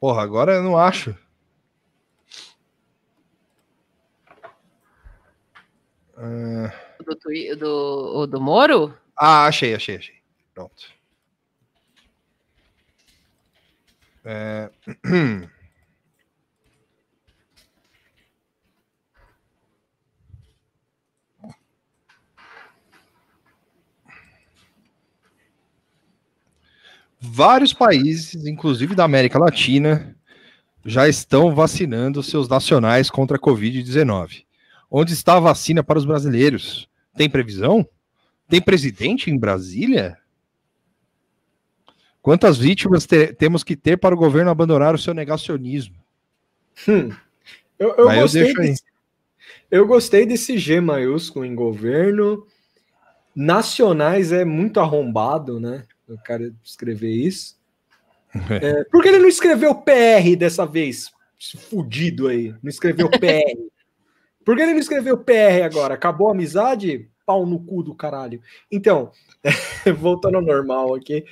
Porra, 0.00 0.22
agora 0.22 0.52
eu 0.54 0.62
não 0.62 0.76
acho. 0.78 1.16
Do, 7.14 7.56
do, 7.56 8.26
do 8.26 8.40
Moro? 8.40 8.94
Ah, 9.16 9.46
achei, 9.46 9.74
achei, 9.74 9.96
achei. 9.96 10.14
Pronto. 10.54 11.00
É... 14.24 14.70
Vários 27.22 27.74
países, 27.74 28.46
inclusive 28.46 28.94
da 28.94 29.04
América 29.04 29.38
Latina, 29.38 30.16
já 30.84 31.06
estão 31.06 31.54
vacinando 31.54 32.22
seus 32.22 32.48
nacionais 32.48 33.10
contra 33.10 33.36
a 33.36 33.40
Covid-19. 33.40 34.44
Onde 34.90 35.12
está 35.12 35.36
a 35.36 35.40
vacina 35.40 35.84
para 35.84 35.98
os 35.98 36.06
brasileiros? 36.06 36.89
Tem 37.20 37.28
previsão? 37.28 37.86
Tem 38.48 38.62
presidente 38.62 39.30
em 39.30 39.36
Brasília? 39.36 40.16
Quantas 42.22 42.56
vítimas 42.56 43.04
te- 43.04 43.34
temos 43.34 43.62
que 43.62 43.76
ter 43.76 43.98
para 43.98 44.14
o 44.14 44.18
governo 44.18 44.50
abandonar 44.50 44.94
o 44.94 44.98
seu 44.98 45.12
negacionismo? 45.12 45.96
Hum. 46.88 47.10
Eu, 47.78 47.88
eu 47.90 48.10
eu 48.10 48.20
gostei 48.22 48.42
aí. 48.46 48.54
desse, 48.54 48.82
eu 49.70 49.86
gostei 49.86 50.24
desse 50.24 50.56
G 50.56 50.80
maiúsculo 50.80 51.44
em 51.44 51.54
governo. 51.54 52.46
Nacionais 53.36 54.32
é 54.32 54.42
muito 54.42 54.80
arrombado, 54.80 55.60
né? 55.60 55.84
O 56.08 56.16
cara 56.16 56.50
escrever 56.64 57.10
isso. 57.12 57.60
É, 58.62 58.82
por 58.84 59.02
que 59.02 59.10
ele 59.10 59.18
não 59.18 59.28
escreveu 59.28 59.74
PR 59.74 60.36
dessa 60.38 60.64
vez? 60.64 61.10
Esse 61.38 61.58
Fudido 61.58 62.28
aí. 62.28 62.54
Não 62.62 62.70
escreveu 62.70 63.10
PR. 63.10 63.58
Por 64.42 64.56
que 64.56 64.62
ele 64.62 64.72
não 64.72 64.80
escreveu 64.80 65.18
PR 65.18 65.64
agora? 65.66 65.94
Acabou 65.94 66.28
a 66.28 66.32
amizade? 66.32 67.09
Pau 67.30 67.46
no 67.46 67.60
cu 67.60 67.84
do 67.84 67.94
caralho. 67.94 68.42
Então, 68.72 69.12
voltando 69.98 70.34
ao 70.34 70.42
normal 70.42 70.96
aqui. 70.96 71.24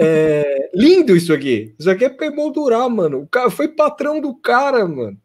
É, 0.00 0.70
lindo 0.74 1.14
isso 1.14 1.34
aqui. 1.34 1.74
Isso 1.78 1.90
aqui 1.90 2.06
é 2.06 2.08
pra 2.08 2.28
emoldurar, 2.28 2.88
mano. 2.88 3.20
O 3.20 3.26
cara 3.26 3.50
foi 3.50 3.68
patrão 3.68 4.22
do 4.22 4.34
cara, 4.34 4.88
mano. 4.88 5.18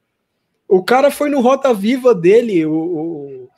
O 0.67 0.83
cara 0.83 1.09
foi 1.09 1.29
no 1.29 1.39
Rota 1.39 1.73
Viva 1.73 2.13
dele, 2.13 2.65
o, 2.65 2.73
o, 2.73 3.49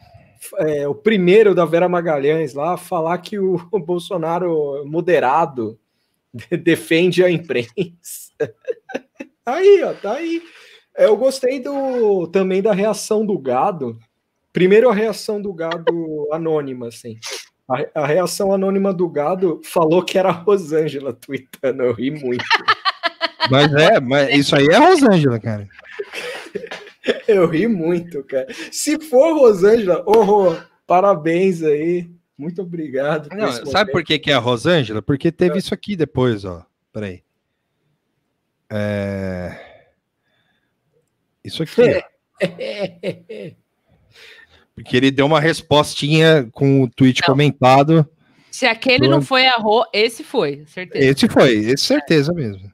é, 0.60 0.88
o 0.88 0.94
primeiro 0.94 1.56
da 1.56 1.66
Vera 1.66 1.90
Magalhães 1.90 2.54
lá, 2.54 2.78
falar 2.78 3.18
que 3.18 3.40
o, 3.40 3.56
o 3.74 3.80
Bolsonaro 3.80 4.86
moderado 4.86 5.80
defende 6.64 7.24
a 7.24 7.32
imprensa. 7.32 7.74
Aí, 9.44 9.82
ó, 9.84 9.94
tá 9.96 10.14
aí. 10.14 10.40
É, 10.96 11.06
Eu 11.06 11.18
gostei 11.18 11.60
do, 11.60 12.28
também 12.28 12.62
da 12.62 12.72
reação 12.72 13.26
do 13.26 13.40
gado. 13.40 13.98
Primeiro 14.54 14.90
a 14.90 14.94
reação 14.94 15.42
do 15.42 15.54
gado 15.54 16.28
anônima, 16.32 16.88
assim. 16.88 17.18
A, 17.70 18.02
a 18.04 18.06
reação 18.06 18.54
anônima 18.54 18.94
do 18.94 19.08
gado 19.08 19.62
falou 19.64 20.04
que 20.04 20.18
era 20.18 20.30
a 20.30 20.34
Rosângela 20.34 21.14
tweetando. 21.14 21.84
Eu 21.84 21.94
ri 21.94 22.12
muito. 22.12 22.44
Mas 23.50 23.74
é, 23.74 24.00
mas 24.00 24.36
isso 24.36 24.56
aí 24.56 24.68
é 24.68 24.78
Rosângela, 24.78 25.40
cara. 25.40 25.68
Eu 27.28 27.48
ri 27.48 27.68
muito, 27.68 28.24
cara. 28.24 28.46
Se 28.72 29.00
for 29.00 29.34
Rosângela, 29.34 30.04
Rô, 30.06 30.56
Parabéns 30.92 31.64
aí. 31.64 32.12
Muito 32.38 32.62
obrigado. 32.62 33.30
Não, 33.34 33.66
sabe 33.66 33.94
por 33.94 34.04
que, 34.04 34.20
que 34.20 34.30
é 34.30 34.34
a 34.34 34.40
Rosângela? 34.40 35.02
Porque 35.02 35.30
É. 35.30 35.32
teve 35.32 35.58
isso 35.58 35.74
aqui 35.74 35.96
depois, 35.96 36.44
ó. 36.44 36.66
Peraí. 36.92 37.24
É... 38.70 39.86
Isso 41.46 41.64
aqui, 41.64 41.82
ó. 41.82 42.02
Porque 44.76 44.96
ele 44.96 45.12
deu 45.12 45.26
uma 45.26 45.40
respostinha 45.40 46.48
com 46.52 46.84
o 46.84 46.90
tweet 46.90 47.22
Não. 47.22 47.28
comentado. 47.28 48.08
Se 48.50 48.66
aquele 48.66 49.08
não 49.08 49.22
foi 49.22 49.48
a 49.48 49.56
Rô, 49.56 49.86
esse 49.94 50.24
foi, 50.24 50.66
certeza. 50.68 51.06
Esse 51.06 51.30
foi, 51.30 51.56
esse 51.56 51.86
certeza 51.86 52.34
mesmo. 52.34 52.72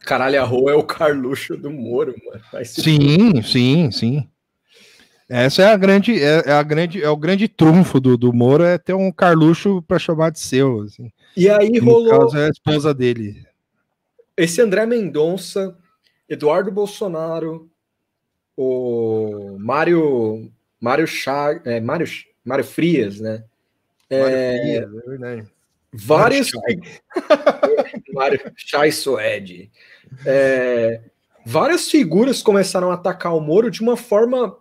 Caralho, 0.00 0.40
a 0.40 0.44
Rô 0.44 0.70
é 0.70 0.74
o 0.74 0.84
Carluxo 0.84 1.56
do 1.56 1.70
Moro, 1.70 2.14
mano. 2.24 2.64
Sim, 2.64 3.42
sim, 3.42 3.90
sim. 3.90 4.28
Essa 5.28 5.62
é 5.62 5.66
a 5.66 5.76
grande, 5.76 6.22
é, 6.22 6.44
é 6.46 6.52
a 6.52 6.62
grande, 6.62 7.02
é 7.02 7.10
o 7.10 7.16
grande 7.16 7.48
trunfo 7.48 7.98
do, 7.98 8.16
do 8.16 8.32
Moro 8.32 8.62
é 8.62 8.78
ter 8.78 8.94
um 8.94 9.10
Carluxo 9.10 9.82
para 9.82 9.98
chamar 9.98 10.30
de 10.30 10.38
seu. 10.38 10.82
Assim. 10.82 11.10
E 11.36 11.48
aí 11.48 11.70
no 11.80 11.84
rolou 11.84 12.20
caso 12.20 12.38
é 12.38 12.46
a 12.46 12.50
esposa 12.50 12.94
dele. 12.94 13.44
esse 14.36 14.60
André 14.60 14.86
Mendonça, 14.86 15.76
Eduardo 16.28 16.70
Bolsonaro, 16.70 17.68
o 18.56 19.56
Mário 19.58 20.50
Mário 20.80 21.06
Chá, 21.06 21.60
é, 21.64 21.80
Mário, 21.80 22.06
Mário 22.44 22.64
Frias, 22.64 23.20
né? 23.20 23.44
É, 24.08 24.76
é 24.76 24.86
verdade. 24.86 25.46
Várias 25.92 26.50
Mário 28.12 28.52
Chai 28.56 28.90
Suede. 28.92 29.70
É, 30.24 31.00
várias 31.44 31.90
figuras 31.90 32.42
começaram 32.42 32.90
a 32.90 32.94
atacar 32.94 33.34
o 33.34 33.40
Moro 33.40 33.70
de 33.70 33.80
uma 33.80 33.96
forma 33.96 34.58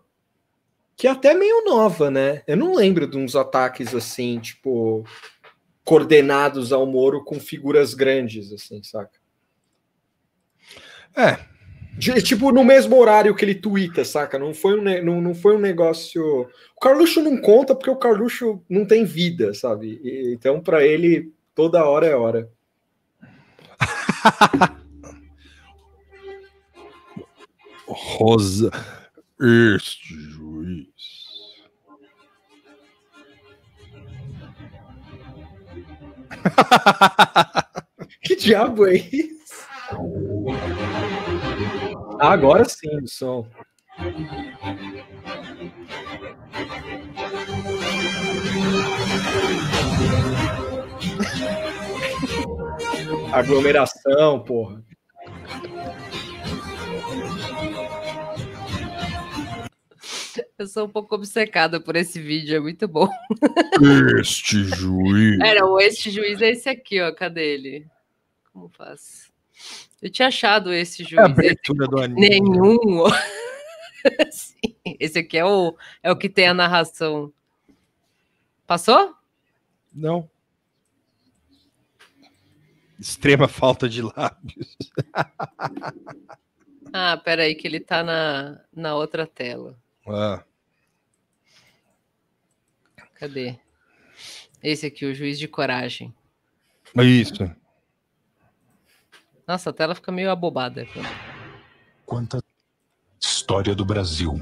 que 0.97 1.07
é 1.07 1.11
até 1.11 1.33
meio 1.33 1.65
nova, 1.65 2.09
né? 2.09 2.41
Eu 2.47 2.55
não 2.55 2.73
lembro 2.73 3.05
de 3.05 3.17
uns 3.17 3.35
ataques 3.35 3.93
assim, 3.93 4.39
tipo, 4.39 5.05
coordenados 5.83 6.71
ao 6.71 6.85
Moro 6.85 7.23
com 7.23 7.39
figuras 7.39 7.93
grandes, 7.93 8.51
assim, 8.53 8.81
saca? 8.81 9.19
É. 11.15 11.54
De- 11.97 12.21
tipo, 12.21 12.51
no 12.51 12.63
mesmo 12.63 12.97
horário 12.97 13.33
que 13.35 13.43
ele 13.45 13.55
twitta, 13.55 14.03
saca? 14.03 14.37
Não 14.37 14.53
foi 14.53 14.79
um, 14.79 14.83
não, 15.03 15.21
não 15.21 15.33
foi 15.35 15.55
um 15.55 15.59
negócio. 15.59 16.21
O 16.75 16.79
Carluxo 16.81 17.21
não 17.21 17.37
conta 17.37 17.73
porque 17.73 17.89
o 17.89 17.95
Carluxo 17.95 18.61
não 18.69 18.85
tem 18.85 19.05
vida, 19.05 19.53
sabe? 19.53 19.99
E- 20.03 20.33
então, 20.33 20.59
pra 20.61 20.85
ele, 20.85 21.31
toda 21.53 21.85
hora 21.85 22.05
é 22.05 22.15
hora. 22.15 22.49
Rosa. 27.87 28.71
Este 29.39 30.13
juiz. 30.15 30.87
Que 38.21 38.35
diabo 38.35 38.87
é 38.87 38.95
isso? 38.95 39.65
Ah, 42.19 42.31
agora 42.31 42.63
sim, 42.65 42.97
o 43.01 43.07
som. 43.07 43.47
Aglomeração, 53.33 54.43
porra. 54.43 54.83
Eu 60.57 60.67
sou 60.67 60.85
um 60.85 60.89
pouco 60.89 61.15
obcecada 61.15 61.81
por 61.81 61.97
esse 61.97 62.19
vídeo, 62.21 62.55
é 62.55 62.59
muito 62.61 62.87
bom. 62.87 63.09
Este 64.19 64.63
juiz. 64.63 65.39
Era, 65.41 65.65
o 65.65 65.79
este 65.81 66.09
juiz 66.09 66.41
é 66.41 66.51
esse 66.51 66.69
aqui, 66.69 67.01
ó. 67.01 67.13
Cadê 67.13 67.55
ele? 67.55 67.87
Como 68.53 68.69
faz? 68.69 69.33
Eu 70.05 70.11
tinha 70.11 70.27
achado 70.27 70.71
esse 70.71 71.01
É 71.01 71.05
a 71.05 71.09
juiz. 71.09 71.21
esse 71.23 71.31
abertura 71.31 71.87
do 71.87 71.99
anime. 71.99 72.29
Nenhum. 72.29 73.05
Sim, 74.31 74.75
esse 74.99 75.17
aqui 75.17 75.35
é 75.35 75.43
o, 75.43 75.75
é 76.03 76.11
o 76.11 76.15
que 76.15 76.29
tem 76.29 76.47
a 76.47 76.53
narração. 76.53 77.33
Passou? 78.67 79.15
Não. 79.91 80.29
Extrema 82.99 83.47
falta 83.47 83.89
de 83.89 84.03
lábios. 84.03 84.77
Ah, 86.97 87.17
peraí, 87.17 87.55
que 87.55 87.67
ele 87.67 87.81
tá 87.81 88.03
na, 88.03 88.61
na 88.73 88.95
outra 88.95 89.27
tela. 89.27 89.77
Ah, 90.07 90.41
Cadê? 93.15 93.57
Esse 94.63 94.85
aqui, 94.85 95.05
o 95.05 95.13
juiz 95.13 95.37
de 95.37 95.45
coragem. 95.45 96.15
isso. 97.03 97.53
Nossa, 99.47 99.69
a 99.69 99.73
tela 99.73 99.93
fica 99.93 100.11
meio 100.11 100.31
abobada. 100.31 100.87
Quanta 102.05 102.41
história 103.21 103.75
do 103.75 103.85
Brasil. 103.85 104.41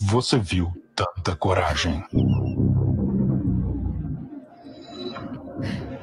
Você 0.00 0.38
viu 0.38 0.72
tanta 0.94 1.34
coragem. 1.36 2.04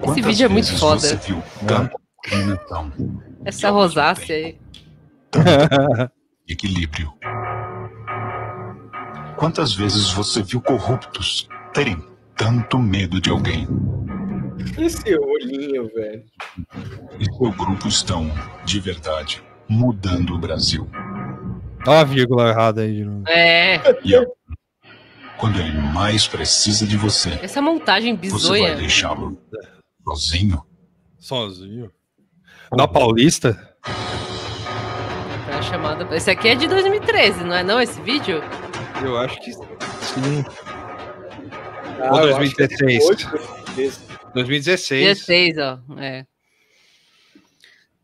Esse 0.03 0.22
vídeo 0.22 0.45
é 0.45 0.49
muito 0.49 0.78
foda. 0.78 0.99
Você 0.99 1.15
viu 1.15 1.41
tanta 1.68 1.95
discriminação, 2.23 2.91
Essa 3.45 3.69
rosácea 3.69 4.36
aí. 4.36 4.60
equilíbrio. 6.48 7.14
Quantas 9.38 9.73
vezes 9.73 10.11
você 10.11 10.44
viu 10.44 10.61
corruptos 10.61 11.48
terem 11.73 12.03
tanto 12.36 12.78
medo 12.78 13.19
de 13.22 13.30
alguém? 13.30 13.68
Esse 14.82 15.16
olhinho, 15.18 15.90
velho. 15.94 16.24
E 17.20 17.26
seu 17.26 17.52
grupo 17.52 17.88
estão, 17.88 18.30
de 18.66 18.80
verdade, 18.80 19.44
mudando 19.70 20.34
o 20.34 20.38
Brasil. 20.38 20.88
Olha 21.88 21.99
a 21.99 22.03
vírgula 22.03 22.49
errada 22.49 22.82
aí 22.82 22.95
de 22.98 23.06
novo. 23.06 23.24
É, 23.28 23.80
E 24.03 24.16
ó, 24.16 24.26
quando 25.38 25.60
ele 25.60 25.72
mais 25.94 26.28
precisa 26.28 26.86
de 26.86 26.98
você, 26.98 27.30
essa 27.41 27.62
montagem 27.62 28.16
você 28.16 28.22
vai 28.30 28.32
bizonha. 28.32 28.76
deixá-lo 28.76 29.38
sozinho? 30.03 30.64
Sozinho. 31.20 31.91
Na 32.76 32.88
Paulista? 32.88 33.76
Tá 35.48 35.62
chamada. 35.62 36.08
Esse 36.16 36.32
aqui 36.32 36.48
é 36.49 36.56
de 36.56 36.68
2013, 36.68 37.44
não 37.44 37.56
é 37.56 37.64
não 37.64 37.82
esse 37.82 38.02
vídeo? 38.02 38.41
Eu 39.03 39.18
acho 39.18 39.40
que 39.41 39.52
sim. 39.53 40.45
Ah, 41.99 42.14
Ou 42.14 42.30
é 42.30 42.34
2016. 42.38 44.11
Depois 44.34 44.66
desse. 44.66 44.90
2016. 44.90 45.06
16, 45.28 45.58
ó. 45.58 45.80
É. 45.99 46.26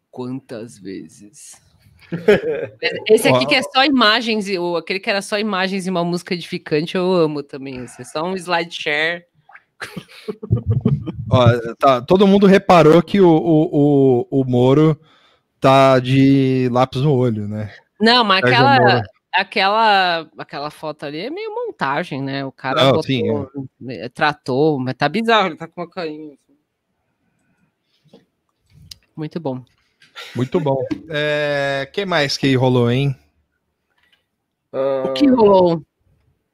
Quantas 0.09 0.77
vezes? 0.77 1.61
Esse 3.07 3.27
aqui 3.27 3.45
que 3.45 3.55
é 3.55 3.61
só 3.61 3.83
imagens, 3.83 4.47
e 4.47 4.57
o 4.57 4.77
aquele 4.77 4.99
que 4.99 5.09
era 5.09 5.21
só 5.21 5.37
imagens 5.37 5.85
e 5.85 5.89
uma 5.89 6.03
música 6.03 6.33
edificante, 6.33 6.95
eu 6.95 7.13
amo 7.13 7.43
também. 7.43 7.83
Esse 7.83 8.01
é 8.01 8.05
só 8.05 8.23
um 8.23 8.35
slide 8.35 8.73
share. 8.73 9.23
Ó, 11.29 11.45
tá, 11.77 12.01
todo 12.01 12.27
mundo 12.27 12.47
reparou 12.47 13.01
que 13.03 13.19
o, 13.19 13.29
o, 13.29 14.25
o, 14.31 14.41
o 14.41 14.45
Moro 14.45 14.99
tá 15.59 15.99
de 15.99 16.69
lápis 16.71 17.01
no 17.01 17.13
olho, 17.13 17.47
né? 17.47 17.73
Não, 17.99 18.23
mas 18.23 18.41
Sérgio 18.41 18.65
aquela, 18.65 18.79
Moro. 18.79 19.07
Aquela, 19.31 20.29
aquela 20.37 20.69
foto 20.69 21.05
ali 21.05 21.19
é 21.19 21.29
meio 21.29 21.53
montagem, 21.53 22.21
né? 22.21 22.45
O 22.45 22.51
cara 22.51 22.81
Não, 22.83 22.87
botou, 22.93 23.03
sim, 23.03 23.23
eh, 23.89 24.09
tratou, 24.09 24.79
mas 24.79 24.95
tá 24.95 25.07
bizarro, 25.07 25.47
ele 25.47 25.57
tá 25.57 25.67
com 25.67 25.81
uma 25.81 25.89
carinha. 25.89 26.33
assim. 26.33 26.57
Muito 29.15 29.39
bom. 29.39 29.63
Muito 30.35 30.59
bom. 30.59 30.83
É, 31.09 31.89
que 31.93 32.05
mais 32.05 32.37
que 32.37 32.53
rolou, 32.55 32.89
hein? 32.91 33.15
O 34.71 35.13
que 35.13 35.27
rolou? 35.27 35.81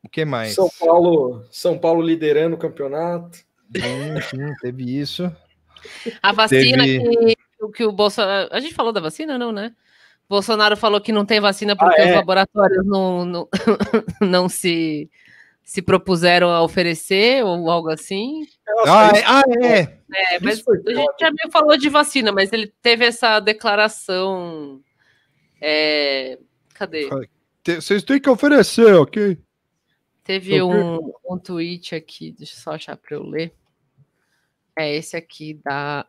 O 0.04 0.10
que 0.10 0.24
mais? 0.26 0.54
São 0.54 0.70
Paulo, 0.80 1.45
São 1.52 1.78
Paulo 1.78 2.02
liderando 2.02 2.56
o 2.56 2.60
campeonato. 2.60 3.38
Sim, 3.76 4.22
sim, 4.30 4.56
teve 4.62 5.00
isso. 5.00 5.32
A 6.22 6.32
vacina 6.32 6.84
Teve- 6.84 7.36
que, 7.66 7.72
que 7.74 7.84
o 7.86 7.91
Bolsonaro. 7.91 8.50
A 8.52 8.60
gente 8.60 8.74
falou 8.76 8.94
da 8.94 9.02
vacina, 9.02 9.38
não, 9.38 9.52
né? 9.52 9.76
Bolsonaro 10.30 10.76
falou 10.78 11.00
que 11.02 11.12
não 11.12 11.26
tem 11.26 11.40
vacina 11.40 11.76
porque 11.76 12.02
Ah, 12.02 12.06
é? 12.06 12.10
os 12.10 12.16
laboratórios 12.16 12.86
não, 12.86 13.26
não, 13.26 13.50
não 14.22 14.50
se, 14.50 15.10
se 15.64 15.82
propuseram 15.82 16.50
a 16.50 16.62
oferecer 16.64 17.44
ou 17.44 17.70
algo 17.70 17.90
assim. 17.90 18.48
Ah, 18.88 19.12
é, 19.16 19.24
ah, 19.26 19.44
é. 19.62 19.80
É, 20.36 20.40
mas 20.41 20.64
a 20.68 20.94
gente 20.94 21.14
já 21.20 21.32
meio 21.32 21.52
falou 21.52 21.78
de 21.78 21.90
vacina, 21.90 22.32
mas 22.32 22.52
ele 22.54 22.74
teve 22.82 23.06
essa 23.06 23.40
declaração. 23.40 24.82
é, 25.62 26.38
cadê? 26.74 27.08
Vocês 27.66 28.04
têm 28.04 28.20
que 28.20 28.30
oferecer, 28.30 28.94
ok? 28.95 29.38
Teve 30.24 30.62
Ok. 30.62 30.80
um, 30.80 31.14
um 31.30 31.38
tweet 31.38 31.95
aqui, 31.95 32.32
deixa 32.32 32.56
eu 32.56 32.60
só 32.62 32.72
achar 32.72 32.95
para 32.98 33.16
eu 33.16 33.24
ler. 33.24 33.54
É 34.78 34.95
esse 34.95 35.16
aqui 35.16 35.54
da 35.64 36.06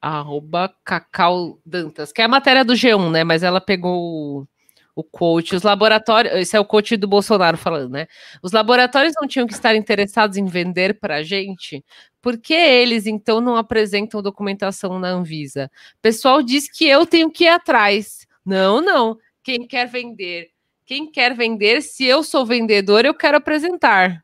arroba 0.00 0.72
Cacau 0.84 1.58
Dantas, 1.64 2.12
que 2.12 2.20
é 2.20 2.24
a 2.24 2.28
matéria 2.28 2.64
do 2.64 2.74
G1, 2.74 3.10
né? 3.10 3.24
Mas 3.24 3.42
ela 3.42 3.60
pegou 3.60 4.46
o, 4.94 5.04
coach, 5.04 5.54
os 5.54 5.62
laboratórios, 5.62 6.34
esse 6.34 6.56
é 6.56 6.60
o 6.60 6.64
coach 6.64 6.96
do 6.96 7.06
Bolsonaro 7.06 7.56
falando, 7.56 7.92
né? 7.92 8.06
Os 8.42 8.52
laboratórios 8.52 9.14
não 9.20 9.28
tinham 9.28 9.46
que 9.46 9.52
estar 9.52 9.74
interessados 9.74 10.36
em 10.36 10.44
vender 10.44 10.98
para 10.98 11.16
a 11.16 11.22
gente, 11.22 11.84
por 12.20 12.36
que 12.36 12.54
eles 12.54 13.06
então 13.06 13.40
não 13.40 13.56
apresentam 13.56 14.20
documentação 14.20 14.98
na 14.98 15.08
Anvisa? 15.08 15.70
Pessoal 16.02 16.42
diz 16.42 16.68
que 16.70 16.86
eu 16.86 17.06
tenho 17.06 17.30
que 17.30 17.44
ir 17.44 17.48
atrás. 17.48 18.26
Não, 18.44 18.80
não. 18.80 19.16
Quem 19.42 19.66
quer 19.66 19.86
vender, 19.86 20.48
quem 20.84 21.10
quer 21.10 21.34
vender, 21.34 21.80
se 21.82 22.04
eu 22.04 22.22
sou 22.22 22.44
vendedor, 22.44 23.04
eu 23.04 23.14
quero 23.14 23.36
apresentar. 23.36 24.22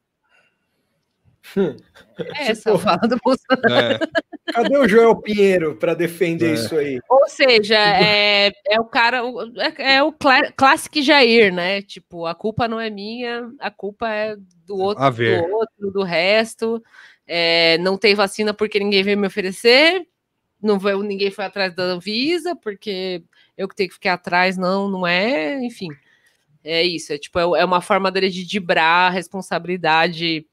É 2.37 2.51
essa 2.51 2.75
a 2.75 2.79
fala 2.79 2.99
do 3.09 3.17
Bolsonaro. 3.23 3.75
É. 3.75 4.53
Cadê 4.53 4.77
o 4.77 4.89
Joel 4.89 5.17
Pinheiro 5.17 5.77
para 5.77 5.95
defender 5.95 6.51
É. 6.51 6.55
isso 6.55 6.77
aí? 6.77 7.01
Ou 7.09 7.29
seja, 7.29 7.77
é, 7.77 8.53
é 8.67 8.81
o 8.81 8.85
cara, 8.85 9.23
é, 9.79 9.97
é 9.97 10.03
o 10.03 10.13
clá- 10.13 10.53
Classic 10.53 11.03
Jair, 11.03 11.53
né? 11.53 11.83
Tipo, 11.83 12.27
a 12.27 12.35
culpa 12.35 12.69
não 12.69 12.79
é 12.81 12.89
minha, 12.91 13.51
a 13.59 13.71
culpa 13.71 14.09
é 14.09 14.37
do 14.67 14.77
outro, 14.77 15.03
A 15.03 15.11
ver. 15.11 15.43
do 15.43 15.55
outro, 15.55 15.91
do 15.91 16.03
resto. 16.03 16.83
É, 17.27 17.79
não 17.79 17.97
tem 17.97 18.15
vacina 18.15 18.53
porque 18.55 18.79
ninguém 18.79 19.03
veio 19.03 19.17
me 19.19 19.27
oferecer, 19.27 20.07
não 20.63 20.79
veio, 20.79 21.03
ninguém 21.03 21.31
foi 21.31 21.45
atrás 21.47 21.75
da 21.75 21.83
Anvisa, 21.83 22.55
porque 22.55 23.23
eu 23.57 23.67
que 23.69 23.75
tenho 23.75 23.89
que 23.89 23.95
ficar 23.95 24.15
atrás, 24.15 24.57
não, 24.59 24.89
não 24.89 25.07
é, 25.07 25.59
enfim. 25.65 25.89
É 26.63 26.83
isso, 26.83 27.13
é 27.13 27.19
tipo, 27.19 27.39
é, 27.39 27.61
é 27.61 27.65
uma 27.65 27.81
forma 27.81 28.11
dele 28.11 28.29
de 28.31 28.45
dibrar 28.47 29.09
a 29.09 29.11
responsabilidade. 29.11 30.47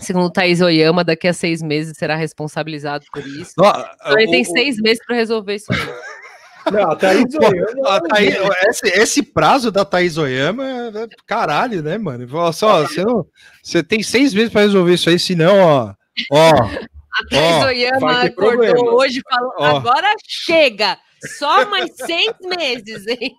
Segundo 0.00 0.30
Thaís 0.30 0.60
Oyama, 0.60 1.02
daqui 1.02 1.26
a 1.26 1.32
seis 1.32 1.62
meses 1.62 1.96
será 1.96 2.16
responsabilizado 2.16 3.04
por 3.12 3.26
isso. 3.26 3.54
Ó, 3.58 3.70
Então 4.00 4.18
ele 4.18 4.28
o- 4.28 4.30
tem 4.30 4.42
o- 4.42 4.46
seis 4.46 4.76
meses 4.80 5.02
para 5.06 5.16
resolver 5.16 5.54
isso. 5.54 5.72
aí. 5.72 5.78
Não, 6.72 6.90
a 6.90 6.96
Thaís 6.96 7.24
Pô, 7.34 7.46
Oyama, 7.46 7.96
a 7.96 8.00
Thaís- 8.00 8.34
esse, 8.68 8.88
esse 8.88 9.22
prazo 9.22 9.70
da 9.70 9.84
Thaís 9.84 10.18
Oyama 10.18 10.64
é 10.68 11.04
é 11.04 11.08
caralho, 11.24 11.80
né, 11.82 11.96
mano? 11.96 12.26
Só, 12.52 12.82
você, 12.82 13.04
não, 13.04 13.24
você 13.62 13.84
tem 13.84 14.02
seis 14.02 14.34
meses 14.34 14.50
pra 14.52 14.62
resolver 14.62 14.92
isso 14.94 15.08
aí, 15.08 15.16
senão, 15.18 15.56
ó. 15.60 15.94
Ó. 16.32 16.50
A 17.16 17.28
Thaís 17.30 17.62
Ó, 17.62 17.66
Oyama 17.68 18.20
acordou 18.24 18.50
problemas. 18.50 18.82
hoje 18.92 19.20
e 19.20 19.22
falou: 19.34 19.52
Ó. 19.58 19.64
agora 19.76 20.12
chega! 20.28 20.98
Só 21.38 21.64
mais 21.70 21.90
seis 21.96 22.32
meses, 22.58 23.06
hein? 23.06 23.32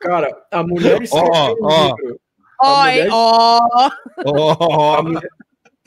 Cara, 0.00 0.34
a 0.50 0.62
mulher 0.64 1.00
escreveu 1.00 1.30
Ó, 1.32 1.52
um 1.52 1.56
ó. 1.62 1.94
livro. 1.94 2.20
Ó, 2.62 2.82
mulher- 2.82 3.08
ó. 3.12 3.90
ó, 4.24 4.94
A 4.96 5.02
mulher, 5.02 5.28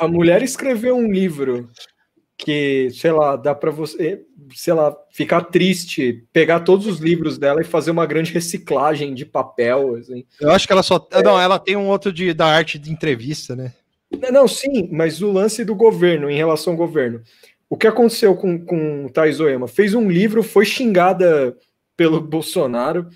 a 0.04 0.08
mulher 0.08 0.44
escreveu 0.44 0.96
um 0.96 1.12
livro 1.12 1.70
que, 2.38 2.90
sei 2.92 3.12
lá, 3.12 3.36
dá 3.36 3.56
para 3.56 3.72
você, 3.72 4.22
sei 4.54 4.74
lá, 4.74 4.96
ficar 5.12 5.44
triste, 5.44 6.26
pegar 6.34 6.62
todos 6.62 6.86
os 6.88 7.00
livros 7.00 7.38
dela 7.38 7.62
e 7.62 7.66
fazer 7.66 7.92
uma 7.92 8.06
grande 8.06 8.34
reciclagem 8.34 9.14
de 9.14 9.26
papel, 9.26 9.96
assim. 9.96 10.26
Eu 10.42 10.52
acho 10.52 10.68
que 10.68 10.74
ela 10.74 10.84
só. 10.84 11.08
Não, 11.24 11.40
ela 11.40 11.58
tem 11.60 11.76
um 11.76 11.88
outro 11.88 12.12
de, 12.12 12.34
da 12.34 12.48
arte 12.48 12.78
de 12.78 12.92
entrevista, 12.92 13.56
né? 13.56 13.74
Não, 14.32 14.48
sim, 14.48 14.90
mas 14.92 15.22
o 15.22 15.32
lance 15.32 15.64
do 15.64 15.76
governo, 15.76 16.30
em 16.30 16.36
relação 16.36 16.74
ao 16.74 16.78
governo. 16.78 17.22
O 17.70 17.78
que 17.78 17.88
aconteceu 17.88 18.36
com, 18.36 18.64
com 18.64 19.08
Thais 19.08 19.40
Oyama? 19.40 19.68
Fez 19.68 19.96
um 19.96 20.10
livro, 20.10 20.44
foi 20.44 20.66
xingada 20.66 21.58
pelo 21.98 22.22
Bolsonaro, 22.22 23.08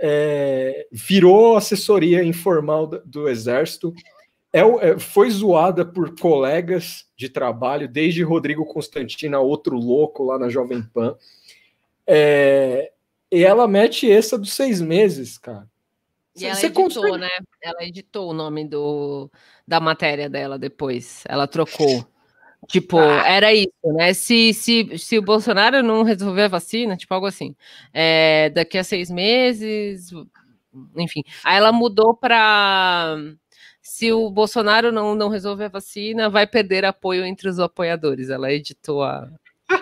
é, 0.00 0.86
virou 0.90 1.56
assessoria 1.56 2.24
informal 2.24 2.86
do, 2.86 3.02
do 3.04 3.28
Exército, 3.28 3.94
é, 4.54 4.60
é, 4.60 4.98
foi 5.00 5.28
zoada 5.30 5.84
por 5.84 6.14
colegas 6.16 7.06
de 7.16 7.28
trabalho, 7.28 7.88
desde 7.88 8.22
Rodrigo 8.22 8.64
Constantino 8.64 9.36
a 9.36 9.40
outro 9.40 9.76
louco 9.76 10.22
lá 10.22 10.38
na 10.38 10.48
Jovem 10.48 10.80
Pan. 10.80 11.16
É, 12.06 12.92
e 13.32 13.42
ela 13.42 13.66
mete 13.66 14.08
essa 14.08 14.38
dos 14.38 14.52
seis 14.52 14.80
meses, 14.80 15.36
cara. 15.38 15.68
E 16.36 16.44
ela 16.46 16.54
Você 16.54 16.66
editou, 16.66 16.84
consegue- 16.84 17.18
né? 17.18 17.28
Ela 17.60 17.82
editou 17.82 18.30
o 18.30 18.32
nome 18.32 18.64
do, 18.64 19.28
da 19.66 19.80
matéria 19.80 20.30
dela 20.30 20.56
depois. 20.56 21.24
Ela 21.28 21.48
trocou. 21.48 22.06
Tipo, 22.68 22.98
era 23.00 23.52
isso, 23.52 23.72
né? 23.86 24.14
Se, 24.14 24.54
se, 24.54 24.98
se 24.98 25.18
o 25.18 25.22
Bolsonaro 25.22 25.82
não 25.82 26.04
resolver 26.04 26.42
a 26.42 26.48
vacina, 26.48 26.96
tipo 26.96 27.12
algo 27.12 27.26
assim, 27.26 27.56
é, 27.92 28.50
daqui 28.50 28.78
a 28.78 28.84
seis 28.84 29.10
meses, 29.10 30.10
enfim. 30.96 31.22
Aí 31.42 31.56
ela 31.56 31.72
mudou 31.72 32.14
para 32.14 33.16
se 33.94 34.10
o 34.12 34.28
Bolsonaro 34.28 34.90
não, 34.90 35.14
não 35.14 35.28
resolver 35.28 35.66
a 35.66 35.68
vacina, 35.68 36.28
vai 36.28 36.48
perder 36.48 36.84
apoio 36.84 37.24
entre 37.24 37.48
os 37.48 37.60
apoiadores. 37.60 38.28
Ela 38.28 38.52
editou 38.52 39.04
a, 39.04 39.30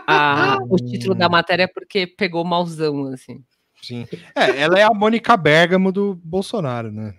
a- 0.07 0.59
o 0.69 0.77
título 0.77 1.15
da 1.15 1.31
matéria 1.31 1.67
porque 1.67 2.07
pegou 2.07 2.45
malzão, 2.45 3.07
assim. 3.07 3.43
Sim. 3.81 4.07
É, 4.35 4.61
ela 4.61 4.79
é 4.79 4.83
a 4.83 4.93
Mônica 4.93 5.35
Bergamo 5.35 5.91
do 5.91 6.15
Bolsonaro, 6.23 6.93
né? 6.93 7.15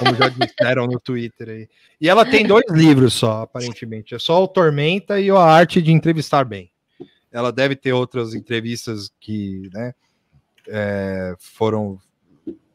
Como 0.00 0.16
já 0.16 0.28
disseram 0.28 0.88
no 0.88 0.98
Twitter 0.98 1.48
aí. 1.48 1.68
E 2.00 2.08
ela 2.08 2.24
tem 2.24 2.44
dois 2.44 2.64
livros 2.68 3.14
só, 3.14 3.42
aparentemente. 3.42 4.12
É 4.12 4.18
só 4.18 4.42
o 4.42 4.48
Tormenta 4.48 5.20
e 5.20 5.30
a 5.30 5.38
Arte 5.38 5.80
de 5.80 5.92
Entrevistar 5.92 6.44
Bem. 6.44 6.72
Ela 7.30 7.52
deve 7.52 7.76
ter 7.76 7.92
outras 7.92 8.34
entrevistas 8.34 9.12
que, 9.20 9.70
né, 9.72 9.94
é, 10.66 11.36
foram, 11.38 12.00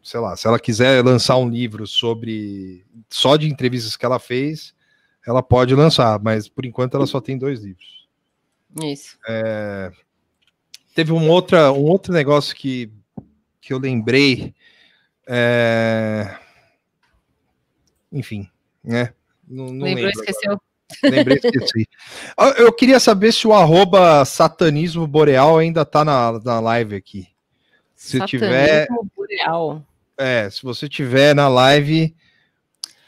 sei 0.05 0.19
lá, 0.19 0.37
se 0.37 0.47
ela 0.47 0.59
quiser 0.59 1.03
lançar 1.03 1.35
um 1.35 1.49
livro 1.49 1.87
sobre 1.87 2.85
só 3.09 3.35
de 3.35 3.49
entrevistas 3.49 3.97
que 3.97 4.05
ela 4.05 4.19
fez, 4.19 4.71
ela 5.25 5.41
pode 5.41 5.73
lançar, 5.73 6.19
mas 6.21 6.47
por 6.47 6.63
enquanto 6.63 6.95
ela 6.95 7.07
só 7.07 7.19
tem 7.19 7.35
dois 7.39 7.61
livros. 7.63 8.07
Isso. 8.83 9.17
É, 9.27 9.91
teve 10.93 11.11
um, 11.11 11.27
outra, 11.27 11.71
um 11.71 11.85
outro 11.85 12.13
negócio 12.13 12.55
que, 12.55 12.91
que 13.59 13.73
eu 13.73 13.79
lembrei. 13.79 14.53
é, 15.27 16.37
enfim, 18.11 18.47
né? 18.83 19.11
Não, 19.47 19.65
não 19.73 19.85
Lembrou, 19.85 20.05
lembro 20.05 20.21
esqueceu. 20.21 20.51
agora. 20.51 20.61
Lembrei, 21.15 21.37
esqueci. 21.43 21.87
Ah, 22.37 22.49
Eu 22.59 22.71
queria 22.71 22.99
saber 22.99 23.31
se 23.33 23.47
o 23.47 23.53
arroba 23.53 24.23
satanismo 24.23 25.07
boreal 25.07 25.57
ainda 25.57 25.83
tá 25.83 26.05
na, 26.05 26.39
na 26.43 26.59
live 26.59 26.95
aqui. 26.95 27.27
Se 27.95 28.23
tiver, 28.27 28.81
Satanismo 28.85 29.11
boreal. 29.15 29.83
É, 30.17 30.49
se 30.49 30.63
você 30.63 30.87
tiver 30.87 31.35
na 31.35 31.47
live, 31.47 32.15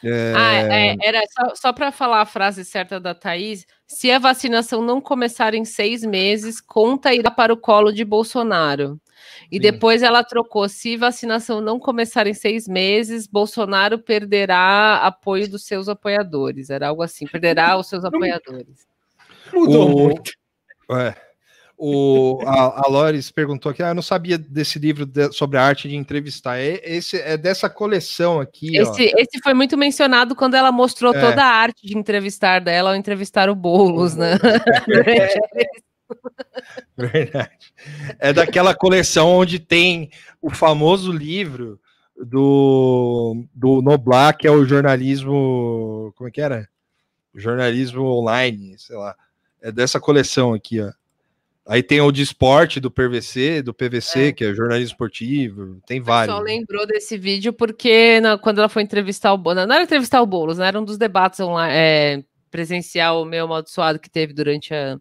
é, 0.03 0.34
Ah, 0.35 0.53
é, 0.53 0.95
era 1.01 1.21
só, 1.29 1.55
só 1.55 1.73
para 1.73 1.91
falar 1.91 2.21
a 2.21 2.25
frase 2.25 2.63
certa 2.63 2.99
da 2.99 3.15
Thaís: 3.15 3.65
se 3.85 4.11
a 4.11 4.19
vacinação 4.19 4.81
não 4.81 5.01
começar 5.01 5.53
em 5.53 5.65
seis 5.65 6.03
meses, 6.03 6.61
conta 6.61 7.13
irá 7.13 7.31
para 7.31 7.53
o 7.53 7.57
colo 7.57 7.91
de 7.91 8.05
Bolsonaro. 8.05 8.99
E 9.51 9.55
Sim. 9.55 9.61
depois 9.61 10.03
ela 10.03 10.23
trocou: 10.23 10.69
se 10.69 10.95
vacinação 10.95 11.61
não 11.61 11.79
começar 11.79 12.27
em 12.27 12.34
seis 12.34 12.67
meses, 12.67 13.27
Bolsonaro 13.27 13.97
perderá 13.97 14.97
apoio 14.97 15.49
dos 15.49 15.65
seus 15.65 15.89
apoiadores. 15.89 16.69
Era 16.69 16.89
algo 16.89 17.01
assim: 17.01 17.25
perderá 17.25 17.77
os 17.77 17.88
seus 17.88 18.05
apoiadores. 18.05 18.88
Mudou 19.51 19.89
o, 19.89 19.97
muito. 19.97 20.31
é, 20.91 21.15
o, 21.78 22.40
a, 22.44 22.86
a 22.86 22.90
Loris 22.90 23.30
perguntou 23.30 23.72
aqui, 23.72 23.84
ah, 23.84 23.90
eu 23.90 23.95
não 23.95 24.02
sabia 24.02 24.36
desse 24.38 24.80
livro 24.80 25.06
de- 25.06 25.32
sobre 25.32 25.58
a 25.60 25.64
arte 25.64 25.88
de 25.88 25.95
entrevistar. 25.95 26.58
É, 26.58 26.82
esse, 26.84 27.18
é 27.18 27.38
dessa 27.38 27.70
coleção 27.70 28.40
aqui. 28.40 28.76
Esse, 28.76 29.04
esse 29.16 29.40
foi 29.44 29.54
muito 29.54 29.78
mencionado 29.78 30.36
quando 30.36 30.56
ela 30.56 30.72
mostrou 30.72 31.14
É. 31.14 31.20
toda 31.22 31.44
a 31.44 31.48
arte 31.48 31.86
de 31.86 31.95
entrevistar 31.98 32.60
dela 32.62 32.90
ao 32.90 32.95
entrevistar 32.95 33.48
o 33.49 33.56
Boulos, 33.56 34.16
né? 34.16 34.32
Verdade. 36.98 37.52
É 38.20 38.34
daquela 38.34 38.74
coleção 38.74 39.30
onde 39.30 39.60
tem 39.60 40.10
o 40.41 40.49
famoso 40.49 41.12
livro 41.12 41.80
do, 42.20 43.45
do 43.54 43.82
Noblar, 43.82 44.36
que 44.36 44.48
é 44.48 44.52
o 44.52 44.66
jornalismo. 44.66 46.12
Como 46.16 46.28
é 46.28 46.32
que 46.32 46.41
era? 46.41 46.68
Jornalismo 47.36 48.04
online, 48.06 48.76
sei 48.80 48.95
lá. 48.95 49.16
É 49.62 49.72
dessa 49.72 49.99
coleção 49.99 50.54
aqui, 50.54 50.82
ó. 50.82 50.91
Aí 51.68 51.84
tem 51.84 51.99
o 51.99 52.11
de 52.11 52.22
esporte 52.22 52.80
do 52.80 52.89
PVC, 52.89 53.61
do 53.61 53.73
PVC, 53.73 54.31
que 54.31 54.45
é 54.45 54.53
jornalismo 54.53 54.94
esportivo, 54.94 55.81
tem 55.85 55.99
Só 55.99 56.06
vários. 56.06 56.39
lembrou 56.44 56.88
desse 56.88 57.18
vídeo 57.18 57.52
porque 57.52 58.22
na- 58.22 58.38
quando 58.38 58.60
ela 58.60 58.69
foi 58.69 58.84
entrevistar 58.84 59.34
o 59.34 59.38
Boulos, 59.38 59.68
não 59.68 59.76
era 59.76 59.84
entrevistar 59.84 60.22
o 60.22 60.26
Boulos, 60.26 60.57
né? 60.57 60.68
Era 60.68 60.80
um 60.80 60.85
dos 60.85 60.98
debates 60.98 61.39
online, 61.41 61.73
é, 61.76 62.23
presencial 62.49 63.26
meio 63.26 63.44
amaldiçoado 63.44 63.99
que 63.99 64.10
teve 64.10 64.31
durante 64.34 64.73
a, 64.73 64.98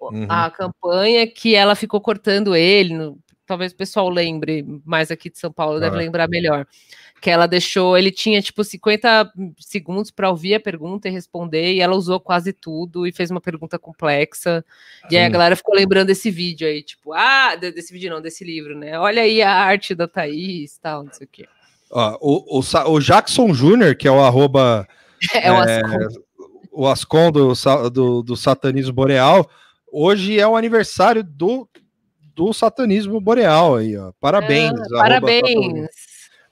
Uhum. 0.00 0.26
a 0.28 0.48
campanha, 0.50 1.26
que 1.26 1.54
ela 1.56 1.74
ficou 1.74 2.00
cortando 2.00 2.54
ele. 2.54 2.94
no- 2.94 3.18
talvez 3.44 3.72
o 3.72 3.76
pessoal 3.76 4.08
lembre 4.10 4.62
mais 4.84 5.10
aqui 5.10 5.30
de 5.30 5.38
São 5.38 5.50
Paulo, 5.50 5.80
deve 5.80 5.96
Ah. 5.96 5.98
lembrar 5.98 6.28
melhor. 6.28 6.66
Que 7.20 7.30
ela 7.30 7.46
deixou, 7.48 7.98
ele 7.98 8.10
tinha 8.12 8.40
tipo 8.40 8.62
50 8.62 9.32
segundos 9.58 10.10
para 10.10 10.30
ouvir 10.30 10.54
a 10.54 10.60
pergunta 10.60 11.08
e 11.08 11.10
responder, 11.10 11.72
e 11.74 11.80
ela 11.80 11.96
usou 11.96 12.20
quase 12.20 12.52
tudo 12.52 13.06
e 13.06 13.12
fez 13.12 13.30
uma 13.30 13.40
pergunta 13.40 13.78
complexa. 13.78 14.64
E 15.10 15.16
aí 15.16 15.24
a 15.24 15.28
galera 15.28 15.56
ficou 15.56 15.74
lembrando 15.74 16.06
desse 16.06 16.30
vídeo 16.30 16.66
aí, 16.68 16.82
tipo, 16.82 17.12
ah, 17.12 17.56
de- 17.56 17.72
desse 17.72 17.92
vídeo 17.92 18.10
não, 18.10 18.20
desse 18.20 18.44
livro, 18.44 18.76
né? 18.78 18.98
Olha 18.98 19.22
aí 19.22 19.42
a 19.42 19.52
arte 19.52 19.94
da 19.94 20.06
Thaís 20.06 20.78
tal, 20.78 21.02
não 21.02 21.12
sei 21.12 21.26
o 21.26 21.30
quê. 21.30 21.48
Ó, 21.90 22.18
o, 22.20 22.60
o, 22.60 22.92
o 22.92 23.00
Jackson 23.00 23.52
Júnior, 23.52 23.96
que 23.96 24.06
é 24.06 24.10
o 24.10 24.20
arroba 24.20 24.86
É 25.34 25.50
um 25.50 25.62
É, 25.64 25.80
ascom. 25.80 26.22
o 26.70 26.86
Ascom 26.86 27.32
do, 27.32 27.52
do, 27.90 28.22
do 28.22 28.36
satanismo 28.36 28.92
boreal, 28.92 29.50
hoje 29.90 30.38
é 30.38 30.46
o 30.46 30.56
aniversário 30.56 31.24
do, 31.24 31.68
do 32.36 32.52
satanismo 32.52 33.20
boreal 33.20 33.74
aí, 33.76 33.96
ó. 33.96 34.12
Parabéns. 34.20 34.70
Arroba 34.70 34.98
parabéns. 34.98 35.40
satanismo. 35.48 35.88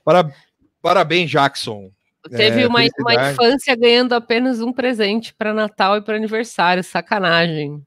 Para, 0.03 0.33
parabéns, 0.81 1.29
Jackson. 1.29 1.91
Teve 2.29 2.61
É, 2.63 2.67
uma, 2.67 2.79
uma 2.99 3.31
infância 3.31 3.75
ganhando 3.75 4.13
apenas 4.13 4.59
um 4.59 4.73
presente 4.73 5.33
para 5.33 5.53
Natal 5.53 5.97
e 5.97 6.01
para 6.01 6.15
aniversário. 6.17 6.83
Sacanagem. 6.83 7.81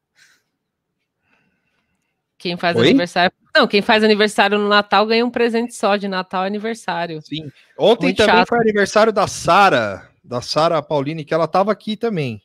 Quem 2.37 2.57
faz 2.57 2.75
Oi? 2.75 2.87
aniversário. 2.89 3.31
Não, 3.55 3.67
quem 3.67 3.81
faz 3.81 4.03
aniversário 4.03 4.57
no 4.57 4.67
Natal 4.67 5.05
ganha 5.05 5.25
um 5.25 5.29
presente 5.29 5.75
só 5.75 5.95
de 5.95 6.07
Natal 6.07 6.45
e 6.45 6.47
aniversário. 6.47 7.21
Sim. 7.21 7.51
Ontem 7.77 8.05
Muito 8.07 8.17
também 8.17 8.35
chato. 8.37 8.47
foi 8.47 8.59
aniversário 8.59 9.13
da 9.13 9.27
Sara, 9.27 10.09
da 10.23 10.41
Sara 10.41 10.81
Pauline, 10.81 11.23
que 11.25 11.33
ela 11.33 11.47
tava 11.47 11.71
aqui 11.71 11.95
também. 11.95 12.41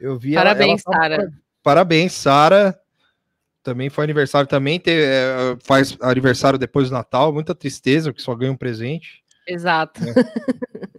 Eu 0.00 0.18
vi 0.18 0.32
ela- 0.34 0.42
Parabéns, 0.44 0.82
ela 0.86 0.96
tava- 0.96 1.08
Sara. 1.16 1.32
Parabéns, 1.62 2.12
Sara. 2.14 2.80
Também 3.62 3.90
foi 3.90 4.04
aniversário 4.04 4.48
também, 4.48 4.80
é, 4.86 5.56
faz 5.62 5.96
aniversário 6.00 6.58
depois 6.58 6.88
do 6.88 6.94
Natal, 6.94 7.32
muita 7.32 7.54
tristeza, 7.54 8.10
porque 8.10 8.22
só 8.22 8.34
ganha 8.34 8.50
um 8.50 8.56
presente. 8.56 9.22
Exato. 9.48 10.00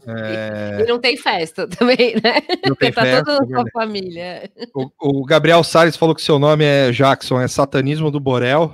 É, 0.07 0.81
E 0.81 0.87
não 0.87 0.99
tem 0.99 1.15
festa 1.15 1.67
também, 1.69 2.15
né? 2.15 2.41
Não 2.65 2.75
tem 2.75 2.91
Porque 2.91 2.91
tá 2.93 3.01
festa, 3.03 3.23
toda 3.23 3.31
é 3.31 3.35
a 3.35 3.37
sua 3.37 3.45
verdade. 3.45 3.71
família. 3.71 4.51
o, 4.73 5.19
o 5.21 5.25
Gabriel 5.25 5.63
Salles 5.63 5.95
falou 5.95 6.15
que 6.15 6.21
seu 6.21 6.39
nome 6.39 6.65
é 6.65 6.91
Jackson, 6.91 7.39
é 7.39 7.47
satanismo 7.47 8.09
do 8.09 8.19
Borel. 8.19 8.73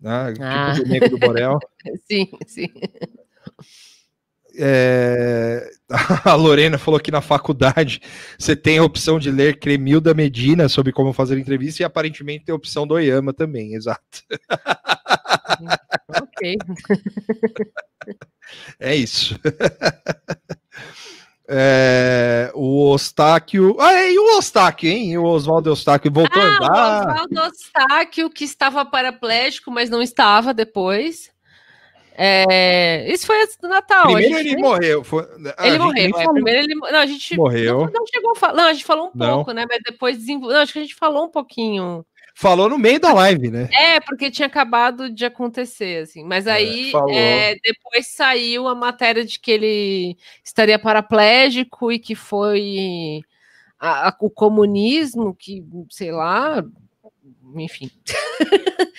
Né? 0.00 0.34
Ah. 0.40 0.72
Tipo 0.74 1.00
do 1.00 1.08
do 1.10 1.18
Borel. 1.18 1.58
Sim, 2.06 2.28
sim. 2.46 2.68
É, 4.56 5.68
A 6.24 6.34
Lorena 6.34 6.78
falou 6.78 7.00
que 7.00 7.10
na 7.10 7.20
faculdade 7.20 8.00
você 8.38 8.54
tem 8.54 8.78
a 8.78 8.84
opção 8.84 9.18
de 9.18 9.30
ler 9.30 9.58
Cremilda 9.58 10.14
Medina 10.14 10.68
sobre 10.68 10.92
como 10.92 11.12
fazer 11.12 11.38
entrevista 11.38 11.82
e 11.82 11.84
aparentemente 11.84 12.44
tem 12.44 12.52
a 12.52 12.56
opção 12.56 12.86
do 12.86 12.94
Oyama 12.94 13.32
também, 13.32 13.74
exato. 13.74 14.22
Ok. 16.08 16.56
É 18.78 18.94
isso. 18.94 19.38
É, 21.46 22.50
o 22.54 22.90
Ostáquio. 22.90 23.76
Ah, 23.78 24.02
e 24.02 24.18
o 24.18 24.38
Ostáquio, 24.38 24.88
hein? 24.90 25.18
O 25.18 25.24
Oswaldo 25.24 25.70
Ostáquio 25.72 26.10
voltou 26.10 26.40
a 26.40 26.46
Ah, 26.46 26.48
o 26.48 26.54
andar. 26.64 27.08
Oswaldo 27.10 27.40
Ostáquio, 27.52 28.30
que 28.30 28.44
estava 28.44 28.82
paraplégico, 28.84 29.70
mas 29.70 29.90
não 29.90 30.00
estava 30.00 30.54
depois. 30.54 31.30
É, 32.16 33.12
Isso 33.12 33.26
foi 33.26 33.42
antes 33.42 33.58
do 33.58 33.68
Natal. 33.68 34.04
Primeiro 34.04 34.38
gente 34.38 34.48
ele 34.52 34.56
morreu. 34.62 35.04
Foi... 35.04 35.26
Ah, 35.58 35.66
Ele 35.66 35.78
morreu. 35.78 36.10
é, 36.18 36.32
primeiro 36.32 36.60
ele. 36.60 36.74
Não, 36.76 36.98
a 37.00 37.06
gente 37.06 37.36
Morreu. 37.36 37.78
Não, 37.80 37.92
não 37.92 38.06
chegou 38.06 38.30
a 38.32 38.36
falar. 38.36 38.54
Não, 38.54 38.64
a 38.68 38.72
gente 38.72 38.84
falou 38.84 39.08
um 39.08 39.10
Não. 39.14 39.34
pouco, 39.36 39.52
né? 39.52 39.66
Mas 39.68 39.80
depois 39.84 40.16
desenvolveu. 40.16 40.54
Não, 40.56 40.62
acho 40.62 40.72
que 40.72 40.78
a 40.78 40.82
gente 40.82 40.94
falou 40.94 41.24
um 41.26 41.30
pouquinho. 41.30 42.06
Falou 42.36 42.68
no 42.68 42.76
meio 42.76 42.98
da 42.98 43.12
live, 43.12 43.48
né? 43.50 43.68
É, 43.72 44.00
porque 44.00 44.30
tinha 44.30 44.46
acabado 44.46 45.08
de 45.08 45.24
acontecer, 45.24 46.02
assim. 46.02 46.24
Mas 46.24 46.46
aí 46.48 46.90
falou. 46.90 47.14
é, 47.16 47.54
depois 47.62 48.08
saiu 48.08 48.66
a 48.66 48.74
matéria 48.74 49.24
de 49.24 49.38
que 49.38 49.52
ele 49.52 50.16
estaria 50.44 50.78
paraplégico 50.78 51.92
e 51.92 51.98
que 51.98 52.14
foi 52.16 53.20
a- 53.78 54.08
a- 54.08 54.16
o 54.20 54.28
comunismo, 54.28 55.32
que, 55.34 55.64
sei 55.90 56.10
lá, 56.10 56.64
enfim. 57.54 57.88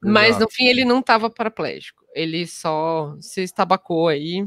Mas 0.00 0.38
no 0.38 0.48
fim 0.48 0.66
ele 0.66 0.84
não 0.84 1.00
estava 1.00 1.28
paraplégico. 1.28 2.04
Ele 2.14 2.46
só 2.46 3.16
se 3.20 3.42
estabacou 3.42 4.08
aí. 4.08 4.46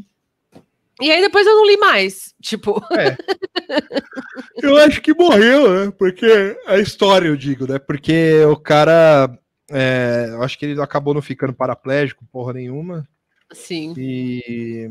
E 1.01 1.09
aí 1.11 1.21
depois 1.21 1.45
eu 1.47 1.55
não 1.55 1.65
li 1.65 1.77
mais. 1.77 2.33
Tipo, 2.41 2.81
Eu 4.61 4.77
acho 4.77 5.01
que 5.01 5.13
morreu, 5.13 5.85
né? 5.85 5.93
Porque 5.97 6.57
a 6.65 6.77
história, 6.77 7.27
eu 7.27 7.35
digo, 7.37 7.67
né? 7.71 7.79
Porque 7.79 8.43
o 8.45 8.55
cara. 8.57 9.29
é, 9.71 10.27
eu 10.31 10.43
acho 10.43 10.57
que 10.57 10.65
ele 10.65 10.81
acabou 10.81 11.13
não 11.13 11.21
ficando 11.21 11.53
paraplégico, 11.53 12.25
porra 12.31 12.53
nenhuma. 12.53 13.07
sim. 13.53 13.93
E. 13.97 14.89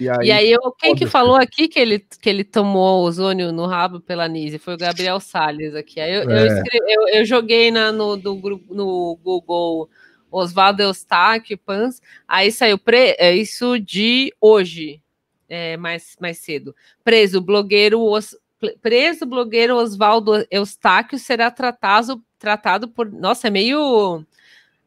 E 0.00 0.08
aí, 0.08 0.26
E 0.26 0.32
aí, 0.32 0.50
eu, 0.50 0.60
quem 0.76 0.92
que 0.96 1.06
falou 1.06 1.36
aqui 1.36 1.68
que 1.68 1.78
ele, 1.78 2.00
que 2.00 2.28
ele 2.28 2.42
tomou 2.42 3.04
ozônio 3.04 3.52
no 3.52 3.64
rabo 3.64 4.00
pela 4.00 4.26
Nise? 4.26 4.58
Foi 4.58 4.74
o 4.74 4.78
Gabriel 4.78 5.20
Salles 5.20 5.72
aqui. 5.76 6.00
Aí 6.00 6.12
eu, 6.12 6.22
eu, 6.24 6.30
É. 6.36 6.46
escrevi- 6.48 6.92
eu- 6.92 7.08
eu 7.20 7.24
joguei 7.24 7.70
na, 7.70 7.92
no, 7.92 8.16
do 8.16 8.34
no 8.70 9.16
Google 9.22 9.88
Oswaldo 10.32 10.82
Eustáquio, 10.82 11.56
Pans, 11.56 12.00
aí 12.26 12.50
saiu 12.50 12.76
pre, 12.76 13.14
é 13.20 13.36
isso 13.36 13.78
de 13.78 14.34
hoje, 14.40 15.00
é, 15.48 15.76
mais, 15.76 16.16
mais 16.20 16.38
cedo. 16.38 16.74
Preso, 17.02 17.40
blogueiro, 17.40 18.00
Os- 18.00 18.36
preso, 18.80 19.26
blogueiro 19.26 19.76
Oswaldo 19.76 20.46
Eustáquio 20.50 21.18
será 21.18 21.50
tratado, 21.50 22.22
tratado 22.38 22.88
por. 22.88 23.10
Nossa, 23.10 23.48
é 23.48 23.50
meio. 23.50 24.24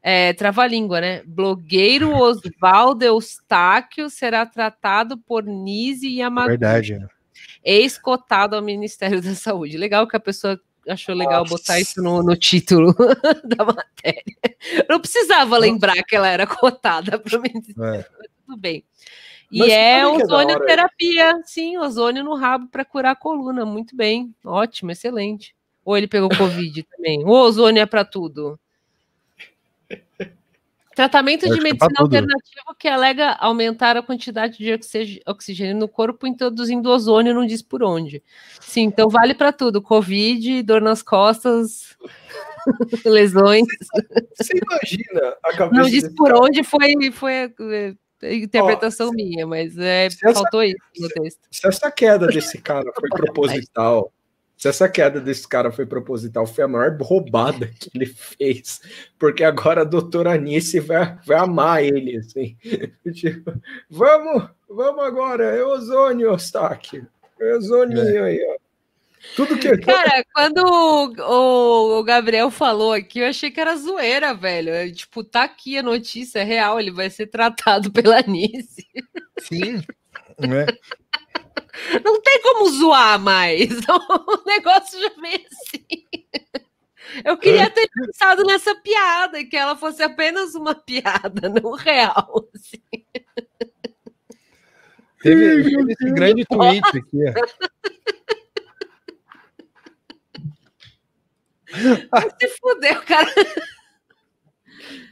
É, 0.01 0.31
trava-língua, 0.33 1.01
né? 1.01 1.21
Blogueiro 1.25 2.11
Oswaldo 2.15 3.03
Eustáquio 3.03 4.09
será 4.09 4.45
tratado 4.45 5.17
por 5.17 5.43
Nise 5.43 6.07
Yamaguchi, 6.07 6.49
Verdade. 6.57 6.99
né? 6.99 7.07
ex-cotado 7.63 8.55
ao 8.55 8.61
Ministério 8.61 9.21
da 9.21 9.35
Saúde. 9.35 9.77
Legal 9.77 10.07
que 10.07 10.15
a 10.15 10.19
pessoa 10.19 10.59
achou 10.87 11.13
legal 11.13 11.41
Nossa. 11.41 11.55
botar 11.57 11.79
isso 11.81 12.01
no, 12.01 12.23
no 12.23 12.35
título 12.37 12.95
da 13.43 13.65
matéria. 13.65 14.23
Não 14.87 15.01
precisava 15.01 15.57
lembrar 15.57 16.01
que 16.03 16.15
ela 16.15 16.29
era 16.29 16.47
cotada 16.47 17.19
para 17.19 17.37
o 17.37 17.41
Ministério, 17.41 17.83
É. 17.99 18.05
tudo 18.45 18.57
bem. 18.57 18.85
E 19.51 19.59
Mas 19.59 19.69
é 19.71 19.99
é 19.99 20.01
da 20.01 20.07
hora 20.07 20.23
ozonioterapia, 20.23 21.41
sim, 21.45 21.77
ozônio 21.77 22.23
no 22.23 22.35
rabo 22.35 22.67
para 22.67 22.83
curar 22.83 23.11
a 23.11 23.15
coluna. 23.15 23.65
Muito 23.65 23.95
bem, 23.95 24.33
ótimo, 24.43 24.91
excelente. 24.91 25.55
Ou 25.85 25.97
ele 25.97 26.07
pegou 26.07 26.29
Covid 26.29 26.83
também. 26.95 27.23
O 27.23 27.29
ozônio 27.29 27.81
é 27.81 27.85
para 27.85 28.03
tudo. 28.03 28.59
Tratamento 30.93 31.45
Eu 31.45 31.53
de 31.53 31.59
é 31.59 31.63
medicina 31.63 31.93
alternativa 31.99 32.75
que 32.77 32.87
alega 32.87 33.33
aumentar 33.33 33.95
a 33.95 34.01
quantidade 34.01 34.57
de 34.57 34.73
oxig- 34.73 35.21
oxigênio 35.27 35.75
no 35.75 35.87
corpo, 35.87 36.25
introduzindo 36.25 36.89
ozônio, 36.89 37.35
não 37.35 37.45
diz 37.45 37.61
por 37.61 37.83
onde. 37.83 38.23
Sim, 38.59 38.81
então 38.85 39.07
vale 39.07 39.35
para 39.35 39.53
tudo: 39.53 39.79
Covid, 39.79 40.63
dor 40.63 40.81
nas 40.81 41.03
costas, 41.03 41.95
lesões. 43.05 43.67
Você 44.35 44.59
imagina 44.59 45.35
a 45.43 45.55
cabeça 45.55 45.81
Não 45.83 45.87
diz 45.87 46.07
por 46.15 46.29
cara? 46.29 46.41
onde 46.41 46.63
foi, 46.63 47.11
foi 47.13 47.53
é, 48.21 48.35
interpretação 48.35 49.11
minha, 49.11 49.45
mas 49.45 49.77
é, 49.77 50.09
se 50.09 50.25
essa- 50.25 50.33
faltou 50.41 50.63
isso 50.63 50.77
no 50.99 51.09
texto. 51.09 51.41
Se 51.51 51.67
essa 51.67 51.91
queda 51.91 52.27
desse 52.27 52.57
cara 52.61 52.91
foi 52.99 53.09
proposital, 53.09 54.11
se 54.57 54.67
essa 54.67 54.89
queda 54.89 55.21
desse 55.21 55.47
cara 55.47 55.71
foi 55.71 55.85
proposital, 55.85 56.47
foi 56.47 56.63
a 56.63 56.67
maior 56.67 56.97
roubada 56.99 57.67
que 57.79 57.91
ele 57.93 58.07
fez, 58.07 58.81
porque 59.19 59.43
agora 59.43 59.81
a 59.81 59.85
doutora 59.85 60.33
Anice 60.33 60.79
vai, 60.79 61.17
vai 61.25 61.37
amar 61.37 61.83
ele, 61.83 62.17
assim. 62.17 62.57
Tipo, 63.13 63.53
vamos, 63.89 64.49
vamos 64.67 65.03
agora, 65.03 65.43
é 65.55 65.63
ozônio, 65.63 66.27
Eustáquio. 66.31 67.07
É 67.39 67.55
ozônio 67.55 68.01
aí, 68.23 68.39
ó. 68.49 68.66
Tudo 69.35 69.57
que 69.57 69.77
Cara, 69.77 70.23
quando 70.33 70.57
o, 70.65 71.99
o- 71.99 72.03
Gabriel 72.03 72.49
falou 72.49 72.93
aqui, 72.93 73.19
eu 73.19 73.27
achei 73.27 73.51
que 73.51 73.59
era 73.59 73.75
zoeira, 73.75 74.33
velho. 74.33 74.71
É, 74.71 74.89
Tipo, 74.89 75.23
tá 75.23 75.43
aqui 75.43 75.77
a 75.77 75.83
notícia 75.83 76.39
é 76.39 76.43
real, 76.43 76.79
ele 76.79 76.91
vai 76.91 77.09
ser 77.09 77.27
tratado 77.27 77.91
pela 77.93 78.21
Nice. 78.23 78.87
Sim. 79.39 79.83
né? 80.39 80.65
Não 82.03 82.19
tem 82.21 82.41
como 82.41 82.69
zoar 82.71 83.19
mais. 83.19 83.69
O 83.87 84.43
negócio 84.47 84.99
já 84.99 85.09
vem 85.21 85.45
assim. 85.51 85.85
Eu 87.23 87.37
queria 87.37 87.69
ter 87.69 87.87
pensado 87.93 88.43
nessa 88.43 88.75
piada, 88.75 89.43
que 89.45 89.55
ela 89.55 89.75
fosse 89.75 90.01
apenas 90.03 90.55
uma 90.55 90.73
piada, 90.75 91.47
não 91.49 91.71
real. 91.73 92.49
assim. 92.53 92.81
Teve, 95.21 95.63
teve 95.63 95.93
esse 95.93 96.11
grande 96.13 96.45
tweet 96.45 96.85
aqui. 96.85 97.17
ó. 97.29 97.33
Vai 97.33 97.43
se 102.39 102.47
fuder, 102.59 102.99
o 102.99 103.05
cara. 103.05 103.31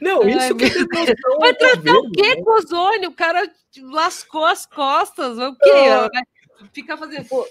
Não, 0.00 0.22
Ai, 0.22 0.30
isso 0.30 0.56
que 0.56 0.68
noção 0.68 1.38
Vai 1.38 1.50
é 1.50 1.54
tratar 1.54 1.92
o 1.92 2.10
quê 2.10 2.34
né? 2.34 2.42
com 2.42 2.50
ozônio? 2.50 3.10
O 3.10 3.14
cara 3.14 3.50
lascou 3.82 4.44
as 4.44 4.64
costas. 4.64 5.38
O 5.38 5.54
quê? 5.56 5.70
Ah. 5.70 6.08
Ficar 6.72 6.96
fazendo 6.96 7.26
Pô, 7.26 7.44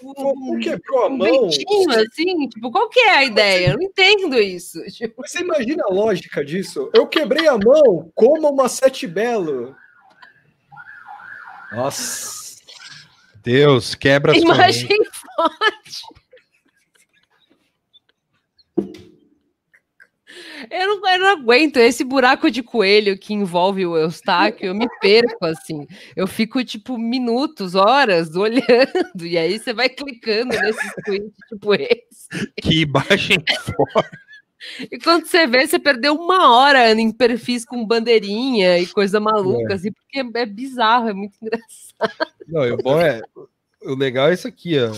quebrou 0.59 1.03
a 1.03 1.07
um 1.07 1.17
mão. 1.17 1.27
ventinho 1.49 1.91
assim? 1.91 2.49
Tipo, 2.49 2.71
qual 2.71 2.89
que 2.89 2.99
é 2.99 3.17
a 3.17 3.23
ideia? 3.23 3.69
Eu 3.69 3.75
não 3.75 3.83
entendo 3.83 4.35
isso. 4.39 4.83
Tipo, 4.85 5.21
Você 5.21 5.41
imagina 5.41 5.83
a 5.87 5.93
lógica 5.93 6.43
disso? 6.43 6.89
Eu 6.93 7.05
quebrei 7.05 7.47
a 7.47 7.57
mão, 7.57 8.11
como 8.15 8.49
uma 8.49 8.67
sete 8.67 9.05
belo. 9.05 9.75
Nossa. 11.71 12.55
Deus, 13.43 13.93
quebra 13.93 14.31
as 14.31 14.39
imagem 14.39 14.87
forte. 14.87 16.01
Eu 20.69 20.87
não, 20.99 21.09
eu 21.09 21.19
não 21.19 21.27
aguento 21.27 21.77
esse 21.77 22.03
buraco 22.03 22.49
de 22.51 22.61
coelho 22.63 23.17
que 23.17 23.33
envolve 23.33 23.85
o 23.85 23.97
Eustáquio, 23.97 24.67
eu 24.67 24.75
me 24.75 24.87
perco 25.01 25.45
assim. 25.45 25.87
Eu 26.15 26.27
fico 26.27 26.63
tipo 26.63 26.97
minutos, 26.97 27.75
horas 27.75 28.35
olhando, 28.35 29.25
e 29.25 29.37
aí 29.37 29.59
você 29.59 29.73
vai 29.73 29.89
clicando 29.89 30.49
nesses 30.59 30.93
tweets 31.05 31.33
tipo 31.49 31.73
esse. 31.73 32.51
Que 32.61 32.81
imagem 32.81 33.37
forte. 33.75 34.17
E 34.91 34.97
quando 34.97 35.27
você 35.27 35.45
vê, 35.45 35.67
você 35.67 35.77
perdeu 35.77 36.15
uma 36.15 36.55
hora 36.57 36.91
em 36.91 37.11
perfis 37.11 37.63
com 37.63 37.85
bandeirinha 37.85 38.79
e 38.79 38.87
coisa 38.87 39.19
maluca, 39.19 39.73
É. 39.73 39.75
assim, 39.75 39.91
porque 39.91 40.23
é 40.39 40.45
bizarro, 40.45 41.09
é 41.09 41.13
muito 41.13 41.35
engraçado. 41.41 42.31
Não, 42.47 42.61
o 42.73 42.77
bom 42.77 42.99
é. 42.99 43.21
O 43.83 43.93
legal 43.93 44.29
é 44.29 44.33
isso 44.33 44.47
aqui, 44.47 44.75
ó. 44.79 44.89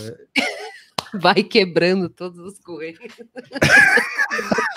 Vai 1.20 1.44
quebrando 1.44 2.08
todos 2.10 2.40
os 2.40 2.60
coelhos. 2.60 3.00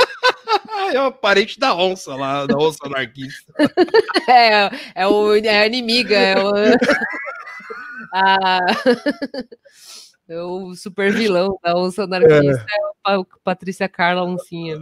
Ah, 0.89 0.93
é 0.95 1.03
o 1.03 1.13
parente 1.13 1.59
da 1.59 1.75
onça 1.75 2.15
lá, 2.15 2.47
da 2.47 2.57
onça 2.57 2.79
anarquista. 2.87 3.53
É, 4.29 4.71
é, 5.03 5.07
o, 5.07 5.35
é 5.35 5.61
a 5.61 5.67
inimiga, 5.67 6.17
é 6.17 6.37
o, 6.39 6.53
a, 8.15 8.59
é 10.29 10.41
o 10.43 10.75
super 10.75 11.13
vilão 11.13 11.59
da 11.63 11.77
onça 11.77 12.05
anarquista, 12.05 12.65
é, 13.07 13.17
o 13.19 13.25
Pa- 13.25 13.39
Patrícia 13.45 13.89
Carla 13.89 14.25
Oncinha. 14.25 14.79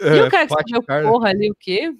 E 0.00 0.06
É, 0.06 0.24
o 0.24 0.30
cara 0.30 0.46
que 0.46 0.54
escreveu 0.54 0.82
porra 0.82 1.28
ali, 1.30 1.50
o 1.50 1.54
quê? 1.58 1.92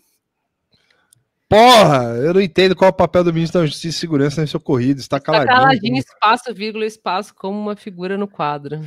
Porra, 1.48 2.16
eu 2.24 2.34
não 2.34 2.40
entendo 2.40 2.74
qual 2.74 2.88
é 2.88 2.90
o 2.90 2.96
papel 2.96 3.22
do 3.22 3.32
ministro 3.32 3.60
da 3.60 3.66
Justiça 3.66 3.96
e 3.96 4.00
Segurança 4.00 4.40
nesse 4.40 4.56
ocorrido. 4.56 5.00
Está 5.00 5.20
Tá 5.20 5.24
caladinho. 5.26 5.54
caladinho, 5.56 5.96
espaço, 5.98 6.52
vírgula, 6.52 6.84
espaço, 6.84 7.32
como 7.34 7.56
uma 7.58 7.76
figura 7.76 8.16
no 8.18 8.26
quadro. 8.26 8.80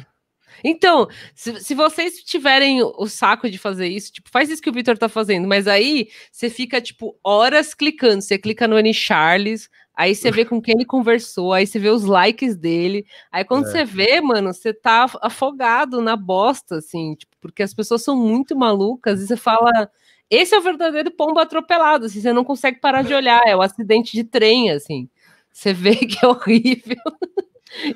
Então, 0.63 1.07
se, 1.35 1.59
se 1.63 1.73
vocês 1.75 2.15
tiverem 2.23 2.81
o 2.83 3.07
saco 3.07 3.49
de 3.49 3.57
fazer 3.57 3.87
isso, 3.87 4.11
tipo, 4.11 4.29
faz 4.29 4.49
isso 4.49 4.61
que 4.61 4.69
o 4.69 4.73
Victor 4.73 4.97
tá 4.97 5.07
fazendo, 5.09 5.47
mas 5.47 5.67
aí 5.67 6.09
você 6.31 6.49
fica, 6.49 6.79
tipo, 6.81 7.17
horas 7.23 7.73
clicando. 7.73 8.21
Você 8.21 8.37
clica 8.37 8.67
no 8.67 8.77
N. 8.77 8.93
Charles, 8.93 9.69
aí 9.95 10.15
você 10.15 10.31
vê 10.31 10.45
com 10.45 10.61
quem 10.61 10.75
ele 10.75 10.85
conversou, 10.85 11.53
aí 11.53 11.65
você 11.67 11.79
vê 11.79 11.89
os 11.89 12.03
likes 12.05 12.55
dele. 12.55 13.05
Aí 13.31 13.43
quando 13.45 13.67
É. 13.67 13.71
você 13.71 13.85
vê, 13.85 14.19
mano, 14.21 14.53
você 14.53 14.73
tá 14.73 15.03
af- 15.03 15.17
afogado 15.21 16.01
na 16.01 16.15
bosta, 16.15 16.77
assim, 16.77 17.15
tipo, 17.15 17.35
porque 17.41 17.63
as 17.63 17.73
pessoas 17.73 18.03
são 18.03 18.15
muito 18.15 18.55
malucas 18.57 19.21
e 19.21 19.27
você 19.27 19.37
fala. 19.37 19.89
Esse 20.29 20.53
é 20.53 20.59
o 20.59 20.61
verdadeiro 20.61 21.09
pombo 21.09 21.39
atropelado, 21.39 22.05
assim, 22.05 22.21
você 22.21 22.31
não 22.31 22.43
consegue 22.43 22.79
parar 22.79 23.01
de 23.01 23.13
olhar, 23.15 23.41
é 23.47 23.55
o 23.55 23.61
acidente 23.63 24.11
de 24.11 24.23
trem, 24.23 24.69
assim. 24.71 25.09
Você 25.51 25.73
vê 25.73 25.95
que 26.05 26.23
é 26.23 26.27
horrível 26.27 26.97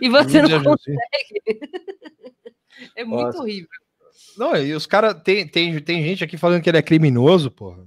e 0.01 0.09
você 0.09 0.41
não 0.41 0.63
consegue. 0.63 0.99
É 2.95 3.03
muito 3.03 3.25
Nossa. 3.25 3.39
horrível. 3.39 3.69
Não, 4.37 4.55
e 4.55 4.73
os 4.73 4.85
caras. 4.85 5.21
Tem, 5.23 5.47
tem, 5.47 5.79
tem 5.79 6.03
gente 6.03 6.23
aqui 6.23 6.37
falando 6.37 6.61
que 6.61 6.69
ele 6.69 6.77
é 6.77 6.81
criminoso, 6.81 7.51
porra. 7.51 7.85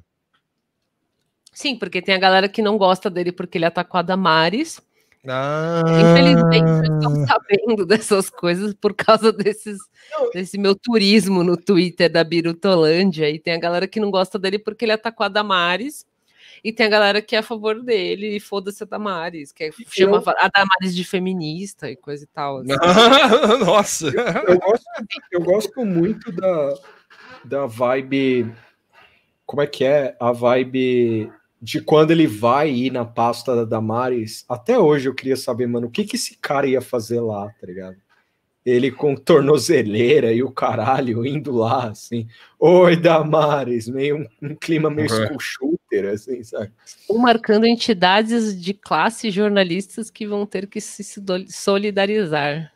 Sim, 1.53 1.77
porque 1.77 2.03
tem 2.03 2.15
a 2.15 2.19
galera 2.19 2.49
que 2.49 2.61
não 2.61 2.77
gosta 2.77 3.09
dele 3.09 3.33
porque 3.33 3.59
ele 3.59 3.65
atacou 3.65 3.99
a 3.99 4.03
Damares. 4.03 4.81
Ah, 5.29 5.83
Infelizmente, 5.89 6.89
eu 6.89 6.99
estou 6.99 7.27
sabendo 7.27 7.87
dessas 7.87 8.31
coisas 8.31 8.75
por 8.75 8.95
causa 8.95 9.33
desses, 9.33 9.79
desse 10.33 10.57
meu 10.57 10.77
turismo 10.77 11.43
no 11.43 11.57
Twitter 11.57 12.11
da 12.11 12.23
Birutolândia. 12.23 13.29
E 13.29 13.39
tem 13.39 13.55
a 13.55 13.59
galera 13.59 13.89
que 13.89 13.99
não 13.99 14.11
gosta 14.11 14.39
dele 14.39 14.59
porque 14.59 14.85
ele 14.85 14.93
atacou 14.93 15.25
a 15.25 15.29
Damares. 15.29 16.07
E 16.63 16.73
tem 16.73 16.87
a 16.87 16.91
galera 16.91 17.23
que 17.23 17.37
é 17.37 17.39
a 17.39 17.43
favor 17.43 17.83
dele 17.83 18.37
e 18.37 18.41
foda-se 18.41 18.83
a 18.83 18.87
Damares, 18.87 19.53
que 19.53 19.65
é, 19.65 19.71
chama 19.89 20.19
a 20.19 20.49
Damares 20.49 20.95
de 20.95 21.05
feminista 21.05 21.91
e 21.91 21.97
coisa 21.97 22.25
e 22.25 22.27
tal. 22.27 22.59
assim. 22.59 22.69
Nossa! 23.65 24.07
Eu 24.09 24.59
gosto, 24.59 24.85
eu 25.33 25.41
gosto 25.43 25.85
muito 25.85 26.33
da, 26.33 26.75
da 27.45 27.67
vibe. 27.67 28.53
Como 29.45 29.63
é 29.63 29.67
que 29.67 29.85
é? 29.85 30.17
A 30.21 30.33
vibe 30.33 31.31
de 31.61 31.81
quando 31.81 32.11
ele 32.11 32.27
vai 32.27 32.71
ir 32.71 32.93
na 32.93 33.05
pasta 33.05 33.57
da 33.57 33.65
Damares. 33.65 34.45
Até 34.49 34.79
hoje 34.79 35.09
eu 35.09 35.15
queria 35.15 35.37
saber, 35.37 35.67
mano, 35.67 35.87
o 35.87 35.91
que, 35.91 36.05
que 36.05 36.17
esse 36.17 36.37
cara 36.39 36.67
ia 36.67 36.81
fazer 36.81 37.21
lá, 37.21 37.49
tá 37.61 37.67
ligado? 37.67 37.97
Ele 38.65 38.91
com 38.91 39.15
tornozeleira 39.15 40.33
e 40.33 40.43
o 40.43 40.51
caralho 40.51 41.25
indo 41.25 41.53
lá, 41.53 41.89
assim. 41.89 42.27
Oi, 42.59 42.97
Damares, 42.97 43.89
meio 43.89 44.17
um, 44.19 44.51
um 44.51 44.55
clima 44.55 44.91
meio 44.91 45.09
Uhum. 45.13 45.76
Shooter, 45.97 46.13
assim, 46.13 46.43
sabe? 46.43 46.73
Estão 46.85 47.19
marcando 47.19 47.67
entidades 47.67 48.61
de 48.61 48.75
classe 48.75 49.31
jornalistas 49.31 50.11
que 50.11 50.27
vão 50.27 50.47
ter 50.47 50.67
que 50.67 50.81
se 50.81 51.05
solidarizar. 51.49 52.73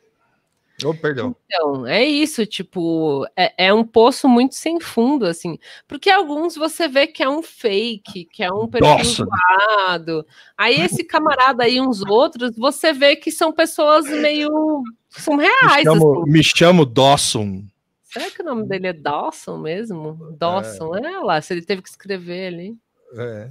Oh, 0.82 0.94
perdão. 0.94 1.36
Então, 1.44 1.86
é 1.86 2.02
isso, 2.02 2.46
tipo, 2.46 3.26
é, 3.36 3.66
é 3.66 3.74
um 3.74 3.84
poço 3.84 4.26
muito 4.26 4.54
sem 4.54 4.80
fundo, 4.80 5.26
assim, 5.26 5.58
porque 5.86 6.08
alguns 6.08 6.54
você 6.56 6.88
vê 6.88 7.06
que 7.06 7.22
é 7.22 7.28
um 7.28 7.42
fake, 7.42 8.24
que 8.24 8.42
é 8.42 8.50
um 8.50 8.66
perfil 8.66 9.04
zoado. 9.04 10.26
Aí 10.56 10.80
esse 10.80 11.04
camarada 11.04 11.64
aí, 11.64 11.78
uns 11.78 12.00
outros, 12.00 12.56
você 12.56 12.94
vê 12.94 13.14
que 13.14 13.30
são 13.30 13.52
pessoas 13.52 14.06
meio. 14.06 14.82
são 15.10 15.36
Me 15.36 15.44
reais. 15.44 15.82
chamo, 15.84 16.22
assim. 16.22 16.32
me 16.32 16.42
chamo 16.42 16.86
Dawson. 16.86 17.64
Será 18.04 18.30
que 18.30 18.42
o 18.42 18.44
nome 18.44 18.66
dele 18.66 18.88
é 18.88 18.92
Dawson 18.92 19.58
mesmo? 19.58 20.34
Dawson, 20.36 20.96
é, 20.96 21.20
lá, 21.20 21.40
se 21.40 21.52
ele 21.52 21.62
teve 21.62 21.82
que 21.82 21.90
escrever 21.90 22.48
ali. 22.48 22.76
É. 23.16 23.48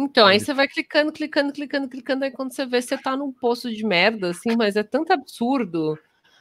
Então, 0.00 0.28
aí 0.28 0.38
você 0.38 0.54
vai 0.54 0.68
clicando, 0.68 1.10
clicando, 1.10 1.52
clicando, 1.52 1.88
clicando, 1.88 2.24
aí 2.24 2.30
quando 2.30 2.52
você 2.52 2.64
vê, 2.64 2.80
você 2.80 2.96
tá 2.96 3.16
num 3.16 3.32
poço 3.32 3.68
de 3.74 3.84
merda, 3.84 4.30
assim, 4.30 4.56
mas 4.56 4.76
é 4.76 4.84
tanto 4.84 5.12
absurdo, 5.12 5.98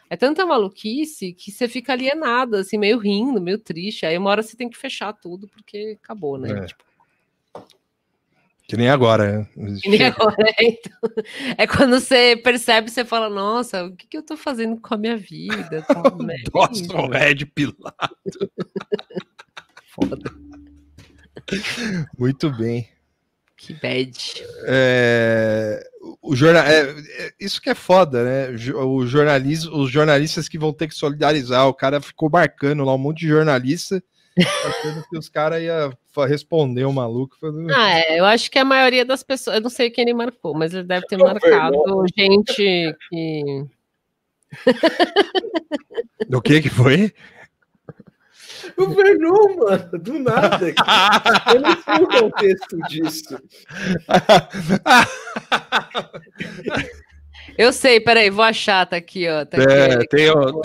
é 0.10 0.16
tanta 0.16 0.46
maluquice, 0.46 1.34
que 1.34 1.52
você 1.52 1.68
fica 1.68 1.94
alienado, 1.94 2.56
assim, 2.58 2.78
meio 2.78 3.00
rindo, 3.00 3.42
meio 3.42 3.58
triste. 3.58 4.06
Aí 4.06 4.16
uma 4.16 4.30
hora 4.30 4.44
você 4.44 4.56
tem 4.56 4.70
que 4.70 4.78
fechar 4.78 5.12
tudo, 5.12 5.48
porque 5.48 5.98
acabou, 6.02 6.38
né? 6.38 6.52
É. 6.52 6.66
Tipo, 6.68 6.84
Que 8.68 8.78
nem 8.78 8.90
agora. 8.90 9.40
né? 9.40 9.48
que 9.82 9.90
nem 9.90 10.04
agora, 10.04 10.36
é, 10.40 10.64
então. 10.64 11.10
É 11.58 11.66
quando 11.66 12.00
você 12.00 12.38
percebe, 12.38 12.92
você 12.92 13.04
fala, 13.04 13.28
nossa, 13.28 13.86
o 13.86 13.96
que, 13.96 14.06
que 14.06 14.18
eu 14.18 14.24
tô 14.24 14.38
fazendo 14.38 14.80
com 14.80 14.94
a 14.94 14.98
minha 14.98 15.18
vida? 15.18 15.84
Tal, 15.88 16.18
né? 16.20 16.36
Dawson 16.54 17.08
Red 17.08 17.46
Pilato. 17.48 18.52
Foda. 19.96 20.32
Muito 22.18 22.50
bem. 22.52 22.90
Que 23.56 23.74
bad. 23.74 24.46
É, 24.68 25.84
o 26.22 26.36
jornal, 26.36 26.64
é, 26.64 26.82
é, 26.92 27.32
isso 27.40 27.60
que 27.60 27.70
é 27.72 27.76
foda, 27.76 28.24
né? 28.24 28.50
O 28.50 28.56
jo- 28.58 28.78
O 28.80 29.08
jornalismo, 29.08 29.76
os 29.78 29.90
jornalistas 29.90 30.48
que 30.48 30.60
vão 30.60 30.72
ter 30.72 30.88
que 30.88 30.94
solidarizar. 30.94 31.68
O 31.68 31.74
cara 31.74 32.00
ficou 32.00 32.30
marcando 32.30 32.84
lá 32.84 32.94
um 32.94 33.00
monte 33.00 33.22
de 33.22 33.28
jornalista, 33.30 34.04
achando 34.38 35.04
que 35.10 35.18
os 35.18 35.28
caras 35.28 35.64
iam 35.64 35.92
responder 36.28 36.86
o 36.86 36.94
maluco. 36.94 37.36
falando, 37.40 37.72
Ah, 37.74 38.00
é, 38.00 38.20
eu 38.20 38.26
acho 38.26 38.50
que 38.52 38.60
a 38.60 38.66
maioria 38.66 39.04
das 39.04 39.24
pessoas, 39.24 39.56
eu 39.56 39.62
não 39.62 39.70
sei 39.72 39.90
quem 39.90 40.04
ele 40.04 40.14
marcou, 40.14 40.54
mas 40.54 40.74
ele 40.76 40.84
deve 40.84 41.08
ter 41.08 41.18
Não, 41.18 41.26
marcado 41.26 41.76
gente 42.16 42.96
que. 43.10 43.66
O 46.32 46.42
que 46.42 46.62
que 46.62 46.70
foi? 46.70 47.12
O 48.78 48.88
Vernon, 48.90 49.56
mano, 49.58 50.00
do 50.00 50.20
nada. 50.20 50.68
Eu 51.54 51.62
não 51.62 51.82
sei 51.82 51.96
o 52.04 52.08
contexto 52.08 52.78
disso. 52.88 53.40
Eu 57.58 57.74
sei, 57.74 58.00
peraí, 58.00 58.30
vou 58.30 58.44
achar, 58.46 58.86
tá 58.86 58.98
aqui, 58.98 59.28
ó. 59.28 59.44
Tá 59.46 59.58
É, 59.58 59.94
aqui. 59.96 60.08
tem 60.10 60.30
o. 60.30 60.62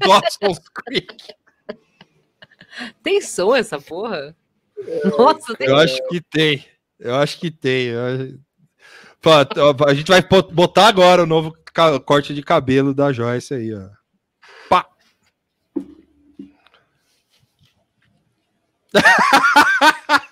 Dawson's 0.00 0.60
Creek. 0.74 1.16
Tem 3.02 3.20
som 3.20 3.54
essa 3.54 3.78
porra? 3.80 4.34
Nossa, 5.18 5.54
tem 5.56 5.68
Eu 5.68 5.76
acho 5.76 5.98
que 6.08 6.20
tem. 6.22 6.64
Eu 6.98 7.14
acho 7.16 7.38
que 7.38 7.50
tem. 7.50 7.88
eu 7.88 8.00
acho- 8.06 8.38
Pô, 9.20 9.30
ó, 9.30 9.88
a 9.88 9.94
gente 9.94 10.08
vai 10.08 10.22
botar 10.52 10.86
agora 10.88 11.22
o 11.22 11.26
novo 11.26 11.54
corte 12.06 12.32
de 12.34 12.42
cabelo 12.42 12.94
da 12.94 13.12
Joyce 13.12 13.52
aí, 13.54 13.74
ó. 13.74 13.88
Pá! 14.68 14.86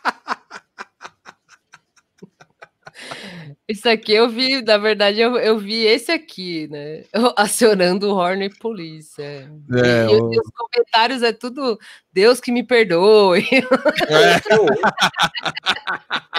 Isso 3.67 3.89
aqui 3.89 4.13
eu 4.13 4.29
vi, 4.29 4.61
na 4.63 4.77
verdade, 4.79 5.21
eu, 5.21 5.37
eu 5.37 5.59
vi 5.59 5.85
esse 5.85 6.13
aqui, 6.13 6.69
né? 6.69 7.05
Eu- 7.13 7.33
acionando 7.37 8.09
o 8.09 8.15
Horner 8.15 8.57
Police. 8.59 9.21
É. 9.21 9.49
É, 9.75 10.05
e, 10.05 10.07
o- 10.21 10.33
e 10.35 10.39
os 10.39 10.51
comentários 10.55 11.23
é 11.23 11.33
tudo 11.33 11.79
Deus 12.13 12.41
que 12.41 12.53
me 12.53 12.63
perdoe. 12.63 13.47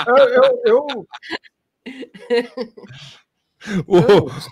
Eu, 0.07 0.18
eu, 0.18 0.61
eu- 0.65 1.07
O, 3.88 3.97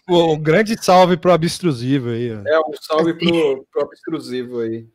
o- 0.10 0.34
um 0.34 0.40
grande 0.41 0.76
salve 0.84 1.16
pro 1.18 1.32
abstrusivo 1.32 2.10
aí, 2.10 2.34
ó. 2.34 2.41
é 2.48 2.60
um 2.60 2.74
salve 2.82 3.14
pro, 3.14 3.64
pro 3.72 3.84
abstrusivo 3.84 4.60
aí. 4.62 4.88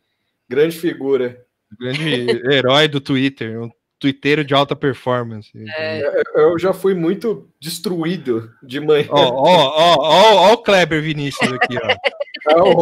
Grande 0.48 0.76
figura. 0.78 1.46
Grande 1.78 2.42
herói 2.50 2.88
do 2.88 3.00
Twitter, 3.00 3.60
um 3.60 3.70
twitteiro 3.98 4.44
de 4.44 4.54
alta 4.54 4.76
performance. 4.76 5.50
É. 5.76 6.00
Eu 6.34 6.58
já 6.58 6.72
fui 6.72 6.94
muito 6.94 7.50
destruído 7.60 8.50
de 8.62 8.80
manhã. 8.80 9.08
Ó, 9.10 9.30
ó, 9.30 9.96
ó, 9.98 10.34
ó, 10.50 10.52
o 10.52 10.58
Kleber 10.58 11.02
Vinícius 11.02 11.52
aqui, 11.52 11.76
ó. 11.76 11.88
É 12.50 12.56
o. 12.56 12.76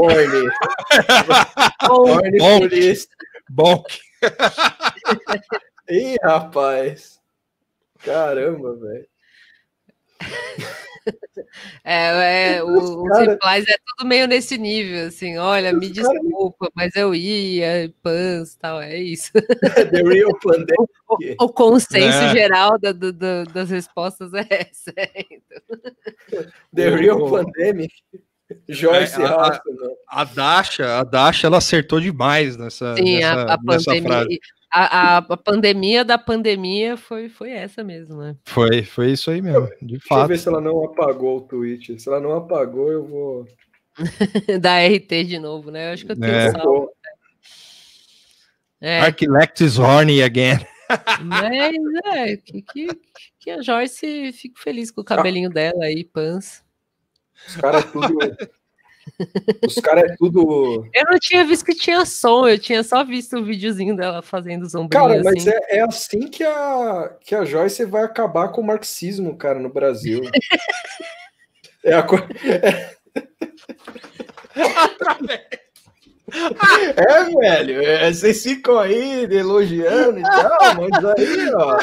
Horny 1.90 2.38
Bom. 2.38 2.58
Police. 2.60 3.08
Bom, 3.48 3.84
Ih, 5.88 6.16
rapaz. 6.22 7.20
Caramba, 8.04 8.76
velho. 8.76 9.06
É, 11.84 12.56
é, 12.56 12.62
o, 12.64 13.02
os 13.04 13.08
cara- 13.10 13.30
replies 13.32 13.64
é 13.68 13.76
tudo 13.86 14.08
meio 14.08 14.26
nesse 14.26 14.58
nível, 14.58 15.06
assim, 15.06 15.36
olha, 15.38 15.72
me 15.72 15.92
cara- 15.94 16.08
desculpa, 16.18 16.70
mas 16.74 16.94
eu 16.96 17.14
ia, 17.14 17.92
pans 18.02 18.54
e 18.54 18.58
tal, 18.58 18.80
é 18.82 18.96
isso. 18.98 19.30
The 19.92 20.02
Real 20.02 20.36
Pandemic. 20.40 21.36
O 21.40 21.48
consenso 21.48 22.18
É. 22.18 22.32
geral 22.32 22.78
da- 22.78 22.92
do- 22.92 23.12
do- 23.12 23.44
das 23.52 23.70
respostas 23.70 24.32
é 24.34 24.46
essa. 24.50 24.92
então. 25.30 25.80
The 26.74 26.88
O- 26.90 26.96
Real 26.96 27.22
o- 27.22 27.30
Pandemic. 27.30 27.92
Joyce 28.68 29.20
É, 29.20 29.24
a- 29.24 29.28
a- 29.34 29.48
Hasselman. 29.48 29.96
A 30.08 30.24
Dasha, 30.24 30.98
a 31.00 31.04
Dasha, 31.04 31.46
ela 31.48 31.58
acertou 31.58 32.00
demais 32.00 32.56
nessa, 32.56 32.94
Sim, 32.96 33.16
nessa, 33.16 33.28
a, 33.42 33.54
a 33.54 33.58
nessa 33.62 33.84
pandemia. 33.90 34.08
frase. 34.08 34.40
A, 34.72 35.16
a- 35.16 35.18
a 35.18 35.36
pandemia 35.36 36.04
da 36.04 36.18
pandemia 36.18 36.96
foi, 36.96 37.28
foi 37.28 37.50
essa 37.50 37.82
mesmo, 37.84 38.16
né? 38.18 38.36
Foi, 38.44 38.82
foi 38.82 39.12
isso 39.12 39.30
aí 39.30 39.40
mesmo, 39.40 39.66
de 39.80 39.86
Deixa 39.98 40.04
eu 40.04 40.08
fato. 40.08 40.28
ver 40.28 40.38
se 40.38 40.48
ela 40.48 40.60
não 40.60 40.84
apagou 40.84 41.38
o 41.38 41.40
tweet. 41.42 41.98
Se 42.00 42.08
ela 42.08 42.20
não 42.20 42.32
apagou, 42.34 42.90
eu 42.92 43.06
vou. 43.06 43.46
da 44.60 44.78
RT 44.86 45.24
de 45.24 45.38
novo, 45.38 45.70
né? 45.70 45.88
Eu 45.88 45.94
acho 45.94 46.04
que 46.04 46.12
eu 46.12 46.18
tenho 46.20 46.32
É. 46.34 46.50
salvo. 46.50 46.90
É, 48.80 49.00
Arquilectus 49.00 49.78
horny 49.78 50.22
again. 50.22 50.58
mas 51.24 51.74
é, 52.14 52.36
que, 52.36 52.62
que, 52.62 52.86
que 53.40 53.50
a 53.50 53.62
Joyce 53.62 54.32
fico 54.32 54.58
feliz 54.60 54.90
com 54.90 55.00
o 55.00 55.04
cabelinho 55.04 55.48
dela 55.50 55.84
aí, 55.84 56.04
pans. 56.04 56.62
Os 57.48 57.56
caras 57.56 57.84
é 57.84 57.88
tudo. 57.88 58.18
Os 59.66 59.74
caras 59.76 60.10
é 60.10 60.16
tudo. 60.16 60.86
Eu 60.92 61.04
não 61.10 61.18
tinha 61.18 61.44
visto 61.44 61.64
que 61.64 61.74
tinha 61.74 62.04
som, 62.04 62.46
eu 62.46 62.58
tinha 62.58 62.82
só 62.82 63.04
visto 63.04 63.36
o 63.36 63.44
videozinho 63.44 63.96
dela 63.96 64.20
fazendo 64.20 64.68
sombrinha 64.68 65.08
Cara, 65.08 65.22
mas 65.22 65.46
assim. 65.46 65.50
é, 65.50 65.78
é 65.78 65.80
assim 65.82 66.28
que 66.28 66.44
a, 66.44 67.12
que 67.24 67.34
a 67.34 67.44
Joyce 67.44 67.84
vai 67.84 68.04
acabar 68.04 68.48
com 68.48 68.60
o 68.60 68.66
marxismo, 68.66 69.36
cara, 69.36 69.58
no 69.58 69.68
Brasil. 69.68 70.22
é 71.84 71.94
a 71.94 72.02
co... 72.02 72.16
É, 76.96 77.24
velho, 77.40 77.82
é, 77.82 78.12
vocês 78.12 78.42
ficam 78.42 78.78
aí 78.78 79.24
elogiando 79.30 80.18
e 80.18 80.22
tal, 80.22 80.58
mas 80.74 81.04
aí, 81.04 81.54
ó, 81.54 81.78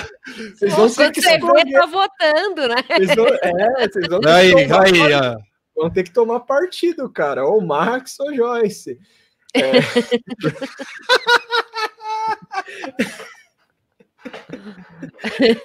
vocês 0.53 0.73
vão 0.73 0.89
ter 0.89 1.11
que 1.11 1.21
você 1.21 1.29
vê, 1.29 1.35
escolher. 1.37 1.71
tá 1.71 1.85
votando, 1.85 2.67
né? 2.67 2.75
Vocês 2.89 3.15
vão, 3.15 3.27
é, 3.27 3.87
vocês 3.87 4.07
vão 4.07 4.19
ter 4.19 4.29
Aí, 4.29 4.53
que 4.53 4.73
aí, 4.73 5.13
ó. 5.13 5.52
Vão 5.75 5.89
ter 5.89 6.03
que 6.03 6.11
tomar 6.13 6.41
partido, 6.41 7.09
cara, 7.09 7.45
ou 7.45 7.61
Marx 7.61 8.19
ou 8.19 8.33
Joyce. 8.35 8.99
É. 9.55 9.71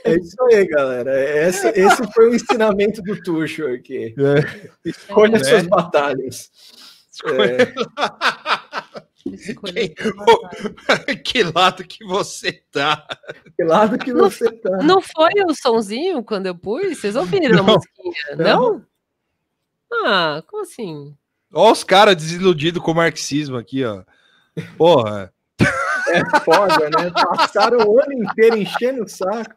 É 0.05 0.15
isso 0.17 0.37
aí, 0.45 0.67
galera. 0.67 1.47
Esse, 1.49 1.69
esse 1.69 2.13
foi 2.13 2.31
o 2.31 2.35
ensinamento 2.35 3.01
do 3.03 3.21
Tuxo 3.23 3.67
aqui. 3.67 4.15
É. 4.19 4.71
Escolha 4.85 5.37
É. 5.37 5.45
suas 5.45 5.67
batalhas. 5.67 6.51
É, 7.25 7.75
Escolher 9.27 9.93
que 11.25 11.43
lado 11.43 11.83
que 11.85 12.05
você 12.05 12.63
tá? 12.71 13.05
que 13.57 13.65
lado 13.65 13.99
que 13.99 14.13
Não- 14.13 14.31
você 14.31 14.51
tá? 14.53 14.77
Não 14.79 15.01
foi 15.03 15.31
o 15.49 15.55
sonzinho 15.55 16.23
quando 16.23 16.47
eu 16.47 16.55
pus? 16.57 16.97
Vocês 16.99 17.17
ouviram 17.17 17.59
a 17.59 17.63
Não. 17.63 17.75
musiquinha? 17.75 18.37
Não? 18.37 18.85
Ah, 19.93 20.43
como 20.47 20.62
assim? 20.62 21.16
Ó 21.52 21.73
os 21.73 21.82
caras 21.82 22.16
desiludidos 22.16 22.82
com 22.82 22.93
o 22.93 22.94
marxismo 22.94 23.56
aqui, 23.56 23.85
ó. 23.85 24.02
Porra. 24.77 25.32
É 26.09 26.40
foda, 26.40 26.89
né? 26.90 27.10
Passaram 27.10 27.78
o 27.86 28.01
ano 28.01 28.12
inteiro 28.12 28.56
enchendo 28.56 29.05
o 29.05 29.09
saco. 29.09 29.55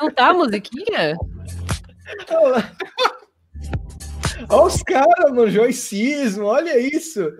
Não 0.00 0.10
tá 0.10 0.28
a 0.28 0.34
musiquinha? 0.34 1.16
Olha 2.30 2.48
lá. 2.48 2.72
Olha 4.48 4.62
os 4.64 4.82
caras, 4.82 5.30
mano, 5.30 5.50
joicismo, 5.50 6.46
olha 6.46 6.78
isso. 6.78 7.30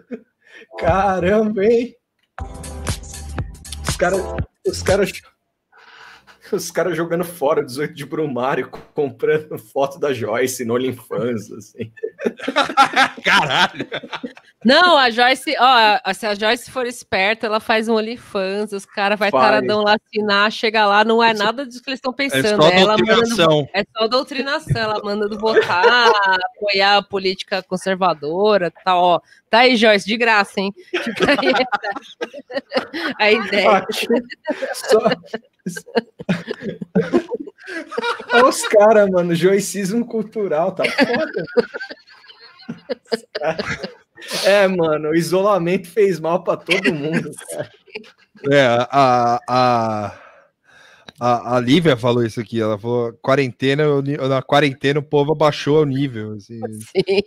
Caramba, 0.79 1.65
hein? 1.65 1.97
Os 3.89 3.97
caras, 3.97 4.21
os 4.67 4.83
caras, 4.83 5.13
os 6.57 6.71
caras 6.71 6.97
jogando 6.97 7.25
fora 7.25 7.65
18 7.65 7.95
de 7.95 8.05
Brumário, 8.05 8.69
comprando 8.95 9.59
foto 9.59 9.99
da 9.99 10.13
Joyce 10.13 10.65
no 10.65 10.75
OnlyFans, 10.75 11.51
assim. 11.53 11.93
Caralho. 13.25 13.87
Não, 14.65 14.97
a 14.97 15.11
Joyce, 15.11 15.55
ó, 15.59 15.99
a- 16.05 16.15
se 16.15 16.25
a 16.27 16.35
Joyce 16.35 16.71
for 16.71 16.87
esperta, 16.87 17.47
ela 17.47 17.59
faz 17.61 17.89
um 17.89 17.95
OnlyFans, 17.97 18.73
os 18.73 18.87
caras 18.87 19.19
vai 19.19 19.31
Faz. 19.31 19.43
taradão 19.45 19.83
lá 19.83 19.97
assinar, 19.97 20.51
chega 20.53 20.87
lá, 20.87 21.05
não 21.05 21.23
é 21.23 21.35
nada 21.35 21.67
disso 21.67 21.83
que 21.83 21.91
eles 21.91 21.99
estão 21.99 22.13
É 22.13 22.17
pensando. 22.17 22.63
só 22.63 22.69
é 22.69 22.81
ela 22.81 22.93
mandando, 22.97 23.15
doutrinação. 23.21 23.69
é 23.75 23.85
só 23.97 24.07
doutrinação, 24.09 24.81
ela 24.83 25.01
mandando 25.03 25.39
votar, 25.39 26.09
apoiar 26.57 26.97
a 26.99 27.03
política 27.03 27.63
conservadora, 27.63 28.71
tá, 28.85 28.97
ó. 28.97 29.21
Tá 29.51 29.59
aí, 29.61 29.77
Joyce, 29.77 30.07
de 30.07 30.17
graça, 30.17 30.61
hein? 30.61 30.73
Fica 31.03 31.33
aí 31.33 31.53
a 33.19 33.31
ideia. 33.33 33.87
Só... 34.73 34.99
Olha 38.33 38.49
os 38.49 38.67
caras, 38.69 39.11
mano, 39.11 39.35
joicismo 39.35 40.07
cultural, 40.07 40.73
tá 40.73 40.85
foda. 40.85 41.45
É, 44.45 44.67
mano, 44.69 45.11
o 45.11 45.15
isolamento 45.15 45.89
fez 45.89 46.21
mal 46.21 46.45
pra 46.45 46.57
todo 46.57 46.95
mundo. 46.95 47.31
cara. 47.51 47.71
É, 48.51 48.67
a, 48.91 49.41
a, 49.49 50.19
a, 51.21 51.57
a 51.57 51.61
Lívia 51.61 51.97
falou 51.97 52.25
isso 52.25 52.41
aqui. 52.41 52.61
Ela 52.61 52.79
falou: 52.79 53.13
quarentena, 53.15 53.85
na 54.29 54.43
quarentena 54.43 55.01
o 55.01 55.03
povo 55.03 55.33
abaixou 55.33 55.83
o 55.83 55.87
nível. 55.87 56.33
assim, 56.35 56.61
Sim. 56.73 57.21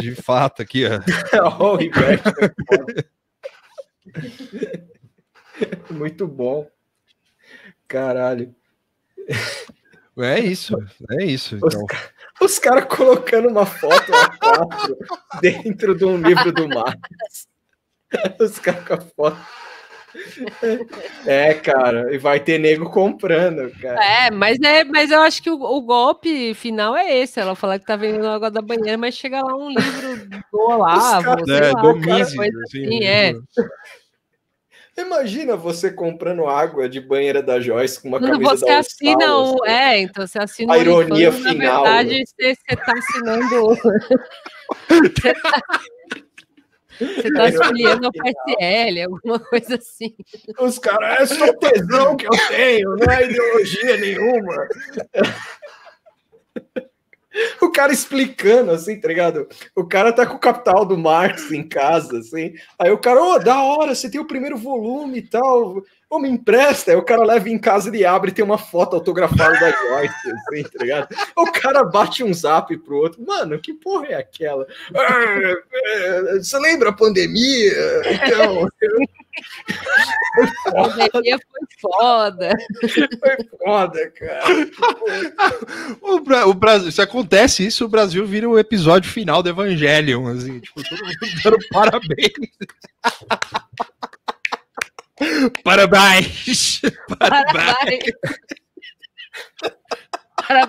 de 0.00 0.14
fato, 0.14 0.62
aqui, 0.62 0.84
ó. 0.86 1.00
Foda. 2.66 3.04
Muito 5.90 6.26
bom. 6.26 6.68
Caralho. 7.88 8.54
É 10.18 10.40
isso, 10.40 10.74
é 11.10 11.24
isso. 11.24 11.56
Os, 11.62 11.74
Então. 11.74 11.86
ca- 11.86 12.10
os 12.40 12.58
caras 12.58 12.84
colocando 12.86 13.48
uma 13.48 13.66
foto 13.66 14.10
A4 14.12 14.96
dentro 15.40 15.94
de 15.94 16.04
um 16.04 16.16
livro 16.16 16.52
do 16.52 16.68
Marx. 16.68 16.98
Os 18.40 18.58
caras 18.60 18.84
com 18.86 18.94
a 18.94 19.00
foto. 19.00 19.38
É, 21.26 21.52
cara, 21.54 22.14
e 22.14 22.18
vai 22.18 22.40
ter 22.40 22.58
nego 22.58 22.88
comprando, 22.88 23.70
cara. 23.80 24.02
É, 24.02 24.30
mas, 24.30 24.58
é, 24.62 24.84
mas 24.84 25.10
eu 25.10 25.20
acho 25.20 25.42
que 25.42 25.50
o, 25.50 25.60
o 25.60 25.82
golpe 25.82 26.54
final 26.54 26.96
é 26.96 27.18
esse. 27.18 27.38
Ela 27.40 27.54
fala 27.54 27.78
que 27.78 27.84
tá 27.84 27.96
vendendo 27.96 28.26
água 28.28 28.50
da 28.50 28.62
banheira, 28.62 28.96
mas 28.96 29.14
chega 29.16 29.42
lá 29.42 29.54
um 29.54 29.68
livro 29.68 30.26
do 30.28 30.58
Olavo, 30.58 31.24
caras- 31.24 31.44
sei 31.44 31.56
É, 31.58 31.72
lá, 31.72 31.82
do 31.82 31.96
Mises, 31.96 32.34
coisa 32.36 32.62
assim, 32.66 32.86
assim, 32.86 33.04
é. 33.04 33.34
Imagina 34.98 35.56
você 35.56 35.90
comprando 35.90 36.46
água 36.46 36.88
de 36.88 37.00
banheira 37.00 37.42
da 37.42 37.60
Joyce 37.60 38.00
com 38.00 38.08
uma 38.08 38.18
camisa 38.18 38.56
você 38.56 38.64
da 38.64 38.78
assina 38.78 39.26
All 39.26 39.44
o. 39.44 39.54
Stars, 39.56 39.72
É, 39.72 39.98
então 40.00 40.26
você 40.26 40.38
assina 40.38 40.72
A 40.72 40.78
ironia 40.78 41.30
final, 41.32 41.84
Na 41.84 42.02
verdade, 42.02 42.18
né? 42.18 42.24
você, 42.24 42.54
você 42.54 42.76
tá 42.76 42.94
assinando. 42.96 43.66
você 44.88 45.34
tá, 45.34 45.62
você 46.98 47.30
tá 47.30 47.42
A 47.42 47.48
ironia 47.48 47.92
escolhendo 47.92 48.08
o. 48.08 48.12
PSL, 48.12 49.02
alguma 49.02 49.38
coisa 49.38 49.74
assim. 49.76 50.16
Os 50.58 50.78
caras, 50.78 51.30
é 51.30 51.34
só 51.34 51.52
tesão 51.52 52.16
que 52.16 52.26
eu 52.26 52.48
tenho, 52.48 52.96
não 52.96 53.12
é 53.12 53.24
ideologia 53.24 53.96
nenhuma. 53.98 54.68
O 57.60 57.70
cara 57.70 57.92
explicando, 57.92 58.70
assim, 58.70 58.98
tá 58.98 59.08
ligado? 59.08 59.46
O 59.74 59.84
cara 59.84 60.12
tá 60.12 60.26
com 60.26 60.36
o 60.36 60.40
capital 60.40 60.84
do 60.84 60.96
Marx 60.96 61.50
em 61.50 61.62
casa, 61.62 62.18
assim. 62.18 62.54
Aí 62.78 62.90
o 62.90 62.98
cara, 62.98 63.22
ô, 63.22 63.38
da 63.38 63.62
hora, 63.62 63.94
você 63.94 64.10
tem 64.10 64.20
o 64.20 64.26
primeiro 64.26 64.56
volume 64.56 65.18
e 65.18 65.22
tal. 65.22 65.82
Ô, 66.08 66.18
me 66.18 66.28
empresta. 66.28 66.92
Aí 66.92 66.96
o 66.96 67.02
cara 67.02 67.24
leva 67.24 67.48
em 67.48 67.58
casa, 67.58 67.88
ele 67.88 68.04
abre 68.04 68.30
e 68.30 68.34
tem 68.34 68.44
uma 68.44 68.58
foto 68.58 68.94
autografada 68.94 69.58
da 69.58 69.70
Joyce, 69.70 70.30
assim, 70.30 70.62
tá 70.62 70.82
ligado? 70.84 71.08
O 71.36 71.50
cara 71.52 71.84
bate 71.84 72.22
um 72.22 72.32
zap 72.32 72.74
pro 72.78 72.96
outro. 72.96 73.22
Mano, 73.26 73.58
que 73.58 73.74
porra 73.74 74.06
é 74.06 74.14
aquela? 74.14 74.66
"Ah, 74.94 75.54
é, 75.74 76.38
você 76.38 76.58
lembra 76.58 76.90
a 76.90 76.96
pandemia? 76.96 77.72
Então, 78.10 78.68
A 80.66 80.88
pandemia 80.88 81.38
foi 81.38 81.66
foda. 81.80 82.50
foi 83.20 83.36
foda, 83.58 84.10
cara. 84.12 84.44
O, 86.00 86.20
Bra- 86.20 86.46
o 86.46 86.54
Brasil, 86.54 86.90
se 86.92 87.00
acontece 87.02 87.66
isso, 87.66 87.84
o 87.84 87.88
Brasil 87.88 88.24
vira 88.26 88.48
o 88.48 88.58
episódio 88.58 89.10
final 89.10 89.42
do 89.42 89.48
Evangelion, 89.48 90.26
assim, 90.28 90.60
tipo, 90.60 90.82
todo 90.82 91.04
mundo 91.04 91.16
dando 91.44 91.58
parabéns. 91.70 92.30
Parabéns! 95.64 96.80
Parabéns! 97.18 97.18
Parabéns, 97.18 98.12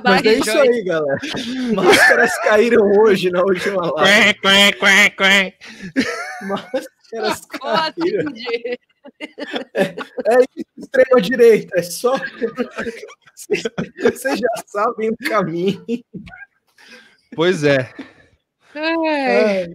Mas 0.04 0.26
é 0.26 0.34
isso 0.34 0.52
aí, 0.58 0.84
galera. 0.84 1.18
Máscaras 1.76 2.38
caíram 2.40 2.84
hoje 3.00 3.30
na 3.30 3.42
última 3.42 3.92
live. 3.92 4.34
Quém, 4.40 4.72
quém, 4.74 4.74
quém, 4.74 5.12
quém. 5.12 5.54
Máscaras 6.48 7.46
caíram. 7.46 8.22
entendi. 8.32 8.80
É 10.26 10.40
isso, 10.56 10.68
extrema 10.78 11.22
direita. 11.22 11.80
É 11.80 11.84
só. 11.84 12.16
Vocês 14.02 14.40
já 14.40 14.50
sabem 14.66 15.10
o 15.10 15.18
caminho. 15.30 15.86
Pois 17.36 17.64
é. 17.64 17.94
É, 18.76 19.70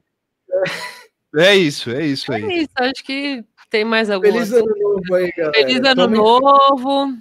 É 1.34 1.56
isso, 1.56 1.90
é 1.90 2.04
isso 2.06 2.32
aí. 2.32 2.42
é 2.44 2.54
isso, 2.62 2.70
acho 2.76 3.04
que 3.04 3.42
tem 3.70 3.84
mais 3.84 4.10
alguma. 4.10 4.32
Feliz 4.32 4.52
ano 4.52 4.74
novo 4.78 5.14
aí, 5.14 5.32
galera. 5.32 5.54
Feliz 5.54 5.76
ano 5.78 5.94
Tomem- 5.96 6.18
novo. 6.20 7.16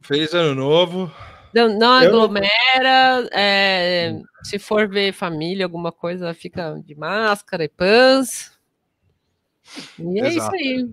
Feliz 0.00 0.34
ano 0.34 0.54
novo. 0.54 1.12
Não, 1.54 1.68
não 1.68 2.02
Eu 2.02 2.12
não- 2.12 2.22
aglomera. 2.22 3.28
é, 3.32 4.18
se 4.42 4.58
for 4.58 4.88
ver 4.88 5.12
família, 5.12 5.64
alguma 5.66 5.92
coisa, 5.92 6.32
fica 6.34 6.74
de 6.84 6.94
máscara 6.94 7.64
e 7.64 7.68
pãs. 7.68 8.52
E 9.98 10.20
é 10.20 10.28
isso 10.28 10.38
Exato. 10.38 10.54
aí. 10.56 10.88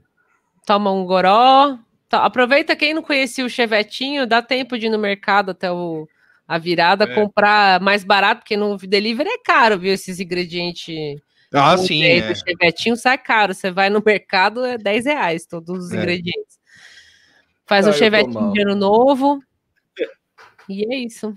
Toma 0.65 0.91
um 0.91 1.05
goró. 1.05 1.77
Tá, 2.07 2.25
aproveita 2.25 2.75
quem 2.75 2.93
não 2.93 3.01
conhecia 3.03 3.45
o 3.45 3.49
chevetinho, 3.49 4.25
dá 4.25 4.41
tempo 4.41 4.77
de 4.77 4.87
ir 4.87 4.89
no 4.89 4.97
mercado 4.97 5.51
até 5.51 5.71
o, 5.71 6.07
a 6.47 6.57
virada, 6.57 7.05
É. 7.05 7.13
comprar 7.13 7.79
mais 7.79 8.03
barato, 8.03 8.41
porque 8.41 8.57
no 8.57 8.77
delivery 8.77 9.29
é 9.29 9.37
caro, 9.43 9.77
viu? 9.79 9.93
Esses 9.93 10.19
ingredientes. 10.19 11.21
Ah, 11.53 11.73
O 11.75 11.77
sim. 11.77 12.03
É. 12.03 12.21
do 12.27 12.35
chevetinho 12.35 12.95
sai 12.95 13.17
caro. 13.17 13.53
Você 13.53 13.71
vai 13.71 13.89
no 13.89 14.01
mercado, 14.05 14.63
é 14.65 14.77
10 14.77 15.05
reais 15.05 15.45
todos 15.45 15.85
os 15.85 15.91
É. 15.91 15.97
ingredientes. 15.97 16.59
Faz 17.67 17.85
Ah, 17.87 17.91
um 17.91 17.93
chevetinho 17.93 18.51
de 18.53 18.61
ano 18.61 18.75
novo. 18.75 19.39
E 20.69 20.85
é 20.93 20.97
isso. 20.99 21.33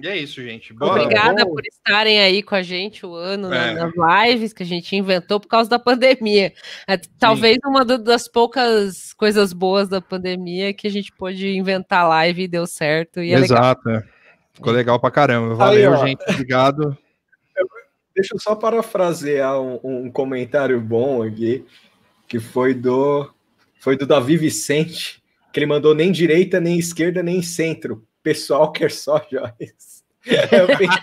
E 0.00 0.06
é 0.06 0.16
isso, 0.16 0.40
gente. 0.42 0.72
Boa. 0.72 0.92
Obrigada 0.92 1.44
bom. 1.44 1.54
por 1.54 1.66
estarem 1.66 2.20
aí 2.20 2.42
com 2.42 2.54
a 2.54 2.62
gente 2.62 3.04
o 3.04 3.14
ano 3.14 3.48
na- 3.48 3.66
É. 3.66 3.74
nas 3.74 3.92
lives 4.28 4.52
que 4.52 4.62
a 4.62 4.66
gente 4.66 4.94
inventou 4.94 5.40
por 5.40 5.48
causa 5.48 5.68
da 5.68 5.78
pandemia. 5.78 6.52
É, 6.86 6.96
talvez 7.18 7.58
uma 7.64 7.84
das 7.84 8.28
poucas 8.28 9.12
coisas 9.14 9.52
boas 9.52 9.88
da 9.88 10.00
pandemia 10.00 10.72
que 10.72 10.86
a 10.86 10.90
gente 10.90 11.10
pôde 11.12 11.48
inventar 11.56 12.08
live 12.08 12.44
e 12.44 12.48
deu 12.48 12.66
certo. 12.66 13.20
E 13.20 13.32
é 13.32 13.38
legal. 13.38 13.58
Exato. 13.58 13.90
é. 13.90 14.04
Ficou 14.54 14.72
legal 14.72 15.00
pra 15.00 15.10
caramba. 15.10 15.54
Valeu, 15.54 15.92
ó. 15.92 16.06
gente. 16.06 16.22
Obrigado. 16.30 16.96
Deixa 18.14 18.34
eu 18.34 18.38
só 18.40 18.54
parafrasear 18.54 19.60
um, 19.60 19.78
um 19.82 20.10
comentário 20.10 20.80
bom 20.80 21.22
aqui, 21.22 21.64
que 22.26 22.38
foi 22.38 22.72
do 22.72 23.30
foi 23.78 23.94
do 23.96 24.06
Davi 24.06 24.38
Vicente, 24.38 25.22
que 25.52 25.58
ele 25.60 25.66
mandou 25.66 25.94
nem 25.94 26.10
direita, 26.10 26.58
nem 26.58 26.78
esquerda, 26.78 27.22
nem 27.22 27.42
centro. 27.42 28.02
Pessoal 28.26 28.72
quer 28.74 28.90
só 28.90 29.24
joias. 29.30 30.04
Eu 30.50 30.66
pensei, 30.66 30.88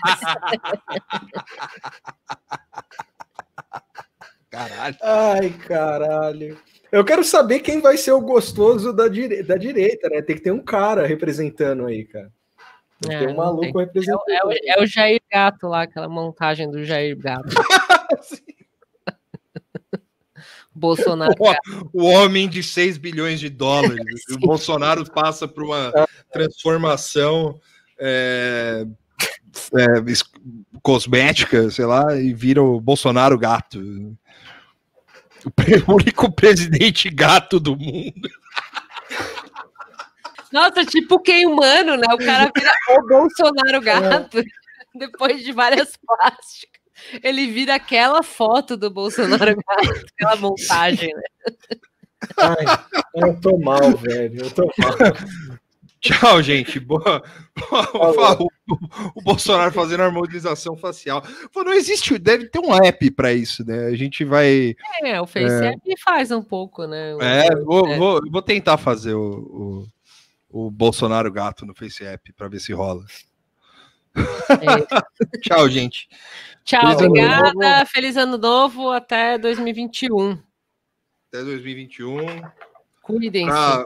Caralho. 4.50 4.96
Ai, 5.02 5.50
caralho. 5.66 6.58
Eu 6.92 7.02
quero 7.02 7.24
saber 7.24 7.60
quem 7.60 7.80
vai 7.80 7.96
ser 7.96 8.12
o 8.12 8.20
gostoso 8.20 8.92
da, 8.92 9.08
dire... 9.08 9.42
da 9.42 9.56
direita, 9.56 10.10
né? 10.10 10.20
Tem 10.20 10.36
que 10.36 10.42
ter 10.42 10.50
um 10.50 10.62
cara 10.62 11.06
representando 11.06 11.86
aí, 11.86 12.04
cara. 12.04 12.30
Tem 13.00 13.08
que 13.10 13.16
É, 13.16 13.26
ter 13.26 13.32
um 13.32 13.36
maluco 13.36 13.72
tem. 13.72 13.86
representando. 13.86 14.28
É 14.28 14.44
o, 14.44 14.52
é 14.52 14.82
o 14.82 14.86
Jair 14.86 15.22
Gato 15.32 15.66
lá, 15.66 15.82
aquela 15.84 16.08
montagem 16.10 16.70
do 16.70 16.84
Jair 16.84 17.16
Gato. 17.16 17.48
Bolsonaro. 20.74 21.32
O, 21.92 22.04
homem 22.04 22.48
de 22.48 22.62
6 22.62 22.98
bilhões 22.98 23.38
de 23.38 23.48
dólares. 23.48 24.22
o 24.32 24.38
Bolsonaro 24.38 25.08
passa 25.10 25.46
por 25.46 25.64
uma 25.64 25.92
transformação 26.32 27.60
é, 27.98 28.86
é, 29.76 29.86
cosmética, 30.82 31.70
sei 31.70 31.84
lá, 31.84 32.16
e 32.16 32.34
vira 32.34 32.62
o 32.62 32.80
Bolsonaro 32.80 33.38
gato. 33.38 33.78
O 35.86 35.92
único 35.92 36.32
presidente 36.32 37.10
gato 37.10 37.60
do 37.60 37.76
mundo. 37.76 38.30
Nossa, 40.50 40.84
tipo 40.84 41.20
quem 41.20 41.46
humano, 41.46 41.96
né? 41.96 42.06
O 42.14 42.18
cara 42.18 42.50
vira 42.56 42.72
o 42.98 43.06
Bolsonaro 43.06 43.80
gato 43.82 44.42
depois 44.94 45.42
de 45.42 45.52
várias 45.52 45.96
plásticas. 45.96 46.73
Ele 47.22 47.46
vira 47.46 47.74
aquela 47.74 48.22
foto 48.22 48.76
do 48.76 48.90
Bolsonaro 48.90 49.56
gato, 49.56 50.04
aquela 50.14 50.36
montagem, 50.36 51.14
né? 51.14 51.22
Ai, 52.38 52.64
eu 53.14 53.40
tô 53.40 53.58
mal, 53.58 53.96
velho. 53.96 54.44
Eu 54.44 54.50
tô 54.50 54.64
mal. 54.78 54.96
Tchau, 56.04 56.42
gente. 56.42 56.78
Boa. 56.78 57.22
O, 58.38 58.48
o 59.14 59.22
Bolsonaro 59.22 59.72
fazendo 59.72 60.02
harmonização 60.02 60.76
facial. 60.76 61.22
Pô, 61.50 61.64
não 61.64 61.72
existe, 61.72 62.18
deve 62.18 62.46
ter 62.48 62.58
um 62.58 62.74
app 62.74 63.10
para 63.12 63.32
isso, 63.32 63.64
né? 63.64 63.86
A 63.86 63.96
gente 63.96 64.22
vai. 64.22 64.74
É, 65.02 65.18
o 65.18 65.26
FaceApp 65.26 65.80
faz 66.04 66.30
um 66.30 66.42
pouco, 66.42 66.86
né? 66.86 67.16
É, 67.20 67.56
vou, 67.56 67.86
vou, 67.96 68.20
vou 68.30 68.42
tentar 68.42 68.76
fazer 68.76 69.14
o, 69.14 69.86
o, 70.50 70.66
o 70.66 70.70
Bolsonaro 70.70 71.32
gato 71.32 71.64
no 71.64 71.74
FaceApp 71.74 72.34
para 72.34 72.48
ver 72.48 72.60
se 72.60 72.74
rola. 72.74 73.04
É. 74.16 75.38
Tchau, 75.40 75.68
gente. 75.68 76.08
Tchau, 76.64 76.80
Feliz 76.80 76.98
ano 76.98 77.08
obrigada. 77.08 77.52
novo. 77.78 77.86
Feliz 77.86 78.16
ano 78.16 78.38
novo 78.38 78.90
até 78.90 79.36
2021. 79.38 80.38
Até 81.28 81.42
2021. 81.44 82.42
Cuidem-se. 83.02 83.50
Ah, 83.52 83.84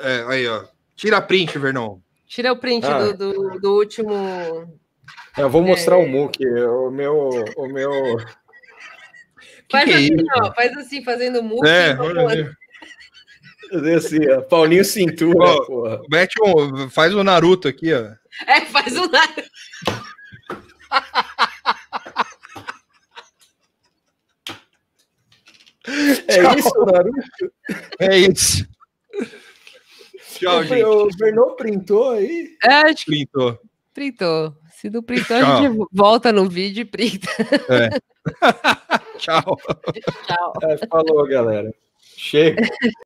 é, 0.00 0.24
aí, 0.28 0.48
ó. 0.48 0.64
Tira 0.96 1.18
a 1.18 1.22
print, 1.22 1.56
Vernon. 1.58 1.98
Tira 2.26 2.52
o 2.52 2.56
print 2.56 2.84
Ah. 2.86 3.12
do, 3.12 3.16
do, 3.32 3.60
do 3.60 3.74
último. 3.76 4.12
Eu 5.36 5.48
vou 5.48 5.62
mostrar 5.62 5.96
É. 5.96 5.98
o 6.04 6.08
Mook, 6.08 6.44
o 6.44 6.90
meu, 6.90 7.28
o 7.56 7.68
meu. 7.68 7.90
Faz 9.70 9.84
que 9.84 9.90
é 9.92 9.94
assim, 9.94 10.14
isso? 10.14 10.24
ó. 10.36 10.52
Faz 10.54 10.76
assim, 10.76 11.04
fazendo 11.04 11.42
move. 11.42 11.68
É, 11.68 11.96
olha 12.00 12.56
assim, 13.96 14.28
ó, 14.30 14.40
Paulinho 14.40 14.84
cintura, 14.84 15.38
Ó, 15.44 15.64
porra. 15.66 16.00
Mete 16.10 16.34
um, 16.42 16.88
faz 16.90 17.14
o 17.14 17.22
Naruto 17.22 17.68
aqui, 17.68 17.92
ó. 17.92 18.08
É, 18.46 18.60
faz 18.66 18.96
um. 18.96 19.08
É 26.26 26.58
isso, 26.58 26.84
Naruto? 26.84 27.52
É 27.98 28.18
isso. 28.18 28.66
Tchau, 30.38 30.58
O- 30.60 30.64
gente. 30.64 30.84
O 30.84 31.08
Vernon 31.18 31.54
printou 31.56 32.10
aí? 32.10 32.56
É, 32.62 32.74
acho 32.90 33.04
que 33.04 33.10
Printou. 33.12 33.58
printou. 33.94 34.54
Se 34.72 34.90
não 34.90 35.02
printou, 35.02 35.36
a 35.36 35.40
Tchau. 35.40 35.62
gente 35.62 35.86
volta 35.92 36.30
no 36.32 36.48
vídeo 36.48 36.82
e 36.82 36.84
printa. 36.84 37.28
É. 37.68 37.88
Tchau. 39.18 39.56
Tchau. 40.26 40.52
É, 40.62 40.86
falou, 40.86 41.26
galera. 41.26 41.72
Chega. 42.16 42.62